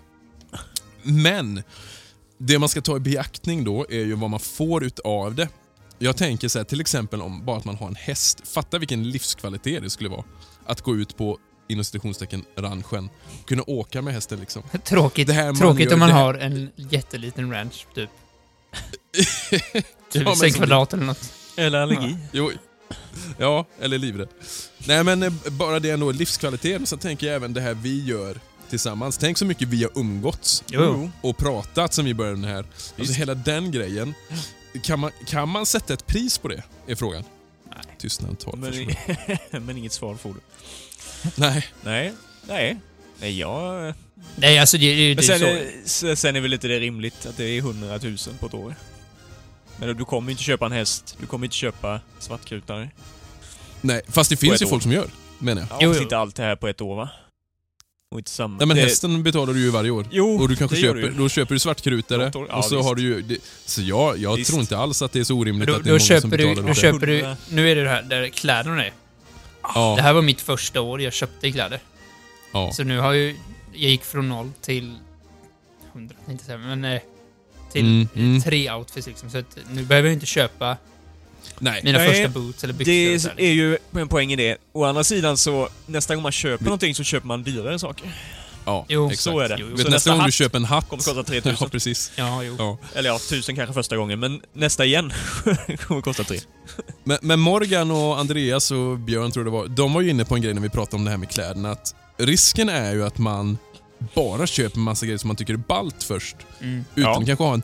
Men 1.02 1.62
det 2.38 2.58
man 2.58 2.68
ska 2.68 2.80
ta 2.80 2.96
i 2.96 3.00
beaktning 3.00 3.64
då 3.64 3.86
är 3.88 4.04
ju 4.04 4.14
vad 4.14 4.30
man 4.30 4.40
får 4.40 4.84
utav 4.84 5.34
det. 5.34 5.48
Jag 6.04 6.16
tänker 6.16 6.48
så 6.48 6.58
här, 6.58 6.64
till 6.64 6.80
exempel 6.80 7.22
om 7.22 7.44
bara 7.44 7.56
att 7.56 7.64
man 7.64 7.76
har 7.76 7.86
en 7.88 7.94
häst. 7.94 8.42
Fatta 8.48 8.78
vilken 8.78 9.10
livskvalitet 9.10 9.82
det 9.82 9.90
skulle 9.90 10.08
vara. 10.08 10.24
Att 10.66 10.80
gå 10.80 10.96
ut 10.96 11.16
på 11.16 11.38
inom 11.68 11.84
citationstecken 11.84 12.44
ranchen 12.56 13.08
och 13.42 13.48
kunna 13.48 13.62
åka 13.66 14.02
med 14.02 14.14
hästen 14.14 14.40
liksom. 14.40 14.62
Tråkigt, 14.84 15.26
Det 15.26 15.32
här 15.32 15.44
man 15.46 15.56
tråkigt 15.56 15.84
gör- 15.86 15.92
om 15.94 15.98
man 16.00 16.08
det 16.08 16.14
här- 16.14 16.22
har 16.22 16.34
en 16.34 16.70
jätteliten 16.76 17.52
ranch, 17.52 17.86
typ. 17.94 18.10
Ja, 19.52 19.80
Typ 20.12 20.28
6 20.38 20.40
som- 20.40 20.50
kvadrat 20.64 20.92
eller 20.92 21.04
något. 21.04 21.32
Eller 21.56 21.78
allergi. 21.80 22.16
Jo, 22.32 22.50
ja, 23.38 23.66
eller 23.80 23.98
livrädd. 23.98 24.28
Nej 24.86 25.04
men 25.04 25.22
eh, 25.22 25.32
bara 25.50 25.80
det 25.80 25.90
ändå, 25.90 26.12
livskvaliteten. 26.12 26.82
Och 26.82 26.88
så 26.88 26.96
tänker 26.96 27.26
jag 27.26 27.36
även 27.36 27.52
det 27.52 27.60
här 27.60 27.74
vi 27.74 28.04
gör 28.04 28.40
tillsammans. 28.70 29.18
Tänk 29.18 29.38
så 29.38 29.44
mycket 29.44 29.68
vi 29.68 29.82
har 29.82 29.98
umgåtts 29.98 30.64
Jo. 30.68 31.10
och 31.22 31.36
pratat 31.36 31.94
sen 31.94 32.04
vi 32.04 32.14
började 32.14 32.36
med 32.36 32.48
det 32.50 32.54
här. 32.54 32.64
Alltså 32.98 33.12
hela 33.14 33.34
den 33.34 33.70
grejen. 33.70 34.14
Kan 34.82 34.98
man, 35.00 35.10
kan 35.26 35.48
man 35.48 35.66
sätta 35.66 35.94
ett 35.94 36.06
pris 36.06 36.38
på 36.38 36.48
det? 36.48 36.62
Är 36.86 36.94
frågan. 36.94 37.24
Nej. 37.70 37.96
Tystnad 37.98 38.38
tar 38.38 38.52
Men, 38.56 39.66
men 39.66 39.76
inget 39.78 39.92
svar 39.92 40.14
får 40.16 40.34
du. 40.34 40.40
Nej. 41.36 41.66
Nej. 41.82 42.12
Nej. 42.48 42.76
Nej, 43.20 43.38
jag... 43.38 43.94
Nej, 44.36 44.58
alltså 44.58 44.78
det, 44.78 44.94
det, 44.94 45.08
det 45.08 45.14
Men 45.14 45.24
sen, 45.24 45.38
så. 45.38 45.44
är, 45.46 45.70
s- 45.84 46.20
sen 46.20 46.36
är 46.36 46.40
väl 46.40 46.52
inte 46.54 46.68
det 46.68 46.80
rimligt 46.80 47.26
att 47.26 47.36
det 47.36 47.44
är 47.44 47.58
100 47.58 47.98
000 48.02 48.16
på 48.40 48.46
ett 48.46 48.54
år. 48.54 48.74
Men 49.76 49.96
du 49.96 50.04
kommer 50.04 50.30
inte 50.30 50.42
köpa 50.42 50.66
en 50.66 50.72
häst, 50.72 51.16
du 51.20 51.26
kommer 51.26 51.46
inte 51.46 51.56
köpa 51.56 52.00
svartkrutare. 52.18 52.90
Nej, 53.80 54.02
fast 54.08 54.30
det 54.30 54.36
finns 54.36 54.62
ju 54.62 54.66
år. 54.66 54.70
folk 54.70 54.82
som 54.82 54.92
gör, 54.92 55.08
menar 55.38 55.62
jag. 55.62 55.68
Ja, 55.70 55.78
Jo, 55.80 55.92
jo. 55.96 56.02
inte 56.02 56.18
allt 56.18 56.36
det 56.36 56.42
här 56.42 56.56
på 56.56 56.68
ett 56.68 56.80
år 56.80 56.96
va? 56.96 57.10
Och 58.14 58.20
inte 58.20 58.30
samma. 58.30 58.56
Nej 58.58 58.66
men 58.66 58.76
det, 58.76 58.82
hästen 58.82 59.22
betalar 59.22 59.54
du 59.54 59.60
ju 59.60 59.70
varje 59.70 59.90
år. 59.90 60.06
Jo, 60.10 60.36
Och 60.42 60.48
du 60.48 60.56
kanske 60.56 60.76
det 60.76 60.80
gör 60.80 60.94
köper, 60.94 61.08
du 61.08 61.12
ju. 61.14 61.18
då 61.18 61.28
köper 61.28 61.54
du 61.54 61.58
svartkrutare 61.58 62.30
ja, 62.34 62.56
och 62.56 62.64
så 62.64 62.76
visst. 62.76 62.88
har 62.88 62.94
du 62.94 63.02
ju... 63.02 63.22
Det, 63.22 63.38
så 63.66 63.82
jag, 63.82 64.18
jag 64.18 64.36
Visst. 64.36 64.50
tror 64.50 64.60
inte 64.60 64.78
alls 64.78 65.02
att 65.02 65.12
det 65.12 65.20
är 65.20 65.24
så 65.24 65.34
orimligt 65.34 65.68
Då, 65.68 65.74
att 65.74 65.84
det 65.84 65.88
är 65.90 65.98
då 65.98 65.98
många 66.14 66.20
som 66.20 66.30
köper 66.30 66.36
du, 66.38 66.46
betalar 66.48 66.62
då 66.62 66.68
åt 66.70 66.74
det. 66.76 66.80
köper 66.80 67.06
du, 67.06 67.34
nu 67.56 67.70
är 67.70 67.74
det 67.76 67.82
det 67.82 67.88
här 67.90 68.02
där 68.02 68.28
kläderna 68.28 68.84
är. 68.84 68.92
Ja, 69.62 69.94
Det 69.96 70.02
här 70.02 70.12
var 70.12 70.22
mitt 70.22 70.40
första 70.40 70.80
år 70.80 71.00
jag 71.00 71.12
köpte 71.12 71.52
kläder. 71.52 71.80
ja. 72.52 72.72
Så 72.72 72.84
nu 72.84 72.98
har 72.98 73.12
ju, 73.12 73.36
jag 73.72 73.90
gick 73.90 74.04
från 74.04 74.28
noll 74.28 74.50
till 74.60 74.94
100, 75.92 76.14
inte 76.30 76.44
säga, 76.44 76.58
men 76.58 76.84
eh, 76.84 77.00
till 77.72 77.80
Mm, 77.84 78.08
mm. 78.14 78.42
tre 78.42 78.72
outfits 78.72 79.06
liksom. 79.06 79.30
Så 79.30 79.38
att 79.38 79.58
nu 79.70 79.84
behöver 79.84 80.08
jag 80.08 80.14
inte 80.16 80.26
köpa 80.26 80.76
Nej. 81.58 81.80
mina 81.84 81.98
Nej, 81.98 82.08
första 82.08 82.28
boots 82.28 82.64
eller 82.64 82.74
byxor. 82.74 82.92
Det 82.92 83.32
och 83.32 83.40
är 83.40 83.52
ju 83.52 83.78
en 83.92 84.08
poäng 84.08 84.32
i 84.32 84.36
det. 84.36 84.56
Å 84.72 84.84
andra 84.84 85.04
sidan 85.04 85.36
så, 85.36 85.68
nästa 85.86 86.14
gång 86.14 86.22
man 86.22 86.32
köper 86.32 86.64
någonting 86.64 86.94
så 86.94 87.04
köper 87.04 87.26
man 87.26 87.42
dyrare 87.42 87.78
saker. 87.78 88.14
Ja, 88.66 88.84
Jo, 88.88 89.06
exakt. 89.06 89.22
Så 89.22 89.40
är 89.40 89.48
det. 89.48 89.56
Jo, 89.58 89.66
jo. 89.70 89.76
Vet, 89.76 89.86
Så 89.86 89.90
nästa 89.92 90.16
gång 90.16 90.26
du 90.26 90.32
köper 90.32 90.56
en 90.58 90.64
hatt... 90.64 90.88
kommer 90.88 91.02
kosta 91.02 91.22
3000. 91.22 91.56
Ja, 91.60 91.68
precis. 91.68 92.12
Ja, 92.16 92.42
jo. 92.42 92.56
Ja. 92.58 92.78
Eller 92.94 93.10
ja, 93.10 93.16
1000 93.16 93.56
kanske 93.56 93.74
första 93.74 93.96
gången, 93.96 94.20
men 94.20 94.40
nästa 94.52 94.84
igen 94.84 95.12
kommer 95.86 96.00
kosta 96.00 96.24
3. 96.24 96.38
Men, 97.04 97.18
men 97.22 97.40
Morgan 97.40 97.90
och 97.90 98.18
Andreas 98.18 98.70
och 98.70 98.98
Björn 98.98 99.30
tror 99.32 99.46
jag 99.46 99.52
det 99.52 99.58
var, 99.58 99.68
de 99.68 99.92
var 99.92 100.00
ju 100.00 100.10
inne 100.10 100.24
på 100.24 100.34
en 100.34 100.42
grej 100.42 100.54
när 100.54 100.62
vi 100.62 100.68
pratade 100.68 100.96
om 100.96 101.04
det 101.04 101.10
här 101.10 101.18
med 101.18 101.30
kläderna. 101.30 101.70
Att 101.70 101.94
risken 102.16 102.68
är 102.68 102.92
ju 102.92 103.04
att 103.06 103.18
man 103.18 103.58
bara 104.14 104.46
köper 104.46 104.78
massa 104.78 105.06
grejer 105.06 105.18
som 105.18 105.28
man 105.28 105.36
tycker 105.36 105.52
är 105.52 105.56
ballt 105.56 106.02
först. 106.02 106.36
Mm. 106.60 106.84
Utan 106.94 107.12
Ja. 107.12 107.22
kanske 107.26 107.44
ha 107.44 107.54
en 107.54 107.62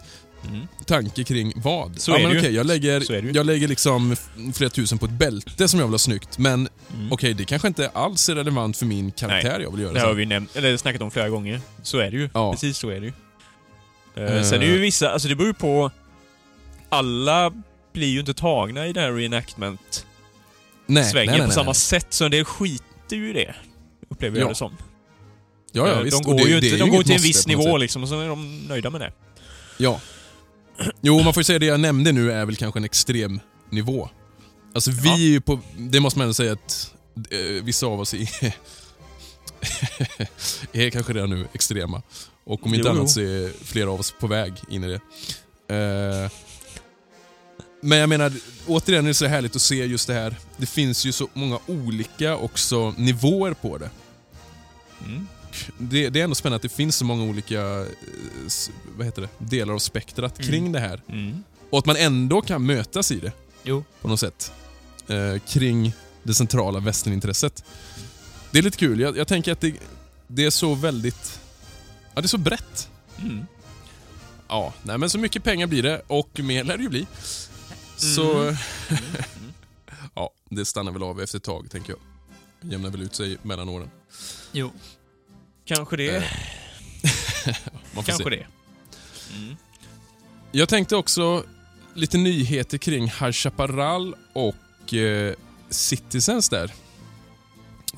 Mm. 0.49 0.67
tanke 0.87 1.25
kring 1.25 1.53
vad. 1.57 2.01
Så 2.01 2.11
ja, 2.11 2.15
är 2.17 2.21
men 2.21 2.29
det 2.29 2.35
ju. 2.35 2.41
okej, 2.41 2.55
jag 2.55 2.67
lägger, 2.67 3.01
Så 3.01 3.13
är 3.13 3.23
det 3.23 3.29
ju. 3.29 3.35
jag 3.35 3.47
lägger 3.47 3.69
liksom 3.69 4.17
flera 4.55 4.71
tusen 4.71 4.99
på 4.99 5.07
ett 5.07 5.13
bälte 5.13 5.69
som 5.69 5.81
jag 5.81 5.87
vill 5.87 5.95
ha 5.95 5.99
snyggt. 5.99 6.39
Men 6.39 6.69
Mm. 6.95 7.13
okej, 7.13 7.35
det 7.35 7.45
kanske 7.45 7.69
inte 7.69 7.89
alls 7.89 8.29
är 8.29 8.35
relevant 8.35 8.77
för 8.77 8.87
min 8.87 9.11
karaktär 9.13 9.61
jag 9.61 9.71
vill 9.71 9.81
göra. 9.81 9.93
Det 9.93 10.01
har 10.01 10.15
vi 10.15 10.27
nämnt, 10.27 10.57
eller 10.57 10.77
snackat 10.77 11.03
om 11.03 11.11
flera 11.11 11.29
gånger. 11.29 11.61
Så 11.83 11.99
är 11.99 12.11
det 12.11 12.17
ju. 12.17 12.29
Ja. 12.35 12.53
Precis 12.53 12.79
så 12.79 12.89
är 12.91 13.01
det 13.01 13.07
ju. 13.07 13.13
Uh, 14.25 14.43
sen 14.43 14.63
är 14.63 14.67
ju 14.67 14.79
vissa, 14.79 15.11
alltså 15.11 15.29
det 15.29 15.35
beror 15.35 15.49
ju 15.49 15.55
på... 15.55 15.91
Alla 16.89 17.53
blir 17.93 18.09
ju 18.09 18.21
inte 18.21 18.35
tagna 18.35 18.87
i 18.87 18.93
det 18.93 19.01
här 19.01 19.13
reenactment-svängen 19.13 20.05
nej, 20.87 21.13
nej, 21.15 21.39
på 21.39 21.45
nej, 21.45 21.53
samma 21.53 21.65
nej. 21.65 21.75
sätt, 21.75 22.07
så 22.11 22.25
en 22.25 22.31
del 22.31 22.45
skiter 22.45 23.17
ju 23.17 23.31
i 23.31 23.33
det. 23.33 23.55
Upplever 24.09 24.39
jag 24.39 24.45
Ja. 24.45 24.49
det 24.49 24.55
som. 24.55 24.77
Ja, 25.73 25.89
ja, 25.89 25.95
Eh, 25.95 26.01
visst. 26.03 26.23
de 26.23 26.31
Och 26.31 26.39
går 26.39 26.45
det- 26.45 26.51
ju 26.51 26.57
inte, 26.57 26.77
de 26.77 26.91
går 26.91 27.03
till 27.03 27.15
en 27.17 27.23
viss 27.23 27.45
på 27.45 27.49
nivå 27.49 27.77
liksom, 27.77 28.03
och 28.03 28.09
så 28.09 28.21
är 28.21 28.29
de 28.29 28.59
nöjda 28.69 28.91
med 28.91 29.01
det. 29.01 29.13
Ja. 29.79 30.01
Jo, 31.01 31.23
man 31.23 31.35
får 31.35 31.41
ju 31.41 31.45
säga 31.45 31.59
det 31.59 31.67
jag 31.67 31.81
nämnde 31.81 32.13
nu 32.13 32.33
är 32.33 32.47
väl 32.47 32.57
kanske 32.57 32.81
en 32.81 32.85
extrem 32.85 33.41
nivå. 33.71 34.09
Alltså 34.75 34.91
vi 34.91 35.09
Ja. 35.09 35.15
är 35.15 35.19
ju 35.19 35.41
på, 35.41 35.61
det 35.77 36.01
måste 36.01 36.19
man 36.19 36.25
ändå 36.25 36.35
säga 36.35 36.53
att 36.53 36.95
eh, 37.31 37.65
vissa 37.65 37.87
av 37.87 38.01
oss 38.01 38.15
är, 38.15 38.29
är 40.73 40.91
kanske 40.91 41.13
redan 41.13 41.31
nu 41.31 41.47
extrema. 41.53 42.03
Och 42.45 42.67
om 42.67 42.75
inte 42.75 42.89
Jo, 42.89 42.95
annat 42.95 43.11
så 43.11 43.21
är 43.21 43.65
flera 43.65 43.91
av 43.91 44.01
oss 44.01 44.15
på 44.21 44.27
väg 44.27 44.53
in 44.71 44.85
i 44.85 44.89
det. 44.89 45.01
Eh, 45.77 46.31
men 47.83 47.99
jag 47.99 48.09
menar, 48.09 48.33
återigen 48.67 49.05
är 49.05 49.09
det 49.09 49.15
så 49.15 49.27
härligt 49.27 49.57
att 49.57 49.63
se 49.63 49.75
just 49.87 50.07
det 50.07 50.15
här. 50.15 50.37
Det 50.57 50.67
finns 50.67 51.05
ju 51.05 51.13
så 51.13 51.29
många 51.33 51.59
olika 51.67 52.37
också 52.37 52.95
nivåer 52.97 53.53
på 53.55 53.79
det. 53.79 53.91
Mm. 55.07 55.29
Det, 55.79 56.09
det 56.11 56.21
är 56.21 56.25
ändå 56.25 56.35
spännande 56.35 56.57
att 56.57 56.63
det 56.63 56.69
finns 56.69 56.97
så 56.97 57.05
många 57.05 57.23
olika 57.25 57.61
eh, 57.81 57.87
vad 58.97 59.07
heter 59.07 59.23
det, 59.23 59.29
delar 59.39 59.75
av 59.75 59.79
spektrat 59.79 60.39
Mm. 60.39 60.51
kring 60.51 60.73
det 60.73 60.81
här. 60.81 61.03
Mm. 61.09 61.45
Och 61.71 61.79
att 61.79 61.87
man 61.87 61.97
ändå 61.97 62.43
kan 62.43 62.67
mötas 62.67 63.13
i 63.13 63.21
det 63.21 63.33
Jo. 63.63 63.85
på 64.01 64.09
något 64.09 64.21
sätt. 64.21 64.53
Eh, 65.09 65.39
kring 65.49 65.93
det 66.23 66.35
centrala 66.35 66.81
västernintresset. 66.81 67.65
Det 68.51 68.59
är 68.59 68.63
lite 68.63 68.77
kul. 68.79 69.01
Jag, 69.01 69.17
jag 69.17 69.29
tänker 69.29 69.53
att 69.53 69.61
det, 69.61 69.75
det 70.27 70.45
är 70.45 70.51
så 70.51 70.75
väldigt... 70.75 71.41
Ja, 72.15 72.21
det 72.21 72.27
är 72.27 72.29
så 72.29 72.39
brett. 72.39 72.89
Mm. 73.19 73.47
Ja, 74.49 74.75
nej 74.83 74.99
men 74.99 75.11
så 75.11 75.19
mycket 75.19 75.45
pengar 75.45 75.67
blir 75.67 75.83
det 75.83 76.03
och 76.07 76.41
mer 76.41 76.65
lär 76.65 76.77
det 76.77 76.83
ju 76.83 76.89
bli. 76.89 77.07
Så... 77.97 78.43
Mm. 78.43 78.57
ja, 80.15 80.31
det 80.51 80.65
stannar 80.65 80.93
väl 80.93 81.03
av 81.03 81.21
efter 81.21 81.39
ett 81.39 81.45
tag, 81.45 81.71
tänker 81.71 81.93
jag. 81.93 82.01
Jämnar 82.73 82.91
väl 82.91 83.03
ut 83.03 83.15
sig 83.15 83.39
mellan 83.43 83.69
åren. 83.69 83.91
Jo. 84.53 84.73
Kanske 85.77 85.97
det. 85.97 86.17
Eh, 86.17 86.23
Man 87.95 88.05
får 88.05 88.13
Kanske 88.13 88.25
se. 88.25 88.31
det. 88.31 88.47
Mm. 89.37 89.57
Jag 90.53 90.69
tänkte 90.69 90.97
också 90.97 91.45
lite 91.95 92.19
nyheter 92.19 92.79
kring 92.79 93.05
High 93.05 93.31
Chaparral 93.33 94.15
och 94.33 94.95
eh, 94.95 95.35
Citizens 95.71 96.49
där. 96.49 96.65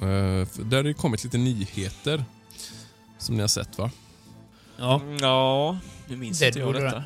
Eh, 0.01 0.47
där 0.59 0.77
har 0.77 0.83
det 0.83 0.95
kommit 0.95 1.25
lite 1.25 1.39
nyheter 1.39 2.25
som 3.19 3.35
ni 3.35 3.41
har 3.41 3.49
sett 3.49 3.79
va? 3.79 3.91
Ja. 4.77 5.01
Mm, 5.01 5.17
Ja, 5.21 5.79
nu 6.09 6.17
minns 6.17 6.43
inte 6.43 6.59
jag 6.59 6.75
detta. 6.75 7.03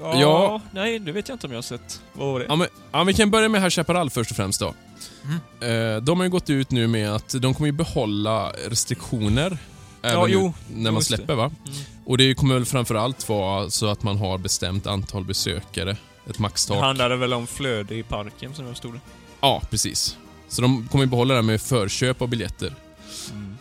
Ja, 0.00 0.20
Ja. 0.20 0.60
Nej, 0.70 0.98
det 0.98 1.12
vet 1.12 1.28
jag 1.28 1.34
inte 1.34 1.46
om 1.46 1.52
jag 1.52 1.56
har 1.58 1.62
sett. 1.62 2.00
Vad 2.12 2.32
var 2.32 2.40
det? 2.40 2.46
Ja, 2.48 2.56
men, 2.56 2.68
ja, 2.92 3.04
vi 3.04 3.14
kan 3.14 3.30
börja 3.30 3.48
med 3.48 3.60
High 3.62 3.70
Chaparral 3.70 4.10
först 4.10 4.30
och 4.30 4.36
främst 4.36 4.60
då. 4.60 4.74
Mm. 5.24 5.96
Eh, 5.96 6.02
de 6.02 6.18
har 6.18 6.24
ju 6.24 6.30
gått 6.30 6.50
ut 6.50 6.70
nu 6.70 6.86
med 6.86 7.14
att 7.14 7.28
de 7.42 7.54
kommer 7.54 7.66
ju 7.66 7.72
behålla 7.72 8.50
restriktioner 8.50 9.58
även 10.02 10.24
nu 10.24 10.32
jo. 10.32 10.52
när 10.74 10.90
man 10.90 11.00
det. 11.00 11.04
släpper 11.04 11.34
va? 11.34 11.44
Mm. 11.66 11.78
Och 12.04 12.18
det 12.18 12.34
kommer 12.34 12.54
väl 12.54 12.64
framförallt 12.64 13.28
vara 13.28 13.70
så 13.70 13.86
att 13.86 14.02
man 14.02 14.16
har 14.18 14.38
bestämt 14.38 14.86
antal 14.86 15.24
besökare, 15.24 15.90
ett 15.90 15.98
Det 16.26 16.38
maxtak. 16.38 16.80
handlade 16.80 17.16
väl 17.16 17.32
om 17.32 17.46
flöde 17.46 17.94
i 17.94 18.02
parken 18.02 18.54
som 18.54 18.66
jag 18.66 18.76
stod 18.76 18.94
det. 18.94 19.00
Ja, 19.40 19.62
precis. 19.70 20.16
Så 20.48 20.62
de 20.62 20.88
kommer 20.88 21.04
ju 21.04 21.10
behålla 21.10 21.34
det 21.34 21.38
här 21.40 21.42
med 21.46 21.60
förköp 21.60 22.22
av 22.22 22.28
biljetter. 22.28 22.74
Mm. 23.32 23.56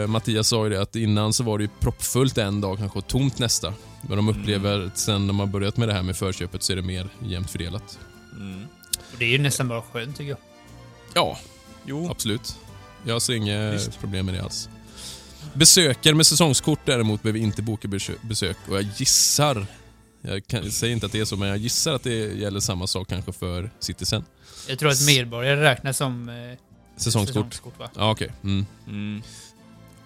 Eh, 0.00 0.06
Mattias 0.06 0.48
sa 0.48 0.64
ju 0.64 0.70
det 0.70 0.82
att 0.82 0.96
innan 0.96 1.32
så 1.32 1.44
var 1.44 1.58
det 1.58 1.64
ju 1.64 1.70
proppfullt 1.80 2.38
en 2.38 2.60
dag 2.60 2.78
kanske 2.78 2.98
och 2.98 3.06
tomt 3.06 3.38
nästa. 3.38 3.74
Men 4.08 4.16
de 4.16 4.28
upplever 4.28 4.86
att 4.86 4.98
sen 4.98 5.26
de 5.26 5.38
har 5.38 5.46
börjat 5.46 5.76
med 5.76 5.88
det 5.88 5.94
här 5.94 6.02
med 6.02 6.16
förköpet 6.16 6.62
så 6.62 6.72
är 6.72 6.76
det 6.76 6.82
mer 6.82 7.08
jämnt 7.22 7.50
fördelat. 7.50 7.98
Mm. 8.36 8.66
Och 9.12 9.18
det 9.18 9.24
är 9.24 9.28
ju 9.28 9.38
nästan 9.38 9.68
bara 9.68 9.82
skönt 9.82 10.16
tycker 10.16 10.30
jag. 10.30 10.38
Ja, 11.14 11.38
Jo. 11.84 12.08
absolut. 12.10 12.56
Jag 13.04 13.22
ser 13.22 13.34
inga 13.34 13.70
Visst. 13.70 14.00
problem 14.00 14.26
med 14.26 14.34
det 14.34 14.42
alls. 14.44 14.68
Besökare 15.56 16.14
med 16.14 16.26
säsongskort 16.26 16.80
däremot 16.84 17.22
behöver 17.22 17.38
inte 17.40 17.62
boka 17.62 17.88
besö- 17.88 18.18
besök 18.22 18.56
och 18.68 18.76
jag 18.76 18.86
gissar, 18.96 19.66
jag 20.22 20.46
kan, 20.46 20.70
säger 20.70 20.92
inte 20.94 21.06
att 21.06 21.12
det 21.12 21.20
är 21.20 21.24
så, 21.24 21.36
men 21.36 21.48
jag 21.48 21.58
gissar 21.58 21.94
att 21.94 22.02
det 22.02 22.14
gäller 22.38 22.60
samma 22.60 22.86
sak 22.86 23.08
kanske 23.08 23.32
för 23.32 23.70
Citizen. 23.78 24.24
Jag 24.68 24.78
tror 24.78 24.90
att 24.90 25.06
medborgare 25.06 25.60
räknas 25.62 25.96
som 25.96 26.28
eh, 26.28 26.34
Säsongskort. 26.96 27.34
säsongskort 27.34 27.78
va? 27.78 27.90
Ja, 27.96 28.10
okej. 28.10 28.32
Mm. 28.44 28.66
Mm. 28.86 29.22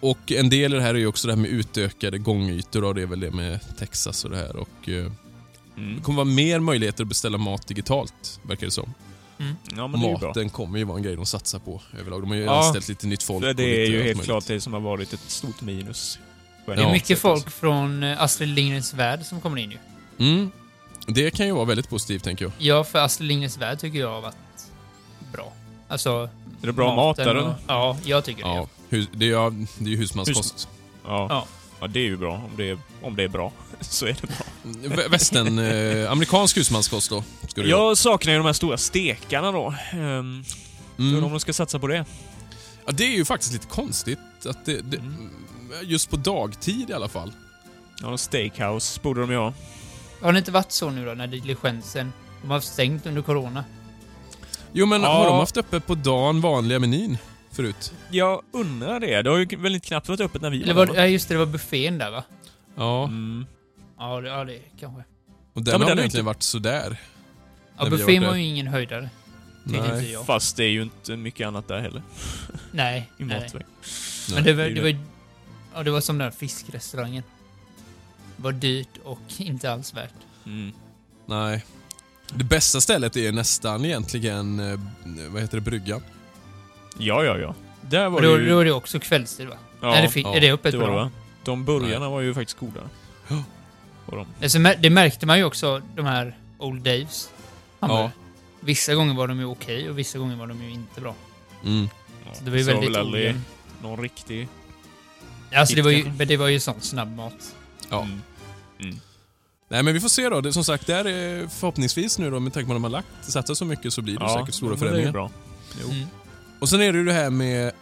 Och 0.01 0.33
en 0.33 0.51
del 0.51 0.73
i 0.75 0.77
det 0.77 0.83
här 0.83 0.95
är 0.95 0.99
ju 0.99 1.07
också 1.07 1.29
det 1.29 1.35
här 1.35 1.41
med 1.41 1.51
utökade 1.51 2.19
gångytor 2.19 2.85
och 2.85 2.95
det 2.95 3.03
är 3.03 3.07
väl 3.07 3.21
det 3.21 3.31
med 3.31 3.61
Texas 3.79 4.25
och 4.25 4.31
det 4.31 4.37
här. 4.37 4.57
Och, 4.57 4.89
eh, 4.89 5.05
det 5.75 5.81
Mm. 5.83 6.03
kommer 6.03 6.17
vara 6.17 6.25
mer 6.35 6.61
möjligheter 6.61 7.05
att 7.05 7.09
beställa 7.09 7.39
mat 7.39 7.67
digitalt, 7.69 8.41
verkar 8.43 8.67
det 8.67 8.71
som. 8.73 8.95
Ja, 9.77 9.87
men 9.87 10.01
det 10.01 10.07
är 10.07 10.11
ju 10.11 10.17
bra. 10.19 10.29
Maten 10.29 10.51
kommer 10.51 10.79
ju 10.79 10.85
vara 10.85 10.97
en 10.97 11.03
grej 11.03 11.17
de 11.17 11.27
satsar 11.27 11.59
på 11.59 11.81
överlag. 12.01 12.23
De 12.23 12.29
har 12.31 12.37
ju 12.37 12.43
Ja. 12.45 12.59
anställt 12.65 12.89
lite 12.89 13.07
nytt 13.07 13.23
folk. 13.23 13.57
Det 13.57 13.83
är 13.85 13.87
ju 13.91 14.03
helt 14.03 14.25
klart 14.25 14.47
det 14.47 14.61
som 14.61 14.73
har 14.73 14.81
varit 14.81 15.13
ett 15.13 15.21
stort 15.31 15.61
minus. 15.61 16.19
Det 16.67 16.73
är 16.73 16.77
Ja. 16.77 16.93
mycket 16.93 17.19
folk 17.19 17.51
från 17.51 18.03
eh, 18.03 18.23
Astrid 18.23 18.49
Lindgrens 18.49 18.95
Värld 18.95 19.21
som 19.25 19.41
kommer 19.41 19.57
in 19.59 19.71
ju. 19.71 19.79
Mm. 20.19 20.51
Det 21.07 21.31
kan 21.31 21.47
ju 21.47 21.53
vara 21.53 21.65
väldigt 21.65 21.89
positivt, 21.89 22.25
tänker 22.25 22.45
jag. 22.45 22.53
Ja, 22.59 22.85
för 22.85 22.99
Astrid 22.99 23.29
Lindgrens 23.29 23.59
Värld 23.59 23.79
tycker 23.79 23.99
jag 23.99 24.11
har 24.11 24.21
varit 24.21 24.35
bra. 25.33 25.53
Alltså... 25.89 26.29
Är 26.63 26.67
det 26.67 26.73
bra 26.73 26.95
mat 26.97 27.19
maten 27.19 27.35
där 27.37 27.45
och-? 27.47 27.53
Ja, 27.67 27.97
jag 28.05 28.25
tycker 28.25 28.43
det. 28.45 28.49
Ja, 28.55 28.69
hus, 28.89 29.09
det, 29.13 29.27
är, 29.27 29.31
ja, 29.31 29.51
det 29.79 29.85
är 29.85 29.89
ju 29.91 29.97
husmanskost. 29.97 30.69
Ja. 31.05 31.27
Ja. 31.31 31.47
Ja. 31.81 31.87
det 31.87 32.01
är 32.01 32.05
ju 32.05 32.17
bra. 32.17 32.33
Om 32.35 32.51
det 32.57 32.71
är, 32.71 32.79
om 33.03 33.17
det 33.17 33.23
är 33.23 33.29
bra, 33.29 33.53
så 33.81 34.07
är 34.07 34.17
det 34.21 34.27
bra. 34.27 34.37
Vä- 34.97 35.09
Västern, 35.11 35.59
eh, 35.59 36.11
amerikansk 36.13 36.57
husmanskost 36.57 37.11
då. 37.11 37.25
Ska. 37.49 37.63
Jag 37.63 37.97
saknar 37.99 38.33
ju 38.33 38.39
de 38.39 38.47
här 38.47 38.53
stora 38.53 38.79
stekarna 38.79 39.53
då. 39.53 39.75
Um, 39.95 40.45
Mm. 40.99 41.25
Om 41.25 41.31
de 41.31 41.41
ska 41.41 41.53
satsa 41.53 41.79
på 41.79 41.87
det. 41.87 42.05
Ja, 42.87 42.93
det 42.93 43.05
är 43.05 43.17
ju 43.17 43.25
faktiskt 43.25 43.53
lite 43.53 43.67
konstigt 43.67 44.19
att 44.47 44.65
det, 44.65 44.81
det 44.81 44.97
Mm. 44.97 45.29
just 45.83 46.11
på 46.11 46.17
dagtid 46.17 46.91
i 46.91 46.93
alla 46.93 47.09
fall. 47.09 47.33
Ja, 48.03 48.17
steakhouse 48.19 49.01
borde 49.03 49.21
de 49.21 49.31
ju 49.31 49.37
ha. 49.37 49.53
Har 50.23 50.33
det 50.33 50.39
inte 50.39 50.51
varit 50.51 50.73
så 50.73 50.91
nu 50.91 51.07
då, 51.07 51.13
när 51.15 51.27
diligensen... 51.27 52.13
De 52.43 52.49
har 52.49 52.55
haft 52.57 52.69
stängt 52.73 53.07
under 53.07 53.23
corona? 53.23 53.65
Jo, 54.73 54.87
men 54.87 55.03
Ja. 55.03 55.09
har 55.09 55.25
de 55.27 55.39
haft 55.39 55.57
öppet 55.57 55.87
på 55.87 55.95
dagen 55.95 56.41
vanliga 56.41 56.79
menyn 56.79 57.19
förut? 57.53 57.93
Jag 58.11 58.43
undrar 58.53 59.01
det. 59.01 59.23
Det 59.23 59.31
har 59.31 59.39
ju 59.39 59.57
väldigt 59.57 59.85
knappt 59.85 60.09
varit 60.09 60.21
öppet 60.21 60.43
när 60.43 60.51
vi 60.51 60.63
Eller 60.63 60.75
var 60.75 60.87
där, 60.87 60.93
det, 60.95 61.01
ja, 61.01 61.07
just 61.07 61.29
det, 61.29 61.35
det 61.35 61.39
var 61.39 61.47
buffén 61.47 61.99
där 61.99 62.11
va? 62.11 62.25
Ja, 62.77 63.05
Mm. 63.05 63.47
Ja, 63.99 64.21
det, 64.21 64.29
ja, 64.29 64.45
det 64.45 64.59
kanske. 64.81 65.05
och 65.55 65.63
den 65.63 65.73
Ja, 65.73 65.73
men 65.73 65.73
har 65.73 65.79
den 65.79 65.87
väl 65.89 65.99
är 65.99 66.03
egentligen 66.03 66.07
inte- 66.07 66.23
varit 66.23 66.43
sådär. 66.43 67.01
Ja, 67.77 67.85
När 67.85 67.91
vi 67.91 67.91
har 67.91 67.91
buffén 67.91 68.23
varit 68.23 68.31
var 68.31 68.37
ju 68.37 68.43
ingen 68.45 68.67
höjdare. 68.67 69.11
Tyckte 69.65 69.79
inte 69.79 69.93
Nej. 69.95 70.13
jag. 70.13 70.27
Fast 70.27 70.57
det 70.57 70.65
är 70.65 70.69
ju 70.69 70.83
inte 70.83 71.17
mycket 71.17 71.47
annat 71.47 71.69
där 71.69 71.81
heller. 71.81 72.03
Nej. 72.73 73.11
I 73.19 73.25
nej. 73.25 73.41
matväg. 73.41 73.63
Men 74.35 74.45
det 74.45 74.53
var, 74.53 74.65
det 74.65 74.81
var, 74.81 74.97
ja, 75.75 75.83
det 75.83 75.91
var 75.91 76.01
som 76.01 76.19
den 76.19 76.25
där 76.31 76.37
fiskrestaurangen. 76.37 77.23
Det 78.37 78.43
var 78.43 78.53
dyrt 78.53 78.99
och 79.05 79.19
inte 79.39 79.73
alls 79.73 79.95
värt. 79.95 80.15
Mm. 80.47 80.73
Nej. 81.27 81.65
Det 82.35 82.45
bästa 82.45 82.81
stället 82.81 83.17
är 83.17 83.33
nästan 83.33 83.85
egentligen, 83.85 84.61
eh, 84.61 84.81
vad 85.31 85.43
heter 85.43 85.57
det, 85.57 85.61
bryggan. 85.61 86.03
Ja, 86.99 87.25
ja, 87.25 87.39
ja. 87.39 87.55
Där 87.81 88.09
var 88.09 88.21
då, 88.21 88.37
det 88.37 88.43
ju... 88.43 88.49
då 88.51 88.59
är 88.59 88.65
det 88.65 88.73
också 88.73 89.01
kvällstid 89.01 89.49
va? 89.49 89.57
ja, 89.81 89.95
är, 89.95 90.03
det 90.03 90.21
ja, 90.21 90.37
är 90.37 90.41
det 90.41 90.53
öppet 90.53 90.73
det 90.73 90.79
på 90.79 90.85
var 90.85 90.91
det 90.91 90.97
va? 90.97 91.11
De 91.45 91.65
burgarna 91.65 92.09
var 92.09 92.21
ju 92.21 92.35
faktiskt 92.35 92.59
goda. 92.59 92.81
Ja. 93.29 93.45
Och 94.07 94.17
de. 94.17 94.27
Alltså, 94.43 94.59
det 94.59 94.91
märkte 94.91 95.27
man 95.27 95.39
ju 95.39 95.45
också, 95.45 95.83
de 95.97 96.07
här 96.07 96.37
Old 96.59 96.83
Daves. 96.83 97.31
Ja. 97.81 98.11
Vissa 98.61 98.95
gånger 98.95 99.15
var 99.15 99.29
de 99.29 99.39
ju 99.39 99.45
okej 99.45 99.91
och 99.91 99.99
vissa 99.99 100.19
gånger 100.19 100.37
var 100.37 100.47
de 100.47 100.63
ju 100.63 100.71
inte 100.71 101.01
bra. 101.01 101.15
Mm. 101.65 101.89
Så 102.33 102.45
det 102.45 102.51
var 102.51 102.59
ju 102.59 102.65
Så 102.65 102.71
väldigt 102.71 102.91
väl 102.91 102.97
aldrig 102.97 103.35
någon 103.83 104.03
riktig... 104.03 104.49
Alltså 105.55 105.75
det 105.75 105.83
var 105.83 105.91
ju, 105.91 106.03
det 106.03 106.37
var 106.37 106.49
ju 106.49 106.61
sån 106.61 106.81
snabbmat. 106.81 107.55
Ja. 107.91 108.09
Mm. 108.81 109.01
Nej 109.69 109.83
men 109.83 109.95
vi 109.95 110.01
får 110.01 110.09
se 110.09 110.29
då. 110.29 110.41
Det, 110.41 110.53
som 110.53 110.65
sagt, 110.65 110.87
där 110.87 111.05
är 111.05 111.49
förhoppningsvis 111.49 112.19
nu 112.19 112.31
då 112.31 112.41
med 112.41 112.53
tanke 112.53 112.67
på 112.67 112.73
att 112.73 112.77
de 112.77 112.85
har 112.85 112.91
lagt, 112.91 113.09
satsat 113.23 113.57
så 113.57 113.65
mycket 113.65 113.93
så 113.93 114.03
blir 114.03 114.19
det 114.19 114.29
säkert 114.29 114.55
stora 114.55 114.71
men 114.71 114.79
det 114.79 114.85
är 114.85 114.89
förändringar. 114.89 115.13
bra. 115.13 115.31
Jo. 115.81 115.91
Mm. 115.91 116.07
Och 116.61 116.69
sen 116.69 116.81
är 116.81 116.93
det 116.93 116.99
ju 116.99 117.05
det 117.05 117.13
här 117.13 117.31
med 117.31 117.67
eh, 117.67 117.73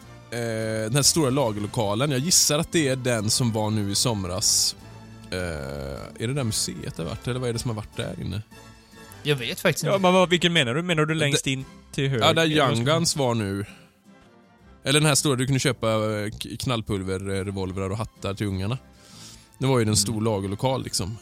den 0.83 0.95
här 0.95 1.01
stora 1.01 1.29
lagerlokalen. 1.29 2.11
Jag 2.11 2.19
gissar 2.19 2.59
att 2.59 2.71
det 2.71 2.87
är 2.87 2.95
den 2.95 3.29
som 3.29 3.51
var 3.51 3.69
nu 3.69 3.91
i 3.91 3.95
somras. 3.95 4.75
Eh, 5.31 5.37
är 6.23 6.27
det 6.27 6.33
där 6.33 6.43
museet 6.43 6.95
det 6.95 7.03
har 7.03 7.09
varit 7.09 7.27
eller 7.27 7.39
vad 7.39 7.49
är 7.49 7.53
det 7.53 7.59
som 7.59 7.69
har 7.69 7.75
varit 7.75 7.95
där 7.97 8.15
inne? 8.21 8.41
Jag 9.23 9.35
vet 9.35 9.59
faktiskt 9.59 9.85
Ja, 9.85 9.91
inte. 9.95 10.01
men 10.01 10.13
vad, 10.13 10.29
vilken 10.29 10.53
menar 10.53 10.73
du? 10.73 10.81
Menar 10.81 11.05
du 11.05 11.13
längst 11.13 11.47
in 11.47 11.65
till 11.91 12.09
höger? 12.09 12.25
Ja, 12.25 12.33
där 12.33 12.45
Young 12.45 12.85
Guns 12.85 13.15
var 13.15 13.33
nu. 13.35 13.65
Eller 14.83 14.99
den 14.99 15.07
här 15.07 15.15
stora, 15.15 15.35
du 15.35 15.45
kunde 15.45 15.59
köpa 15.59 15.87
eh, 15.91 16.31
knallpulver, 16.59 17.29
eh, 17.29 17.45
revolvrar 17.45 17.89
och 17.89 17.97
hattar 17.97 18.33
till 18.33 18.47
ungarna. 18.47 18.77
Det 19.57 19.65
var 19.67 19.79
ju 19.79 19.87
en 19.87 19.95
stor 19.97 20.21
lagerlokal 20.21 20.83
liksom. 20.83 21.17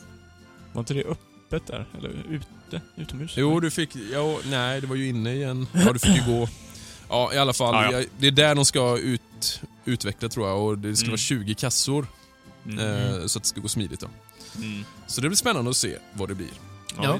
Var 0.73 0.79
inte 0.79 0.93
det 0.93 1.03
öppet 1.03 1.67
där? 1.67 1.85
Eller 1.97 2.09
ute? 2.29 2.81
Utomhus? 2.95 3.33
Jo, 3.37 3.59
du 3.59 3.71
fick... 3.71 3.95
Ja, 4.13 4.39
nej, 4.49 4.81
det 4.81 4.87
var 4.87 4.95
ju 4.95 5.07
inne 5.07 5.33
igen. 5.33 5.67
Ja, 5.73 5.93
du 5.93 5.99
fick 5.99 6.15
ju 6.15 6.25
gå... 6.25 6.47
Ja, 7.09 7.33
i 7.33 7.37
alla 7.37 7.53
fall. 7.53 7.91
Ja, 7.93 7.99
ja. 8.01 8.07
Det 8.17 8.27
är 8.27 8.31
där 8.31 8.55
de 8.55 8.65
ska 8.65 8.97
ut, 8.97 9.61
utveckla 9.85 10.29
tror 10.29 10.47
jag 10.47 10.61
och 10.61 10.77
det 10.77 10.95
ska 10.95 11.03
Mm. 11.05 11.11
vara 11.11 11.17
20 11.17 11.55
kassor. 11.55 12.07
Mm. 12.65 12.79
Eh, 12.79 13.25
så 13.25 13.39
att 13.39 13.43
det 13.43 13.49
ska 13.49 13.61
gå 13.61 13.67
smidigt 13.67 13.99
då. 13.99 14.07
Mm. 14.55 14.83
Så 15.07 15.21
det 15.21 15.27
blir 15.29 15.37
spännande 15.37 15.69
att 15.69 15.77
se 15.77 15.97
vad 16.13 16.29
det 16.29 16.35
blir. 16.35 16.49
Ja. 16.97 17.19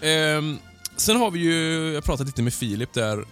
Ehm, 0.00 0.58
sen 0.96 1.16
har 1.16 1.30
vi 1.30 1.38
ju, 1.40 1.92
jag 1.92 2.04
pratade 2.04 2.26
lite 2.26 2.42
med 2.42 2.54
Filip 2.54 2.92
där 2.92 3.24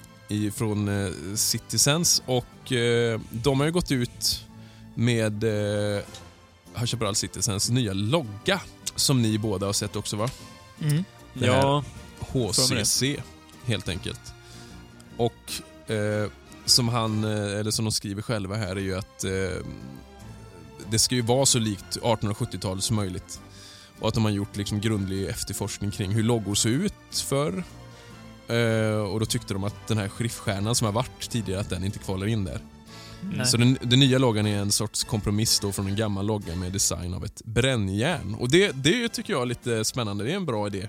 från 0.55 0.89
eh, 0.89 1.12
Citizens 1.35 2.23
och 2.27 2.73
eh, 2.73 3.20
de 3.31 3.61
har 3.61 3.66
ju 3.66 3.73
gått 3.73 3.91
ut 3.91 4.47
med 4.95 5.45
eh, 5.45 6.03
High 6.77 6.87
Chaparral 6.87 7.15
Citizens 7.15 7.70
nya 7.70 7.93
logga 7.93 8.61
som 8.97 9.23
ni 9.23 9.39
båda 9.39 9.66
har 9.66 9.73
sett 9.73 9.97
också 9.97 10.16
va? 10.16 10.31
Mm. 10.82 11.05
Ja, 11.32 11.85
HCC, 12.19 13.03
helt 13.65 13.89
enkelt. 13.89 14.20
Och 15.20 15.52
eh, 15.90 16.30
som 16.64 16.88
han, 16.88 17.24
eh, 17.24 17.59
eller 17.59 17.70
som 17.70 17.84
de 17.84 17.92
skriver 17.92 18.22
själva 18.22 18.56
här, 18.56 18.76
är 18.76 18.80
ju 18.80 18.98
att 18.98 19.24
eh, 19.24 19.64
det 20.90 20.98
ska 20.98 21.14
ju 21.14 21.22
vara 21.22 21.47
så 21.47 21.59
likt 21.59 21.98
1870-talet 22.02 22.84
som 22.84 22.97
möjligt. 22.97 23.40
Och 23.98 24.09
att 24.09 24.14
de 24.14 24.24
har 24.24 24.30
gjort 24.30 24.56
liksom 24.56 24.80
grundlig 24.80 25.28
efterforskning 25.28 25.90
kring 25.90 26.10
hur 26.10 26.22
loggor 26.22 26.55
såg 26.55 26.72
ut 26.72 26.94
förr. 27.12 27.64
Eh, 28.48 29.01
och 29.01 29.20
då 29.20 29.26
tyckte 29.26 29.55
de 29.55 29.64
att 29.64 29.86
den 29.86 29.98
här 29.98 30.09
sheriffstjärnan 30.09 30.74
som 30.74 30.84
har 30.84 30.92
varit 30.92 31.30
tidigare, 31.30 31.60
att 31.60 31.70
den 31.70 31.84
inte 31.84 31.98
kvalar 31.98 32.26
in 32.26 32.44
där. 32.44 32.60
Nej. 33.20 33.47
Så 33.47 33.56
den, 33.56 33.78
den 33.82 34.01
nya 34.01 34.18
loggan 34.18 34.47
är 34.47 34.59
en 34.59 34.72
sorts 34.72 35.05
kompromiss 35.05 35.60
då 35.60 35.72
från 35.72 35.86
en 35.86 35.97
gammal 35.97 36.26
logga 36.26 36.56
med 36.56 36.72
design 36.72 37.14
av 37.14 37.24
ett 37.24 37.42
brännjärn. 37.44 38.34
Och 38.34 38.51
det, 38.51 38.72
det 38.72 39.09
tycker 39.09 39.32
jag 39.32 39.42
är 39.42 39.47
lite 39.47 39.84
spännande. 39.84 40.24
Det 40.24 40.32
är 40.32 40.36
en 40.36 40.47
bra 40.47 40.66
idé. 40.66 40.88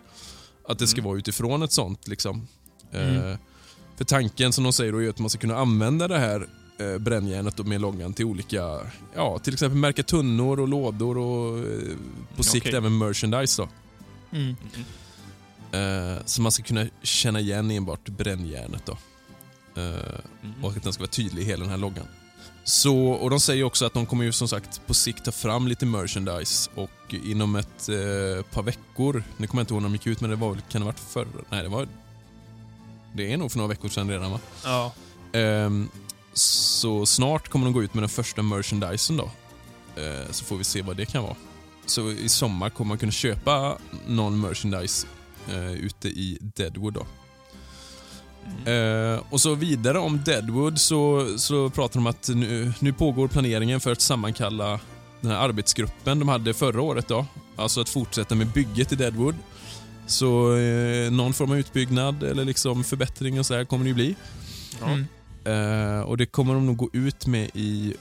Att 0.68 0.80
det 0.80 0.88
ska 0.88 1.02
vara 1.02 1.18
utifrån 1.18 1.64
ett 1.64 1.72
sånt. 1.72 2.08
Liksom. 2.08 2.48
Mm. 2.92 3.32
Eh, 3.32 3.38
för 4.02 4.06
tanken 4.06 4.54
som 4.54 4.64
de 4.64 4.74
säger 4.74 4.92
då 4.92 5.04
är 5.04 5.10
att 5.10 5.20
man 5.20 5.30
ska 5.30 5.40
kunna 5.40 5.58
använda 5.58 6.08
det 6.08 6.18
här 6.20 6.48
eh, 6.78 6.98
brännjärnet 6.98 7.66
med 7.66 7.82
loggan 7.82 8.14
till 8.14 8.26
olika, 8.26 8.80
ja 9.16 9.40
till 9.40 9.54
exempel 9.54 9.78
märka 9.80 10.04
tunnor 10.04 10.60
och 10.60 10.68
lådor 10.68 11.18
och 11.18 11.58
eh, 11.60 11.66
på 12.36 12.44
sikt 12.44 12.66
okej. 12.66 12.78
även 12.78 12.98
merchandise 12.98 13.62
då. 13.62 13.70
Mm. 14.38 14.56
Eh, 15.72 16.22
så 16.26 16.42
man 16.42 16.52
ska 16.52 16.64
kunna 16.64 16.86
känna 17.04 17.40
igen 17.40 17.72
enbart 17.72 18.10
brännjärnet 18.10 18.86
då. 18.86 18.98
Eh, 19.82 19.96
Mhm. 20.42 20.64
och 20.64 20.72
att 20.78 20.84
den 20.84 20.94
ska 20.94 21.02
vara 21.04 21.12
tydlig 21.12 21.42
i 21.42 21.46
hela 21.46 21.62
den 21.62 21.70
här 21.70 21.78
loggan. 21.78 22.06
Så, 22.64 23.08
och 23.08 23.30
de 23.30 23.40
säger 23.40 23.64
också 23.64 23.86
att 23.86 23.94
de 23.94 24.06
kommer 24.06 24.24
ju 24.24 24.32
som 24.32 24.48
sagt 24.48 24.82
på 24.88 24.94
sikt 24.94 25.26
ta 25.26 25.32
fram 25.32 25.68
lite 25.68 25.86
merchandise 25.86 26.70
och 26.76 27.14
inom 27.24 27.56
ett 27.56 27.90
eh, 27.90 28.46
par 28.54 28.64
veckor, 28.64 29.24
nu 29.38 29.48
kommer 29.48 29.62
jag 29.62 29.64
inte 29.64 29.74
ihåg 29.74 29.82
när 29.82 29.90
de 29.90 29.94
gick 29.96 30.08
ut 30.08 30.22
men 30.22 30.30
det 30.30 30.36
var 30.36 30.50
väl, 30.50 30.62
kan 30.72 30.82
det 30.82 30.86
varit 30.86 31.00
förr? 31.00 31.28
Nej 31.50 31.64
det 31.64 31.70
var... 31.70 31.88
Det 33.14 33.34
är 33.34 33.38
nog 33.38 33.52
för 33.52 33.58
några 33.58 33.70
veckor 33.70 33.90
sedan 33.90 34.10
redan 34.10 34.32
va? 34.32 34.40
Ja. 34.64 34.92
Ehm, 35.34 35.90
så 36.34 37.06
snart 37.06 37.48
kommer 37.50 37.66
de 37.66 37.74
gå 37.74 37.84
ut 37.84 37.94
med 37.94 38.04
den 38.04 38.10
första 38.10 38.42
merchandisen 38.42 39.18
då. 39.18 39.32
Eh, 39.96 40.32
så 40.32 40.46
får 40.46 40.58
vi 40.58 40.64
se 40.64 40.82
vad 40.82 40.98
det 40.98 41.06
kan 41.06 41.24
vara. 41.24 41.36
Så 41.86 42.12
i 42.12 42.30
sommar 42.30 42.70
kommer 42.70 42.90
man 42.90 42.98
kunna 42.98 43.12
köpa 43.12 43.78
någon 44.08 44.42
merchandise 44.42 45.08
eh, 45.50 45.72
ute 45.72 46.08
i 46.08 46.38
Deadwood 46.42 46.94
då. 46.94 47.06
Eh, 48.72 49.20
och 49.30 49.42
så 49.42 49.56
vidare 49.56 50.00
om 50.00 50.24
Deadwood 50.26 50.80
så, 50.80 51.28
så 51.38 51.70
pratar 51.70 51.94
de 52.00 52.08
att 52.08 52.30
nu, 52.30 52.74
nu 52.80 52.94
pågår 52.94 53.28
planeringen 53.28 53.80
för 53.80 53.92
att 53.92 54.02
sammankalla 54.02 54.80
den 55.22 55.32
här 55.32 55.38
arbetsgruppen 55.38 56.20
de 56.20 56.28
hade 56.28 56.54
förra 56.54 56.82
året 56.82 57.08
då. 57.08 57.26
Alltså 57.56 57.82
att 57.82 57.90
fortsätta 57.90 58.36
med 58.36 58.48
bygget 58.48 58.92
i 58.92 58.96
Deadwood. 58.96 59.36
Så 60.12 60.56
eh, 60.56 61.12
någon 61.12 61.34
form 61.34 61.52
av 61.52 61.58
utbyggnad 61.58 62.24
eller 62.24 62.46
liksom 62.46 62.84
förbättring 62.84 63.40
och 63.40 63.46
så 63.46 63.54
här 63.54 63.66
kommer 63.66 63.84
det 63.84 63.88
ju 63.88 63.94
bli. 63.94 64.16
Mm. 64.84 65.06
Eh, 65.46 66.02
och 66.02 66.18
det 66.18 66.26
kommer 66.26 66.54
de 66.54 66.66
nog 66.66 66.78
gå 66.78 66.90
ut 66.94 67.28
med 67.28 67.50
i 67.54 67.94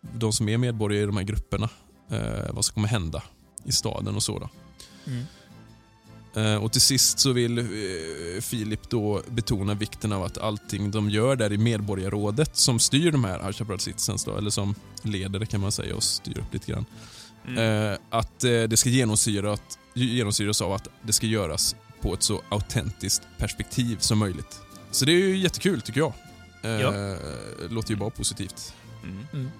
de 0.00 0.32
som 0.32 0.48
är 0.48 0.58
medborgare 0.58 1.02
i 1.02 1.06
de 1.06 1.16
här 1.16 1.24
grupperna. 1.24 1.68
Eh, 2.10 2.52
vad 2.52 2.64
som 2.64 2.74
kommer 2.74 2.88
hända 2.88 3.22
i 3.64 3.72
staden 3.72 4.16
och 4.16 4.22
så. 4.22 4.38
Då. 4.38 4.48
Mm. 5.06 5.24
Eh, 6.34 6.64
och 6.64 6.72
till 6.72 6.80
sist 6.80 7.18
så 7.18 7.32
vill 7.32 7.58
eh, 7.58 7.64
Filip 8.40 8.90
då 8.90 9.22
betona 9.28 9.74
vikten 9.74 10.12
av 10.12 10.22
att 10.22 10.38
allting 10.38 10.90
de 10.90 11.10
gör 11.10 11.36
där 11.36 11.52
i 11.52 11.58
medborgarrådet 11.58 12.56
som 12.56 12.78
styr 12.78 13.12
de 13.12 13.24
här 13.24 13.38
Archabrad 13.38 13.80
Citizens, 13.80 14.24
då, 14.24 14.36
eller 14.36 14.50
som 14.50 14.74
leder 15.02 15.38
det 15.38 15.46
kan 15.46 15.60
man 15.60 15.72
säga 15.72 15.96
och 15.96 16.02
styr 16.02 16.38
upp 16.38 16.52
lite 16.52 16.72
grann. 16.72 16.84
Mm. 17.46 17.92
Eh, 17.92 17.98
att 18.10 18.40
det 18.40 18.78
ska 18.78 18.88
genomsyras, 18.88 19.60
genomsyras 20.06 20.62
av 20.62 20.72
att 20.72 20.88
det 21.02 21.12
ska 21.12 21.26
göras 21.26 21.76
på 22.00 22.14
ett 22.14 22.22
så 22.22 22.42
autentiskt 22.48 23.22
perspektiv 23.38 23.96
som 23.98 24.18
möjligt. 24.18 24.60
Så 24.90 25.04
det 25.04 25.12
är 25.12 25.16
ju 25.16 25.36
jättekul 25.36 25.80
tycker 25.80 26.00
jag. 26.00 26.12
Eh, 26.62 26.70
Ja. 26.70 27.16
Låter 27.70 27.90
ju 27.90 27.96
bara 27.96 28.10
positivt. 28.10 28.74
Mm. 29.02 29.26
Mm. 29.32 29.50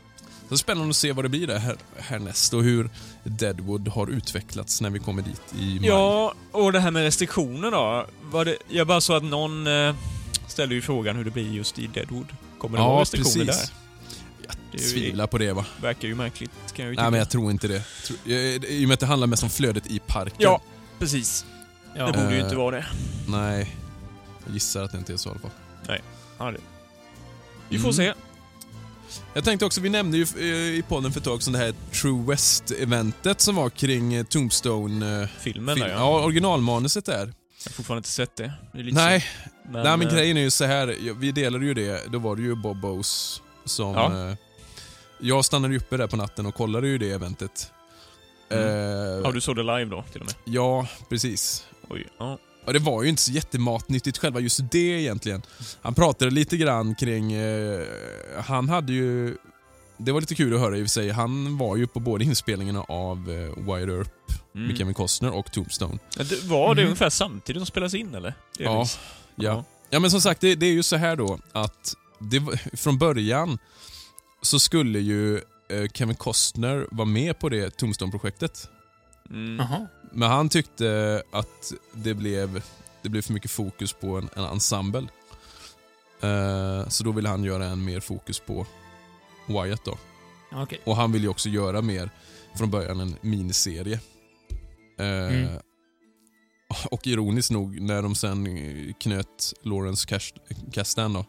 Så 0.49 0.59
spännande 0.59 0.91
att 0.91 0.97
se 0.97 1.13
vad 1.13 1.25
det 1.25 1.29
blir 1.29 1.47
där 1.47 1.59
här, 1.59 1.77
härnäst 1.97 2.55
och 2.55 2.63
hur 2.63 2.91
Deadwood 3.25 3.89
har 3.89 4.07
utvecklats 4.07 4.81
när 4.81 4.91
vi 4.91 4.99
kommer 4.99 5.23
dit 5.23 5.43
i 5.61 5.79
maj. 5.81 5.89
Ja, 5.89 6.35
och 6.53 6.73
det 6.73 6.81
här 6.81 6.91
med 6.91 7.03
restriktioner 7.03 7.71
då. 7.71 8.07
Var 8.23 8.45
det, 8.45 8.57
jag 8.69 8.87
bara 8.87 9.01
så 9.01 9.13
att 9.17 9.23
någon 9.25 9.67
eh, 9.67 9.95
ställde 10.47 10.75
ju 10.75 10.83
frågan 10.83 11.17
hur 11.17 11.25
det 11.25 11.31
blir 11.31 11.53
just 11.53 11.79
i 11.79 11.87
Deadwood. 11.87 12.27
Kommer 12.59 12.79
det 12.79 12.85
vara 12.85 12.95
ja 12.97 13.01
restriktioner 13.03 13.47
precis. 13.47 13.69
där? 13.71 13.88
Det 14.73 14.79
tvivlar 14.79 15.27
på 15.27 15.39
det 15.39 15.53
va. 15.53 15.65
Verkar 15.83 16.09
ju 16.09 16.15
märkligt, 16.15 16.51
kan 16.75 16.85
jag 16.85 16.91
ju 16.91 16.95
tycka. 16.95 17.03
Nej 17.03 17.11
men 17.11 17.19
jag 17.19 17.31
tror 17.31 17.51
inte 17.51 17.69
det. 17.69 17.83
Tro- 18.07 18.17
eh, 18.27 18.35
I 18.35 18.85
och 18.85 18.89
med 18.89 18.95
att 18.95 19.01
det 19.01 19.07
handlar 19.07 19.27
mest 19.27 19.43
om 19.43 19.51
flödet 19.51 19.87
i 19.87 19.99
parken. 19.99 20.37
Ja, 20.39 20.61
precis. 20.99 21.45
Ja. 21.97 22.07
Det 22.07 22.13
borde 22.13 22.31
ju 22.35 22.39
Eh, 22.39 22.45
inte 22.45 22.57
vara 22.57 22.77
det. 22.77 22.87
Nej. 23.29 23.77
Jag 24.47 24.55
gissar 24.55 24.83
att 24.83 24.93
det 24.93 24.99
inte 24.99 25.13
är 25.13 25.17
så 25.17 25.29
i 25.29 25.33
alla 25.33 25.41
fall. 25.41 25.51
Ja, 26.39 26.51
det. 26.51 26.59
Vi 27.69 27.79
får 27.79 27.93
Mm. 27.93 27.95
se. 27.95 28.15
Jag 29.35 29.45
tänkte 29.45 29.67
också, 29.67 29.81
vi 29.81 29.89
nämnde 29.89 30.17
ju 30.19 30.27
eh, 30.39 30.79
i 30.79 30.85
podden 30.89 31.13
för 31.13 31.21
ett 31.21 31.25
tag 31.25 31.43
sedan 31.43 31.53
det 31.53 31.59
här 31.59 31.75
True 31.93 32.25
West-eventet 32.27 33.41
som 33.41 33.55
var 33.57 33.71
kring 33.71 34.15
eh, 34.15 34.25
Tombstone... 34.25 35.23
eh, 35.23 35.29
Filmen 35.41 35.77
film. 35.77 35.89
där 35.89 35.95
ja. 35.95 35.99
Ja, 35.99 36.25
originalmanuset 36.25 37.05
där. 37.05 37.19
Jag 37.65 37.71
har 37.71 37.73
fortfarande 37.73 37.99
inte 37.99 38.09
sett 38.09 38.37
det. 38.37 38.53
det 38.73 38.79
är 38.79 38.83
lite 38.83 38.97
Nej, 38.97 39.25
men, 39.71 39.83
nej 39.83 39.97
men 39.97 40.07
eh, 40.09 40.15
grejen 40.15 40.37
är 40.37 40.41
ju 40.41 40.51
så 40.51 40.65
här. 40.65 40.87
vi 41.19 41.33
delade 41.33 41.65
ju 41.67 41.75
det, 41.75 42.03
då 42.13 42.19
var 42.19 42.37
det 42.37 42.43
ju 42.43 42.55
Bob 42.55 42.81
Bose 42.81 43.41
som... 43.65 43.95
Ja. 43.95 44.37
Jag 45.21 45.45
stannade 45.45 45.77
uppe 45.77 45.97
där 45.97 46.07
på 46.07 46.17
natten 46.17 46.47
och 46.47 46.55
kollade 46.55 46.89
ju 46.89 46.99
det 46.99 47.11
eventet. 47.11 47.73
Mm. 48.51 48.65
Eh, 48.65 49.21
Ja, 49.25 49.31
du 49.33 49.41
såg 49.41 49.57
det 49.57 49.63
live 49.63 49.85
då 49.85 50.05
till 50.13 50.21
och 50.21 50.27
med? 50.27 50.35
Ja, 50.45 50.87
precis. 51.09 51.67
Oj. 51.89 52.07
Ja. 52.19 52.39
Och 52.65 52.73
det 52.73 52.79
var 52.79 53.03
ju 53.03 53.09
inte 53.09 53.23
så 53.23 53.33
jättematnyttigt 53.33 54.19
själva 54.19 54.41
just 54.41 54.61
det 54.71 54.79
egentligen. 54.79 55.43
Han 55.83 55.95
pratade 55.95 56.31
lite 56.31 56.57
grann 56.57 56.95
kring... 56.95 57.33
Eh, 57.33 57.85
han 58.45 58.69
hade 58.69 58.93
ju... 58.93 59.37
Det 59.97 60.13
var 60.13 60.21
lite 60.21 60.35
kul 60.35 60.55
att 60.55 60.61
höra 60.61 60.77
i 60.77 60.81
och 60.83 60.85
för 60.87 60.91
sig. 60.91 61.11
Han 61.11 61.59
var 61.59 61.77
ju 61.77 61.87
på 61.87 62.01
båda 62.01 62.25
inspelningarna 62.25 62.81
av 62.83 63.19
eh, 63.31 63.75
Wide 63.75 63.93
Earp 63.93 64.13
med 64.53 64.65
Mm. 64.65 64.77
Kevin 64.77 64.95
Costner 64.95 65.31
och 65.31 65.53
Tombstone. 65.53 65.99
Ja, 66.17 66.25
det- 66.25 66.45
Var 66.45 66.75
det 66.75 66.81
Mm. 66.81 66.85
ungefär 66.91 67.11
samtidigt 67.11 67.63
de 67.63 67.67
spelas 67.67 67.95
in 67.95 68.15
eller? 68.15 68.35
Ja, 68.59 68.87
ja. 69.37 69.65
ja, 69.91 69.99
men 70.01 70.11
som 70.11 70.21
sagt, 70.21 70.41
det, 70.41 70.55
det 70.55 70.67
är 70.67 70.73
ju 70.73 70.83
så 70.83 70.97
här 70.97 71.17
då 71.17 71.39
att 71.53 71.95
det, 72.19 72.43
från 72.77 72.99
början 72.99 73.59
så 74.43 74.59
skulle 74.59 74.99
ju 74.99 75.37
eh, 75.69 75.89
Kevin 75.95 76.17
Costner 76.17 76.87
vara 76.91 77.09
med 77.09 77.39
på 77.39 77.49
det 77.49 77.77
Tombstone-projektet. 77.77 78.69
Mm. 79.31 79.65
Men 80.13 80.31
han 80.31 80.49
tyckte 80.49 81.23
att 81.31 81.73
det 81.93 82.15
blev, 82.15 82.63
det 83.03 83.09
blev 83.09 83.23
för 83.23 83.33
mycket 83.33 83.51
fokus 83.51 83.93
på 83.93 84.17
en, 84.17 84.29
en 84.37 84.45
ensemble. 84.45 85.09
Eh, 86.23 86.89
så 86.89 87.05
då 87.05 87.13
ville 87.13 87.29
han 87.29 87.45
göra 87.45 87.65
en 87.67 87.85
mer 87.85 88.01
fokus 88.01 88.41
på 88.41 88.67
Wyatt 89.47 89.85
då. 89.85 89.99
Okej. 90.53 90.81
Och 90.85 90.97
han 90.97 91.13
ville 91.13 91.25
ju 91.25 91.31
också 91.31 91.49
göra 91.49 91.83
mer 91.83 92.11
från 92.57 92.71
början 92.71 93.01
en 93.01 93.17
miniserie. 93.21 94.01
Eh, 94.99 95.49
Mm. 96.71 96.85
Och 96.91 97.07
ironiskt 97.07 97.51
nog, 97.51 97.81
när 97.81 98.03
de 98.03 98.15
sen 98.15 98.95
knöt 99.01 99.53
Lawrence 99.63 100.21
Kasdan 100.73 101.13
då, 101.13 101.25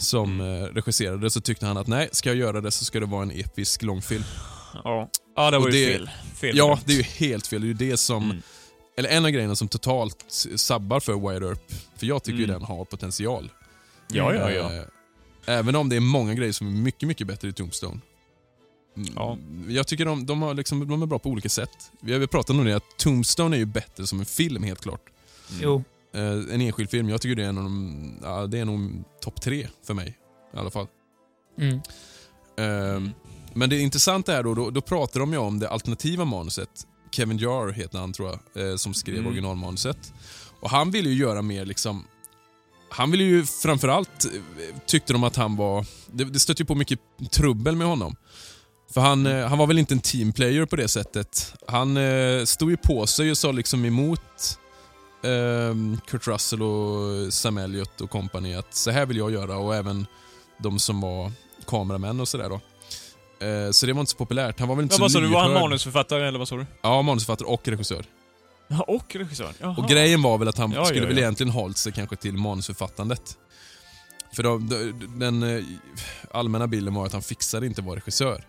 som 0.00 0.40
Mm. 0.40 0.62
eh, 0.62 0.66
regisserade 0.68 1.30
så 1.30 1.40
tyckte 1.40 1.66
han 1.66 1.76
att 1.76 1.86
nej, 1.86 2.08
ska 2.12 2.28
jag 2.28 2.36
göra 2.36 2.60
det 2.60 2.70
så 2.70 2.84
ska 2.84 3.00
det 3.00 3.06
vara 3.06 3.22
en 3.22 3.30
episk 3.30 3.82
långfilm. 3.82 4.24
Ja. 4.84 5.10
ja, 5.36 5.50
det 5.50 5.58
var 5.58 5.66
Och 5.66 5.72
ju 5.74 5.86
det- 5.86 5.92
fel. 5.98 6.10
fel 6.40 6.56
Ja, 6.56 6.78
det 6.84 6.92
är 6.92 6.96
ju 6.96 7.02
helt 7.02 7.46
fel. 7.46 7.60
Det 7.60 7.64
är 7.64 7.68
ju 7.68 7.74
det 7.74 7.96
som, 7.96 8.24
Mm. 8.24 8.42
eller 8.96 9.08
en 9.08 9.24
av 9.24 9.30
grejerna 9.30 9.56
som 9.56 9.68
totalt 9.68 10.24
sabbar 10.56 11.00
för 11.00 11.14
Wide 11.32 11.46
Earp. 11.46 11.72
För 11.96 12.06
jag 12.06 12.22
tycker 12.22 12.38
ju 12.38 12.44
Mm. 12.44 12.54
den 12.60 12.64
har 12.64 12.84
potential. 12.84 13.50
Ja, 14.12 14.34
ja, 14.34 14.50
ja. 14.50 14.72
Eh, 14.74 14.82
Även 15.46 15.76
om 15.76 15.88
det 15.88 15.96
är 15.96 16.00
många 16.00 16.34
grejer 16.34 16.52
som 16.52 16.66
är 16.66 16.70
mycket, 16.70 17.08
mycket 17.08 17.26
bättre 17.26 17.48
i 17.48 17.52
Tombstone. 17.52 18.00
Mm, 18.96 19.12
Ja. 19.16 19.38
Jag 19.68 19.86
tycker 19.86 20.04
de, 20.04 20.26
de, 20.26 20.42
har 20.42 20.54
liksom, 20.54 20.88
de 20.88 21.02
är 21.02 21.06
bra 21.06 21.18
på 21.18 21.28
olika 21.30 21.48
sätt. 21.48 21.90
Vi 22.00 22.12
har 22.12 22.18
väl 22.18 22.28
pratat 22.28 22.50
om 22.56 22.64
det, 22.64 22.76
att 22.76 22.96
Tombstone 22.98 23.56
är 23.56 23.58
ju 23.58 23.64
bättre 23.66 24.06
som 24.06 24.20
en 24.20 24.26
film 24.26 24.62
helt 24.62 24.80
klart. 24.80 25.00
Jo. 25.62 25.84
Eh, 26.14 26.54
en 26.54 26.60
enskild 26.60 26.90
film, 26.90 27.08
jag 27.08 27.20
tycker 27.20 27.36
det 27.36 27.44
är 27.44 27.48
en 27.48 27.58
av 27.58 27.64
de, 27.64 28.18
ja, 28.22 28.46
det 28.46 28.58
är 28.58 28.64
nog 28.64 29.04
topp 29.20 29.40
tre 29.40 29.68
för 29.86 29.94
mig. 29.94 30.18
I 30.54 30.58
alla 30.58 30.70
fall. 30.70 30.86
Mm. 31.58 31.80
Ehm, 32.58 33.10
Men 33.54 33.70
det 33.70 33.78
intressanta 33.78 34.36
är 34.36 34.42
då, 34.42 34.54
då, 34.54 34.70
då 34.70 34.80
pratar 34.80 35.20
de 35.20 35.32
ju 35.32 35.38
om 35.38 35.58
det 35.58 35.68
alternativa 35.68 36.24
manuset. 36.24 36.86
Kevin 37.10 37.38
Jar 37.38 37.72
heter 37.72 37.98
han 37.98 38.12
tror 38.12 38.28
jag, 38.54 38.70
eh, 38.70 38.76
som 38.76 38.94
skrev 38.94 39.14
Mm. 39.16 39.26
originalmanuset. 39.26 40.12
Och 40.60 40.70
han 40.70 40.90
ville 40.90 41.08
ju 41.10 41.14
göra 41.16 41.42
mer 41.42 41.64
liksom... 41.64 42.04
Han 42.90 43.10
ville 43.10 43.24
ju 43.24 43.44
framförallt, 43.46 44.24
eh, 44.24 44.30
tyckte 44.86 45.12
de 45.12 45.24
att 45.24 45.36
han 45.36 45.56
var... 45.56 45.86
Det, 46.12 46.24
det 46.24 46.40
stötte 46.40 46.62
ju 46.62 46.66
på 46.66 46.74
mycket 46.74 47.00
trubbel 47.30 47.76
med 47.76 47.86
honom. 47.86 48.16
För 48.94 49.00
han, 49.00 49.26
eh, 49.26 49.46
han 49.46 49.58
var 49.58 49.66
väl 49.66 49.78
inte 49.78 49.94
en 49.94 50.00
teamplayer 50.00 50.66
på 50.66 50.76
det 50.76 50.88
sättet. 50.88 51.54
Han 51.68 51.96
eh, 51.96 52.44
stod 52.44 52.70
ju 52.70 52.76
på 52.76 53.06
sig 53.06 53.30
och 53.30 53.38
sa 53.38 53.52
liksom 53.52 53.84
emot 53.84 54.58
Kurt 56.06 56.26
Russell 56.26 56.62
och 56.62 57.32
Sam 57.32 57.58
Elliott 57.58 58.00
och 58.00 58.10
company 58.10 58.54
att 58.54 58.74
så 58.74 58.90
här 58.90 59.06
vill 59.06 59.16
jag 59.16 59.30
göra 59.30 59.56
och 59.56 59.74
även 59.76 60.06
de 60.58 60.78
som 60.78 61.00
var 61.00 61.32
kameramän 61.66 62.20
och 62.20 62.28
sådär 62.28 62.48
då. 62.48 62.60
Eh, 63.46 63.70
så 63.70 63.86
det 63.86 63.92
var 63.92 64.00
inte 64.00 64.10
så 64.12 64.16
populärt. 64.18 64.58
Han 64.58 64.68
var 64.68 64.76
väl 64.76 64.82
inte 64.82 64.92
Ja, 64.92 64.96
så 64.96 65.02
vad 65.02 65.12
sa 65.12 65.20
du, 65.20 65.26
var 65.28 65.40
han 65.40 65.52
manusförfattare 65.52 66.28
eller 66.28 66.38
vad 66.38 66.48
sa 66.48 66.56
du? 66.56 66.66
Ja, 66.82 67.02
manusförfattare 67.02 67.48
och 67.48 67.68
regissör. 67.68 68.04
Ja, 68.68 68.80
och 68.80 69.16
regissör. 69.16 69.52
Jaha. 69.60 69.74
Och 69.78 69.88
grejen 69.88 70.22
var 70.22 70.38
väl 70.38 70.48
att 70.48 70.58
han 70.58 70.72
Ja, 70.72 70.84
skulle 70.84 71.00
ja, 71.00 71.06
väl 71.06 71.16
ja. 71.16 71.22
egentligen 71.22 71.52
hållit 71.52 71.76
sig 71.76 71.92
kanske 71.92 72.16
till 72.16 72.34
manusförfattandet. 72.36 73.36
För 74.36 74.42
då, 74.42 74.58
den 75.18 75.42
eh, 75.42 75.64
allmänna 76.30 76.66
bilden 76.66 76.94
var 76.94 77.06
att 77.06 77.12
han 77.12 77.22
fixade 77.22 77.66
inte 77.66 77.82
vara 77.82 77.96
regissör. 77.96 78.44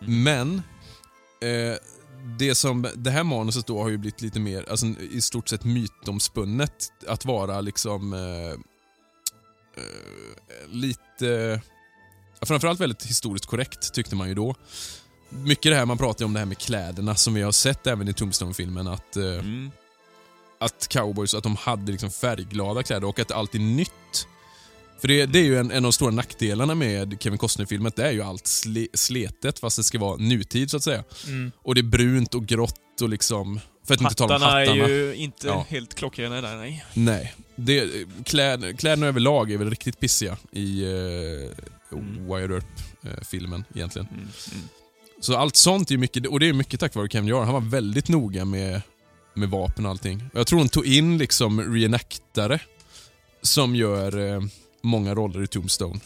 Mm. 0.00 0.22
Men 0.22 0.62
eh, 1.50 1.76
det, 2.38 2.54
som, 2.54 2.86
det 2.96 3.10
här 3.10 3.24
manuset 3.24 3.66
då 3.66 3.82
har 3.82 3.88
ju 3.88 3.98
blivit 3.98 4.20
lite 4.20 4.40
mer, 4.40 4.70
alltså 4.70 4.86
i 4.86 5.20
stort 5.20 5.48
sett 5.48 5.64
mytomspunnet 5.64 6.92
att 7.06 7.24
vara 7.24 7.60
liksom 7.60 8.12
eh, 8.12 8.50
eh, 9.76 10.68
lite, 10.68 11.60
framförallt 12.42 12.80
väldigt 12.80 13.06
historiskt 13.06 13.46
korrekt 13.46 13.94
tyckte 13.94 14.16
man 14.16 14.28
ju 14.28 14.34
då. 14.34 14.54
Mycket 15.28 15.72
det 15.72 15.76
här 15.76 15.86
man 15.86 15.98
pratar 15.98 16.24
om 16.24 16.32
det 16.32 16.38
här 16.38 16.46
med 16.46 16.58
kläderna 16.58 17.14
som 17.14 17.34
vi 17.34 17.42
har 17.42 17.52
sett 17.52 17.86
även 17.86 18.08
i 18.08 18.12
Tombstone-filmen 18.12 18.86
att 18.86 19.16
eh, 19.16 19.24
Mm. 19.24 19.70
att 20.60 20.88
cowboys 20.88 21.34
att 21.34 21.42
de 21.42 21.56
hade 21.56 21.92
liksom 21.92 22.10
färgglada 22.10 22.82
kläder 22.82 23.08
och 23.08 23.18
att 23.18 23.30
allt 23.30 23.54
är 23.54 23.58
nytt. 23.58 24.26
För 25.00 25.08
det, 25.08 25.26
det 25.26 25.38
är 25.38 25.44
ju 25.44 25.58
en, 25.58 25.70
en 25.70 25.76
av 25.76 25.82
de 25.82 25.92
stora 25.92 26.10
nackdelarna 26.10 26.74
med 26.74 27.16
Kevin 27.20 27.38
Costner-filmen, 27.38 27.92
det 27.96 28.06
är 28.06 28.12
ju 28.12 28.22
allt 28.22 28.46
sle, 28.46 28.86
sletet 28.94 29.58
fast 29.58 29.76
det 29.76 29.84
ska 29.84 29.98
vara 29.98 30.16
nutid 30.16 30.70
så 30.70 30.76
att 30.76 30.82
säga. 30.82 31.04
Mm. 31.26 31.52
Och 31.62 31.74
det 31.74 31.80
är 31.80 31.82
brunt 31.82 32.34
och 32.34 32.46
grått 32.46 33.02
och 33.02 33.08
liksom... 33.08 33.60
För 33.86 33.94
att 33.94 34.00
inte 34.00 34.14
tala 34.14 34.34
om 34.36 34.42
Hattarna 34.42 34.60
hattarna. 34.60 34.84
är 34.84 34.88
ju 34.88 35.14
inte 35.14 35.46
Ja. 35.46 35.66
helt 35.68 35.94
klockrena 35.94 36.40
där, 36.40 36.56
nej. 36.56 36.84
Nej. 36.94 37.34
Det, 37.56 37.90
kläd, 38.24 38.78
kläderna 38.78 39.06
överlag 39.06 39.52
är 39.52 39.56
väl 39.58 39.70
riktigt 39.70 40.00
pissiga 40.00 40.36
i 40.52 40.84
uh, 40.84 41.50
Mm. 41.92 42.26
Wire 42.26 42.54
Earp-filmen 42.54 43.64
egentligen. 43.74 44.08
Mm. 44.08 44.20
Mm. 44.52 44.68
Så 45.20 45.36
allt 45.36 45.56
sånt 45.56 45.90
är 45.90 45.92
ju 45.94 45.98
mycket, 45.98 46.26
och 46.26 46.40
det 46.40 46.48
är 46.48 46.52
mycket 46.52 46.80
tack 46.80 46.94
vare 46.94 47.08
Kevin 47.08 47.28
Jarre. 47.28 47.44
Han 47.44 47.54
var 47.54 47.60
väldigt 47.60 48.08
noga 48.08 48.44
med, 48.44 48.82
med 49.34 49.48
vapen 49.50 49.84
och 49.84 49.90
allting. 49.90 50.24
Jag 50.34 50.46
tror 50.46 50.58
hon 50.58 50.68
tog 50.68 50.86
in 50.86 51.18
liksom 51.18 51.74
reenactare 51.74 52.60
som 53.42 53.74
gör 53.76 54.18
eh, 54.34 54.42
många 54.82 55.14
roller 55.14 55.42
i 55.42 55.46
Tombstone. 55.46 56.00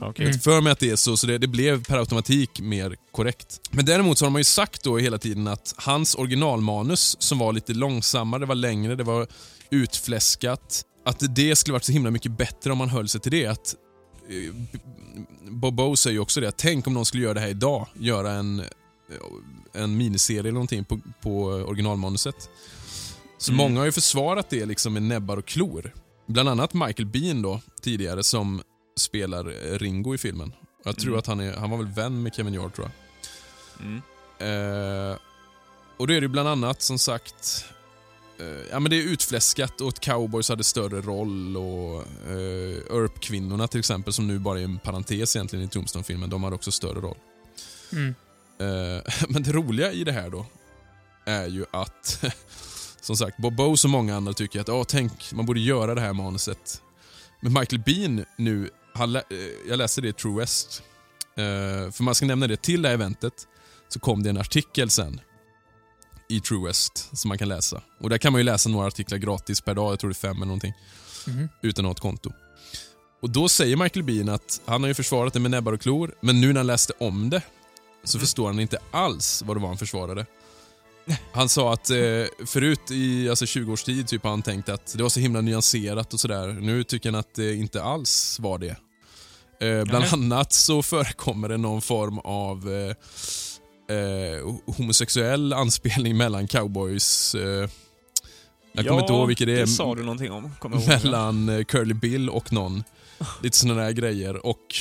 Okej. 0.00 0.26
Mm. 0.26 0.38
För 0.38 0.60
mig 0.60 0.72
att 0.72 0.78
det 0.78 0.90
är 0.90 0.96
så, 0.96 1.16
så 1.16 1.26
det, 1.26 1.38
det 1.38 1.46
blev 1.46 1.84
per 1.84 1.98
automatik 1.98 2.60
mer 2.60 2.96
korrekt. 3.12 3.60
Men 3.70 3.84
däremot 3.84 4.18
så 4.18 4.24
har 4.24 4.30
man 4.30 4.40
ju 4.40 4.44
sagt 4.44 4.82
då 4.84 4.98
hela 4.98 5.18
tiden 5.18 5.48
att 5.48 5.74
hans 5.76 6.14
originalmanus 6.14 7.16
som 7.20 7.38
var 7.38 7.52
lite 7.52 7.74
långsammare, 7.74 8.40
det 8.40 8.46
var 8.46 8.54
längre, 8.54 8.94
det 8.96 9.04
var 9.04 9.26
utfläskat. 9.70 10.84
Att 11.04 11.34
det 11.36 11.56
skulle 11.56 11.72
varit 11.72 11.84
så 11.84 11.92
himla 11.92 12.10
mycket 12.10 12.32
bättre 12.38 12.72
om 12.72 12.78
man 12.78 12.88
höll 12.88 13.08
sig 13.08 13.20
till 13.20 13.32
det. 13.32 13.46
Att, 13.46 13.74
eh, 14.28 14.54
Bob 15.50 15.74
Bo 15.74 15.96
säger 15.96 16.14
ju 16.14 16.20
också 16.20 16.40
det, 16.40 16.48
att 16.48 16.58
tänk 16.58 16.86
om 16.86 16.94
någon 16.94 17.06
skulle 17.06 17.22
göra 17.22 17.34
det 17.34 17.40
här 17.40 17.48
idag. 17.48 17.86
Göra 17.98 18.32
en, 18.32 18.62
en 19.74 19.96
miniserie 19.96 20.40
eller 20.40 20.52
någonting 20.52 20.84
på, 20.84 21.00
på 21.22 21.44
originalmanuset. 21.44 22.48
Så 23.38 23.52
Mm. 23.52 23.64
många 23.64 23.80
har 23.80 23.84
ju 23.86 23.92
försvarat 23.92 24.50
det 24.50 24.64
liksom 24.66 24.92
med 24.92 25.02
näbbar 25.02 25.36
och 25.36 25.46
klor. 25.46 25.92
Bland 26.26 26.48
annat 26.48 26.74
Michael 26.74 27.06
Bean 27.06 27.42
då, 27.42 27.60
tidigare, 27.80 28.22
som 28.22 28.62
spelar 28.96 29.46
eh, 29.72 29.78
Ringo 29.78 30.14
i 30.14 30.18
filmen. 30.18 30.52
Jag 30.84 30.96
tror 30.96 31.08
Mm. 31.08 31.18
att 31.18 31.26
han, 31.26 31.40
är, 31.40 31.52
han 31.52 31.70
var 31.70 31.78
väl 31.78 31.86
vän 31.86 32.22
med 32.22 32.34
Kevin 32.34 32.54
Yard 32.54 32.74
tror 32.74 32.90
jag. 32.90 33.86
Mm. 33.86 34.02
Eh, 34.38 35.16
och 35.96 36.06
då 36.06 36.14
är 36.14 36.20
det 36.20 36.28
bland 36.28 36.48
annat 36.48 36.82
som 36.82 36.98
sagt 36.98 37.64
eh, 38.40 38.46
Ja 38.70 38.80
men 38.80 38.90
det 38.90 38.96
är 38.96 39.02
utfläskat 39.02 39.80
och 39.80 39.88
att 39.88 40.00
cowboys 40.00 40.48
hade 40.48 40.64
större 40.64 41.00
roll 41.00 41.56
och 41.56 42.02
eh, 42.30 42.96
Earp-kvinnorna 42.96 43.68
till 43.68 43.78
exempel 43.80 44.12
som 44.12 44.26
nu 44.26 44.38
bara 44.38 44.60
är 44.60 44.64
en 44.64 44.78
parentes 44.78 45.36
egentligen 45.36 45.64
i 45.64 45.68
Tombstone-filmen, 45.68 46.30
de 46.30 46.44
hade 46.44 46.56
också 46.56 46.70
större 46.72 47.00
roll. 47.00 47.16
Mm. 47.92 48.14
Eh, 48.58 49.02
men 49.28 49.42
det 49.42 49.52
roliga 49.52 49.92
i 49.92 50.04
det 50.04 50.12
här 50.12 50.30
då 50.30 50.46
är 51.24 51.46
ju 51.46 51.64
att 51.70 52.24
som 53.04 53.16
sagt, 53.16 53.36
Bob 53.36 53.56
Bose 53.56 53.86
och 53.86 53.90
många 53.90 54.16
andra 54.16 54.32
tycker 54.32 54.60
att 54.60 54.68
Åh, 54.68 54.84
tänk, 54.88 55.32
man 55.32 55.46
borde 55.46 55.60
göra 55.60 55.94
det 55.94 56.00
här 56.00 56.12
manuset. 56.12 56.82
Men 57.40 57.52
Michael 57.52 57.82
Bean 57.82 58.24
nu, 58.38 58.70
han 58.94 59.16
eh, 59.16 59.22
jag 59.68 59.76
läste 59.78 60.00
det 60.00 60.08
i 60.08 60.12
True 60.12 60.40
West. 60.40 60.82
Eh, 61.36 61.90
för 61.92 62.02
man 62.02 62.14
ska 62.14 62.26
nämna 62.26 62.46
det, 62.46 62.56
till 62.62 62.82
det 62.82 62.88
här 62.88 62.94
eventet 62.94 63.48
så 63.88 64.00
kom 64.00 64.22
det 64.22 64.30
en 64.30 64.38
artikel 64.38 64.90
sen 64.90 65.20
i 66.28 66.40
True 66.40 66.66
West 66.66 67.08
som 67.18 67.28
man 67.28 67.38
kan 67.38 67.48
läsa. 67.48 67.82
Och 68.00 68.10
Där 68.10 68.18
kan 68.18 68.32
man 68.32 68.40
ju 68.40 68.44
läsa 68.44 68.68
några 68.68 68.86
artiklar 68.86 69.18
gratis 69.18 69.60
per 69.60 69.74
dag, 69.74 69.92
jag 69.92 69.98
tror 69.98 70.10
det 70.10 70.12
är 70.12 70.28
fem 70.28 70.36
eller 70.36 70.46
någonting, 70.46 70.72
Mhm. 71.26 71.48
utan 71.62 71.84
att 71.84 71.88
ha 71.88 71.92
ett 71.92 72.00
konto. 72.00 72.32
Och 73.22 73.30
Då 73.30 73.48
säger 73.48 73.76
Michael 73.76 74.04
Bean 74.04 74.28
att 74.28 74.60
han 74.66 74.82
har 74.82 74.88
ju 74.88 74.94
försvarat 74.94 75.32
det 75.32 75.40
med 75.40 75.50
näbbar 75.50 75.72
och 75.72 75.80
klor, 75.80 76.14
men 76.20 76.40
nu 76.40 76.46
när 76.52 76.56
han 76.60 76.66
läste 76.66 76.92
om 77.00 77.30
det 77.30 77.42
så 78.04 78.18
förstår 78.18 78.46
han 78.46 78.60
inte 78.60 78.78
alls 78.90 79.42
vad 79.46 79.56
det 79.56 79.60
var 79.60 79.68
han 79.68 79.78
försvarade. 79.78 80.26
Han 81.32 81.48
sa 81.48 81.72
att 81.72 81.90
eh, 81.90 81.96
förut 82.46 82.90
i 82.90 83.28
alltså 83.28 83.46
20 83.46 83.72
års 83.72 83.84
tid 83.84 84.08
typ, 84.08 84.22
har 84.22 84.30
han 84.30 84.42
tänkt 84.42 84.68
att 84.68 84.94
det 84.96 85.02
var 85.02 85.10
så 85.10 85.20
himla 85.20 85.40
nyanserat 85.40 86.14
och 86.14 86.20
sådär. 86.20 86.46
Nu 86.48 86.84
tycker 86.84 87.10
han 87.10 87.20
att 87.20 87.34
det 87.34 87.54
inte 87.54 87.82
alls 87.82 88.38
var 88.40 88.58
det. 88.58 88.76
Eh, 89.60 89.84
bland 89.84 90.04
annat 90.12 90.52
så 90.52 90.82
förekommer 90.82 91.48
det 91.48 91.56
någon 91.56 91.82
form 91.82 92.18
av 92.18 92.72
eh, 92.72 93.96
eh, 93.96 94.54
homosexuell 94.76 95.52
anspelning 95.52 96.16
mellan 96.16 96.48
cowboys. 96.48 97.34
Eh, 97.34 97.68
jag 98.72 98.86
kommer 98.86 99.00
inte 99.00 99.12
ihåg 99.12 99.28
vilket 99.28 99.46
det 99.46 99.52
är. 99.52 99.60
det 99.60 99.66
sa 99.66 99.94
du 99.94 100.02
någonting 100.02 100.32
om. 100.32 100.50
Ihåg. 100.64 100.86
mellan 100.88 101.48
eh, 101.48 101.64
Curly 101.64 101.94
Bill 101.94 102.30
och 102.30 102.52
någon. 102.52 102.84
Lite 103.42 103.58
sådana 103.58 103.82
där 103.82 103.90
grejer. 103.90 104.46
Och 104.46 104.74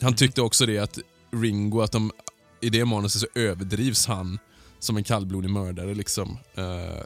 Han 0.00 0.14
tyckte 0.14 0.42
också 0.42 0.66
det 0.66 0.78
att 0.78 0.98
Ringo, 1.30 1.80
att 1.80 1.92
de, 1.92 2.12
i 2.60 2.70
det 2.70 2.84
manuset 2.84 3.20
så 3.20 3.40
överdrivs 3.40 4.06
han 4.06 4.38
som 4.78 4.96
en 4.96 5.04
kallblodig 5.04 5.50
mördare. 5.50 5.94
Liksom. 5.94 6.38
Eh, 6.54 7.04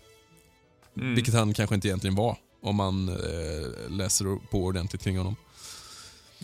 Mm. 0.97 1.15
Vilket 1.15 1.35
han 1.35 1.55
kanske 1.55 1.74
inte 1.74 1.89
egentligen 1.89 2.15
var, 2.15 2.36
om 2.62 2.77
man 2.77 3.09
eh, 3.09 3.90
läser 3.90 4.49
på 4.51 4.65
ordentligt 4.65 5.03
kring 5.03 5.19
honom. 5.19 5.36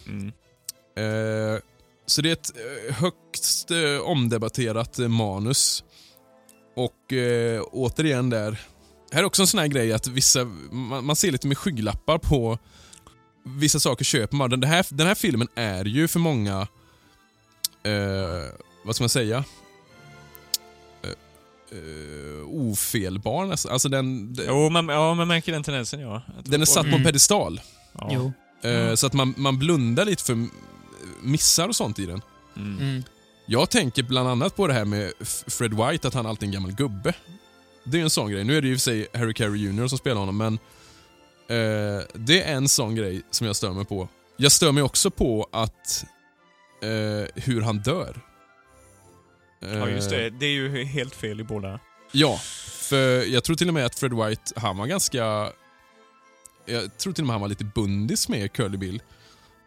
Mm. 0.06 0.26
Eh, 0.96 1.60
så 2.06 2.22
det 2.22 2.28
är 2.28 2.32
ett 2.32 2.50
eh, 2.56 2.94
högst 2.94 3.70
eh, 3.70 4.00
omdebatterat 4.02 4.98
manus. 4.98 5.84
Och 6.76 7.12
återigen 7.72 8.30
där, 8.30 8.60
här 9.12 9.20
är 9.20 9.24
också 9.24 9.42
en 9.42 9.46
sån 9.46 9.60
här 9.60 9.66
grej 9.66 9.92
att 9.92 10.06
vissa, 10.06 10.44
man, 10.70 11.04
man 11.04 11.16
ser 11.16 11.32
lite 11.32 11.46
med 11.46 11.58
skygglappar 11.58 12.18
på 12.18 12.58
vissa 13.44 13.80
saker 13.80 14.04
köper 14.04 14.36
man. 14.36 14.50
Den 14.50 14.62
här, 14.62 14.86
den 14.90 15.06
här 15.06 15.14
filmen 15.14 15.48
är 15.54 15.84
ju 15.84 16.08
för 16.08 16.18
många, 16.18 16.68
eh, 17.82 18.54
vad 18.84 18.94
ska 18.94 19.02
man 19.02 19.08
säga? 19.08 19.44
Eh, 21.72 22.46
ofelbar 22.48 23.46
nästan. 23.46 23.72
Alltså 23.72 23.88
den, 23.88 24.32
den, 24.34 24.46
Jo, 24.48 24.70
man, 24.70 24.88
ja, 24.88 25.14
man 25.14 25.28
märker 25.28 25.52
den 25.52 25.62
tendensen 25.62 26.00
ja. 26.00 26.22
Den 26.44 26.60
är 26.62 26.66
satt 26.66 26.82
på 26.82 26.86
en 26.88 26.92
Mm. 26.94 27.04
pedestal. 27.04 27.60
Ja. 27.92 28.10
Jo. 28.12 28.32
Ja. 28.62 28.96
Så 28.96 29.06
att 29.06 29.12
man, 29.12 29.34
man 29.36 29.58
blundar 29.58 30.04
lite 30.04 30.24
för 30.24 30.46
missar 31.22 31.68
och 31.68 31.76
sånt 31.76 31.98
i 31.98 32.06
den. 32.06 32.22
Mm. 32.56 32.78
Mm. 32.80 33.02
Jag 33.46 33.70
tänker 33.70 34.02
bland 34.02 34.28
annat 34.28 34.56
på 34.56 34.66
det 34.66 34.72
här 34.74 34.84
med 34.84 35.12
Fred 35.46 35.74
White, 35.74 36.08
att 36.08 36.14
han 36.14 36.26
alltid 36.26 36.42
är 36.42 36.46
en 36.46 36.52
gammal 36.52 36.72
gubbe. 36.72 37.14
Det 37.84 37.98
är 37.98 38.02
en 38.02 38.10
sån 38.10 38.30
grej. 38.30 38.44
Nu 38.44 38.56
är 38.56 38.62
det 38.62 38.68
ju 38.68 38.74
för 38.74 38.80
sig 38.80 39.06
Harry 39.14 39.34
Carey 39.34 39.60
Jr 39.66 39.86
som 39.86 39.98
spelar 39.98 40.20
honom, 40.20 40.36
men 40.36 40.54
eh, 41.48 42.02
det 42.14 42.42
är 42.42 42.54
en 42.54 42.68
sån 42.68 42.94
grej 42.94 43.22
som 43.30 43.46
jag 43.46 43.56
stör 43.56 43.72
mig 43.72 43.84
på. 43.84 44.08
Jag 44.36 44.52
stör 44.52 44.72
mig 44.72 44.82
också 44.82 45.10
på 45.10 45.48
att 45.52 46.04
eh, 46.82 47.42
hur 47.44 47.60
han 47.60 47.78
dör. 47.78 48.20
Ja, 49.60 49.88
just 49.88 50.12
Eh, 50.12 50.18
det. 50.18 50.30
Det 50.30 50.46
är 50.46 50.50
ju 50.50 50.84
helt 50.84 51.14
fel 51.14 51.40
i 51.40 51.44
båda. 51.44 51.80
Ja, 52.12 52.40
för 52.90 53.32
jag 53.32 53.44
tror 53.44 53.56
till 53.56 53.68
och 53.68 53.74
med 53.74 53.86
att 53.86 53.98
Fred 53.98 54.12
White, 54.12 54.42
han 54.56 54.76
var 54.76 54.86
ganska... 54.86 55.52
Jag 56.66 56.98
tror 56.98 57.12
till 57.12 57.22
och 57.22 57.26
med 57.26 57.34
han 57.34 57.40
var 57.40 57.48
lite 57.48 57.64
bundis 57.64 58.28
med 58.28 58.52
Curly 58.52 58.76
Bill. 58.78 59.02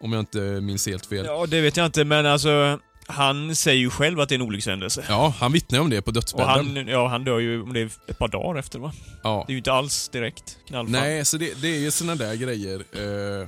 Om 0.01 0.13
jag 0.13 0.19
inte 0.19 0.39
minns 0.39 0.87
helt 0.87 1.05
fel. 1.05 1.25
Ja, 1.25 1.45
det 1.45 1.61
vet 1.61 1.77
jag 1.77 1.85
inte, 1.85 2.05
men 2.05 2.25
alltså... 2.25 2.79
Han 3.07 3.55
säger 3.55 3.79
ju 3.79 3.89
själv 3.89 4.19
att 4.19 4.29
det 4.29 4.35
är 4.35 4.39
en 4.39 4.45
olyckshändelse. 4.45 5.05
Ja, 5.09 5.33
han 5.39 5.51
vittnar 5.51 5.79
om 5.79 5.89
det 5.89 6.01
på 6.01 6.11
dödsbädden. 6.11 6.75
han, 6.77 6.87
ja, 6.87 7.07
han 7.07 7.23
dör 7.23 7.39
ju 7.39 7.61
om 7.61 7.73
det 7.73 7.79
är 7.79 7.89
ett 8.07 8.17
par 8.17 8.27
dagar 8.27 8.59
efter 8.59 8.79
va? 8.79 8.91
ja. 9.23 9.43
Det 9.47 9.51
är 9.51 9.53
ju 9.53 9.57
inte 9.57 9.71
alls 9.73 10.09
direkt 10.09 10.57
knallfall. 10.67 10.91
Nej, 10.91 11.25
så 11.25 11.37
det, 11.37 11.61
det 11.61 11.67
är 11.67 11.79
ju 11.79 11.91
såna 11.91 12.15
där 12.15 12.35
grejer. 12.35 12.79
Eh, 12.79 13.47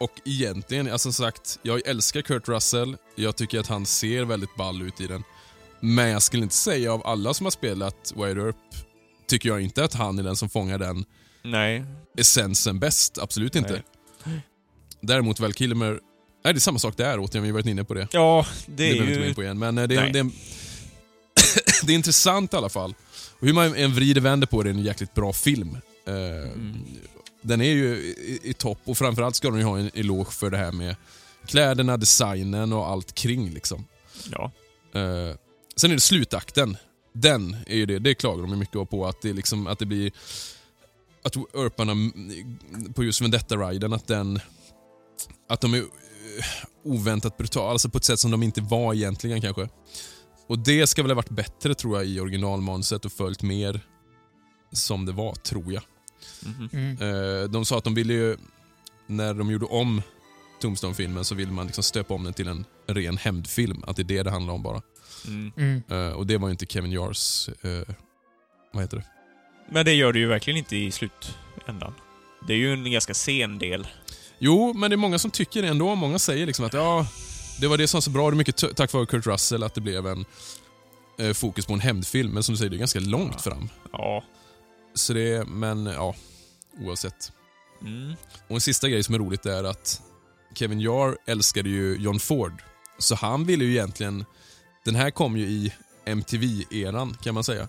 och 0.00 0.10
egentligen, 0.24 0.92
alltså 0.92 1.12
som 1.12 1.24
sagt, 1.26 1.58
jag 1.62 1.86
älskar 1.86 2.22
Kurt 2.22 2.48
Russell. 2.48 2.96
Jag 3.14 3.36
tycker 3.36 3.60
att 3.60 3.66
han 3.66 3.86
ser 3.86 4.24
väldigt 4.24 4.56
ball 4.56 4.82
ut 4.82 5.00
i 5.00 5.06
den. 5.06 5.22
Men 5.80 6.08
jag 6.08 6.22
skulle 6.22 6.42
inte 6.42 6.54
säga 6.54 6.92
av 6.92 7.06
alla 7.06 7.34
som 7.34 7.46
har 7.46 7.50
spelat 7.50 8.12
Wide 8.16 8.40
Earp, 8.40 8.56
tycker 9.26 9.48
jag 9.48 9.60
inte 9.60 9.84
att 9.84 9.94
han 9.94 10.18
är 10.18 10.22
den 10.22 10.36
som 10.36 10.48
fångar 10.48 10.78
den 10.78 11.04
Nej. 11.42 11.84
essensen 12.18 12.78
bäst. 12.78 13.18
Absolut 13.18 13.56
inte. 13.56 13.82
Nej. 14.24 14.40
Däremot 15.00 15.40
Val 15.40 15.52
Kilmer, 15.54 15.90
nej 16.44 16.54
det 16.54 16.58
är 16.58 16.60
samma 16.60 16.78
sak 16.78 16.96
där 16.96 17.18
återigen, 17.18 17.42
vi 17.42 17.48
har 17.48 17.54
varit 17.54 17.66
inne 17.66 17.84
på 17.84 17.94
det. 17.94 18.08
Ja, 18.12 18.46
det 18.66 18.72
Det 18.76 18.90
är 18.90 18.92
behöver 18.92 19.06
vi 19.06 19.12
inte 19.12 19.20
gå 19.20 19.22
ju... 19.24 19.28
in 19.28 19.34
på 19.34 19.42
igen, 19.42 19.58
men 19.58 19.78
eh, 19.78 19.88
det 19.88 19.94
det, 20.12 20.18
är, 20.18 20.30
det 21.86 21.92
är 21.92 21.96
intressant 21.96 22.52
i 22.54 22.56
alla 22.56 22.68
fall. 22.68 22.94
Och 23.38 23.46
hur 23.46 23.54
man 23.54 23.74
än 23.74 23.94
vrider 23.94 24.20
och 24.20 24.24
vänder 24.24 24.46
på 24.46 24.62
det, 24.62 24.70
är 24.70 24.74
det 24.74 24.78
en 24.80 24.84
jäkligt 24.84 25.14
bra 25.14 25.32
film. 25.32 25.78
Eh, 26.06 26.14
Mm. 26.14 26.84
Den 27.44 27.60
är 27.60 27.72
ju 27.72 27.96
i, 27.96 28.40
i 28.42 28.52
topp 28.52 28.78
och 28.84 28.98
framförallt 28.98 29.36
ska 29.36 29.50
de 29.50 29.58
ju 29.58 29.64
ha 29.64 29.78
en 29.78 29.90
eloge 29.94 30.30
för 30.32 30.50
det 30.50 30.56
här 30.56 30.72
med 30.72 30.96
kläderna, 31.46 31.96
designen 31.96 32.72
och 32.72 32.88
allt 32.88 33.14
kring. 33.14 33.50
liksom. 33.50 33.84
Ja. 34.30 34.52
Eh, 34.94 35.36
sen 35.76 35.90
är 35.90 35.94
det 35.94 36.00
slutakten. 36.00 36.76
Den 37.12 37.56
är 37.66 37.76
ju 37.76 37.86
det, 37.86 37.98
det 37.98 38.14
klagar 38.14 38.42
de 38.42 38.58
mycket 38.58 38.90
på 38.90 39.06
att 39.06 39.22
det, 39.22 39.30
är 39.30 39.34
liksom, 39.34 39.66
att 39.66 39.78
det 39.78 39.86
blir... 39.86 40.12
Att 41.24 41.36
Urparna 41.36 41.92
mm, 41.92 42.92
på 42.94 43.04
just 43.04 43.20
Vendetta-riden, 43.20 43.92
att 43.92 44.06
den... 44.06 44.40
Att 45.48 45.60
de 45.60 45.74
är 45.74 45.78
eh, 45.78 45.84
oväntat 46.84 47.36
brutala, 47.36 47.70
alltså 47.70 47.88
på 47.88 47.98
ett 47.98 48.04
sätt 48.04 48.20
som 48.20 48.30
de 48.30 48.42
inte 48.42 48.60
var 48.60 48.94
egentligen 48.94 49.40
kanske. 49.40 49.68
Och 50.46 50.58
det 50.58 50.86
ska 50.86 51.02
väl 51.02 51.10
ha 51.10 51.16
varit 51.16 51.30
bättre 51.30 51.74
tror 51.74 51.96
jag 51.96 52.06
i 52.06 52.20
originalmanuset 52.20 53.04
och 53.04 53.12
följt 53.12 53.42
mer 53.42 53.80
som 54.72 55.06
det 55.06 55.12
var, 55.12 55.34
tror 55.34 55.72
jag. 55.72 55.82
Mm. 56.72 56.98
Eh, 57.00 57.50
de 57.50 57.64
sa 57.64 57.78
att 57.78 57.84
de 57.84 57.94
ville 57.94 58.12
ju, 58.12 58.36
när 59.06 59.34
de 59.34 59.50
gjorde 59.50 59.66
om 59.66 60.02
Tombstone-filmen 60.60 61.24
så 61.24 61.34
ville 61.34 61.52
man 61.52 61.66
liksom 61.66 61.84
stöpa 61.84 62.14
om 62.14 62.24
den 62.24 62.32
till 62.32 62.48
en 62.48 62.64
ren 62.86 63.16
hämndfilm. 63.16 63.84
Att 63.86 63.96
det 63.96 64.02
är 64.02 64.04
det 64.04 64.22
det 64.22 64.30
handlar 64.30 64.54
om 64.54 64.62
bara. 64.62 64.82
Mm. 65.26 65.52
Mm. 65.56 65.82
Eh, 65.90 66.12
och 66.12 66.26
det 66.26 66.36
var 66.36 66.48
ju 66.48 66.52
inte 66.52 66.66
Kevin 66.66 66.92
Jars, 66.92 67.48
eh, 67.48 67.94
vad 68.72 68.82
heter 68.82 68.96
det? 68.96 69.04
Men 69.70 69.84
det 69.84 69.92
gör 69.92 70.12
det 70.12 70.18
ju 70.18 70.26
verkligen 70.26 70.56
inte 70.58 70.76
i 70.76 70.90
slutändan. 70.90 71.94
Det 72.46 72.52
är 72.52 72.56
ju 72.56 72.72
en 72.72 72.92
ganska 72.92 73.14
sen 73.14 73.58
del. 73.58 73.86
Jo, 74.38 74.72
men 74.72 74.90
det 74.90 74.94
är 74.94 74.96
många 74.98 75.18
som 75.18 75.30
tycker 75.30 75.62
det 75.62 75.68
ändå. 75.68 75.94
Många 75.94 76.18
säger 76.18 76.46
liksom 76.46 76.64
att 76.64 76.72
ja, 76.72 77.06
det 77.60 77.66
var 77.66 77.78
det 77.78 77.88
som 77.88 77.96
var 77.98 78.02
så 78.02 78.10
bra. 78.10 78.30
Det 78.30 78.34
är 78.34 78.36
mycket 78.36 78.76
tack 78.76 78.92
vare 78.92 79.06
Kurt 79.06 79.26
Russell 79.26 79.62
att 79.62 79.74
det 79.74 79.80
blev 79.80 80.06
en 80.06 80.24
eh, 81.18 81.32
fokus 81.32 81.66
på 81.66 81.72
en 81.72 81.80
hämndfilm. 81.80 82.32
Men 82.32 82.42
som 82.42 82.52
du 82.52 82.56
säger, 82.56 82.70
det 82.70 82.76
är 82.76 82.78
ganska 82.78 83.00
långt 83.00 83.40
fram. 83.40 83.68
Ja. 83.92 84.24
Så 84.94 85.12
det, 85.12 85.48
men 85.48 85.86
ja, 85.86 86.14
oavsett. 86.80 87.32
Mm. 87.82 88.14
Och 88.48 88.54
en 88.54 88.60
sista 88.60 88.88
grej 88.88 89.02
som 89.02 89.14
är 89.14 89.18
roligt 89.18 89.46
är 89.46 89.64
att 89.64 90.02
Kevin 90.54 90.80
Jarr 90.80 91.16
älskade 91.26 91.68
ju 91.68 91.96
John 91.96 92.20
Ford. 92.20 92.62
Så 92.98 93.14
han 93.14 93.44
ville 93.44 93.64
ju 93.64 93.70
egentligen... 93.70 94.24
Den 94.84 94.94
här 94.94 95.10
kom 95.10 95.36
ju 95.36 95.44
i 95.46 95.72
MTV-eran 96.06 97.16
kan 97.22 97.34
man 97.34 97.44
säga. 97.44 97.68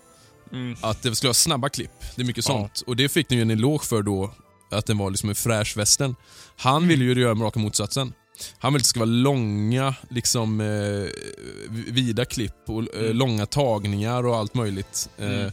Mm. 0.52 0.76
Att 0.80 1.02
det 1.02 1.14
skulle 1.14 1.28
vara 1.28 1.34
snabba 1.34 1.68
klipp. 1.68 1.90
Det 2.16 2.22
är 2.22 2.26
mycket 2.26 2.48
Ja. 2.48 2.52
sånt. 2.54 2.82
Och 2.86 2.96
det 2.96 3.08
fick 3.08 3.28
den 3.28 3.38
ju 3.38 3.42
en 3.42 3.50
eloge 3.50 3.84
för 3.84 4.02
då, 4.02 4.34
att 4.70 4.86
den 4.86 4.98
var 4.98 5.10
liksom 5.10 5.28
en 5.28 5.34
fräsch 5.34 5.76
western. 5.76 6.14
Han 6.56 6.88
ville 6.88 7.04
ju 7.04 7.20
göra 7.20 7.34
raka 7.34 7.58
motsatsen. 7.58 8.12
Han 8.58 8.72
ville 8.72 8.80
att 8.80 8.84
det 8.84 8.88
ska 8.88 9.00
vara 9.00 9.10
långa, 9.10 9.94
liksom 10.10 10.60
eh, 10.60 11.08
vida 11.70 12.24
klipp 12.24 12.54
och 12.66 12.94
eh, 12.94 13.00
Mm. 13.04 13.16
långa 13.16 13.46
tagningar 13.46 14.26
och 14.26 14.36
allt 14.36 14.54
möjligt. 14.54 15.08
Mm. 15.18 15.32
Eh, 15.32 15.44
m- 15.46 15.52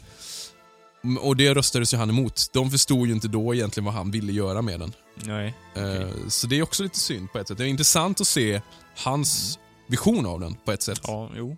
och 1.22 1.36
det 1.38 1.54
röstades 1.54 1.94
ju 1.94 1.98
han 1.98 2.10
emot. 2.10 2.50
De 2.54 2.72
förstod 2.72 3.08
ju 3.08 3.14
inte 3.14 3.28
då 3.28 3.56
egentligen 3.56 3.86
vad 3.86 3.94
han 3.94 4.12
ville 4.12 4.32
göra 4.32 4.62
med 4.62 4.80
den. 4.80 4.94
Nej. 5.16 5.54
Eh, 5.76 6.08
Så 6.28 6.48
det 6.48 6.56
är 6.60 6.64
också 6.64 6.84
lite 6.84 7.00
synd 7.00 7.32
på 7.32 7.40
ett 7.40 7.48
sätt. 7.48 7.58
Det 7.58 7.64
är 7.64 7.68
intressant 7.68 8.22
att 8.22 8.28
se 8.28 8.62
hans 8.98 9.60
vision 9.88 10.26
av 10.26 10.40
den 10.40 10.56
på 10.66 10.72
ett 10.72 10.82
sätt. 10.82 11.02
Ja, 11.04 11.32
jo. 11.38 11.58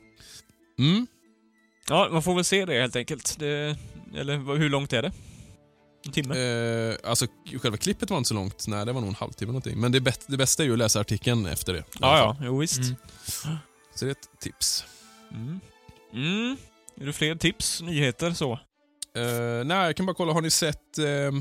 Mm. 0.80 1.08
Ja, 1.90 2.10
man 2.12 2.24
får 2.24 2.36
väl 2.36 2.44
se 2.46 2.66
det 2.66 2.82
helt 2.82 2.96
enkelt. 2.96 3.40
Det, 3.40 3.78
eller 4.16 4.58
hur 4.58 4.70
långt 4.70 4.94
är 4.94 5.02
det? 5.02 5.12
En 6.06 6.12
timme? 6.12 6.36
Eh, 6.40 6.96
alltså 7.04 7.28
själva 7.62 7.78
klippet 7.78 8.10
var 8.10 8.18
inte 8.18 8.28
så 8.28 8.34
långt, 8.34 8.68
nej 8.68 8.86
det 8.86 8.92
var 8.94 9.02
nog 9.02 9.10
en 9.10 9.16
halvtimme 9.16 9.48
någonting. 9.52 9.80
Men 9.80 9.92
det, 9.92 10.00
bet- 10.00 10.26
det 10.28 10.38
bästa 10.38 10.64
är 10.64 10.68
ju 10.68 10.74
att 10.74 10.80
läsa 10.80 11.00
artikeln 11.00 11.46
efter 11.46 11.74
det. 11.74 11.84
ja, 12.00 12.18
ja. 12.18 12.38
Jo, 12.42 12.58
visst. 12.58 12.78
Mm. 12.78 12.96
Så 13.96 14.06
det 14.06 14.12
är 14.12 14.12
ett 14.12 14.30
tips. 14.40 14.86
Mm. 15.32 15.60
Mm. 16.14 16.58
Är 17.02 17.06
det 17.06 17.14
fler 17.14 17.36
tips, 17.36 17.82
nyheter 17.82 18.32
så? 18.32 18.60
Eh, 19.16 19.66
nej, 19.66 19.86
jag 19.86 19.96
kan 19.96 20.06
bara 20.06 20.14
kolla, 20.16 20.34
har 20.34 20.42
ni 20.42 20.50
sett... 20.50 20.98
Eh, 20.98 21.32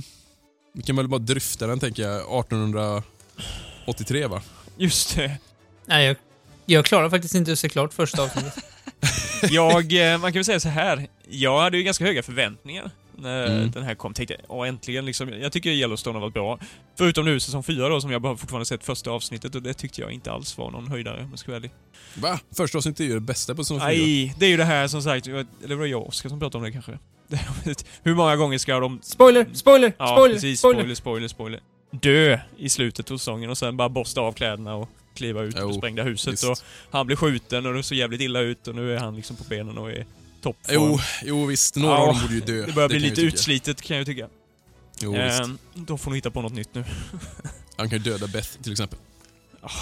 vi 0.75 0.83
kan 0.83 0.97
väl 0.97 1.09
bara 1.09 1.19
dryfta 1.19 1.67
den 1.67 1.79
tänker 1.81 2.03
jag, 2.03 2.17
1883 2.41 4.27
va? 4.27 4.43
Just 4.77 5.17
det. 5.17 5.39
Nej, 5.87 6.07
jag, 6.07 6.17
jag 6.67 6.85
klarar 6.85 7.11
faktiskt 7.11 7.35
inte 7.35 7.53
att 7.53 7.59
se 7.59 7.69
klart 7.69 7.93
första 7.95 8.23
avsnittet. 8.23 8.55
Jag, 9.51 10.13
eh, 10.13 10.19
man 10.19 10.33
kan 10.33 10.39
väl 10.39 10.45
säga 10.45 10.61
så 10.61 10.69
här. 10.69 11.07
Jag 11.29 11.61
hade 11.61 11.77
ju 11.77 11.83
ganska 11.83 12.05
höga 12.05 12.23
förväntningar 12.23 12.91
när 13.19 13.47
Mm. 13.47 13.71
den 13.71 13.83
här 13.83 13.95
kom. 13.95 14.15
Tänkte, 14.15 14.37
åh 14.49 14.69
äntligen 14.69 15.05
liksom. 15.07 15.29
Jag 15.29 15.53
tycker 15.53 15.71
Yellowstone 15.71 16.17
har 16.17 16.21
varit 16.21 16.35
bra. 16.35 16.59
Förutom 16.99 17.25
nu 17.25 17.41
säsong 17.41 17.63
4 17.63 17.89
då, 17.89 18.01
som 18.01 18.11
jag 18.11 18.23
bara 18.23 18.37
fortfarande 18.37 18.67
sett 18.67 18.85
första 18.85 19.11
avsnittet 19.11 19.55
och 19.55 19.63
det 19.63 19.75
tyckte 19.75 20.01
jag 20.01 20.13
inte 20.13 20.33
alls 20.33 20.59
var 20.59 20.71
någon 20.71 20.89
höjdare, 20.89 21.23
om 21.23 21.31
jag 21.31 21.39
ska 21.39 21.51
vara 21.51 21.57
ärlig. 21.57 21.71
Va? 22.15 22.41
Första 22.57 22.79
avsnittet 22.79 23.01
är 23.01 23.05
ju 23.05 23.15
det 23.15 23.21
bästa 23.21 23.55
på 23.55 23.65
säsong 23.65 23.79
4. 23.81 23.87
Nej, 23.89 24.35
det 24.39 24.47
är 24.47 24.51
ju 24.51 24.57
det 24.57 24.65
här 24.65 24.89
som 24.89 25.03
sagt, 25.03 25.27
eller 25.27 25.75
var 25.75 25.83
det 25.85 25.89
jag 25.91 26.01
och 26.03 26.09
Oskar 26.09 26.29
som 26.29 26.41
pratade 26.41 26.59
om 26.59 26.65
det 26.65 26.73
kanske? 26.73 26.99
Hur 28.03 28.15
många 28.15 28.37
gånger 28.37 28.59
ska 28.59 28.81
de 28.81 29.01
Spoiler! 29.03 29.47
Spoiler! 29.53 29.93
Ja, 29.99 30.07
spoiler! 30.07 30.35
precis. 30.35 30.59
spoiler! 30.59 30.81
Spoiler, 30.81 30.95
spoiler, 30.95 31.29
spoiler. 31.29 31.61
Dö 31.91 32.39
i 32.57 32.69
slutet 32.69 33.11
av 33.11 33.19
säsongen 33.19 33.51
och 33.51 33.59
sen 33.59 33.77
bara 33.77 33.89
borsta 33.89 34.21
av 34.21 34.33
kläderna 34.33 34.75
och 34.75 34.89
kliva 35.15 35.43
ut 35.43 35.59
och 35.61 35.75
sprängda 35.75 36.03
huset. 36.03 36.33
visst. 36.33 36.45
Och 36.45 36.59
han 36.91 37.07
blir 37.07 37.17
skjuten 37.17 37.67
och 37.67 37.75
det 37.75 37.83
ser 37.83 37.97
jävligt 37.97 38.21
illa 38.21 38.41
ut 38.41 38.69
och 38.69 38.75
nu 38.75 38.95
är 38.95 38.99
han 38.99 39.17
liksom 39.17 39.37
på 39.37 39.45
benen 39.45 39.79
och 39.79 39.91
är 39.91 40.07
toppform. 40.43 40.75
Jo, 40.75 40.99
jo 41.25 41.47
visst, 41.47 41.77
några 41.77 41.95
Ja, 41.95 42.01
av 42.01 42.07
dem 42.07 42.23
borde 42.23 42.35
ju 42.35 42.41
dö. 42.41 42.67
Det 42.67 42.73
börjar 42.73 42.89
bli 42.89 42.99
jag 42.99 43.03
lite 43.09 43.21
utslitet 43.21 43.83
kan 43.83 43.97
jag 43.97 44.09
ju 44.09 44.15
tycka. 44.15 44.29
Jo, 45.01 45.13
visst. 45.13 45.41
Ehm, 45.41 45.59
då 45.75 45.99
får 45.99 46.11
ni 46.11 46.17
hitta 46.17 46.31
på 46.31 46.43
något 46.43 46.53
nytt 46.53 46.75
nu. 46.75 46.85
Han 47.77 47.91
kan 47.91 47.99
ju 47.99 48.05
döda 48.05 48.27
Beth 48.27 48.49
till 48.63 48.73
exempel. 48.73 48.99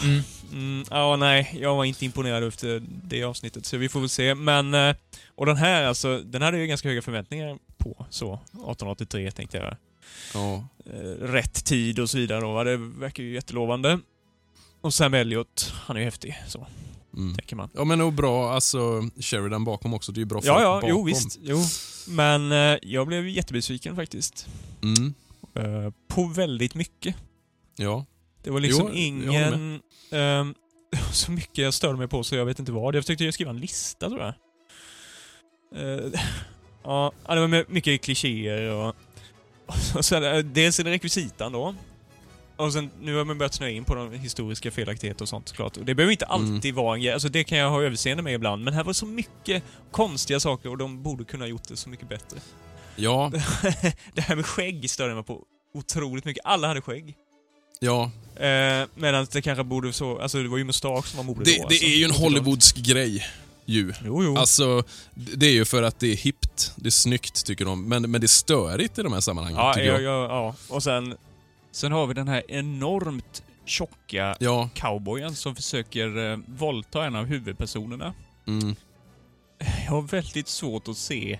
Mm. 0.05 0.23
Mm, 0.53 0.85
ja, 0.91 1.17
nej, 1.17 1.59
jag 1.61 1.77
var 1.77 1.85
inte 1.85 2.05
imponerad 2.05 2.45
efter 2.45 2.83
det 3.05 3.25
avsnittet, 3.25 3.67
så 3.67 3.77
vi 3.77 3.89
får 3.89 4.01
väl 4.01 4.09
se. 4.09 4.35
Men, 4.35 4.75
eh, 4.75 4.97
och 5.35 5.47
den 5.47 5.57
här 5.57 5.85
alltså, 5.85 6.19
den 6.19 6.43
hade 6.43 6.59
jag 6.59 6.69
ganska 6.69 6.89
höga 6.89 7.03
förväntningar 7.03 7.59
på. 7.79 8.07
Så, 8.11 8.35
1883 8.35 9.31
tänkte 9.31 9.57
jag. 9.57 9.77
Ja. 10.35 10.69
eh, 10.87 10.99
rätt 11.27 11.65
tid 11.65 11.99
och 11.99 12.11
så 12.11 12.19
vidare. 12.19 12.45
Och 12.47 12.65
det 12.65 12.77
verkar 12.77 13.23
ju 13.23 13.35
jättelovande. 13.35 13.99
Och 14.81 14.95
Sam 14.95 15.15
Elliot, 15.15 15.73
han 15.75 15.97
är 15.97 16.01
ju 16.01 16.05
häftig, 16.05 16.43
så 16.49 16.67
Mm. 17.17 17.35
tänker 17.35 17.57
man. 17.57 17.69
Ja 17.75 17.85
men 17.85 18.01
och 18.01 18.13
bra, 18.13 18.53
alltså 18.53 19.09
Sheridan 19.21 19.65
bakom 19.65 19.95
också. 19.95 20.13
Det 20.13 20.19
är 20.19 20.21
ju 20.23 20.27
bra 20.27 20.41
Ja, 20.45 20.53
folk 20.55 20.65
ja, 20.65 20.75
bakom. 20.75 20.91
jo 20.91 21.05
visst. 21.05 21.39
Jo. 21.43 21.59
Men 22.09 22.53
eh, 22.53 22.79
jag 22.83 23.07
blev 23.07 23.29
jättebesviken 23.29 23.97
faktiskt. 23.97 24.47
Mm. 24.83 25.15
På 26.09 26.27
väldigt 26.27 26.75
mycket. 26.75 27.17
Ja. 27.77 28.05
Det 28.43 28.51
var 28.51 28.61
liksom 28.61 28.87
Jo, 28.87 28.89
jag 28.95 28.97
ingen... 28.97 29.81
ehm, 30.11 30.55
så 31.13 31.31
mycket 31.33 31.59
jag 31.59 31.75
störde 31.75 31.99
mig 31.99 32.09
på 32.09 32.25
så 32.25 32.35
jag 32.37 32.45
vet 32.45 32.59
inte 32.59 32.73
vad. 32.73 32.95
Jag 32.95 33.05
försökte 33.05 33.33
skriva 33.33 33.51
en 33.51 33.61
lista 33.61 34.09
tror 34.09 34.21
jag. 34.21 34.35
Eh, 35.77 36.21
ja, 36.85 37.13
det 37.29 37.41
var 37.41 37.49
my- 37.49 37.65
mycket 37.69 38.03
klichéer 38.03 38.71
och... 38.71 38.97
och 39.97 40.05
sen, 40.05 40.25
eh, 40.25 40.39
dels 40.39 40.81
är 40.81 40.85
det 40.85 40.91
rekvisitan 40.91 41.53
då. 41.53 41.75
Och 42.57 42.73
sen, 42.73 42.91
nu 43.01 43.17
har 43.17 43.25
man 43.25 43.39
börjat 43.39 43.55
snöa 43.55 43.71
in 43.71 43.85
på 43.85 43.95
de 43.95 44.13
historiska 44.13 44.71
felaktigheter 44.71 45.23
och 45.23 45.29
sånt 45.29 45.49
såklart. 45.49 45.77
Och 45.77 45.85
det 45.85 45.95
behöver 45.95 46.13
inte 46.13 46.25
Mm. 46.25 46.55
alltid 46.55 46.75
vara 46.75 46.95
en 46.95 47.03
grej, 47.03 47.13
alltså 47.13 47.29
det 47.29 47.45
kan 47.45 47.59
jag 47.59 47.71
ha 47.71 47.83
överseende 47.83 48.23
med 48.23 48.35
ibland. 48.35 48.65
Men 48.65 48.75
här 48.75 48.85
var 48.85 48.93
så 48.93 49.07
mycket 49.07 49.63
konstiga 49.91 50.41
saker 50.41 50.69
och 50.69 50.79
de 50.79 51.03
borde 51.03 51.25
kunna 51.25 51.43
ha 51.45 51.49
gjort 51.49 51.69
det 51.69 51.77
så 51.77 51.89
mycket 51.89 52.09
bättre. 52.09 52.39
Ja, 52.97 53.31
det 54.15 54.21
här 54.21 54.37
med 54.37 54.47
skägg 54.47 54.91
störde 54.91 55.15
mig 55.15 55.25
på 55.25 55.45
otroligt 55.75 56.25
mycket. 56.25 56.45
Alla 56.45 56.69
hade 56.69 56.81
skägg. 56.81 57.17
Ja. 57.83 58.11
Eh, 58.37 58.87
Medan 58.95 59.27
det 59.33 59.43
kanske 59.43 59.65
borde 59.65 59.93
så, 59.93 60.19
alltså 60.19 60.43
det 60.43 60.49
var 60.49 60.59
ju 60.59 60.65
mustasch 60.65 61.07
som 61.07 61.17
var 61.17 61.25
modet 61.25 61.45
Det, 61.45 61.51
då. 61.53 61.57
det 61.59 61.65
alltså. 61.65 61.85
är 61.85 61.97
ju 61.97 62.05
en 62.05 62.11
Hollywoodsk 62.11 62.77
grej 62.77 63.27
ju. 63.67 63.93
Jo, 64.05 64.25
jo. 64.25 64.37
Alltså, 64.37 64.83
det 65.15 65.47
är 65.47 65.53
ju 65.53 65.65
för 65.65 65.83
att 65.83 66.01
det 66.01 66.13
är 66.13 66.17
hippt, 66.17 66.73
det 66.77 66.89
är 66.89 66.91
snyggt 66.91 67.47
tycker 67.47 67.65
de. 67.65 67.89
Men, 67.89 68.11
men 68.11 68.21
det 68.21 68.25
är 68.25 68.29
störigt 68.29 68.99
i 68.99 69.03
de 69.03 69.13
här 69.13 69.21
sammanhangen 69.21 69.59
ja, 69.59 69.75
tycker 69.75 69.87
ja, 69.87 70.01
jag. 70.01 70.03
ja, 70.03 70.29
ja. 70.69 70.75
Och 70.75 70.83
sen, 70.83 71.15
sen 71.73 71.93
har 71.93 72.07
vi 72.07 72.15
den 72.15 72.29
här 72.29 72.43
enormt 72.49 73.43
tjocka 73.65 74.37
Ja. 74.41 74.69
cowboyen 74.75 75.35
som 75.35 75.57
försöker 75.57 76.31
eh, 76.33 76.39
våldta 76.47 77.05
en 77.05 77.17
av 77.17 77.25
huvudpersonerna. 77.25 78.15
Mm. 78.47 78.77
Jag 79.85 79.91
har 79.93 80.03
väldigt 80.03 80.49
svårt 80.49 80.89
att 80.89 80.97
se 80.97 81.39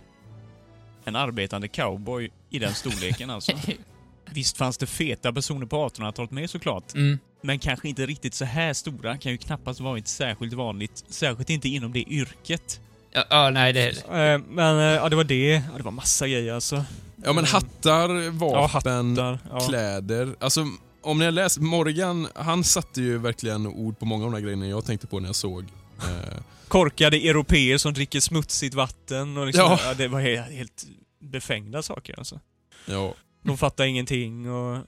en 1.05 1.17
arbetande 1.17 1.69
cowboy 1.69 2.31
i 2.51 2.59
den 2.59 2.75
storleken 2.75 3.31
alltså. 3.31 3.53
Visst 4.35 4.57
fanns 4.57 4.79
det 4.79 4.87
feta 4.87 5.33
personer 5.33 5.67
på 5.67 5.89
1800-talet 5.89 6.31
med 6.31 6.51
såklart. 6.51 6.95
Mm. 6.95 7.19
Men 7.43 7.59
kanske 7.59 7.89
inte 7.89 8.07
riktigt 8.07 8.35
så 8.35 8.45
här 8.45 8.73
stora. 8.73 9.19
Kan 9.19 9.33
ju 9.33 9.39
knappast 9.39 9.81
varit 9.81 10.09
särskilt 10.09 10.53
vanligt. 10.53 11.05
Särskilt 11.09 11.51
inte 11.51 11.69
inom 11.69 11.93
det 11.93 12.03
yrket. 12.13 12.81
Ja, 13.13 13.25
ja, 13.31 13.51
nej 13.51 13.73
det... 13.73 13.89
Eh, 13.89 14.39
Men 14.49 14.79
eh, 14.79 14.85
ja, 14.85 15.09
det 15.09 15.17
var 15.17 15.25
det. 15.25 15.51
Ja, 15.71 15.77
det 15.77 15.83
var 15.83 15.91
massa 15.93 16.29
grejer 16.29 16.55
alltså. 16.55 16.85
Ja 17.25 17.33
men 17.33 17.45
hattar, 17.45 18.09
Ja, 18.15 18.31
vapen, 18.31 19.09
hattar. 19.19 19.39
Ja. 19.51 19.61
kläder. 19.61 20.35
Alltså, 20.41 20.67
om 21.03 21.19
ni 21.19 21.25
har 21.25 21.33
läst, 21.33 21.59
Morgan, 21.59 22.29
han 22.35 22.65
satte 22.65 23.01
ju 23.03 23.19
verkligen 23.19 23.67
ord 23.67 23.99
på 23.99 24.05
många 24.05 24.25
av 24.25 24.31
de 24.31 24.37
här 24.37 24.43
grejerna 24.43 24.67
jag 24.67 24.85
tänkte 24.85 25.07
på 25.07 25.21
när 25.21 25.29
jag 25.29 25.37
såg. 25.37 25.65
Eh, 25.99 26.39
Korkade 26.69 27.17
europeer 27.17 27.79
som 27.79 27.95
dricker 27.95 28.21
smutsigt 28.21 28.75
vatten 28.75 29.37
och 29.37 29.47
liksom, 29.47 29.65
Ja. 29.65 29.79
ja. 29.85 29.95
det 29.95 30.09
var 30.09 30.21
he- 30.21 30.51
helt 30.53 30.85
befängda 31.21 31.83
saker 31.83 32.19
alltså. 32.19 32.41
ja. 32.87 33.15
De 33.43 33.59
fattar 33.59 33.85
ingenting 33.85 34.51
och... 34.51 34.79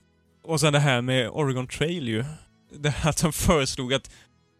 Och 0.43 0.59
sen 0.59 0.73
det 0.73 0.79
här 0.79 1.01
med 1.01 1.29
Oregon 1.29 1.67
Trail 1.67 2.07
ju. 2.07 2.25
Det 2.79 2.89
här 2.89 3.09
att 3.09 3.21
de 3.21 3.33
föreslog 3.33 3.93
att 3.93 4.09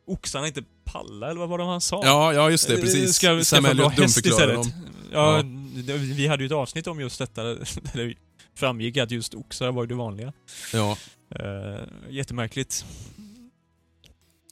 oxarna 0.07 0.47
inte 0.47 0.63
pallar, 0.85 1.29
eller 1.29 1.39
vad 1.39 1.49
var 1.49 1.57
det 1.57 1.63
han 1.65 1.81
sa? 1.81 2.01
ja, 2.05 2.33
ja 2.33 2.49
just 2.51 2.67
det, 2.67 2.73
Eh, 2.73 2.79
precis. 2.81 3.15
Ska, 3.15 3.35
ska 3.35 3.43
Sam 3.55 3.65
Elliot 3.65 3.99
istället. 3.99 4.55
dem. 4.55 4.71
Ja, 5.11 5.37
Ja. 5.37 5.43
det- 5.83 5.97
vi 5.97 6.27
hade 6.27 6.43
ju 6.43 6.47
ett 6.47 6.51
avsnitt 6.51 6.87
om 6.87 6.99
just 6.99 7.19
detta, 7.19 7.43
där 7.43 7.65
det 7.93 8.13
framgick 8.55 8.97
att 8.97 9.11
just 9.11 9.33
oxar 9.33 9.71
var 9.71 9.83
ju 9.83 9.87
det 9.87 9.95
vanliga. 9.95 10.33
Ja. 10.73 10.97
Uh, 11.43 11.83
jättemärkligt. 12.09 12.85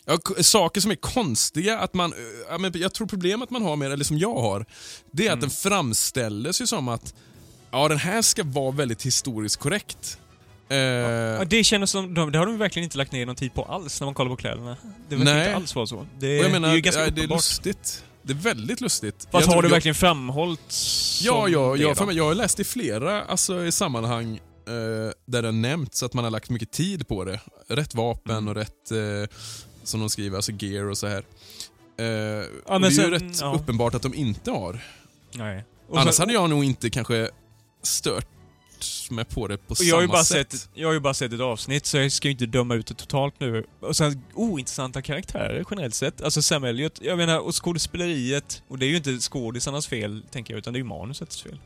Ja, 0.05 0.17
saker 0.41 0.81
som 0.81 0.91
är 0.91 0.95
konstiga, 0.95 1.79
att 1.79 1.93
man... 1.93 2.13
eh, 2.13 2.71
jag 2.81 2.93
tror 2.93 3.07
problemet 3.07 3.49
man 3.49 3.61
har 3.61 3.75
med 3.75 3.91
eller 3.91 4.03
som 4.05 4.17
jag 4.17 4.35
har, 4.35 4.65
det 5.11 5.27
är 5.27 5.33
att 5.33 5.41
den 5.41 5.49
framställs 5.49 6.61
ju 6.61 6.67
som 6.67 6.87
att 6.87 7.15
ja, 7.73 7.87
den 7.87 7.97
här 7.97 8.21
ska 8.21 8.43
vara 8.43 8.71
väldigt 8.71 9.05
historiskt 9.05 9.55
korrekt. 9.59 10.17
Eh, 10.69 10.77
Ja, 10.77 11.43
det 11.45 11.63
känns 11.63 11.91
som, 11.91 12.13
de- 12.13 12.31
det 12.31 12.37
har 12.39 12.45
de 12.45 12.57
verkligen 12.57 12.83
inte 12.83 12.97
lagt 12.97 13.11
ner 13.11 13.25
någon 13.25 13.35
tid 13.35 13.53
på 13.53 13.63
alls 13.63 13.99
när 14.01 14.05
man 14.05 14.13
kollar 14.13 14.29
på 14.29 14.35
kläderna. 14.35 14.77
Det 15.09 15.15
verkar 15.15 15.39
inte 15.43 15.55
alls 15.55 15.75
vara 15.75 15.85
så. 15.87 16.05
Det, 16.19 16.39
och 16.39 16.45
jag 16.45 16.51
menar, 16.51 16.67
det 16.67 16.73
är 16.73 16.75
ju 16.75 16.81
ganska 16.81 17.03
ja, 17.05 17.09
det 17.09 17.23
är 17.23 17.27
lustigt. 17.27 18.03
Det 18.21 18.33
är 18.33 18.37
väldigt 18.37 18.81
lustigt. 18.81 19.15
Fast 19.15 19.27
Jag 19.31 19.39
har 19.39 19.43
tror- 19.53 19.61
det 19.61 19.67
jag- 19.67 19.71
verkligen 19.73 19.95
framhållits 19.95 21.21
Ja, 21.23 21.47
ja, 21.47 21.75
ja 21.77 21.95
för 21.95 22.05
mig, 22.05 22.15
jag 22.17 22.23
har 22.25 22.35
läst 22.35 22.59
i 22.59 22.63
flera 22.63 23.23
alltså, 23.23 23.65
i 23.65 23.71
sammanhang 23.71 24.35
eh, 24.67 24.73
där 25.25 25.41
det 25.41 25.47
har 25.47 25.51
nämnts 25.51 26.03
att 26.03 26.13
man 26.13 26.23
har 26.23 26.31
lagt 26.31 26.49
mycket 26.49 26.71
tid 26.71 27.07
på 27.07 27.23
det. 27.25 27.39
Rätt 27.67 27.95
vapen 27.95 28.31
Mm. 28.37 28.47
och 28.47 28.55
rätt, 28.55 28.91
eh, 28.91 29.37
som 29.83 29.99
de 29.99 30.09
skriver, 30.09 30.35
alltså 30.35 30.51
gear 30.51 30.83
och 30.89 30.97
så 30.97 31.07
här. 31.07 31.23
Eh, 31.97 32.45
och 32.63 32.71
men 32.71 32.81
det 32.81 32.87
är 32.87 32.91
sen- 32.91 33.05
ju 33.05 33.11
rätt 33.11 33.41
ja. 33.41 33.53
uppenbart 33.55 33.95
att 33.95 34.01
de 34.01 34.13
inte 34.13 34.51
har. 34.51 34.79
Nej. 35.33 35.63
Och 35.89 35.99
Annars 35.99 36.15
sen- 36.15 36.21
hade 36.23 36.33
jag 36.33 36.49
nog 36.49 36.63
inte 36.63 36.89
kanske 36.89 37.29
stört 37.83 38.27
mig 39.11 39.25
på 39.25 39.47
det 39.47 39.57
på 39.57 39.71
och 39.71 39.77
samma 39.77 39.87
jag 39.87 39.95
har, 39.95 40.01
ju 40.01 40.07
bara 40.07 40.23
sätt. 40.23 40.51
sett, 40.51 40.69
jag 40.73 40.87
har 40.87 40.93
ju 40.93 40.99
bara 40.99 41.13
sett 41.13 41.33
ett 41.33 41.39
avsnitt, 41.39 41.85
så 41.85 41.97
jag 41.97 42.11
ska 42.11 42.27
ju 42.27 42.31
inte 42.31 42.45
döma 42.45 42.75
ut 42.75 42.87
det 42.87 42.93
totalt 42.93 43.39
nu. 43.39 43.65
Och 43.79 43.97
sen 43.97 44.23
ointressanta 44.33 45.01
karaktärer 45.01 45.65
generellt 45.71 45.95
sett. 45.95 46.21
Alltså 46.21 46.41
Sam 46.41 46.63
Elliot, 46.63 47.01
jag 47.01 47.17
menar, 47.17 47.39
och 47.39 47.63
skådespeleriet. 47.63 48.63
Och 48.67 48.79
det 48.79 48.85
är 48.85 48.87
ju 48.87 48.97
inte 48.97 49.19
skådisarnas 49.19 49.87
fel, 49.87 50.23
tänker 50.31 50.53
jag, 50.53 50.57
utan 50.59 50.73
det 50.73 50.77
är 50.77 50.81
ju 50.81 50.87
manusets 50.87 51.41
fel. 51.41 51.59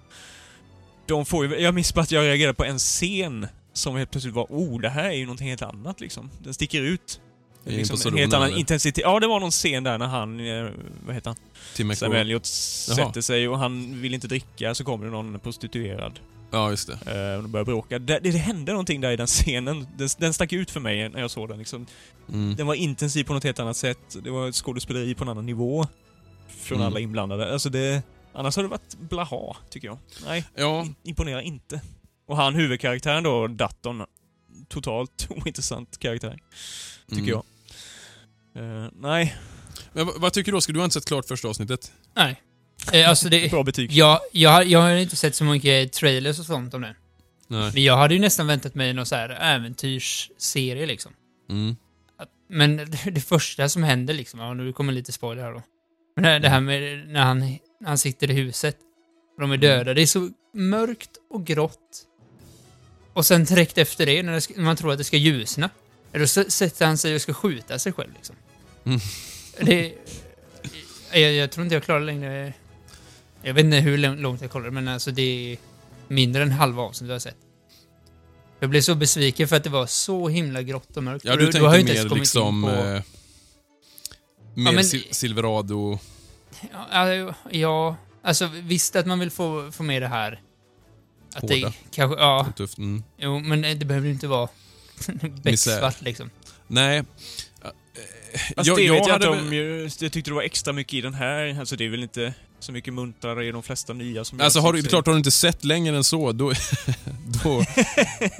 De 1.06 1.26
får 1.26 1.46
ju, 1.46 1.60
jag 1.60 1.74
minns 1.74 1.94
bara 1.94 2.02
att 2.02 2.12
jag 2.12 2.24
reagerade 2.24 2.54
på 2.54 2.66
en 2.66 2.80
scen 2.80 3.48
som 3.74 3.96
helt 3.96 4.12
plötsligt 4.12 4.36
var, 4.36 4.48
oh, 4.50 4.82
det 4.82 4.90
här 4.90 5.10
är 5.10 5.14
ju 5.14 5.26
någonting 5.26 5.50
helt 5.50 5.62
annat 5.62 6.02
liksom. 6.02 6.30
Den 6.44 6.54
sticker 6.54 6.82
ut. 6.82 7.20
Liksom 7.68 8.12
en 8.12 8.18
helt 8.18 8.34
annan 8.34 8.48
eller? 8.48 8.60
intensitet. 8.60 9.04
Ja, 9.04 9.20
det 9.20 9.28
var 9.28 9.40
någon 9.40 9.52
scen 9.52 9.84
där 9.84 9.98
när 9.98 10.08
han, 10.08 10.40
eh, 10.40 10.70
vad 11.06 11.16
heter 11.16 11.30
han? 11.30 11.38
Tim 11.76 11.96
Sam. 11.96 12.12
Elliot 12.12 12.46
sätter 12.46 13.22
sig 13.22 13.48
och 13.48 13.60
han 13.60 14.02
vill 14.02 14.14
inte 14.14 14.28
dricka, 14.28 14.76
så 14.76 14.84
kommer 14.84 15.06
det 15.06 15.12
någon 15.12 15.40
prostituerad. 15.40 16.20
Ja, 16.52 16.70
just 16.70 16.88
det. 16.88 16.94
Eh, 16.94 17.38
och 17.38 17.44
de 17.44 17.52
börjar 17.52 17.66
bråka. 17.66 18.00
Det, 18.00 18.20
det, 18.20 18.30
hände 18.32 18.72
någonting 18.72 19.02
där 19.02 19.12
i 19.12 19.16
den 19.16 19.28
scenen. 19.28 19.88
Den, 19.98 20.10
den 20.18 20.34
stack 20.34 20.54
ut 20.54 20.72
för 20.72 20.80
mig 20.80 21.10
när 21.10 21.20
jag 21.20 21.32
såg 21.32 21.50
den. 21.50 21.58
Liksom. 21.60 21.86
Mm. 22.30 22.56
Den 22.56 22.68
var 22.68 22.76
intensiv 22.76 23.24
på 23.24 23.34
något 23.34 23.44
helt 23.44 23.60
annat 23.60 23.78
sätt. 23.78 24.18
Det 24.24 24.30
var 24.30 24.52
skådespeleri 24.52 25.16
på 25.16 25.24
en 25.24 25.30
annan 25.30 25.46
nivå. 25.46 25.88
Från 26.48 26.78
Mm. 26.78 26.88
alla 26.88 27.00
inblandade. 27.00 27.54
Alltså 27.54 27.70
det... 27.70 28.04
Annars 28.34 28.56
har 28.56 28.64
det 28.64 28.70
varit 28.70 28.96
blaha, 29.00 29.56
tycker 29.70 29.88
jag. 29.88 29.98
Nej, 30.26 30.46
Ja, 30.56 30.88
imponerar 31.04 31.42
inte. 31.42 31.82
Och 32.28 32.38
han 32.38 32.56
huvudkaraktären 32.56 33.24
då, 33.24 33.48
Datton. 33.48 34.04
Totalt 34.68 35.28
ointressant 35.46 35.98
karaktär, 36.00 36.40
tycker 37.10 37.22
mm. 37.22 37.30
jag. 37.30 37.44
Eh, 38.58 38.90
nej, 39.00 39.36
Men 39.94 40.06
vad, 40.06 40.22
vad 40.22 40.34
tycker 40.34 40.52
du 40.52 40.58
Oskar? 40.58 40.74
Du 40.74 40.80
har 40.80 40.86
inte 40.86 40.94
sett 40.94 41.06
klart 41.06 41.26
första 41.28 41.48
avsnittet? 41.48 41.92
Nej. 42.16 42.42
Eh, 42.94 43.10
alltså 43.10 43.30
det... 43.30 43.52
bra 43.52 43.64
betyg. 43.64 43.92
Jag, 43.92 44.20
jag, 44.32 44.50
har- 44.50 44.64
jag 44.64 44.80
har 44.80 44.92
inte 44.96 45.16
sett 45.16 45.36
så 45.36 45.44
mycket 45.44 45.94
trailers 45.94 46.40
och 46.40 46.46
sånt 46.46 46.74
om 46.74 46.82
den. 46.82 46.96
Nej. 47.48 47.72
Men 47.74 47.84
jag 47.84 47.98
hade 47.98 48.14
ju 48.14 48.20
nästan 48.20 48.48
väntat 48.48 48.76
mig 48.76 48.94
någon 48.94 49.06
så 49.06 49.16
här 49.16 49.30
äventyrsserie 49.30 50.86
liksom. 50.86 51.12
Mm. 51.50 51.76
Att- 52.18 52.30
Men 52.50 52.78
det, 52.78 53.12
det 53.12 53.22
första 53.22 53.70
som 53.70 53.84
händer 53.84 54.14
liksom, 54.14 54.40
ja 54.40 54.54
nu 54.54 54.74
kommer 54.74 54.94
lite 54.94 55.12
spoiler 55.12 55.44
här 55.44 55.52
då. 55.54 55.62
Men 56.16 56.24
det, 56.24 56.40
det 56.40 56.50
här 56.50 56.60
med 56.60 57.08
när 57.08 57.24
han, 57.24 57.40
när 57.40 57.88
han 57.88 57.98
sitter 57.98 58.32
i 58.32 58.34
huset 58.34 58.78
och 59.36 59.42
de 59.42 59.52
är 59.52 59.58
döda, 59.58 59.94
det 59.94 60.02
är 60.02 60.06
så 60.06 60.30
mörkt 60.54 61.10
och 61.30 61.46
grått. 61.46 62.04
Och 63.14 63.26
sen 63.26 63.44
direkt 63.44 63.78
efter 63.78 64.06
det, 64.06 64.24
när, 64.24 64.34
det 64.34 64.42
ska, 64.42 64.54
när 64.58 64.64
man 64.64 64.76
tror 64.78 64.92
att 64.92 64.98
det 64.98 65.04
ska 65.04 65.18
ljusna, 65.18 65.70
då 66.12 66.28
sätter 66.28 66.86
han 66.86 66.98
sig 66.98 67.16
och 67.16 67.22
ska 67.22 67.34
skjuta 67.34 67.80
sig 67.80 67.92
själv 67.94 68.14
liksom. 68.14 68.36
Mm. 68.88 69.00
Det... 69.62 69.94
Jag, 71.14 71.34
jag 71.34 71.52
tror 71.52 71.64
inte 71.64 71.76
jag 71.76 71.84
klarar 71.84 72.00
längre... 72.02 72.54
Jag 73.42 73.54
vet 73.54 73.66
inte 73.66 73.78
hur 73.78 73.98
lång- 73.98 74.20
långt 74.22 74.42
jag 74.42 74.52
kollar, 74.52 74.70
men 74.70 74.88
alltså 74.88 75.12
det 75.12 75.22
är 75.54 75.58
mindre 76.08 76.44
än 76.44 76.52
halva 76.52 76.82
avsnittet 76.84 77.08
jag 77.10 77.16
har 77.16 77.20
sett. 77.20 77.38
Jag 78.60 78.70
blev 78.70 78.82
så 78.82 78.96
besviken 78.96 79.48
för 79.48 79.56
att 79.56 79.64
det 79.64 79.70
var 79.70 79.86
så 79.86 80.28
himla 80.30 80.62
grått 80.62 80.98
och 80.98 81.04
mörkt. 81.04 81.26
Ja, 81.26 81.36
du 81.36 81.46
då 81.46 81.52
tänkte 81.52 81.60
har 81.68 81.74
jag 81.74 81.80
inte 81.80 81.94
ens 81.94 82.12
in 82.12 82.18
liksom... 82.18 82.64
på- 82.64 82.70
Eh, 82.70 83.02
mer 84.54 84.72
men- 84.74 84.84
Sil- 84.92 85.12
Silverado... 85.12 86.00
Ja, 86.72 86.86
alltså, 86.90 87.36
ja, 87.52 87.96
alltså 88.22 88.50
visst 88.54 88.96
att 88.96 89.06
man 89.06 89.20
vill 89.20 89.32
få, 89.32 89.72
få 89.72 89.84
med 89.84 90.02
det 90.02 90.08
här. 90.08 90.42
Att 91.36 91.42
Hårda. 91.42 91.56
det 91.56 91.74
kanske, 91.92 92.20
ja, 92.22 92.48
Tufft. 92.56 92.78
Mm. 92.78 93.04
jo, 93.18 93.40
men 93.40 93.62
det 93.62 93.86
behöver 93.86 94.08
ju 94.08 94.14
inte 94.14 94.28
vara 94.28 94.50
becksvart 95.44 96.02
liksom. 96.02 96.30
Nej. 96.68 97.04
Fast 98.56 98.68
Jag- 98.68 98.78
det 98.78 98.84
jag 98.84 98.94
vet 98.94 99.06
jag 99.08 99.14
hade 99.14 99.30
väl- 99.30 99.40
om. 99.40 99.54
ju- 99.54 99.90
Jag 100.00 100.12
tyckte 100.12 100.32
det 100.32 100.36
var 100.36 100.42
extra 100.42 100.74
mycket 100.74 100.94
i 100.94 101.02
den 101.02 101.14
här. 101.14 101.60
Alltså 101.60 101.76
det 101.76 101.86
är 101.86 101.90
väl 101.90 102.04
inte 102.04 102.34
så 102.60 102.72
mycket 102.72 102.94
muntrare 102.94 103.46
i 103.46 103.52
de 103.52 103.64
flesta 103.64 103.94
nya 103.94 104.24
som 104.26 104.42
Alltså 104.42 104.60
har 104.60 104.74
du, 104.74 104.80
att 104.80 104.88
klart, 104.90 105.06
har 105.06 105.14
du 105.14 105.18
inte 105.18 105.32
sett 105.32 105.64
längre 105.64 105.98
än 105.98 106.04
så, 106.04 106.32
då, 106.32 106.52
då, 107.44 107.66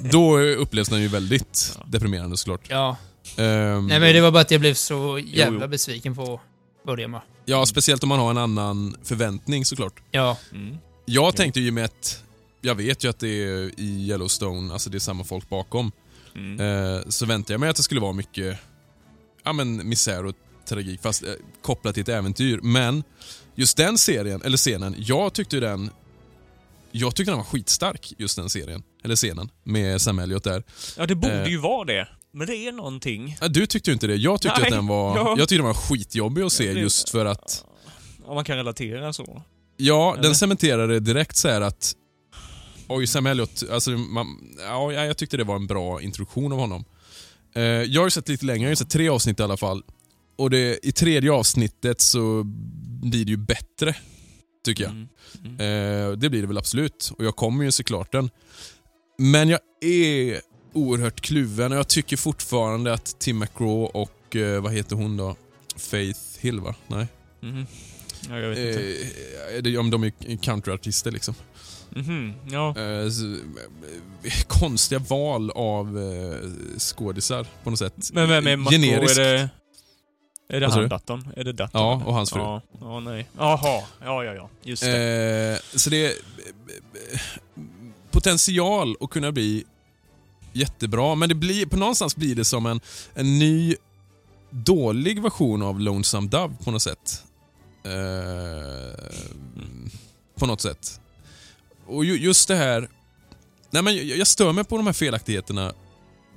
då 0.12 0.38
upplevs 0.40 0.88
den 0.88 1.00
ju 1.02 1.08
väldigt 1.08 1.72
Ja. 1.78 1.84
deprimerande 1.88 2.36
såklart. 2.36 2.60
Ja, 2.68 2.96
Ehm, 3.36 3.86
nej 3.86 4.00
men 4.00 4.14
det 4.14 4.20
var 4.20 4.30
bara 4.30 4.40
att 4.40 4.50
jag 4.50 4.60
blev 4.60 4.74
så 4.74 5.20
jävla 5.26 5.60
jo. 5.64 5.68
besviken 5.68 6.14
på 6.14 6.40
början 6.86 7.12
bara. 7.12 7.22
Ja, 7.44 7.66
speciellt 7.66 8.02
om 8.02 8.08
man 8.08 8.18
har 8.18 8.30
en 8.30 8.38
annan 8.38 8.96
förväntning 9.04 9.64
såklart. 9.64 10.00
Ja. 10.10 10.36
Mm. 10.52 10.76
Jag 11.06 11.36
tänkte 11.36 11.60
ju 11.60 11.70
med 11.70 11.84
att, 11.84 12.22
jag 12.60 12.74
vet 12.74 13.04
ju 13.04 13.10
att 13.10 13.18
det 13.18 13.28
är 13.28 13.80
i 13.80 14.06
Yellowstone, 14.10 14.72
alltså 14.72 14.90
det 14.90 14.96
är 14.98 15.00
samma 15.00 15.24
folk 15.24 15.48
bakom, 15.48 15.92
Mm. 16.34 16.60
eh, 16.96 17.00
så 17.08 17.26
väntade 17.26 17.52
jag 17.54 17.60
mig 17.60 17.68
att 17.68 17.76
det 17.76 17.82
skulle 17.82 18.00
vara 18.00 18.12
mycket 18.12 18.58
ja, 19.48 19.52
men 19.52 19.88
misär 19.88 20.26
och 20.26 20.34
tragik, 20.68 21.00
fast 21.02 21.22
eh, 21.24 21.30
kopplat 21.62 21.94
till 21.94 22.00
ett 22.02 22.08
äventyr. 22.08 22.60
Men 22.62 23.02
just 23.54 23.76
den 23.76 23.98
serien, 23.98 24.42
eller 24.42 24.56
scenen, 24.56 24.94
jag 24.98 25.32
tyckte 25.32 25.60
den 25.60 25.90
jag 26.92 27.14
tyckte 27.14 27.30
den 27.32 27.38
var 27.38 27.44
skitstark, 27.44 28.12
just 28.18 28.36
den 28.36 28.50
serien. 28.50 28.82
Eller 29.04 29.16
scenen, 29.16 29.50
med 29.64 30.00
Sam 30.00 30.18
Elliot 30.18 30.44
där. 30.44 30.62
Ja, 30.96 31.06
det 31.06 31.14
borde 31.14 31.42
Eh. 31.42 31.48
ju 31.50 31.56
vara 31.58 31.84
det. 31.84 32.08
Men 32.32 32.46
det 32.46 32.56
är 32.56 32.72
någonting. 32.72 33.36
Ja, 33.40 33.48
du 33.48 33.66
tyckte 33.66 33.90
ju 33.90 33.94
inte 33.94 34.06
det. 34.06 34.16
Jag 34.16 34.40
tyckte 34.40 34.60
Nej, 34.60 34.68
att 34.68 34.74
den 34.74 34.86
var, 34.86 35.16
ja. 35.16 35.28
jag 35.28 35.48
tyckte 35.48 35.54
den 35.54 35.64
var 35.66 35.74
skitjobbig 35.74 36.42
att 36.42 36.52
se 36.52 36.64
Ja, 36.66 36.74
det- 36.74 36.80
just 36.80 37.10
för 37.10 37.26
att 37.26 37.64
Om 38.24 38.34
man 38.34 38.44
kan 38.44 38.56
relatera 38.56 39.12
så. 39.12 39.42
Ja, 39.76 40.12
Eller? 40.12 40.22
den 40.22 40.34
cementerade 40.34 41.00
direkt 41.00 41.36
så 41.36 41.48
här 41.48 41.60
att 41.60 41.94
Oj, 42.88 43.06
Sam 43.06 43.26
Elliot, 43.26 43.62
alltså, 43.72 43.90
man, 43.90 44.26
ja, 44.58 44.92
jag 44.92 45.16
tyckte 45.16 45.36
det 45.36 45.44
var 45.44 45.56
en 45.56 45.66
bra 45.66 46.02
introduktion 46.02 46.52
av 46.52 46.58
honom. 46.58 46.84
Eh, 47.54 47.62
jag 47.62 48.00
har 48.00 48.06
ju 48.06 48.10
sett 48.10 48.28
lite 48.28 48.46
längre, 48.46 48.62
jag 48.62 48.70
har 48.70 48.74
sett 48.74 48.90
tre 48.90 49.08
avsnitt 49.08 49.40
i 49.40 49.42
alla 49.42 49.56
fall. 49.56 49.82
Och 50.36 50.50
det, 50.50 50.86
i 50.86 50.92
tredje 50.92 51.32
avsnittet 51.32 52.00
så 52.00 52.42
blir 53.02 53.24
det 53.24 53.30
ju 53.30 53.36
bättre, 53.36 53.96
tycker 54.64 54.84
jag. 54.84 54.92
Mm. 54.92 55.08
Mm. 55.44 55.54
Eh, 56.10 56.18
det 56.18 56.30
blir 56.30 56.40
det 56.40 56.46
väl 56.46 56.58
absolut, 56.58 57.12
och 57.18 57.24
jag 57.24 57.36
kommer 57.36 57.64
ju 57.64 57.72
se 57.72 57.84
klart 57.84 58.12
den. 58.12 58.30
Men 59.18 59.48
jag 59.48 59.60
är 59.80 60.40
oerhört 60.72 61.20
kluven 61.20 61.72
och 61.72 61.78
jag 61.78 61.88
tycker 61.88 62.16
fortfarande 62.16 62.92
att 62.92 63.18
Tim 63.18 63.38
McGraw 63.38 63.90
och, 63.94 64.36
eh, 64.36 64.62
vad 64.62 64.72
heter 64.72 64.96
hon 64.96 65.16
då? 65.16 65.36
Faith 65.76 66.20
Hill 66.40 66.60
va? 66.60 66.74
Nej? 66.86 67.06
Mhm. 67.40 67.66
Ja, 68.28 68.38
jag 68.38 68.48
vet 68.48 68.58
inte. 68.58 69.08
Eh, 69.56 69.62
det, 69.62 69.78
om 69.78 69.90
de 69.90 70.04
är 70.04 70.36
countryartister 70.36 71.10
liksom. 71.10 71.34
Mhm. 71.90 72.34
Ja. 72.50 72.74
Eh, 72.78 73.10
konstiga 74.46 74.98
val 74.98 75.50
av 75.50 75.98
eh, 75.98 76.50
skådisar 76.78 77.46
på 77.64 77.70
något 77.70 77.78
sätt. 77.78 78.10
Men 78.12 78.28
vem 78.28 78.46
är 78.46 78.56
Marco? 78.56 78.74
Är 78.74 78.78
Generiskt. 78.78 79.16
det... 79.16 79.50
Är 80.50 80.60
det 80.60 80.66
Vad 80.66 80.72
sa 80.74 80.80
han 80.80 80.82
du? 80.82 80.88
datorn? 80.88 81.28
Är 81.36 81.44
det 81.44 81.52
datorn? 81.52 81.82
Ja, 81.82 82.02
och 82.06 82.14
hans 82.14 82.30
fru. 82.32 82.40
Ja, 82.40 82.62
ja 82.80 83.00
nej. 83.00 83.28
Jaha. 83.38 83.82
Ja, 84.04 84.24
ja, 84.24 84.34
ja. 84.34 84.48
Just 84.62 84.82
det. 84.82 85.60
Eh, 85.72 85.78
så 85.78 85.90
det 85.90 86.06
är 86.06 86.12
potential 88.10 88.96
att 89.00 89.10
kunna 89.10 89.32
bli 89.32 89.64
jättebra, 90.52 91.14
men 91.14 91.28
det 91.28 91.34
blir, 91.34 91.66
på 91.66 91.76
någonstans 91.76 92.16
blir 92.16 92.34
det 92.34 92.44
som 92.44 92.66
en, 92.66 92.80
en 93.14 93.38
ny 93.38 93.74
dålig 94.50 95.22
version 95.22 95.62
av 95.62 95.80
Lonesome 95.80 96.28
Dove 96.28 96.54
på 96.64 96.70
något 96.70 96.82
sätt. 96.82 97.24
Eh, 97.84 99.04
på 100.38 100.46
något 100.46 100.60
sätt. 100.60 101.00
Och 101.86 102.04
ju, 102.04 102.16
just 102.18 102.48
det 102.48 102.56
här... 102.56 102.88
Nej 103.70 103.82
men 103.82 103.96
jag, 103.96 104.04
jag 104.04 104.26
stör 104.26 104.52
mig 104.52 104.64
på 104.64 104.76
de 104.76 104.86
här 104.86 104.92
felaktigheterna 104.94 105.72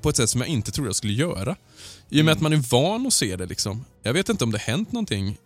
på 0.01 0.09
ett 0.09 0.15
sätt 0.15 0.30
som 0.30 0.41
jag 0.41 0.47
inte 0.47 0.72
trodde 0.72 0.88
jag 0.88 0.95
skulle 0.95 1.13
göra. 1.13 1.55
I 2.09 2.22
och 2.22 2.26
med 2.26 2.31
Mm. 2.31 2.31
att 2.34 2.41
man 2.41 2.53
är 2.53 2.57
van 2.72 3.07
att 3.07 3.13
se 3.13 3.35
det 3.35 3.45
liksom. 3.45 3.85
Jag 4.03 4.13
vet 4.13 4.30
inte 4.30 4.43
om 4.43 4.51
det 4.51 4.57
hänt 4.57 4.91
någonting 4.91 5.38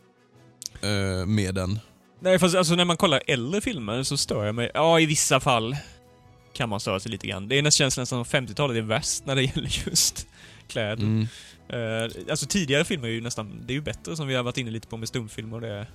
eh, 0.82 1.26
med 1.26 1.56
den. 1.56 1.80
Nej, 2.20 2.40
fast 2.40 2.56
alltså 2.56 2.76
när 2.76 2.86
man 2.86 2.98
kollar 2.98 3.22
äldre 3.28 3.62
filmer 3.62 4.04
så 4.04 4.18
stör 4.18 4.46
jag 4.46 4.56
mig. 4.56 4.72
Ja, 4.74 5.00
i 5.00 5.06
vissa 5.06 5.40
fall 5.40 5.76
kan 6.54 6.70
man 6.70 6.80
störa 6.80 7.00
sig 7.00 7.12
lite 7.12 7.28
grann. 7.28 7.48
Det 7.48 7.58
är 7.58 7.62
nästan 7.62 7.86
känns 7.86 7.98
nästan 7.98 8.26
som 8.26 8.46
50-talet 8.46 8.78
är 8.78 8.82
värst 8.82 9.26
när 9.26 9.36
det 9.36 9.44
gäller 9.44 9.84
just 9.88 10.28
kläder. 10.68 11.04
Mm. 11.04 11.28
Eh, 11.70 12.30
alltså 12.30 12.46
tidigare 12.46 12.86
filmer 12.86 13.08
är 13.08 13.12
ju 13.12 13.22
nästan, 13.22 13.64
det 13.66 13.74
är 13.74 13.76
ju 13.76 13.82
bättre 13.82 14.16
som 14.16 14.28
vi 14.28 14.36
har 14.36 14.44
varit 14.44 14.58
inne 14.58 14.72
lite 14.72 14.88
på 14.88 14.98
med 14.98 15.08
stumfilmer 15.08 15.56
och 15.56 15.62
det 15.62 15.80
eh, 15.80 15.86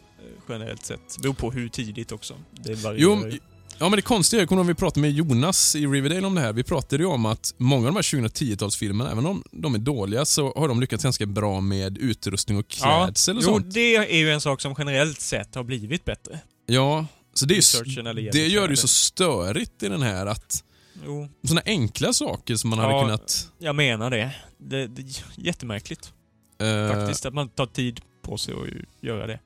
generellt 0.48 0.84
sett. 0.84 1.18
Beror 1.22 1.34
på 1.34 1.50
hur 1.50 1.68
tidigt 1.68 2.12
också. 2.12 2.34
Det 2.52 2.74
varierar 2.74 2.98
Jo. 3.30 3.38
Ja, 3.78 3.88
men 3.88 3.96
det 3.96 4.02
konstiga 4.02 4.42
är, 4.42 4.46
kommer 4.46 4.62
du 4.62 4.66
ihåg 4.66 4.76
vi 4.76 4.80
pratade 4.80 5.00
med 5.00 5.10
Jonas 5.12 5.76
i 5.76 5.86
Riverdale 5.86 6.26
om 6.26 6.34
det 6.34 6.40
här. 6.40 6.52
Vi 6.52 6.62
pratade 6.62 7.02
ju 7.02 7.08
om 7.08 7.26
att 7.26 7.54
många 7.56 7.88
av 7.88 7.94
de 7.94 7.96
här 7.96 8.02
2010-talsfilmerna, 8.02 9.12
även 9.12 9.26
om 9.26 9.44
de 9.52 9.74
är 9.74 9.78
dåliga, 9.78 10.24
så 10.24 10.52
har 10.56 10.68
de 10.68 10.80
lyckats 10.80 11.02
ganska 11.02 11.26
bra 11.26 11.60
med 11.60 11.98
utrustning 11.98 12.58
och 12.58 12.68
klädsel 12.68 13.36
och 13.36 13.42
jo, 13.42 13.48
sånt. 13.50 13.74
det 13.74 13.96
är 13.96 14.16
ju 14.18 14.30
en 14.32 14.40
sak 14.40 14.60
som 14.60 14.74
generellt 14.78 15.20
sett 15.20 15.54
har 15.54 15.64
blivit 15.64 16.04
bättre. 16.04 16.40
Ja, 16.66 17.06
så 17.34 17.46
det, 17.46 17.54
är, 17.54 18.18
ju- 18.18 18.30
det 18.30 18.46
gör 18.46 18.68
det 18.68 18.72
ju 18.72 18.76
så 18.76 18.88
störigt 18.88 19.82
i 19.82 19.88
den 19.88 20.02
här 20.02 20.26
att 20.26 20.64
Jo, 21.04 21.28
såna 21.42 21.62
enkla 21.66 22.12
saker 22.12 22.56
som 22.56 22.70
man 22.70 22.78
Ja. 22.78 22.84
hade 22.86 23.00
kunnat... 23.04 23.48
jag 23.58 23.76
menar 23.76 24.10
det. 24.10 24.34
Det, 24.58 24.86
det 24.86 25.02
är 25.02 25.24
jättemärkligt 25.36 26.12
eh, 26.60 26.88
faktiskt 26.96 27.26
att 27.26 27.34
man 27.34 27.48
tar 27.48 27.66
tid 27.66 28.00
på 28.22 28.38
sig 28.38 28.54
att 28.54 29.04
göra 29.04 29.26
det. 29.26 29.40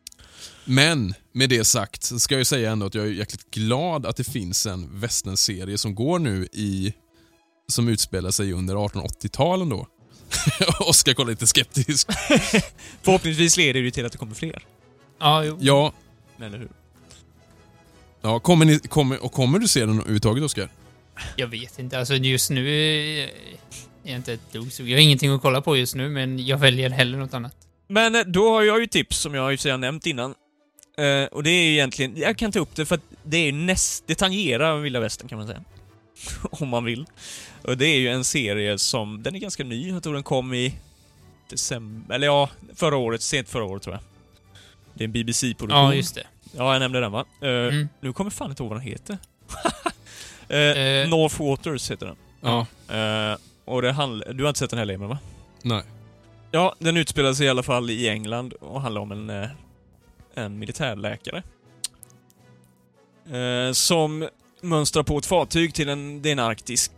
Men 0.64 1.14
med 1.32 1.48
det 1.48 1.64
sagt 1.64 2.02
så 2.02 2.18
ska 2.18 2.34
jag 2.34 2.38
ju 2.38 2.44
säga 2.44 2.72
ändå 2.72 2.86
att 2.86 2.94
jag 2.94 3.06
är 3.06 3.10
jäkligt 3.10 3.50
glad 3.50 4.06
att 4.06 4.16
det 4.16 4.24
finns 4.24 4.66
en 4.66 5.00
westernserie 5.00 5.78
som 5.78 5.94
går 5.94 6.18
nu 6.18 6.48
i 6.52 6.94
som 7.68 7.88
utspelar 7.88 8.30
sig 8.30 8.52
under 8.52 8.74
1880-talen 8.74 9.68
då. 9.68 9.86
Oskar 10.80 11.14
kollar 11.14 11.30
lite 11.30 11.46
skeptisk. 11.46 12.08
Förhoppningsvis 13.02 13.56
leder 13.56 13.72
det 13.72 13.78
ju 13.78 13.90
till 13.90 14.06
att 14.06 14.12
det 14.12 14.18
kommer 14.18 14.34
fler. 14.34 14.64
Ja, 15.18 15.44
jo. 15.44 15.58
Ja, 15.60 15.92
Eller 16.40 16.58
hur? 16.58 16.68
ja 18.20 18.40
kommer, 18.40 18.64
ni, 18.64 18.78
kommer, 18.78 19.24
och 19.24 19.32
kommer 19.32 19.58
du 19.58 19.68
se 19.68 19.80
den 19.80 19.90
överhuvudtaget 19.98 20.44
Oskar? 20.44 20.68
Jag 21.36 21.46
vet 21.46 21.78
inte. 21.78 21.98
Alltså 21.98 22.14
just 22.14 22.50
nu 22.50 22.68
är 22.70 23.30
jag 24.02 24.16
inte 24.16 24.32
ett 24.32 24.52
dugg. 24.52 24.70
Jag 24.78 24.96
har 24.96 25.02
ingenting 25.02 25.30
att 25.30 25.42
kolla 25.42 25.60
på 25.60 25.76
just 25.76 25.94
nu, 25.94 26.08
men 26.08 26.46
jag 26.46 26.58
väljer 26.58 26.90
hellre 26.90 27.18
något 27.18 27.34
annat. 27.34 27.56
Men 27.88 28.14
eh, 28.14 28.22
då 28.26 28.48
har 28.54 28.62
jag 28.62 28.80
ju 28.80 28.86
tips 28.86 29.18
som 29.18 29.34
jag 29.34 29.58
sig 29.58 29.70
har 29.70 29.78
nämnt 29.78 30.06
innan. 30.06 30.34
Eh, 30.98 31.24
och 31.24 31.42
det 31.42 31.50
är 31.50 31.64
ju 31.64 31.72
egentligen, 31.72 32.16
jag 32.16 32.38
kan 32.38 32.52
ta 32.52 32.58
upp 32.58 32.76
det 32.76 32.86
för 32.86 32.94
att 32.94 33.02
det 33.22 33.36
är 33.36 33.44
ju 33.46 33.52
näst, 33.52 34.04
det 34.06 34.14
tangerar 34.14 34.78
vilda 34.78 35.00
västern 35.00 35.28
kan 35.28 35.38
man 35.38 35.46
säga. 35.46 35.64
Om 36.50 36.68
man 36.68 36.84
vill. 36.84 37.06
Och 37.62 37.78
det 37.78 37.86
är 37.86 37.98
ju 37.98 38.08
en 38.08 38.24
serie 38.24 38.78
som, 38.78 39.22
den 39.22 39.34
är 39.34 39.38
ganska 39.38 39.64
ny, 39.64 39.88
jag 39.88 40.02
tror 40.02 40.14
den 40.14 40.22
kom 40.22 40.54
i 40.54 40.74
december, 41.50 42.14
eller 42.14 42.26
ja, 42.26 42.50
förra 42.74 42.96
året, 42.96 43.22
sent 43.22 43.48
förra 43.48 43.64
året 43.64 43.82
tror 43.82 43.94
jag. 43.94 44.02
Det 44.94 45.04
är 45.04 45.06
en 45.06 45.12
BBC-produktion. 45.12 45.84
Ja, 45.84 45.94
just 45.94 46.14
det. 46.14 46.26
Ja, 46.56 46.72
jag 46.72 46.80
nämnde 46.80 47.00
den 47.00 47.12
va? 47.12 47.24
Eh, 47.40 47.48
Mm. 47.48 47.88
Nu 48.00 48.12
kommer 48.12 48.30
fan 48.30 48.50
inte 48.50 48.62
ihåg 48.62 48.70
vad 48.70 48.78
den 48.80 48.86
heter. 48.88 49.18
eh, 50.48 50.58
Eh. 50.58 51.08
North 51.08 51.42
Waters 51.42 51.90
heter 51.90 52.06
den. 52.06 52.16
Ja. 52.40 52.66
Eh, 52.96 53.36
och 53.64 53.82
det 53.82 53.92
handlar, 53.92 54.32
du 54.32 54.42
har 54.44 54.48
inte 54.48 54.58
sett 54.58 54.70
den 54.70 54.78
heller 54.78 54.94
Emil 54.94 55.08
va? 55.08 55.18
Nej. 55.62 55.82
Ja, 56.50 56.74
den 56.78 56.96
utspelar 56.96 57.32
sig 57.32 57.46
i 57.46 57.48
alla 57.48 57.62
fall 57.62 57.90
i 57.90 58.08
England 58.08 58.52
och 58.52 58.80
handlar 58.80 59.00
om 59.00 59.12
en, 59.12 59.30
eh, 59.30 59.48
en 60.34 60.58
militärläkare. 60.58 61.42
Eh, 63.32 63.72
som 63.72 64.28
mönstrar 64.60 65.02
på 65.02 65.18
ett 65.18 65.26
fartyg 65.26 65.74
till 65.74 65.88
en, 65.88 66.22
det 66.22 66.28
är 66.28 66.32
en 66.32 66.38
arktisk 66.38 66.92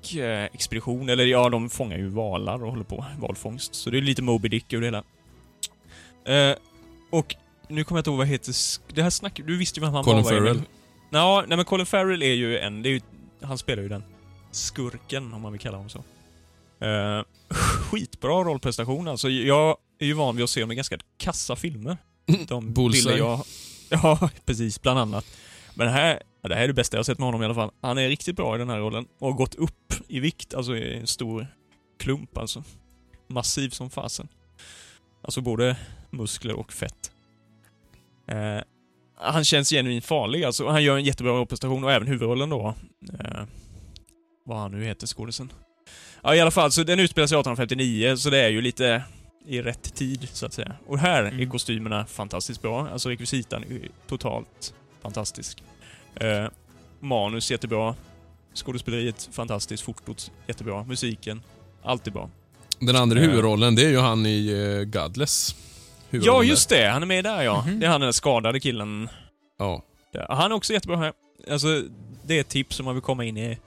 expedition. 0.52 1.08
Eller 1.08 1.24
ja, 1.26 1.48
de 1.48 1.70
fångar 1.70 1.96
ju 1.98 2.08
valar 2.08 2.64
och 2.64 2.70
håller 2.70 2.84
på 2.84 3.04
valfångst. 3.20 3.74
Så 3.74 3.90
det 3.90 3.98
är 3.98 4.02
lite 4.02 4.22
Moby 4.22 4.48
Dick 4.48 4.72
över 4.72 4.80
det 4.80 4.86
hela. 4.86 6.56
Och 7.10 7.34
nu 7.68 7.84
kommer 7.84 7.98
jag 7.98 8.00
inte 8.00 8.10
ihåg 8.10 8.18
vad 8.18 8.26
heter... 8.26 8.54
Det 8.94 9.02
här 9.02 9.10
snack, 9.10 9.40
Du 9.46 9.56
visste 9.56 9.80
ju 9.80 9.86
vem 9.86 9.94
han 9.94 10.04
Colin 10.04 10.22
var. 10.24 10.32
va, 10.32 10.38
Emil? 10.38 10.48
Farrell. 10.52 10.62
Ja, 11.10 11.44
nej 11.48 11.56
men 11.56 11.64
Colin 11.64 11.86
Farrell 11.86 12.22
är 12.22 12.32
ju 12.34 12.58
en... 12.58 12.82
Det 12.82 12.88
är 12.88 12.90
ju, 12.90 13.00
han 13.46 13.58
spelar 13.58 13.82
ju 13.82 13.88
den 13.88 14.02
skurken, 14.50 15.32
om 15.34 15.42
man 15.42 15.52
vill 15.52 15.60
kalla 15.60 15.76
honom 15.76 15.90
så. 15.90 16.04
Eh, 16.84 17.22
skitbra 17.90 18.44
rollprestation 18.44 19.08
alltså. 19.08 19.28
Jag 19.28 19.76
är 19.98 20.06
ju 20.06 20.12
van 20.12 20.36
vid 20.36 20.44
att 20.44 20.50
se 20.50 20.60
dem 20.60 20.72
i 20.72 20.74
ganska 20.74 20.98
kassa 21.16 21.56
filmer. 21.56 21.96
De 22.48 22.72
Bullseye. 22.72 23.02
bilder 23.04 23.18
jag... 23.18 23.44
Ja, 23.90 24.30
precis. 24.44 24.82
Bland 24.82 24.98
annat. 24.98 25.26
Men 25.74 25.86
det 25.86 25.92
här, 25.92 26.22
ja, 26.42 26.48
det 26.48 26.54
här 26.54 26.62
är 26.62 26.68
det 26.68 26.74
bästa 26.74 26.96
jag 26.96 26.98
har 26.98 27.04
sett 27.04 27.18
med 27.18 27.26
honom 27.26 27.42
i 27.42 27.44
alla 27.44 27.54
fall. 27.54 27.70
Han 27.80 27.98
är 27.98 28.08
riktigt 28.08 28.36
bra 28.36 28.54
i 28.54 28.58
den 28.58 28.68
här 28.68 28.78
rollen. 28.78 29.06
Och 29.18 29.28
har 29.30 29.36
gått 29.36 29.54
upp 29.54 29.92
i 30.08 30.20
vikt, 30.20 30.54
alltså 30.54 30.76
i 30.76 30.96
en 30.96 31.06
stor 31.06 31.46
klump 31.98 32.38
alltså. 32.38 32.64
Massiv 33.28 33.70
som 33.70 33.90
fasen. 33.90 34.28
Alltså 35.22 35.40
både 35.40 35.76
muskler 36.10 36.54
och 36.54 36.72
fett. 36.72 37.10
Eh, 38.28 38.60
han 39.16 39.44
känns 39.44 39.70
genuint 39.70 40.04
farlig 40.04 40.44
alltså. 40.44 40.68
Han 40.68 40.82
gör 40.82 40.96
en 40.96 41.04
jättebra 41.04 41.32
rollprestation 41.32 41.84
och 41.84 41.92
även 41.92 42.08
huvudrollen 42.08 42.50
då. 42.50 42.74
Eh, 43.20 43.42
vad 44.46 44.58
han 44.58 44.70
nu 44.72 44.84
heter, 44.84 45.06
skådisen. 45.06 45.52
Ja, 46.22 46.34
i 46.34 46.40
alla 46.40 46.50
fall, 46.50 46.72
så 46.72 46.82
den 46.82 47.00
utspelar 47.00 47.26
sig 47.26 47.34
1859, 47.38 48.16
så 48.16 48.30
det 48.30 48.38
är 48.38 48.48
ju 48.48 48.60
lite 48.62 49.02
i 49.46 49.62
rätt 49.62 49.94
tid, 49.94 50.28
så 50.32 50.46
att 50.46 50.52
säga. 50.52 50.72
Och 50.86 50.98
här 50.98 51.22
är 51.22 51.30
Mm. 51.32 51.50
kostymerna 51.50 52.06
fantastiskt 52.06 52.62
bra. 52.62 52.88
Alltså 52.92 53.08
rekvisitan 53.08 53.62
är 53.64 53.88
totalt 54.08 54.74
fantastisk. 55.02 55.62
Eh, 56.14 56.46
manus 57.00 57.50
jättebra. 57.50 57.94
Skådespeleriet 58.54 59.28
fantastiskt. 59.32 59.82
Fotot 59.82 60.30
jättebra. 60.46 60.84
Musiken, 60.84 61.42
allt 61.82 62.06
är 62.06 62.10
bra. 62.10 62.30
Den 62.78 62.96
andra 62.96 63.18
Eh. 63.20 63.24
huvudrollen, 63.24 63.74
det 63.74 63.84
är 63.84 63.88
ju 63.90 63.98
han 63.98 64.26
i 64.26 64.52
uh, 64.54 64.84
Godless. 64.84 65.54
Ja, 66.10 66.42
just 66.42 66.68
det! 66.68 66.88
Han 66.88 67.02
är 67.02 67.06
med 67.06 67.24
där 67.24 67.42
ja. 67.42 67.62
Mhm. 67.66 67.80
Det 67.80 67.86
är 67.86 67.90
han 67.90 68.00
den 68.00 68.12
skadade 68.12 68.60
killen. 68.60 69.08
Ja. 69.58 69.82
Han 70.28 70.52
är 70.52 70.56
också 70.56 70.72
jättebra 70.72 70.96
här. 70.96 71.12
Alltså, 71.50 71.82
det 72.24 72.36
är 72.36 72.40
ett 72.40 72.48
tips 72.48 72.80
om 72.80 72.84
man 72.84 72.94
vill 72.94 73.02
komma 73.02 73.24
in 73.24 73.36
i 73.36 73.58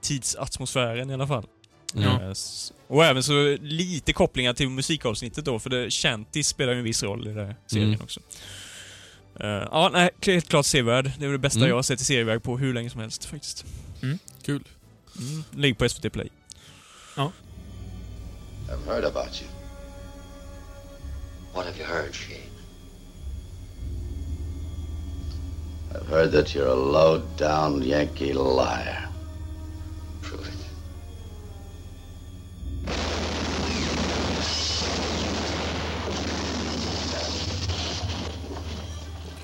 tidsatmosfären 0.00 1.10
i 1.10 1.14
alla 1.14 1.26
fall. 1.26 1.46
Ja. 1.94 2.20
Eh, 2.22 2.30
s- 2.30 2.72
Och 2.88 3.04
även 3.04 3.22
så 3.22 3.56
lite 3.60 4.12
kopplingar 4.12 4.52
till 4.54 4.68
musikavsnittet 4.68 5.44
då, 5.44 5.58
för 5.58 5.70
det, 5.70 5.90
Shanty 5.90 6.42
spelar 6.42 6.72
ju 6.72 6.78
en 6.78 6.84
viss 6.84 7.02
roll 7.02 7.26
i 7.26 7.32
den 7.32 7.46
här 7.46 7.56
serien 7.66 7.88
Mm. 7.88 8.00
också. 8.02 8.20
Eh, 9.40 9.46
ja, 9.46 9.90
nej, 9.92 10.10
helt 10.26 10.48
klart 10.48 10.66
sevärd. 10.66 11.10
Det 11.18 11.26
är 11.26 11.32
det 11.32 11.38
bästa 11.38 11.58
Mm. 11.58 11.68
jag 11.68 11.76
har 11.76 11.82
sett 11.82 12.00
i 12.00 12.04
serieväg 12.04 12.42
på 12.42 12.58
hur 12.58 12.74
länge 12.74 12.90
som 12.90 13.00
helst 13.00 13.24
faktiskt. 13.24 13.64
Kul. 14.44 14.62
Mm. 15.18 15.44
Ligger 15.50 15.74
på 15.74 15.84
SVT 15.88 16.10
Play. 16.12 16.28
I've 18.68 18.86
heard 18.86 19.04
about 19.04 19.42
you. 19.42 19.50
What 21.54 21.66
have 21.66 21.78
you 21.78 21.84
heard, 21.84 22.12
Shane? 22.12 22.50
I've 25.94 26.06
heard 26.08 26.32
that 26.32 26.52
you're 26.52 26.66
a 26.66 26.74
low-down 26.74 27.80
Yankee 27.82 28.32
liar. 28.32 29.08
Prove 30.22 30.48
it. 30.48 30.66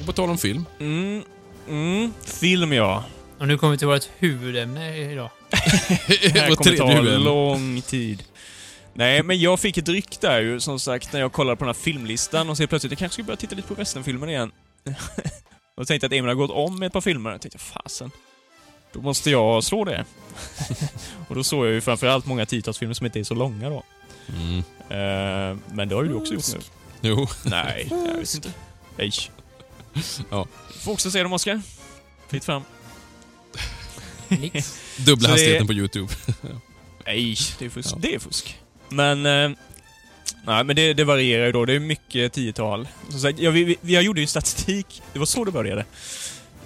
Och 0.00 0.06
på 0.06 0.12
tal 0.12 0.30
om 0.30 0.38
film. 0.38 0.66
Mm. 0.80 1.22
Mm. 1.68 2.12
Film 2.24 2.72
ja. 2.72 3.04
Och 3.38 3.48
nu 3.48 3.58
kommer 3.58 3.70
vi 3.70 3.78
till 3.78 3.86
vårt 3.86 4.08
huvudämne 4.18 5.12
idag. 5.12 5.30
Det 5.50 6.38
här 6.38 6.54
kommer 6.54 6.76
ta 6.76 7.00
lång 7.00 7.80
tid. 7.80 8.22
Nej, 8.94 9.22
men 9.22 9.40
jag 9.40 9.60
fick 9.60 9.78
ett 9.78 9.88
ryck 9.88 10.20
där 10.20 10.40
ju, 10.40 10.60
som 10.60 10.80
sagt, 10.80 11.12
när 11.12 11.20
jag 11.20 11.32
kollade 11.32 11.56
på 11.56 11.64
den 11.64 11.74
här 11.74 11.82
filmlistan 11.82 12.50
och 12.50 12.56
så 12.56 12.66
plötsligt, 12.66 12.92
jag 12.92 12.98
kanske 12.98 13.12
skulle 13.12 13.26
börja 13.26 13.36
titta 13.36 13.54
lite 13.56 13.68
på 13.68 13.74
westernfilmer 13.74 14.26
igen. 14.28 14.52
och 15.76 15.86
tänkte 15.86 16.06
att 16.06 16.12
Emil 16.12 16.28
har 16.28 16.34
gått 16.34 16.50
om 16.50 16.78
med 16.78 16.86
ett 16.86 16.92
par 16.92 17.00
filmer. 17.00 17.30
Jag 17.30 17.40
tänkte, 17.40 17.58
fasen. 17.58 18.10
Då 18.92 19.00
måste 19.00 19.30
jag 19.30 19.64
slå 19.64 19.84
det. 19.84 20.04
och 21.28 21.34
då 21.34 21.44
såg 21.44 21.66
jag 21.66 21.72
ju 21.72 21.80
framförallt 21.80 22.26
många 22.26 22.46
tiotals 22.46 22.78
som 22.78 23.06
inte 23.06 23.20
är 23.20 23.24
så 23.24 23.34
långa 23.34 23.70
då. 23.70 23.82
Mm. 24.28 24.58
Eh, 24.58 25.58
men 25.74 25.88
det 25.88 25.94
har 25.94 26.02
ju 26.02 26.08
du 26.08 26.14
också 26.14 26.34
gjort 26.34 26.52
nu. 26.54 26.60
Jo. 27.08 27.26
Nej, 27.44 27.86
jag 27.90 28.18
vet 28.18 28.34
inte. 28.34 28.52
Nej. 28.96 29.12
Ja. 30.30 30.46
Får 30.80 30.92
också 30.92 31.10
se 31.10 31.22
dem, 31.22 31.32
Oskar. 31.32 31.62
Fritt 32.28 32.44
fram. 32.44 32.62
Dubbla 34.98 35.28
det- 35.28 35.32
hastigheten 35.32 35.66
på 35.66 35.72
YouTube. 35.72 36.12
Nej, 37.06 37.36
det 37.58 37.64
är 37.64 37.68
fusk. 37.70 37.88
Ja. 37.92 37.98
Det 38.00 38.14
är 38.14 38.18
fusk. 38.18 38.58
Men... 38.90 39.26
Eh, 39.26 39.56
nej, 40.46 40.64
men 40.64 40.76
det, 40.76 40.94
det 40.94 41.04
varierar 41.04 41.46
ju 41.46 41.52
då. 41.52 41.64
Det 41.64 41.72
är 41.72 41.80
mycket 41.80 42.32
tiotal. 42.32 42.88
Som 43.08 43.20
sagt, 43.20 43.38
ja, 43.38 43.50
vi, 43.50 43.78
jag 43.82 44.02
gjorde 44.02 44.20
ju 44.20 44.26
statistik. 44.26 45.02
Det 45.12 45.18
var 45.18 45.26
så 45.26 45.44
det 45.44 45.50
började. 45.50 45.84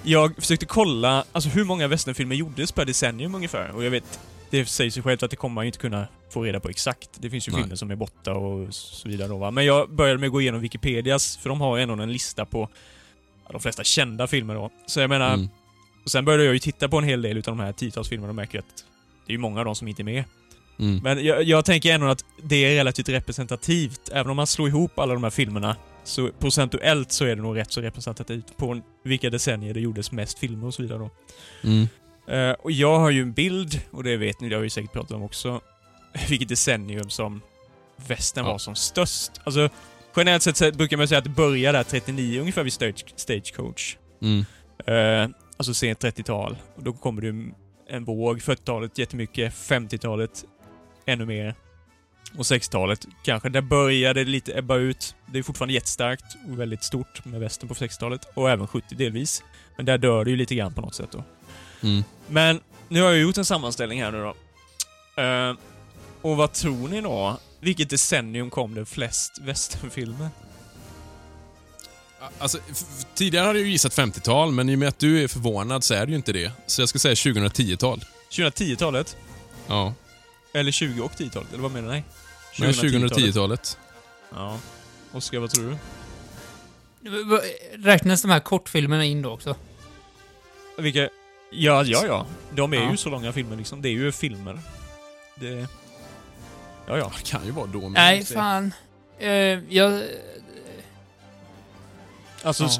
Jag 0.02 0.36
försökte 0.36 0.66
kolla, 0.66 1.24
alltså 1.32 1.50
hur 1.50 1.64
många 1.64 1.88
westernfilmer 1.88 2.36
gjordes 2.36 2.72
per 2.72 2.84
decennium 2.84 3.34
ungefär. 3.34 3.70
Och 3.70 3.84
jag 3.84 3.90
vet, 3.90 4.20
det 4.50 4.66
säger 4.66 4.90
sig 4.90 5.02
självt 5.02 5.22
att 5.22 5.30
det 5.30 5.36
kommer 5.36 5.54
man 5.54 5.64
ju 5.64 5.66
inte 5.66 5.78
kunna 5.78 6.06
få 6.30 6.42
reda 6.44 6.60
på 6.60 6.68
exakt. 6.68 7.10
Det 7.18 7.30
finns 7.30 7.48
ju 7.48 7.52
Nej. 7.52 7.60
filmer 7.62 7.76
som 7.76 7.90
är 7.90 7.96
borta 7.96 8.34
och 8.34 8.74
så 8.74 9.08
vidare 9.08 9.28
då 9.28 9.36
va. 9.38 9.50
Men 9.50 9.64
jag 9.64 9.90
började 9.90 10.18
med 10.20 10.26
att 10.26 10.32
gå 10.32 10.40
igenom 10.40 10.60
Wikipedias, 10.60 11.36
för 11.36 11.48
de 11.48 11.60
har 11.60 11.78
ändå 11.78 11.94
en 11.94 12.12
lista 12.12 12.44
på 12.44 12.68
ja, 13.46 13.52
de 13.52 13.60
flesta 13.60 13.84
kända 13.84 14.26
filmer 14.26 14.54
då. 14.54 14.70
Så 14.86 15.00
jag 15.00 15.10
menar, 15.10 15.34
Mm. 15.34 15.48
och 16.04 16.10
sen 16.10 16.24
började 16.24 16.44
jag 16.44 16.52
ju 16.54 16.58
titta 16.58 16.88
på 16.88 16.98
en 16.98 17.04
hel 17.04 17.22
del 17.22 17.36
utav 17.36 17.56
de 17.56 17.62
här 17.62 17.72
tiotals 17.72 18.08
filmerna 18.08 18.28
och 18.28 18.34
märker 18.34 18.58
att 18.58 18.84
det 19.26 19.32
är 19.32 19.34
ju 19.34 19.38
många 19.38 19.58
av 19.58 19.64
dem 19.64 19.74
som 19.74 19.88
inte 19.88 20.02
är 20.02 20.04
med. 20.04 20.24
Mm. 20.78 21.00
Men 21.02 21.24
jag, 21.24 21.42
jag 21.42 21.64
tänker 21.64 21.94
ändå 21.94 22.06
att 22.06 22.24
det 22.42 22.56
är 22.56 22.74
relativt 22.74 23.08
representativt. 23.08 24.08
Även 24.12 24.30
om 24.30 24.36
man 24.36 24.46
slår 24.46 24.68
ihop 24.68 24.98
alla 24.98 25.14
de 25.14 25.22
här 25.22 25.30
filmerna, 25.30 25.76
så 26.04 26.30
procentuellt 26.38 27.12
så 27.12 27.24
är 27.24 27.36
det 27.36 27.42
nog 27.42 27.56
rätt 27.56 27.72
så 27.72 27.80
representativt 27.80 28.56
på 28.56 28.80
vilka 29.04 29.30
decennier 29.30 29.74
det 29.74 29.80
gjordes 29.80 30.12
mest 30.12 30.38
filmer 30.38 30.66
och 30.66 30.74
så 30.74 30.82
vidare 30.82 30.98
då. 30.98 31.10
Mm. 31.68 31.88
Eh, 32.28 32.56
och 32.58 32.72
jag 32.72 32.98
har 32.98 33.10
ju 33.10 33.22
en 33.22 33.32
bild, 33.32 33.80
och 33.90 34.02
det 34.04 34.16
vet 34.16 34.40
ni, 34.40 34.48
det 34.48 34.54
har 34.56 34.62
vi 34.62 34.70
säkert 34.70 34.92
pratat 34.92 35.10
om 35.10 35.22
också, 35.22 35.60
vilket 36.28 36.48
decennium 36.48 37.10
som 37.10 37.40
västern 38.08 38.44
Ja. 38.44 38.50
var 38.52 38.58
som 38.58 38.74
störst. 38.74 39.32
Alltså, 39.44 39.68
generellt 40.16 40.42
sett 40.42 40.76
brukar 40.76 40.96
man 40.96 41.08
säga 41.08 41.18
att 41.18 41.24
det 41.24 41.30
börjar 41.30 41.72
där 41.72 41.82
39 41.82 42.40
ungefär 42.40 42.62
vid 42.64 42.72
stage, 42.72 43.04
Stagecoach. 43.16 43.96
Mm. 44.22 44.44
Eh, 44.86 45.36
alltså 45.56 45.74
sent 45.74 46.04
30-tal. 46.04 46.56
Och 46.76 46.82
Då 46.82 46.92
kommer 46.92 47.22
det 47.22 47.52
en 47.88 48.04
våg. 48.04 48.38
40-talet 48.38 48.98
jättemycket, 48.98 49.54
50-talet 49.54 50.44
ännu 51.06 51.26
mer. 51.26 51.54
Och 52.36 52.42
60-talet 52.42 53.06
kanske. 53.22 53.48
Där 53.48 53.60
började 53.60 54.24
det 54.24 54.30
lite 54.30 54.58
ebba 54.58 54.76
ut. 54.76 55.14
Det 55.26 55.38
är 55.38 55.42
fortfarande 55.42 55.74
jättestarkt 55.74 56.24
och 56.48 56.60
väldigt 56.60 56.82
stort 56.82 57.24
med 57.24 57.40
västern 57.40 57.68
på 57.68 57.74
60-talet. 57.74 58.28
Och 58.34 58.50
även 58.50 58.66
70 58.66 58.94
delvis. 58.94 59.42
Men 59.76 59.86
där 59.86 59.98
dör 59.98 60.24
det 60.24 60.30
ju 60.30 60.36
lite 60.36 60.54
grann 60.54 60.74
på 60.74 60.80
något 60.80 60.94
sätt 60.94 61.10
då. 61.12 61.24
Mm. 61.82 62.04
Men 62.28 62.60
nu 62.88 63.02
har 63.02 63.10
jag 63.10 63.18
gjort 63.18 63.38
en 63.38 63.44
sammanställning 63.44 64.02
här 64.02 64.12
nu 64.12 64.18
då. 64.18 64.34
Eh, 65.22 65.54
och 66.22 66.36
vad 66.36 66.52
tror 66.52 66.88
ni 66.88 67.00
då? 67.00 67.38
Vilket 67.60 67.90
decennium 67.90 68.50
kom 68.50 68.74
det 68.74 68.84
flest 68.84 69.38
westernfilmer? 69.42 70.28
Alltså, 72.38 72.58
tidigare 73.14 73.46
hade 73.46 73.58
jag 73.58 73.68
gissat 73.68 73.92
50-tal, 73.92 74.52
men 74.52 74.68
i 74.68 74.74
och 74.74 74.78
med 74.78 74.88
att 74.88 74.98
du 74.98 75.24
är 75.24 75.28
förvånad 75.28 75.84
så 75.84 75.94
är 75.94 76.06
det 76.06 76.10
ju 76.10 76.16
inte 76.16 76.32
det. 76.32 76.52
Så 76.66 76.82
jag 76.82 76.88
ska 76.88 76.98
säga 76.98 77.14
2010-tal. 77.14 78.04
2010-talet? 78.30 79.16
Ja. 79.66 79.94
Eller 80.54 80.72
20 80.72 81.02
och 81.02 81.12
10-talet? 81.12 81.52
Eller 81.52 81.62
vad 81.62 81.72
menar 81.72 81.92
ni? 81.94 82.04
Nej, 82.58 82.72
2010-talet. 82.72 83.78
Ja. 84.32 84.58
Oskar, 85.12 85.38
vad 85.38 85.50
tror 85.50 85.70
du? 85.70 85.78
Räknas 87.82 88.22
de 88.22 88.30
här 88.30 88.40
kortfilmerna 88.40 89.04
in 89.04 89.22
då 89.22 89.30
också? 89.30 89.56
Vilka? 90.78 91.08
Ja, 91.52 91.84
ja, 91.84 92.06
ja. 92.06 92.26
De 92.50 92.72
är 92.72 92.76
Ja. 92.76 92.90
ju 92.90 92.96
så 92.96 93.08
långa 93.10 93.32
filmer 93.32 93.56
liksom. 93.56 93.82
Det 93.82 93.88
är 93.88 93.92
ju 93.92 94.12
filmer. 94.12 94.60
Det... 95.34 95.68
Ja, 96.86 96.98
ja. 96.98 97.12
Det 97.16 97.24
kan 97.30 97.44
ju 97.44 97.50
vara 97.50 97.66
då 97.66 97.80
med. 97.80 97.92
Nej, 97.92 98.24
fan. 98.24 98.74
Eh, 99.18 99.28
jag... 99.74 100.02
Alltså, 102.42 102.64
Ja. 102.64 102.70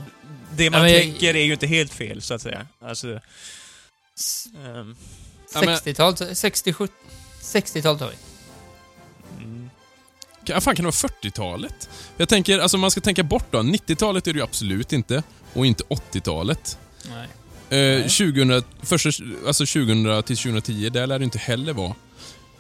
det 0.53 0.71
man 0.71 0.79
Ja, 0.81 0.85
men 0.85 0.93
jag- 0.93 1.03
tänker 1.03 1.35
är 1.37 1.45
ju 1.45 1.53
inte 1.53 1.67
helt 1.67 1.93
fel, 1.95 2.23
så 2.23 2.35
att 2.35 2.43
säga. 2.43 2.67
Alltså... 2.81 3.07
men- 4.53 4.97
60-tal, 5.55 6.17
60, 6.37 6.73
70, 6.73 6.93
60-tal 7.45 7.99
tar 7.99 8.11
vi. 8.11 8.17
mm. 9.45 9.71
Kan, 10.45 10.61
fan, 10.61 10.77
kan 10.77 10.85
det 10.85 10.93
vara 11.03 11.11
40-talet? 11.23 11.89
Jag 12.17 12.29
tänker, 12.29 12.59
alltså 12.59 12.79
man 12.79 12.91
ska 12.91 13.01
tänka 13.01 13.23
bort 13.23 13.47
då. 13.51 13.59
90-talet 13.59 14.27
är 14.27 14.33
det 14.33 14.39
ju 14.39 14.45
absolut 14.45 14.93
inte. 14.93 15.23
Och 15.53 15.67
inte 15.67 15.85
80-talet. 15.85 16.79
Nej. 17.11 17.29
Eh, 17.99 18.03
2000, 18.03 18.63
första, 18.83 19.09
alltså 19.47 19.67
2000 19.67 20.23
till 20.23 20.37
2010, 20.37 20.91
där 20.91 21.07
lär 21.07 21.19
det 21.19 21.25
inte 21.25 21.39
heller 21.39 21.73
vara. 21.73 21.95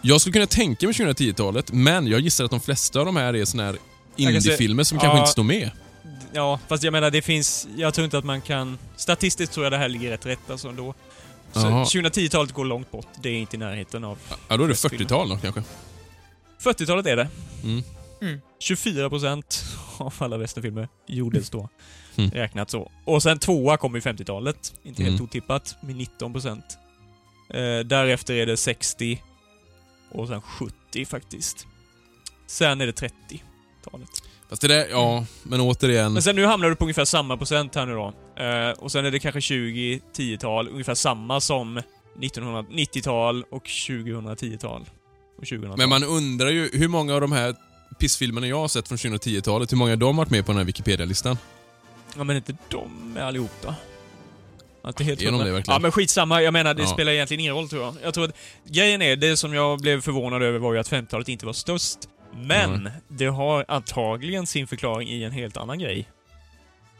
Jag 0.00 0.20
skulle 0.20 0.32
kunna 0.32 0.46
tänka 0.46 0.86
mig 0.86 0.94
2010-talet, 0.94 1.72
men 1.72 2.06
jag 2.06 2.20
gissar 2.20 2.44
att 2.44 2.50
de 2.50 2.60
flesta 2.60 3.00
av 3.00 3.06
de 3.06 3.16
här 3.16 3.36
är 3.36 3.44
såna 3.44 3.64
här 3.64 3.76
indiefilmer 4.16 4.84
som 4.84 4.98
ja. 4.98 5.02
kanske 5.02 5.18
inte 5.18 5.30
står 5.30 5.42
med. 5.42 5.70
Ja, 6.32 6.60
fast 6.68 6.82
jag 6.82 6.92
menar 6.92 7.10
det 7.10 7.22
finns... 7.22 7.68
Jag 7.76 7.94
tror 7.94 8.04
inte 8.04 8.18
att 8.18 8.24
man 8.24 8.40
kan... 8.40 8.78
Statistiskt 8.96 9.52
tror 9.52 9.66
jag 9.66 9.72
det 9.72 9.78
här 9.78 9.88
ligger 9.88 10.10
rätt 10.10 10.26
rätt 10.26 10.50
alltså 10.50 10.68
ändå. 10.68 10.94
Så 11.54 11.60
Jaha. 11.60 11.84
2010-talet 11.84 12.52
går 12.52 12.64
långt 12.64 12.90
bort. 12.90 13.06
Det 13.22 13.28
är 13.28 13.32
inte 13.38 13.56
i 13.56 13.58
närheten 13.58 14.04
av... 14.04 14.18
Ja, 14.48 14.56
då 14.56 14.64
är 14.64 14.68
det 14.68 14.72
Westfilmer. 14.72 15.04
40-tal 15.04 15.28
då 15.28 15.36
kanske. 15.36 15.62
40-talet 16.60 17.06
är 17.06 17.16
det. 17.16 17.28
Mm. 17.64 17.82
Mm. 18.22 18.40
24% 18.60 19.62
av 19.98 20.14
alla 20.18 20.36
westernfilmer 20.38 20.88
gjordes 21.06 21.50
då. 21.50 21.68
Mm. 22.16 22.30
Räknat 22.30 22.70
så. 22.70 22.90
Och 23.04 23.22
sen 23.22 23.38
tvåa 23.38 23.76
kom 23.76 23.96
i 23.96 24.00
50-talet. 24.00 24.74
Inte 24.82 25.02
helt 25.02 25.12
Mm. 25.14 25.24
otippat, 25.24 25.76
med 25.82 25.96
19%. 25.96 26.62
Eh, 27.50 27.78
därefter 27.86 28.34
är 28.34 28.46
det 28.46 28.56
60 28.56 29.22
och 30.10 30.28
sen 30.28 30.42
70 30.42 31.04
faktiskt. 31.04 31.66
Sen 32.46 32.80
är 32.80 32.86
det 32.86 32.92
30-talet. 32.92 34.10
Fast 34.48 34.62
det 34.62 34.68
där, 34.68 34.86
ja, 34.90 35.26
men 35.42 35.60
återigen. 35.60 36.12
Men 36.12 36.22
sen 36.22 36.36
nu 36.36 36.44
hamnar 36.46 36.68
du 36.70 36.76
på 36.76 36.84
ungefär 36.84 37.04
samma 37.04 37.36
procent 37.36 37.74
här 37.74 37.86
nu 37.86 37.92
då. 37.94 38.12
Eh, 38.42 38.70
och 38.70 38.92
sen 38.92 39.04
är 39.04 39.10
det 39.10 39.18
kanske 39.18 39.40
20, 39.40 40.00
10-tal, 40.16 40.68
ungefär 40.68 40.94
samma 40.94 41.40
som 41.40 41.80
1990-tal 42.20 43.44
och 43.50 43.64
2010-tal. 43.66 44.84
Och 45.38 45.44
2000-tal. 45.44 45.78
Men 45.78 45.88
man 45.88 46.04
undrar 46.04 46.48
ju, 46.50 46.70
hur 46.72 46.88
många 46.88 47.14
av 47.14 47.20
de 47.20 47.32
här 47.32 47.54
pissfilmerna 47.98 48.46
jag 48.46 48.56
har 48.58 48.68
sett 48.68 48.88
från 48.88 48.98
2010-talet, 48.98 49.72
hur 49.72 49.76
många 49.76 49.92
av 49.92 49.98
dem 49.98 50.18
har 50.18 50.24
varit 50.24 50.30
med 50.30 50.46
på 50.46 50.52
den 50.52 50.58
här 50.58 50.64
Wikipedia-listan? 50.64 51.38
Ja 52.16 52.24
men 52.24 52.36
inte 52.36 52.56
de 52.68 53.12
med 53.14 53.24
allihop 53.24 53.50
då? 53.62 53.74
Att 54.82 54.96
det 54.96 55.04
är 55.04 55.06
helt 55.06 55.20
Är 55.20 55.24
de 55.24 55.30
hundra. 55.30 55.46
det 55.46 55.52
verkligen? 55.52 55.74
Ja 55.74 55.78
men 55.78 55.92
skitsamma, 55.92 56.42
jag 56.42 56.52
menar 56.52 56.74
det 56.74 56.82
Ja. 56.82 56.88
spelar 56.88 57.12
egentligen 57.12 57.40
ingen 57.40 57.54
roll 57.54 57.68
tror 57.68 57.82
jag. 57.82 57.94
Jag 58.02 58.14
tror 58.14 58.24
att 58.24 58.36
grejen 58.68 59.02
är, 59.02 59.16
det 59.16 59.36
som 59.36 59.54
jag 59.54 59.80
blev 59.80 60.00
förvånad 60.00 60.42
över 60.42 60.58
var 60.58 60.72
ju 60.72 60.78
att 60.80 60.90
50-talet 60.90 61.28
inte 61.28 61.46
var 61.46 61.52
störst. 61.52 61.98
Men 62.36 62.74
Mm. 62.74 62.92
det 63.08 63.26
har 63.26 63.64
antagligen 63.68 64.46
sin 64.46 64.66
förklaring 64.66 65.08
i 65.08 65.24
en 65.24 65.32
helt 65.32 65.56
annan 65.56 65.78
grej. 65.78 66.08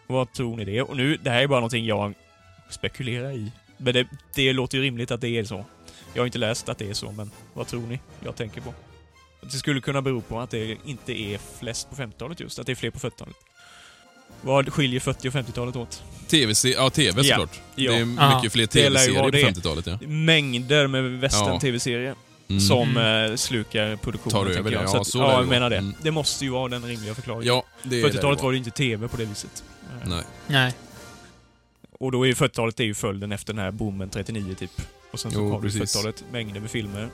Vad 0.07 0.33
tror 0.33 0.57
ni 0.57 0.65
det? 0.65 0.83
Och 0.83 0.97
nu, 0.97 1.17
det 1.23 1.31
här 1.31 1.43
är 1.43 1.47
bara 1.47 1.61
någonting 1.61 1.87
jag 1.87 2.15
spekulerar 2.71 3.31
i. 3.33 3.53
Men 3.77 3.95
det, 3.95 4.07
det 4.35 4.53
låter 4.53 4.79
ju 4.79 4.85
rimligt 4.85 5.11
att 5.11 5.21
det 5.21 5.29
är 5.29 5.45
så. 5.45 5.65
Jag 6.15 6.21
har 6.23 6.27
inte 6.27 6.39
läst 6.39 6.69
att 6.69 6.79
det 6.79 6.91
är 6.91 6.95
så, 6.95 7.13
men 7.13 7.31
vad 7.53 7.67
tror 7.67 7.81
ni 7.87 8.01
jag 8.25 8.37
tänker 8.37 8.61
på? 8.61 8.75
Att 9.43 9.51
det 9.51 9.57
skulle 9.59 9.81
kunna 9.81 10.03
bero 10.03 10.21
på 10.21 10.41
att 10.41 10.51
det 10.51 10.77
inte 10.85 11.13
är 11.21 11.39
flest 11.59 11.91
på 11.91 11.97
50-talet 11.97 12.41
just, 12.41 12.59
att 12.59 12.67
det 12.67 12.73
är 12.73 12.77
fler 12.77 12.91
på 12.91 12.99
40-talet. 12.99 13.37
Vad 14.41 14.73
skiljer 14.73 15.01
40 15.01 15.29
och 15.29 15.35
50-talet 15.35 15.77
åt? 15.77 16.03
TV, 16.29 16.53
ja 16.65 16.91
TV 16.91 17.23
Ja. 17.23 17.35
såklart. 17.37 17.61
Ja. 17.75 17.93
Det 17.93 17.99
är 17.99 18.01
Ja. 18.19 18.37
mycket 18.37 18.53
fler 18.53 18.67
TV-serier 18.67 19.23
på 19.23 19.31
det. 19.31 19.43
50-talet 19.45 19.87
ja. 19.87 19.99
Mängder 20.09 20.87
med 20.87 21.05
western-tv-serier 21.21 22.15
Mm. 22.49 22.61
som 22.61 22.97
eh, 22.97 23.37
slukar 23.37 23.97
produktionen. 23.97 24.33
Tar 24.47 24.47
över 24.59 24.71
det, 24.71 24.77
jag. 24.77 24.85
ja, 24.85 24.89
Så 24.89 24.97
att, 25.01 25.07
så 25.07 25.19
lär 25.19 25.25
ja, 25.25 25.31
det 25.33 25.37
jag 25.41 25.49
menar 25.49 25.71
det. 25.71 25.77
Mm. 25.77 25.95
Det 26.03 26.11
måste 26.11 26.45
ju 26.45 26.51
vara 26.51 26.69
den 26.69 26.85
rimliga 26.87 27.15
förklaringen. 27.15 27.47
Ja, 27.47 27.65
det 27.83 28.01
är 28.01 28.03
det 28.03 28.09
40-talet 28.09 28.39
det 28.39 28.45
var 28.45 28.53
det 28.53 28.57
ju 28.57 28.59
inte 28.59 28.71
tv 28.71 29.09
på 29.09 29.17
det 29.17 29.25
viset. 29.25 29.65
Eh, 30.03 30.09
Nej. 30.09 30.23
Nej. 30.47 30.75
Och 31.99 32.13
då 32.13 32.23
är 32.23 32.27
ju 32.27 32.35
40-talet 32.35 32.81
är 32.81 32.85
ju 32.85 32.95
följden 32.95 33.33
efter 33.33 33.53
den 33.53 33.65
här 33.65 33.71
boomen 33.71 34.09
39 34.11 34.55
typ. 34.55 34.71
Och 35.11 35.21
sen 35.21 35.31
så 35.33 35.39
Jo, 35.41 35.51
kom 35.51 35.63
det 35.63 35.69
precis. 35.69 35.97
40-talet, 35.97 36.25
mängder 36.33 36.61
med 36.61 36.71
filmer. 36.71 37.09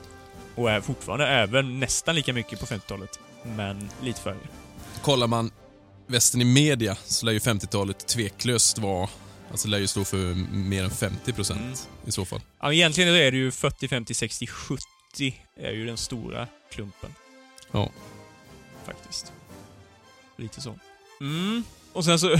Och 0.55 0.71
är 0.71 0.81
fortfarande 0.81 1.27
även 1.27 1.79
nästan 1.79 2.15
lika 2.15 2.33
mycket 2.33 2.59
på 2.59 2.65
50-talet. 2.65 3.19
Men 3.43 3.89
lite 4.03 4.21
färre. 4.21 4.37
Kollar 5.01 5.27
man 5.27 5.51
västern 6.07 6.41
i 6.41 6.45
media 6.45 6.97
så 7.05 7.25
lär 7.25 7.33
ju 7.33 7.39
50-talet 7.39 8.07
tveklöst 8.07 8.77
vara, 8.79 9.09
alltså 9.51 9.67
lär 9.67 9.77
ju 9.77 9.87
stå 9.87 10.03
för 10.03 10.17
mer 10.55 10.83
än 10.83 10.89
50% 10.89 11.51
Mm. 11.51 11.73
i 12.05 12.11
så 12.11 12.25
fall. 12.25 12.41
Ja, 12.61 12.73
egentligen 12.73 13.15
är 13.15 13.31
det 13.31 13.37
ju 13.37 13.51
40, 13.51 13.87
50, 13.87 14.13
60, 14.13 14.47
70 14.47 14.83
är 15.19 15.71
ju 15.71 15.85
den 15.85 15.97
stora 15.97 16.47
klumpen. 16.71 17.15
Ja. 17.71 17.89
Faktiskt. 18.85 19.33
Lite 20.37 20.61
så. 20.61 20.75
Mm. 21.21 21.63
Och 21.93 22.05
sen 22.05 22.19
så 22.19 22.35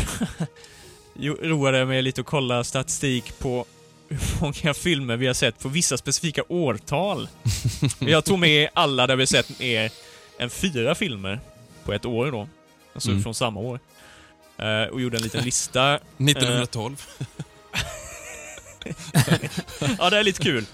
roade 1.41 1.77
jag 1.77 1.87
mig 1.87 2.01
lite 2.01 2.21
att 2.21 2.27
kolla 2.27 2.63
statistik 2.63 3.39
på 3.39 3.65
hur 4.09 4.41
många 4.41 4.73
filmer 4.73 5.17
vi 5.17 5.27
har 5.27 5.33
sett 5.33 5.59
på 5.59 5.69
vissa 5.69 5.97
specifika 5.97 6.43
årtal. 6.47 7.29
jag 7.99 8.25
tog 8.25 8.39
med 8.39 8.69
alla 8.73 9.07
där 9.07 9.15
vi 9.15 9.27
sett 9.27 9.59
mer 9.59 9.91
än 10.39 10.49
fyra 10.49 10.95
filmer 10.95 11.39
på 11.83 11.93
ett 11.93 12.05
år 12.05 12.31
då. 12.31 12.47
Alltså 12.93 13.09
Mm. 13.11 13.23
från 13.23 13.35
samma 13.35 13.59
år. 13.59 13.79
Eh, 14.57 14.83
och 14.83 15.01
gjorde 15.01 15.17
en 15.17 15.23
liten 15.23 15.43
lista 15.45 15.95
1912. 16.17 17.05
Ja, 19.99 20.09
det 20.09 20.17
är 20.17 20.23
lite 20.23 20.43
kul. 20.43 20.65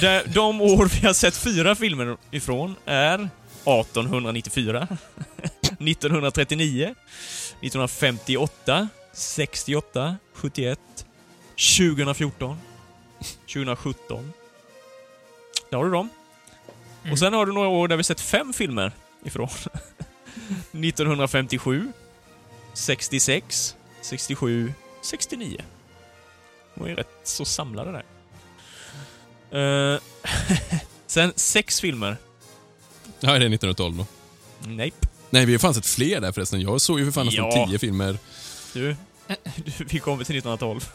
De, 0.00 0.22
de 0.26 0.60
år 0.60 1.00
vi 1.00 1.06
har 1.06 1.14
sett 1.14 1.36
fyra 1.36 1.74
filmer 1.74 2.16
ifrån 2.30 2.74
är 2.84 3.14
1894, 3.14 4.88
1939, 5.62 6.94
1958, 7.60 8.88
68, 9.12 10.16
71, 10.34 10.80
2014, 11.78 12.58
2017. 13.46 14.32
Där 15.70 15.78
har 15.78 15.84
du 15.84 15.90
dem. 15.90 16.08
Mm. 17.02 17.12
Och 17.12 17.18
sen 17.18 17.32
har 17.32 17.46
du 17.46 17.52
några 17.52 17.68
år 17.68 17.88
där 17.88 17.96
vi 17.96 18.04
sett 18.04 18.20
fem 18.20 18.52
filmer 18.52 18.92
ifrån. 19.24 19.48
1957, 20.72 21.92
66, 22.74 23.76
67, 24.00 24.72
69. 25.02 25.64
De 26.74 26.80
var 26.80 26.88
ju 26.88 26.94
rätt 26.94 27.20
så 27.24 27.44
samlade 27.44 27.92
där. 27.92 28.04
Eh, 29.50 30.00
sen 31.06 31.32
sex 31.36 31.80
filmer. 31.80 32.16
Ja, 33.20 33.28
det 33.28 33.34
är 33.34 33.36
1912 33.36 33.96
då. 33.96 34.06
Nej. 34.68 34.92
Nej, 35.30 35.46
vi 35.46 35.52
har 35.52 35.58
fan 35.58 35.74
sett 35.74 35.86
fler 35.86 36.20
där 36.20 36.32
förresten. 36.32 36.60
Jag 36.60 36.80
såg 36.80 36.98
ju 36.98 37.04
för 37.04 37.12
fan 37.12 37.26
nästan 37.26 37.44
Ja. 37.50 37.66
10 37.66 37.78
filmer. 37.78 38.18
Du, 38.72 38.96
du, 39.26 39.84
vi 39.84 39.98
kommer 39.98 40.24
till 40.24 40.36
1912. 40.38 40.88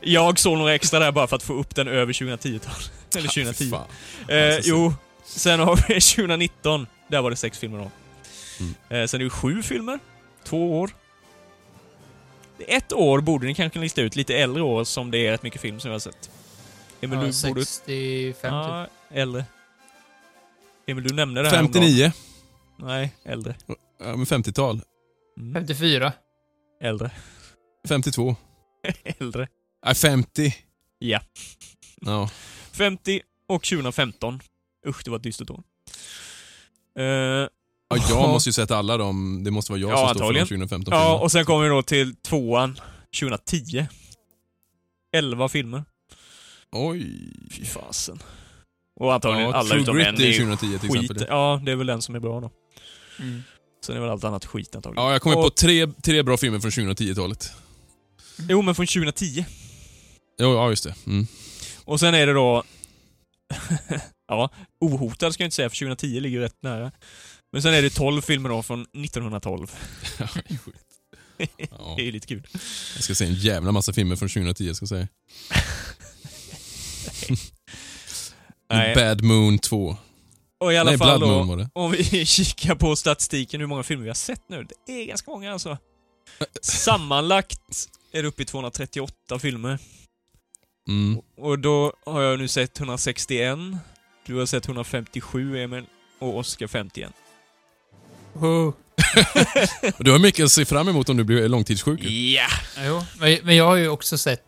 jag 0.02 0.38
såg 0.38 0.58
några 0.58 0.74
extra 0.74 0.98
där 0.98 1.12
bara 1.12 1.26
för 1.26 1.36
att 1.36 1.42
få 1.42 1.52
upp 1.52 1.74
den 1.74 1.88
över 1.88 2.12
2010-talet. 2.12 2.92
Eller 3.16 3.28
2010. 3.28 3.70
Fan. 3.70 3.86
Eh, 4.28 4.58
jo, 4.62 4.94
sen 5.24 5.60
har 5.60 5.76
vi 5.76 6.00
2019. 6.00 6.86
Där 7.08 7.22
var 7.22 7.30
det 7.30 7.36
sex 7.36 7.58
filmer 7.58 7.78
då. 7.78 7.90
Mm. 8.60 8.74
Eh, 9.02 9.06
sen 9.06 9.20
är 9.20 9.24
det 9.24 9.30
sju 9.30 9.62
filmer. 9.62 9.98
Två 10.44 10.80
år. 10.80 10.90
Ett 12.68 12.92
år 12.92 13.20
borde 13.20 13.46
ni 13.46 13.54
kanske 13.54 13.78
lista 13.78 14.00
ut, 14.02 14.16
lite 14.16 14.36
äldre 14.36 14.62
år, 14.62 14.84
som 14.84 15.10
det 15.10 15.18
är 15.26 15.30
rätt 15.30 15.42
mycket 15.42 15.60
film 15.60 15.80
som 15.80 15.90
vi 15.90 15.92
har 15.92 16.00
sett. 16.00 16.30
Emil, 17.00 17.18
Ja, 17.18 17.24
du 17.24 17.48
borde... 17.48 17.64
65 17.64 18.34
typ. 18.34 18.36
Ja, 18.42 18.86
äldre. 19.10 19.44
Emil, 20.86 21.04
du 21.04 21.14
nämnde 21.14 21.42
det 21.42 21.48
här 21.50 21.58
om 21.60 21.72
dagen. 21.72 21.82
59. 21.82 22.12
Nej, 22.78 23.14
äldre. 23.24 23.54
Ja, 23.98 24.16
men 24.16 24.24
50-tal. 24.26 24.80
Mm. 25.38 25.54
54. 25.54 26.12
Äldre. 26.80 27.10
52. 27.88 28.36
Äldre. 29.20 29.48
Nej, 29.84 29.94
50. 29.94 30.54
Ja. 30.98 31.20
Ja. 32.00 32.30
50 32.72 33.20
och 33.48 33.62
2015. 33.62 34.40
Usch, 34.86 35.00
det 35.04 35.10
var 35.10 35.16
ett 35.18 35.22
dystert 35.22 35.50
år. 35.50 35.62
Eh, 36.98 37.04
Ja, 37.92 37.96
jag 38.08 38.28
måste 38.28 38.48
ju 38.48 38.52
sett 38.52 38.70
alla 38.70 38.96
dem. 38.96 39.44
Det 39.44 39.50
måste 39.50 39.72
vara 39.72 39.80
jag 39.80 39.90
Ja, 39.90 39.96
som 39.96 40.08
står 40.08 40.14
för 40.18 40.24
antagligen. 40.24 40.44
de 40.46 40.66
2015 40.66 40.92
Ja, 40.94 41.00
filmerna. 41.00 41.22
och 41.22 41.32
sen 41.32 41.44
kommer 41.44 41.62
vi 41.62 41.68
då 41.68 41.82
till 41.82 42.14
tvåan 42.16 42.80
2010. 43.20 43.86
11 45.12 45.48
filmer. 45.48 45.84
Oj. 46.72 47.32
Fy 47.50 47.64
fasen. 47.64 48.18
Och 49.00 49.14
antagligen 49.14 49.50
Ja, 49.50 49.56
alla 49.56 49.68
True 49.68 49.82
utom 49.82 49.96
Grit 49.96 50.06
en 50.06 50.14
är 50.14 50.20
är 50.26 50.32
2010 50.38 50.78
till 50.78 50.90
skit. 50.90 51.02
exempel. 51.02 51.26
Ja, 51.28 51.60
det 51.64 51.72
är 51.72 51.76
väl 51.76 51.86
den 51.86 52.02
som 52.02 52.14
är 52.14 52.20
bra 52.20 52.40
då. 52.40 52.50
Mm. 53.18 53.42
Sen 53.86 53.96
är 53.96 54.00
väl 54.00 54.10
allt 54.10 54.24
annat 54.24 54.44
skit 54.44 54.76
antagligen. 54.76 55.04
Ja, 55.06 55.12
jag 55.12 55.22
kommer 55.22 55.36
på 55.36 55.42
Och- 55.42 55.56
tre, 55.56 55.86
tre 56.02 56.22
bra 56.22 56.36
filmer 56.36 56.60
från 56.60 56.70
2010-talet. 56.70 57.52
Jo, 58.48 58.62
men 58.62 58.74
från 58.74 58.86
2010. 58.86 59.44
Jo, 60.40 60.54
ja, 60.54 60.70
just 60.70 60.84
det. 60.84 60.94
Mm. 61.06 61.26
Och 61.84 62.00
sen 62.00 62.14
är 62.14 62.26
det 62.26 62.32
då... 62.32 62.64
ja, 64.28 64.50
ohotad 64.80 65.34
ska 65.34 65.42
jag 65.42 65.46
inte 65.46 65.56
säga, 65.56 65.70
för 65.70 65.76
2010 65.76 66.20
ligger 66.20 66.38
ju 66.38 66.44
rätt 66.44 66.62
nära. 66.62 66.92
Men 67.52 67.62
sen 67.62 67.74
är 67.74 67.82
det 67.82 67.90
12 67.90 68.22
filmer 68.22 68.48
då 68.48 68.62
från 68.62 68.80
1912. 68.82 69.66
Ja, 70.18 70.28
det 70.48 70.54
är 70.54 70.58
sjukt. 70.58 70.78
Ja, 71.70 71.94
Det 71.96 72.08
är 72.08 72.12
lite 72.12 72.26
kul. 72.26 72.46
jag 72.94 73.02
ska 73.04 73.14
se 73.14 73.24
en 73.26 73.34
jävla 73.34 73.72
massa 73.72 73.92
filmer 73.92 74.16
från 74.16 74.28
2010, 74.28 74.74
ska 74.74 74.82
jag 74.82 74.88
säga. 74.88 75.08
Nej. 78.70 78.94
Bad 78.94 79.22
Moon 79.22 79.58
2. 79.58 79.96
Och 80.60 80.72
i 80.72 80.76
alla 80.76 80.90
Nej, 80.90 80.98
fall 80.98 81.18
Blood 81.18 81.30
då, 81.30 81.36
Moon 81.36 81.48
var 81.48 81.56
det. 81.56 81.70
om 81.72 81.90
vi 81.90 82.04
kikar 82.26 82.74
på 82.74 82.96
statistiken 82.96 83.60
hur 83.60 83.66
många 83.66 83.82
filmer 83.82 84.02
vi 84.02 84.10
har 84.10 84.14
sett 84.14 84.42
nu. 84.48 84.66
Det 84.86 84.92
är 84.92 85.06
ganska 85.06 85.30
många 85.30 85.52
alltså. 85.52 85.78
Sammanlagt 86.62 87.88
är 88.12 88.22
det 88.22 88.28
uppe 88.28 88.42
i 88.42 88.44
238 88.44 89.38
filmer. 89.38 89.78
Mm. 90.88 91.20
Och 91.36 91.58
då 91.58 91.92
har 92.06 92.22
jag 92.22 92.38
nu 92.38 92.48
sett 92.48 92.78
161. 92.80 93.58
Du 94.26 94.34
har 94.36 94.46
sett 94.46 94.66
157, 94.66 95.58
Emil. 95.58 95.84
Och 96.18 96.36
Oscar 96.38 96.66
51. 96.66 97.12
Oh. 98.34 98.72
Du 99.98 100.10
har 100.12 100.18
mycket 100.18 100.44
att 100.44 100.50
se 100.52 100.64
fram 100.64 100.88
emot 100.88 101.08
om 101.08 101.16
du 101.16 101.24
blir 101.24 101.48
långtidssjuk. 101.48 102.02
ju. 102.02 102.32
Ja! 102.34 102.46
Jo, 102.86 103.02
men, 103.18 103.38
men 103.42 103.56
jag 103.56 103.66
har 103.66 103.76
ju 103.76 103.88
också 103.88 104.18
sett 104.18 104.44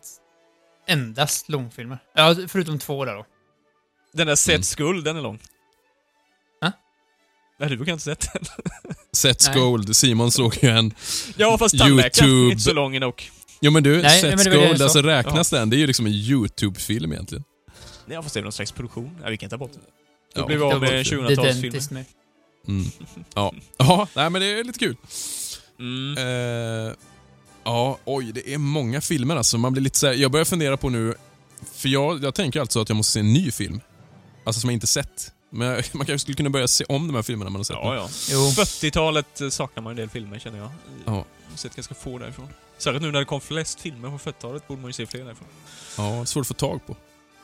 endast 0.87 1.49
långfilmer. 1.49 1.97
Ja, 2.15 2.35
förutom 2.47 2.79
två 2.79 3.05
där 3.05 3.13
då. 3.15 3.25
Den 4.13 4.27
där 4.27 4.35
Seth 4.35 4.53
Mm. 4.55 4.63
Skull, 4.63 5.03
den 5.03 5.17
är 5.17 5.21
lång. 5.21 5.39
Ha? 6.61 6.71
Nej, 7.59 7.69
du 7.69 7.77
har 7.77 7.89
inte 7.89 8.03
sett 8.03 8.27
den. 8.33 8.43
Seth. 9.11 9.53
Gold. 9.53 9.95
Simon 9.95 10.31
såg 10.31 10.57
ju 10.61 10.69
en. 10.69 10.93
Ja, 11.37 11.57
fast 11.57 11.77
tandläkaren. 11.79 12.29
YouTube. 12.29 12.51
Inte 12.51 12.63
så 12.63 12.73
lång 12.73 12.99
dock. 12.99 13.31
Jo 13.61 13.71
men 13.71 13.83
du, 13.83 14.01
Nej, 14.01 14.21
Seth 14.21 14.49
men 14.49 14.59
Gold, 14.59 14.81
alltså 14.81 15.01
räknas 15.01 15.49
den? 15.49 15.69
Det 15.69 15.75
är 15.75 15.79
ju 15.79 15.87
liksom 15.87 16.05
en 16.05 16.11
YouTube-film 16.11 17.11
egentligen. 17.13 17.43
Ja, 18.05 18.21
fast 18.21 18.33
det 18.33 18.39
är 18.39 18.43
någon 18.43 18.51
slags 18.51 18.71
produktion. 18.71 19.17
Ja, 19.23 19.29
vi 19.29 19.37
kan 19.37 19.49
ta 19.49 19.57
bort 19.57 19.73
den. 19.73 19.81
Då 20.35 20.41
Ja, 20.41 20.45
blir 20.45 20.57
vi 20.57 20.63
av 20.63 20.81
med 20.81 20.89
Det 20.91 20.99
är 20.99 21.03
2000-talsfilmer. 21.03 21.61
Dentist 21.61 21.91
med. 21.91 22.05
Mm. 22.67 22.85
Ja. 23.33 23.53
ja, 23.77 24.07
nej 24.15 24.29
men 24.29 24.41
det 24.41 24.59
är 24.59 24.63
lite 24.63 24.79
kul. 24.79 24.95
Mm. 25.79 26.17
Eh, 26.87 26.93
ja, 27.63 27.97
oj, 28.05 28.31
det 28.31 28.53
är 28.53 28.57
många 28.57 29.01
filmer 29.01 29.35
alltså. 29.35 29.57
Man 29.57 29.73
blir 29.73 29.83
lite 29.83 29.99
så 29.99 30.07
här, 30.07 30.13
jag 30.13 30.31
börjar 30.31 30.45
fundera 30.45 30.77
på 30.77 30.89
nu, 30.89 31.13
för 31.73 31.89
jag, 31.89 32.23
jag 32.23 32.35
tänker 32.35 32.59
alltså 32.59 32.81
att 32.81 32.89
jag 32.89 32.95
måste 32.95 33.11
se 33.11 33.19
en 33.19 33.33
ny 33.33 33.51
film. 33.51 33.81
Alltså 34.43 34.61
som 34.61 34.69
jag 34.69 34.75
inte 34.75 34.87
sett. 34.87 35.31
Men 35.49 35.67
jag, 35.67 35.75
man 35.93 36.05
kanske 36.05 36.19
skulle 36.19 36.35
kunna 36.35 36.49
börja 36.49 36.67
se 36.67 36.85
om 36.89 37.07
de 37.07 37.15
här 37.15 37.23
filmerna 37.23 37.49
man 37.49 37.59
har 37.59 37.63
sett. 37.63 37.77
Ja, 37.81 37.95
ja. 37.95 38.09
Jo. 38.31 38.37
40-talet 38.37 39.41
eh, 39.41 39.49
saknar 39.49 39.83
man 39.83 39.91
en 39.91 39.97
del 39.97 40.09
filmer, 40.09 40.39
känner 40.39 40.59
jag. 40.59 40.69
Ja. 41.05 41.25
Jag 41.45 41.51
har 41.51 41.57
sett 41.57 41.75
ganska 41.75 41.95
få 41.95 42.17
därifrån. 42.17 42.47
Särskilt 42.77 43.01
nu 43.03 43.11
när 43.11 43.19
det 43.19 43.25
kom 43.25 43.41
flest 43.41 43.81
filmer 43.81 44.09
på 44.09 44.17
40-talet 44.17 44.67
borde 44.67 44.81
man 44.81 44.89
ju 44.89 44.93
se 44.93 45.05
fler 45.05 45.23
därifrån. 45.25 45.47
ja, 45.97 46.25
svårt 46.25 46.41
att 46.41 46.47
få 46.47 46.53
tag 46.53 46.85
på. 46.87 46.95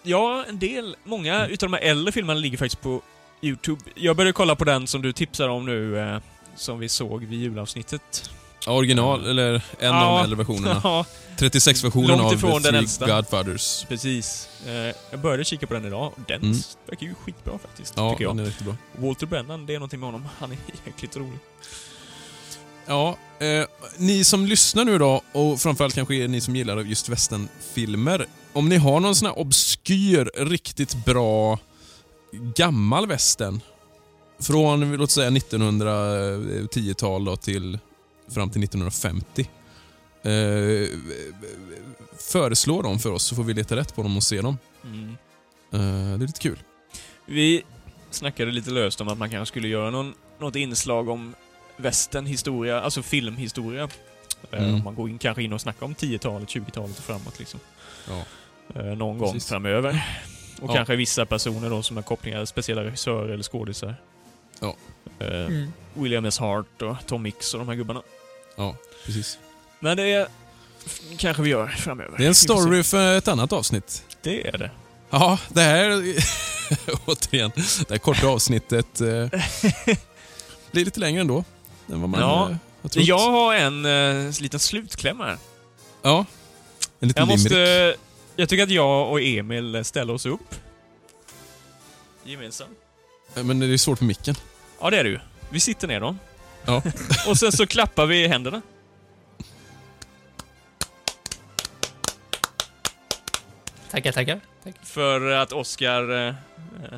Ja, 0.04 0.46
en 0.48 0.60
del. 0.60 0.96
Många 1.04 1.48
utav 1.48 1.70
de 1.70 1.78
här 1.78 1.84
äldre 1.84 2.12
filmerna 2.12 2.40
ligger 2.40 2.58
faktiskt 2.58 2.82
på 2.82 3.02
YouTube. 3.41 3.82
Jag 3.96 4.16
började 4.16 4.34
kolla 4.34 4.56
på 4.56 4.64
den 4.64 4.88
som 4.88 5.02
du 5.02 5.14
tipsar 5.14 5.50
om 5.50 5.66
nu, 5.66 6.00
eh, 6.00 6.20
som 6.56 6.80
vi 6.80 6.90
såg 6.90 7.26
vid 7.26 7.40
julavsnittet. 7.40 8.30
Ja, 8.65 8.72
Original, 8.72 9.26
eller 9.30 9.53
en 9.80 9.91
av 9.94 10.02
Ja. 10.03 10.18
de 10.18 10.23
äldre 10.23 10.38
versionerna. 10.38 10.81
Ja, 10.84 11.06
36-versionen 11.38 12.07
Långt 12.07 12.22
av 12.22 12.34
ifrån 12.34 12.52
The 12.52 12.57
den 12.57 12.64
Three 12.72 12.77
äldsta. 12.80 13.07
Godfathers. 13.15 13.86
precis. 13.90 14.49
Eh, 14.68 14.73
jag 15.11 15.19
började 15.19 15.44
kika 15.45 15.68
på 15.68 15.73
den 15.73 15.86
idag 15.86 16.06
och 16.15 16.19
den 16.27 16.41
Mm. 16.41 16.57
verkar 16.88 17.06
ju 17.07 17.14
skitbra 17.15 17.57
faktiskt, 17.60 17.94
Ja, 17.98 18.11
tycker 18.11 18.23
jag. 18.23 18.36
den 18.36 18.45
är 18.45 18.49
riktigt 18.49 18.65
bra. 18.65 18.76
Walter 18.98 19.26
Brennan, 19.26 19.65
det 19.65 19.73
är 19.76 19.80
någonting 19.80 19.99
med 19.99 20.07
honom. 20.07 20.27
Han 20.40 20.52
är 20.52 20.57
jäkligt 20.86 21.18
rolig. 21.18 21.40
Ja, 22.86 23.18
eh, 23.40 23.65
ni 23.98 24.23
som 24.23 24.45
lyssnar 24.45 24.86
nu 24.86 24.98
då, 24.98 25.22
och 25.31 25.60
framförallt 25.61 25.95
kanske 25.95 26.14
ni 26.27 26.41
som 26.41 26.56
gillar 26.56 26.77
just 26.81 27.10
västernfilmer. 27.10 28.26
Om 28.53 28.69
ni 28.69 28.77
har 28.77 28.99
någon 28.99 29.15
sån 29.15 29.26
här 29.26 29.40
obskyr, 29.40 30.31
riktigt 30.45 31.06
bra 31.06 31.60
gammal 32.56 33.07
västern. 33.07 33.61
Från, 34.41 34.94
låt 34.98 35.11
säga 35.11 35.30
1910-tal 35.30 37.26
då 37.26 37.36
till 37.36 37.80
fram 38.30 38.49
till 38.49 38.64
1950. 38.64 39.49
Eh, 40.23 40.89
föreslå 42.18 42.81
dem 42.81 42.99
för 42.99 43.11
oss 43.11 43.23
så 43.23 43.35
får 43.35 43.43
vi 43.43 43.53
leta 43.53 43.76
rätt 43.76 43.95
på 43.95 44.03
dem 44.03 44.18
och 44.18 44.23
se 44.23 44.41
dem. 44.41 44.57
Mm. 44.84 45.10
Eh, 45.72 46.18
det 46.18 46.23
är 46.23 46.27
lite 46.27 46.39
kul. 46.41 46.60
Vi 47.26 47.64
snackade 48.11 48.51
lite 48.51 48.69
löst 48.72 49.01
om 49.01 49.07
att 49.07 49.18
man 49.18 49.30
kanske 49.30 49.51
skulle 49.53 49.68
göra 49.68 49.89
någon, 49.89 50.14
något 50.39 50.56
inslag 50.56 51.10
om 51.10 51.35
västernhistoria, 51.77 52.81
alltså 52.81 53.01
filmhistoria. 53.01 53.84
Eh, 53.84 53.89
Mm. 54.64 54.73
Om 54.76 54.84
man 54.84 54.95
går 54.95 55.10
in, 55.10 55.18
kanske 55.18 55.43
in 55.43 55.53
och 55.53 55.61
snackar 55.61 55.85
om 55.85 55.95
10-talet, 55.95 56.49
20-talet 56.49 56.97
och 56.97 57.03
framåt 57.03 57.39
liksom. 57.39 57.60
Ja. 58.10 58.23
Eh, 58.76 58.85
någon 58.85 59.18
gång 59.18 59.34
Precis. 59.34 59.49
framöver. 59.49 60.06
Och 60.61 60.69
Ja. 60.69 60.73
kanske 60.73 60.95
vissa 60.95 61.26
personer 61.26 61.69
då 61.69 61.84
som 61.84 61.95
har 61.97 62.03
kopplingar, 62.03 62.45
speciella 62.45 62.84
regissörer 62.84 63.30
eller 63.30 63.43
skådisar. 63.43 63.95
Ja. 64.60 64.76
Eh, 65.19 65.45
Mm. 65.45 65.72
William 65.93 66.26
S. 66.26 66.39
Hart 66.39 66.81
och 66.81 66.95
Tom 67.06 67.22
Mix 67.23 67.53
och 67.53 67.60
de 67.60 67.68
här 67.68 67.76
gubbarna. 67.76 68.01
Ja, 68.60 68.76
precis. 69.06 69.38
Men 69.80 69.98
det 69.98 70.27
kanske 71.18 71.44
vi 71.44 71.49
gör 71.49 71.68
framöver. 71.68 72.18
Det 72.18 72.23
är 72.23 72.27
en 72.27 72.36
story 72.36 72.84
för 72.84 73.18
ett 73.18 73.27
annat 73.27 73.53
avsnitt. 73.53 74.03
Det 74.22 74.48
är 74.48 74.57
det. 74.57 74.72
Ja, 75.10 75.40
det 75.49 75.61
här... 75.61 75.90
återigen, 77.06 77.52
det 77.56 77.90
här 77.90 77.98
korta 77.98 78.27
avsnittet 78.27 79.02
eh, 79.02 79.07
blir 80.72 80.86
lite 80.86 80.99
längre 80.99 81.22
ändå. 81.22 81.44
Än 81.91 82.02
vad 82.02 82.10
man 82.10 82.19
Ja. 82.22 82.49
eh, 82.49 82.56
har 82.81 82.90
trott. 82.90 83.06
Jag 83.06 83.31
har 83.31 83.56
en 83.56 83.86
eh, 83.86 84.41
liten 84.41 84.60
slutkläm 84.60 85.19
här. 85.19 85.38
Ja. 86.02 86.26
En 86.99 87.07
liten 87.07 87.22
Jag 87.22 87.27
limerick. 87.27 87.44
måste... 87.44 87.95
Jag 88.36 88.49
tycker 88.49 88.64
att 88.64 88.69
jag 88.69 89.11
och 89.11 89.22
Emil 89.22 89.86
ställer 89.86 90.14
oss 90.14 90.26
upp. 90.26 90.56
Gemensamt. 92.23 92.77
Eh, 93.36 93.44
Men 93.44 93.60
det 93.60 93.65
är 93.73 93.77
svårt 93.77 94.02
med 94.02 94.07
micken. 94.07 94.36
Ja, 94.81 94.90
det 94.90 94.98
är 94.99 95.03
det 95.03 95.10
ju. 95.10 95.19
Vi 95.49 95.60
sitter 95.60 95.88
ner 95.88 95.99
då. 95.99 96.15
Ja. 96.65 96.81
Och 97.27 97.38
sen 97.38 97.52
så 97.52 97.68
klappar 97.68 98.06
vi 98.06 98.23
i 98.23 98.27
händerna. 98.27 98.61
Tackar, 103.91 104.11
tackar. 104.11 104.40
Tack. 104.64 104.76
För 104.84 105.31
att 105.31 105.52
Oscar 105.53 106.27
eh, 106.27 106.34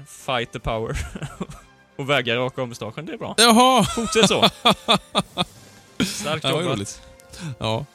fight 0.07 0.51
the 0.51 0.59
power. 0.59 0.97
och 1.95 2.09
vägrar 2.09 2.37
raka 2.37 2.61
av 2.61 2.67
mustaschen. 2.67 3.05
Det 3.05 3.13
är 3.13 3.17
bra. 3.17 3.35
Jaha! 3.37 3.83
Fortsätt 3.83 4.27
så. 4.27 4.49
Starkt 6.05 6.43
Ja, 6.43 6.49
jobbat. 6.49 6.65
roligt. 6.65 7.01
Ja. 7.59 7.85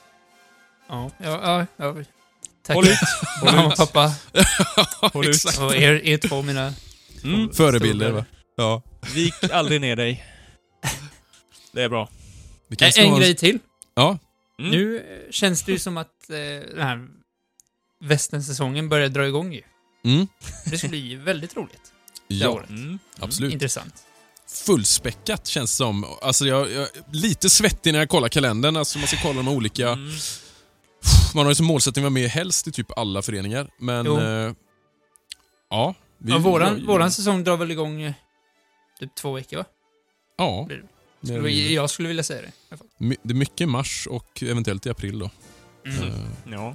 Ja, 0.88 1.10
ja, 1.18 1.40
ja. 1.42 1.66
ja. 1.76 1.94
Tack. 2.66 2.74
Håll 2.74 2.84
ut. 2.88 2.98
Mamma 3.44 3.66
och 3.66 3.76
pappa. 3.76 4.12
Håll 5.12 5.26
ut. 5.28 5.44
Och 5.60 5.76
er, 5.76 5.92
er 6.04 6.18
två 6.18 6.42
mina... 6.42 6.74
Mm. 7.24 7.52
Förebilder 7.52 8.10
va? 8.10 8.24
Ja. 8.56 8.82
Vik 9.14 9.50
aldrig 9.52 9.80
ner 9.80 9.96
dig. 9.96 10.24
Det 11.76 11.82
är 11.82 11.88
bra. 11.88 12.08
En 12.96 13.10
ha- 13.10 13.18
grej 13.18 13.36
till. 13.36 13.58
Ja. 13.94 14.18
Mm. 14.58 14.70
Nu 14.70 14.96
eh, 14.96 15.30
känns 15.30 15.62
det 15.62 15.72
ju 15.72 15.78
som 15.78 15.96
att 15.96 16.30
eh, 16.30 16.36
den 16.74 16.82
här 16.82 17.08
västernsäsongen 18.00 18.88
börjar 18.88 19.08
dra 19.08 19.26
igång 19.26 19.52
ju. 19.52 19.62
Mm. 20.04 20.26
Det 20.70 20.78
ska 20.78 20.88
bli 20.88 21.14
väldigt 21.14 21.56
roligt. 21.56 21.92
Ja, 22.28 22.48
året. 22.48 22.68
Mm. 22.68 22.98
absolut. 23.18 23.52
Intressant. 23.52 23.94
Fullspäckat 24.48 25.46
känns 25.46 25.70
det 25.70 25.76
som. 25.76 26.04
Alltså 26.22 26.46
jag, 26.46 26.72
jag 26.72 26.88
lite 27.12 27.50
svettig 27.50 27.92
när 27.92 27.98
jag 27.98 28.08
kollar 28.08 28.28
kalendern. 28.28 28.76
Alltså 28.76 28.98
man 28.98 29.08
ska 29.08 29.16
kolla 29.22 29.36
de 29.36 29.48
olika... 29.48 29.88
Mm. 29.88 30.10
Man 31.34 31.44
har 31.44 31.50
ju 31.50 31.54
som 31.54 31.66
målsättning 31.66 32.02
att 32.02 32.12
vara 32.12 32.22
med 32.22 32.30
helst 32.30 32.66
i 32.66 32.72
typ 32.72 32.98
alla 32.98 33.22
föreningar. 33.22 33.70
Men... 33.78 34.06
Eh, 34.06 34.54
ja. 35.70 35.94
Vi, 36.18 36.32
Ja, 36.32 36.38
våran, 36.38 36.86
våran 36.86 37.10
säsong 37.10 37.44
drar 37.44 37.56
väl 37.56 37.70
igång 37.70 38.02
eh, 38.02 38.12
typ 39.00 39.14
två 39.14 39.32
veckor, 39.32 39.56
va? 39.56 39.64
Ja. 40.36 40.68
Blir 41.32 41.42
det. 41.42 41.48
det 41.48 41.54
Skulle. 41.64 41.74
Jag 41.74 41.90
skulle 41.90 42.08
vilja 42.08 42.22
säga 42.22 42.42
det. 42.42 42.48
i 42.48 42.52
alla 42.68 42.76
fall. 42.78 42.86
My- 42.96 43.16
Det 43.22 43.32
är 43.32 43.36
mycket 43.36 43.68
mars 43.68 44.06
och 44.10 44.42
eventuellt 44.42 44.86
i 44.86 44.90
april 44.90 45.18
då. 45.18 45.30
Mm. 45.86 46.02
Eh, 46.08 46.14
Ja. 46.52 46.74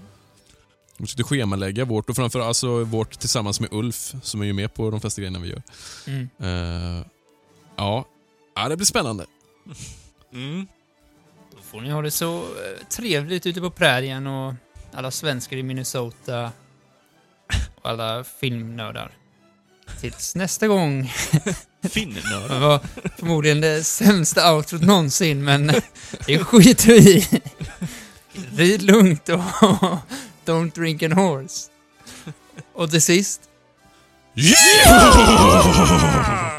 Vi 0.98 1.06
försökte 1.06 1.24
schemalägga 1.24 1.86
vårt 1.86 2.10
och 2.10 2.16
framförallt 2.16 2.48
alltså 2.48 2.84
vårt 2.84 3.20
tillsammans 3.20 3.60
med 3.60 3.70
Ulf 3.74 4.14
som 4.24 4.42
är 4.42 4.46
ju 4.46 4.54
med 4.54 4.74
på 4.74 4.92
de 4.92 5.02
flesta 5.02 5.22
grejerna 5.22 5.40
vi 5.40 5.50
gör. 5.50 5.62
Mm. 6.08 6.30
Eh, 6.40 7.06
ja. 7.76 8.06
ja, 8.56 8.70
det 8.70 8.76
blir 8.78 8.86
spännande. 8.86 9.26
Mm. 10.34 10.68
Då 11.56 11.58
får 11.62 11.82
ni 11.82 11.90
ha 11.90 12.02
det 12.02 12.12
så 12.12 12.38
eh, 12.40 12.86
trevligt 12.90 13.46
ute 13.46 13.62
på 13.62 13.70
prärien 13.70 14.28
och 14.28 14.54
alla 14.94 15.12
svenskar 15.12 15.58
i 15.58 15.64
Minnesota 15.64 16.52
och 17.82 17.90
alla 17.90 18.24
filmnördar. 18.24 19.12
Tills 20.00 20.36
nästa 20.36 20.68
gång. 20.68 21.14
Det 21.82 21.90
Finnördar. 21.90 22.60
var 22.60 22.80
förmodligen 23.20 23.62
det 23.62 23.84
sämsta 23.84 24.56
outrot 24.56 24.82
någonsin, 24.82 25.44
men 25.44 25.68
det 26.26 26.40
skiter 26.44 26.88
vi 26.88 26.98
i. 27.18 27.42
Rid 28.56 28.82
lugnt 28.82 29.30
och 29.30 29.40
don't 30.46 30.76
drink 30.76 31.04
an 31.04 31.12
horse. 31.12 31.70
Och 32.76 32.92
till 32.92 33.02
sist, 33.02 33.42
Yeah! 34.36 36.51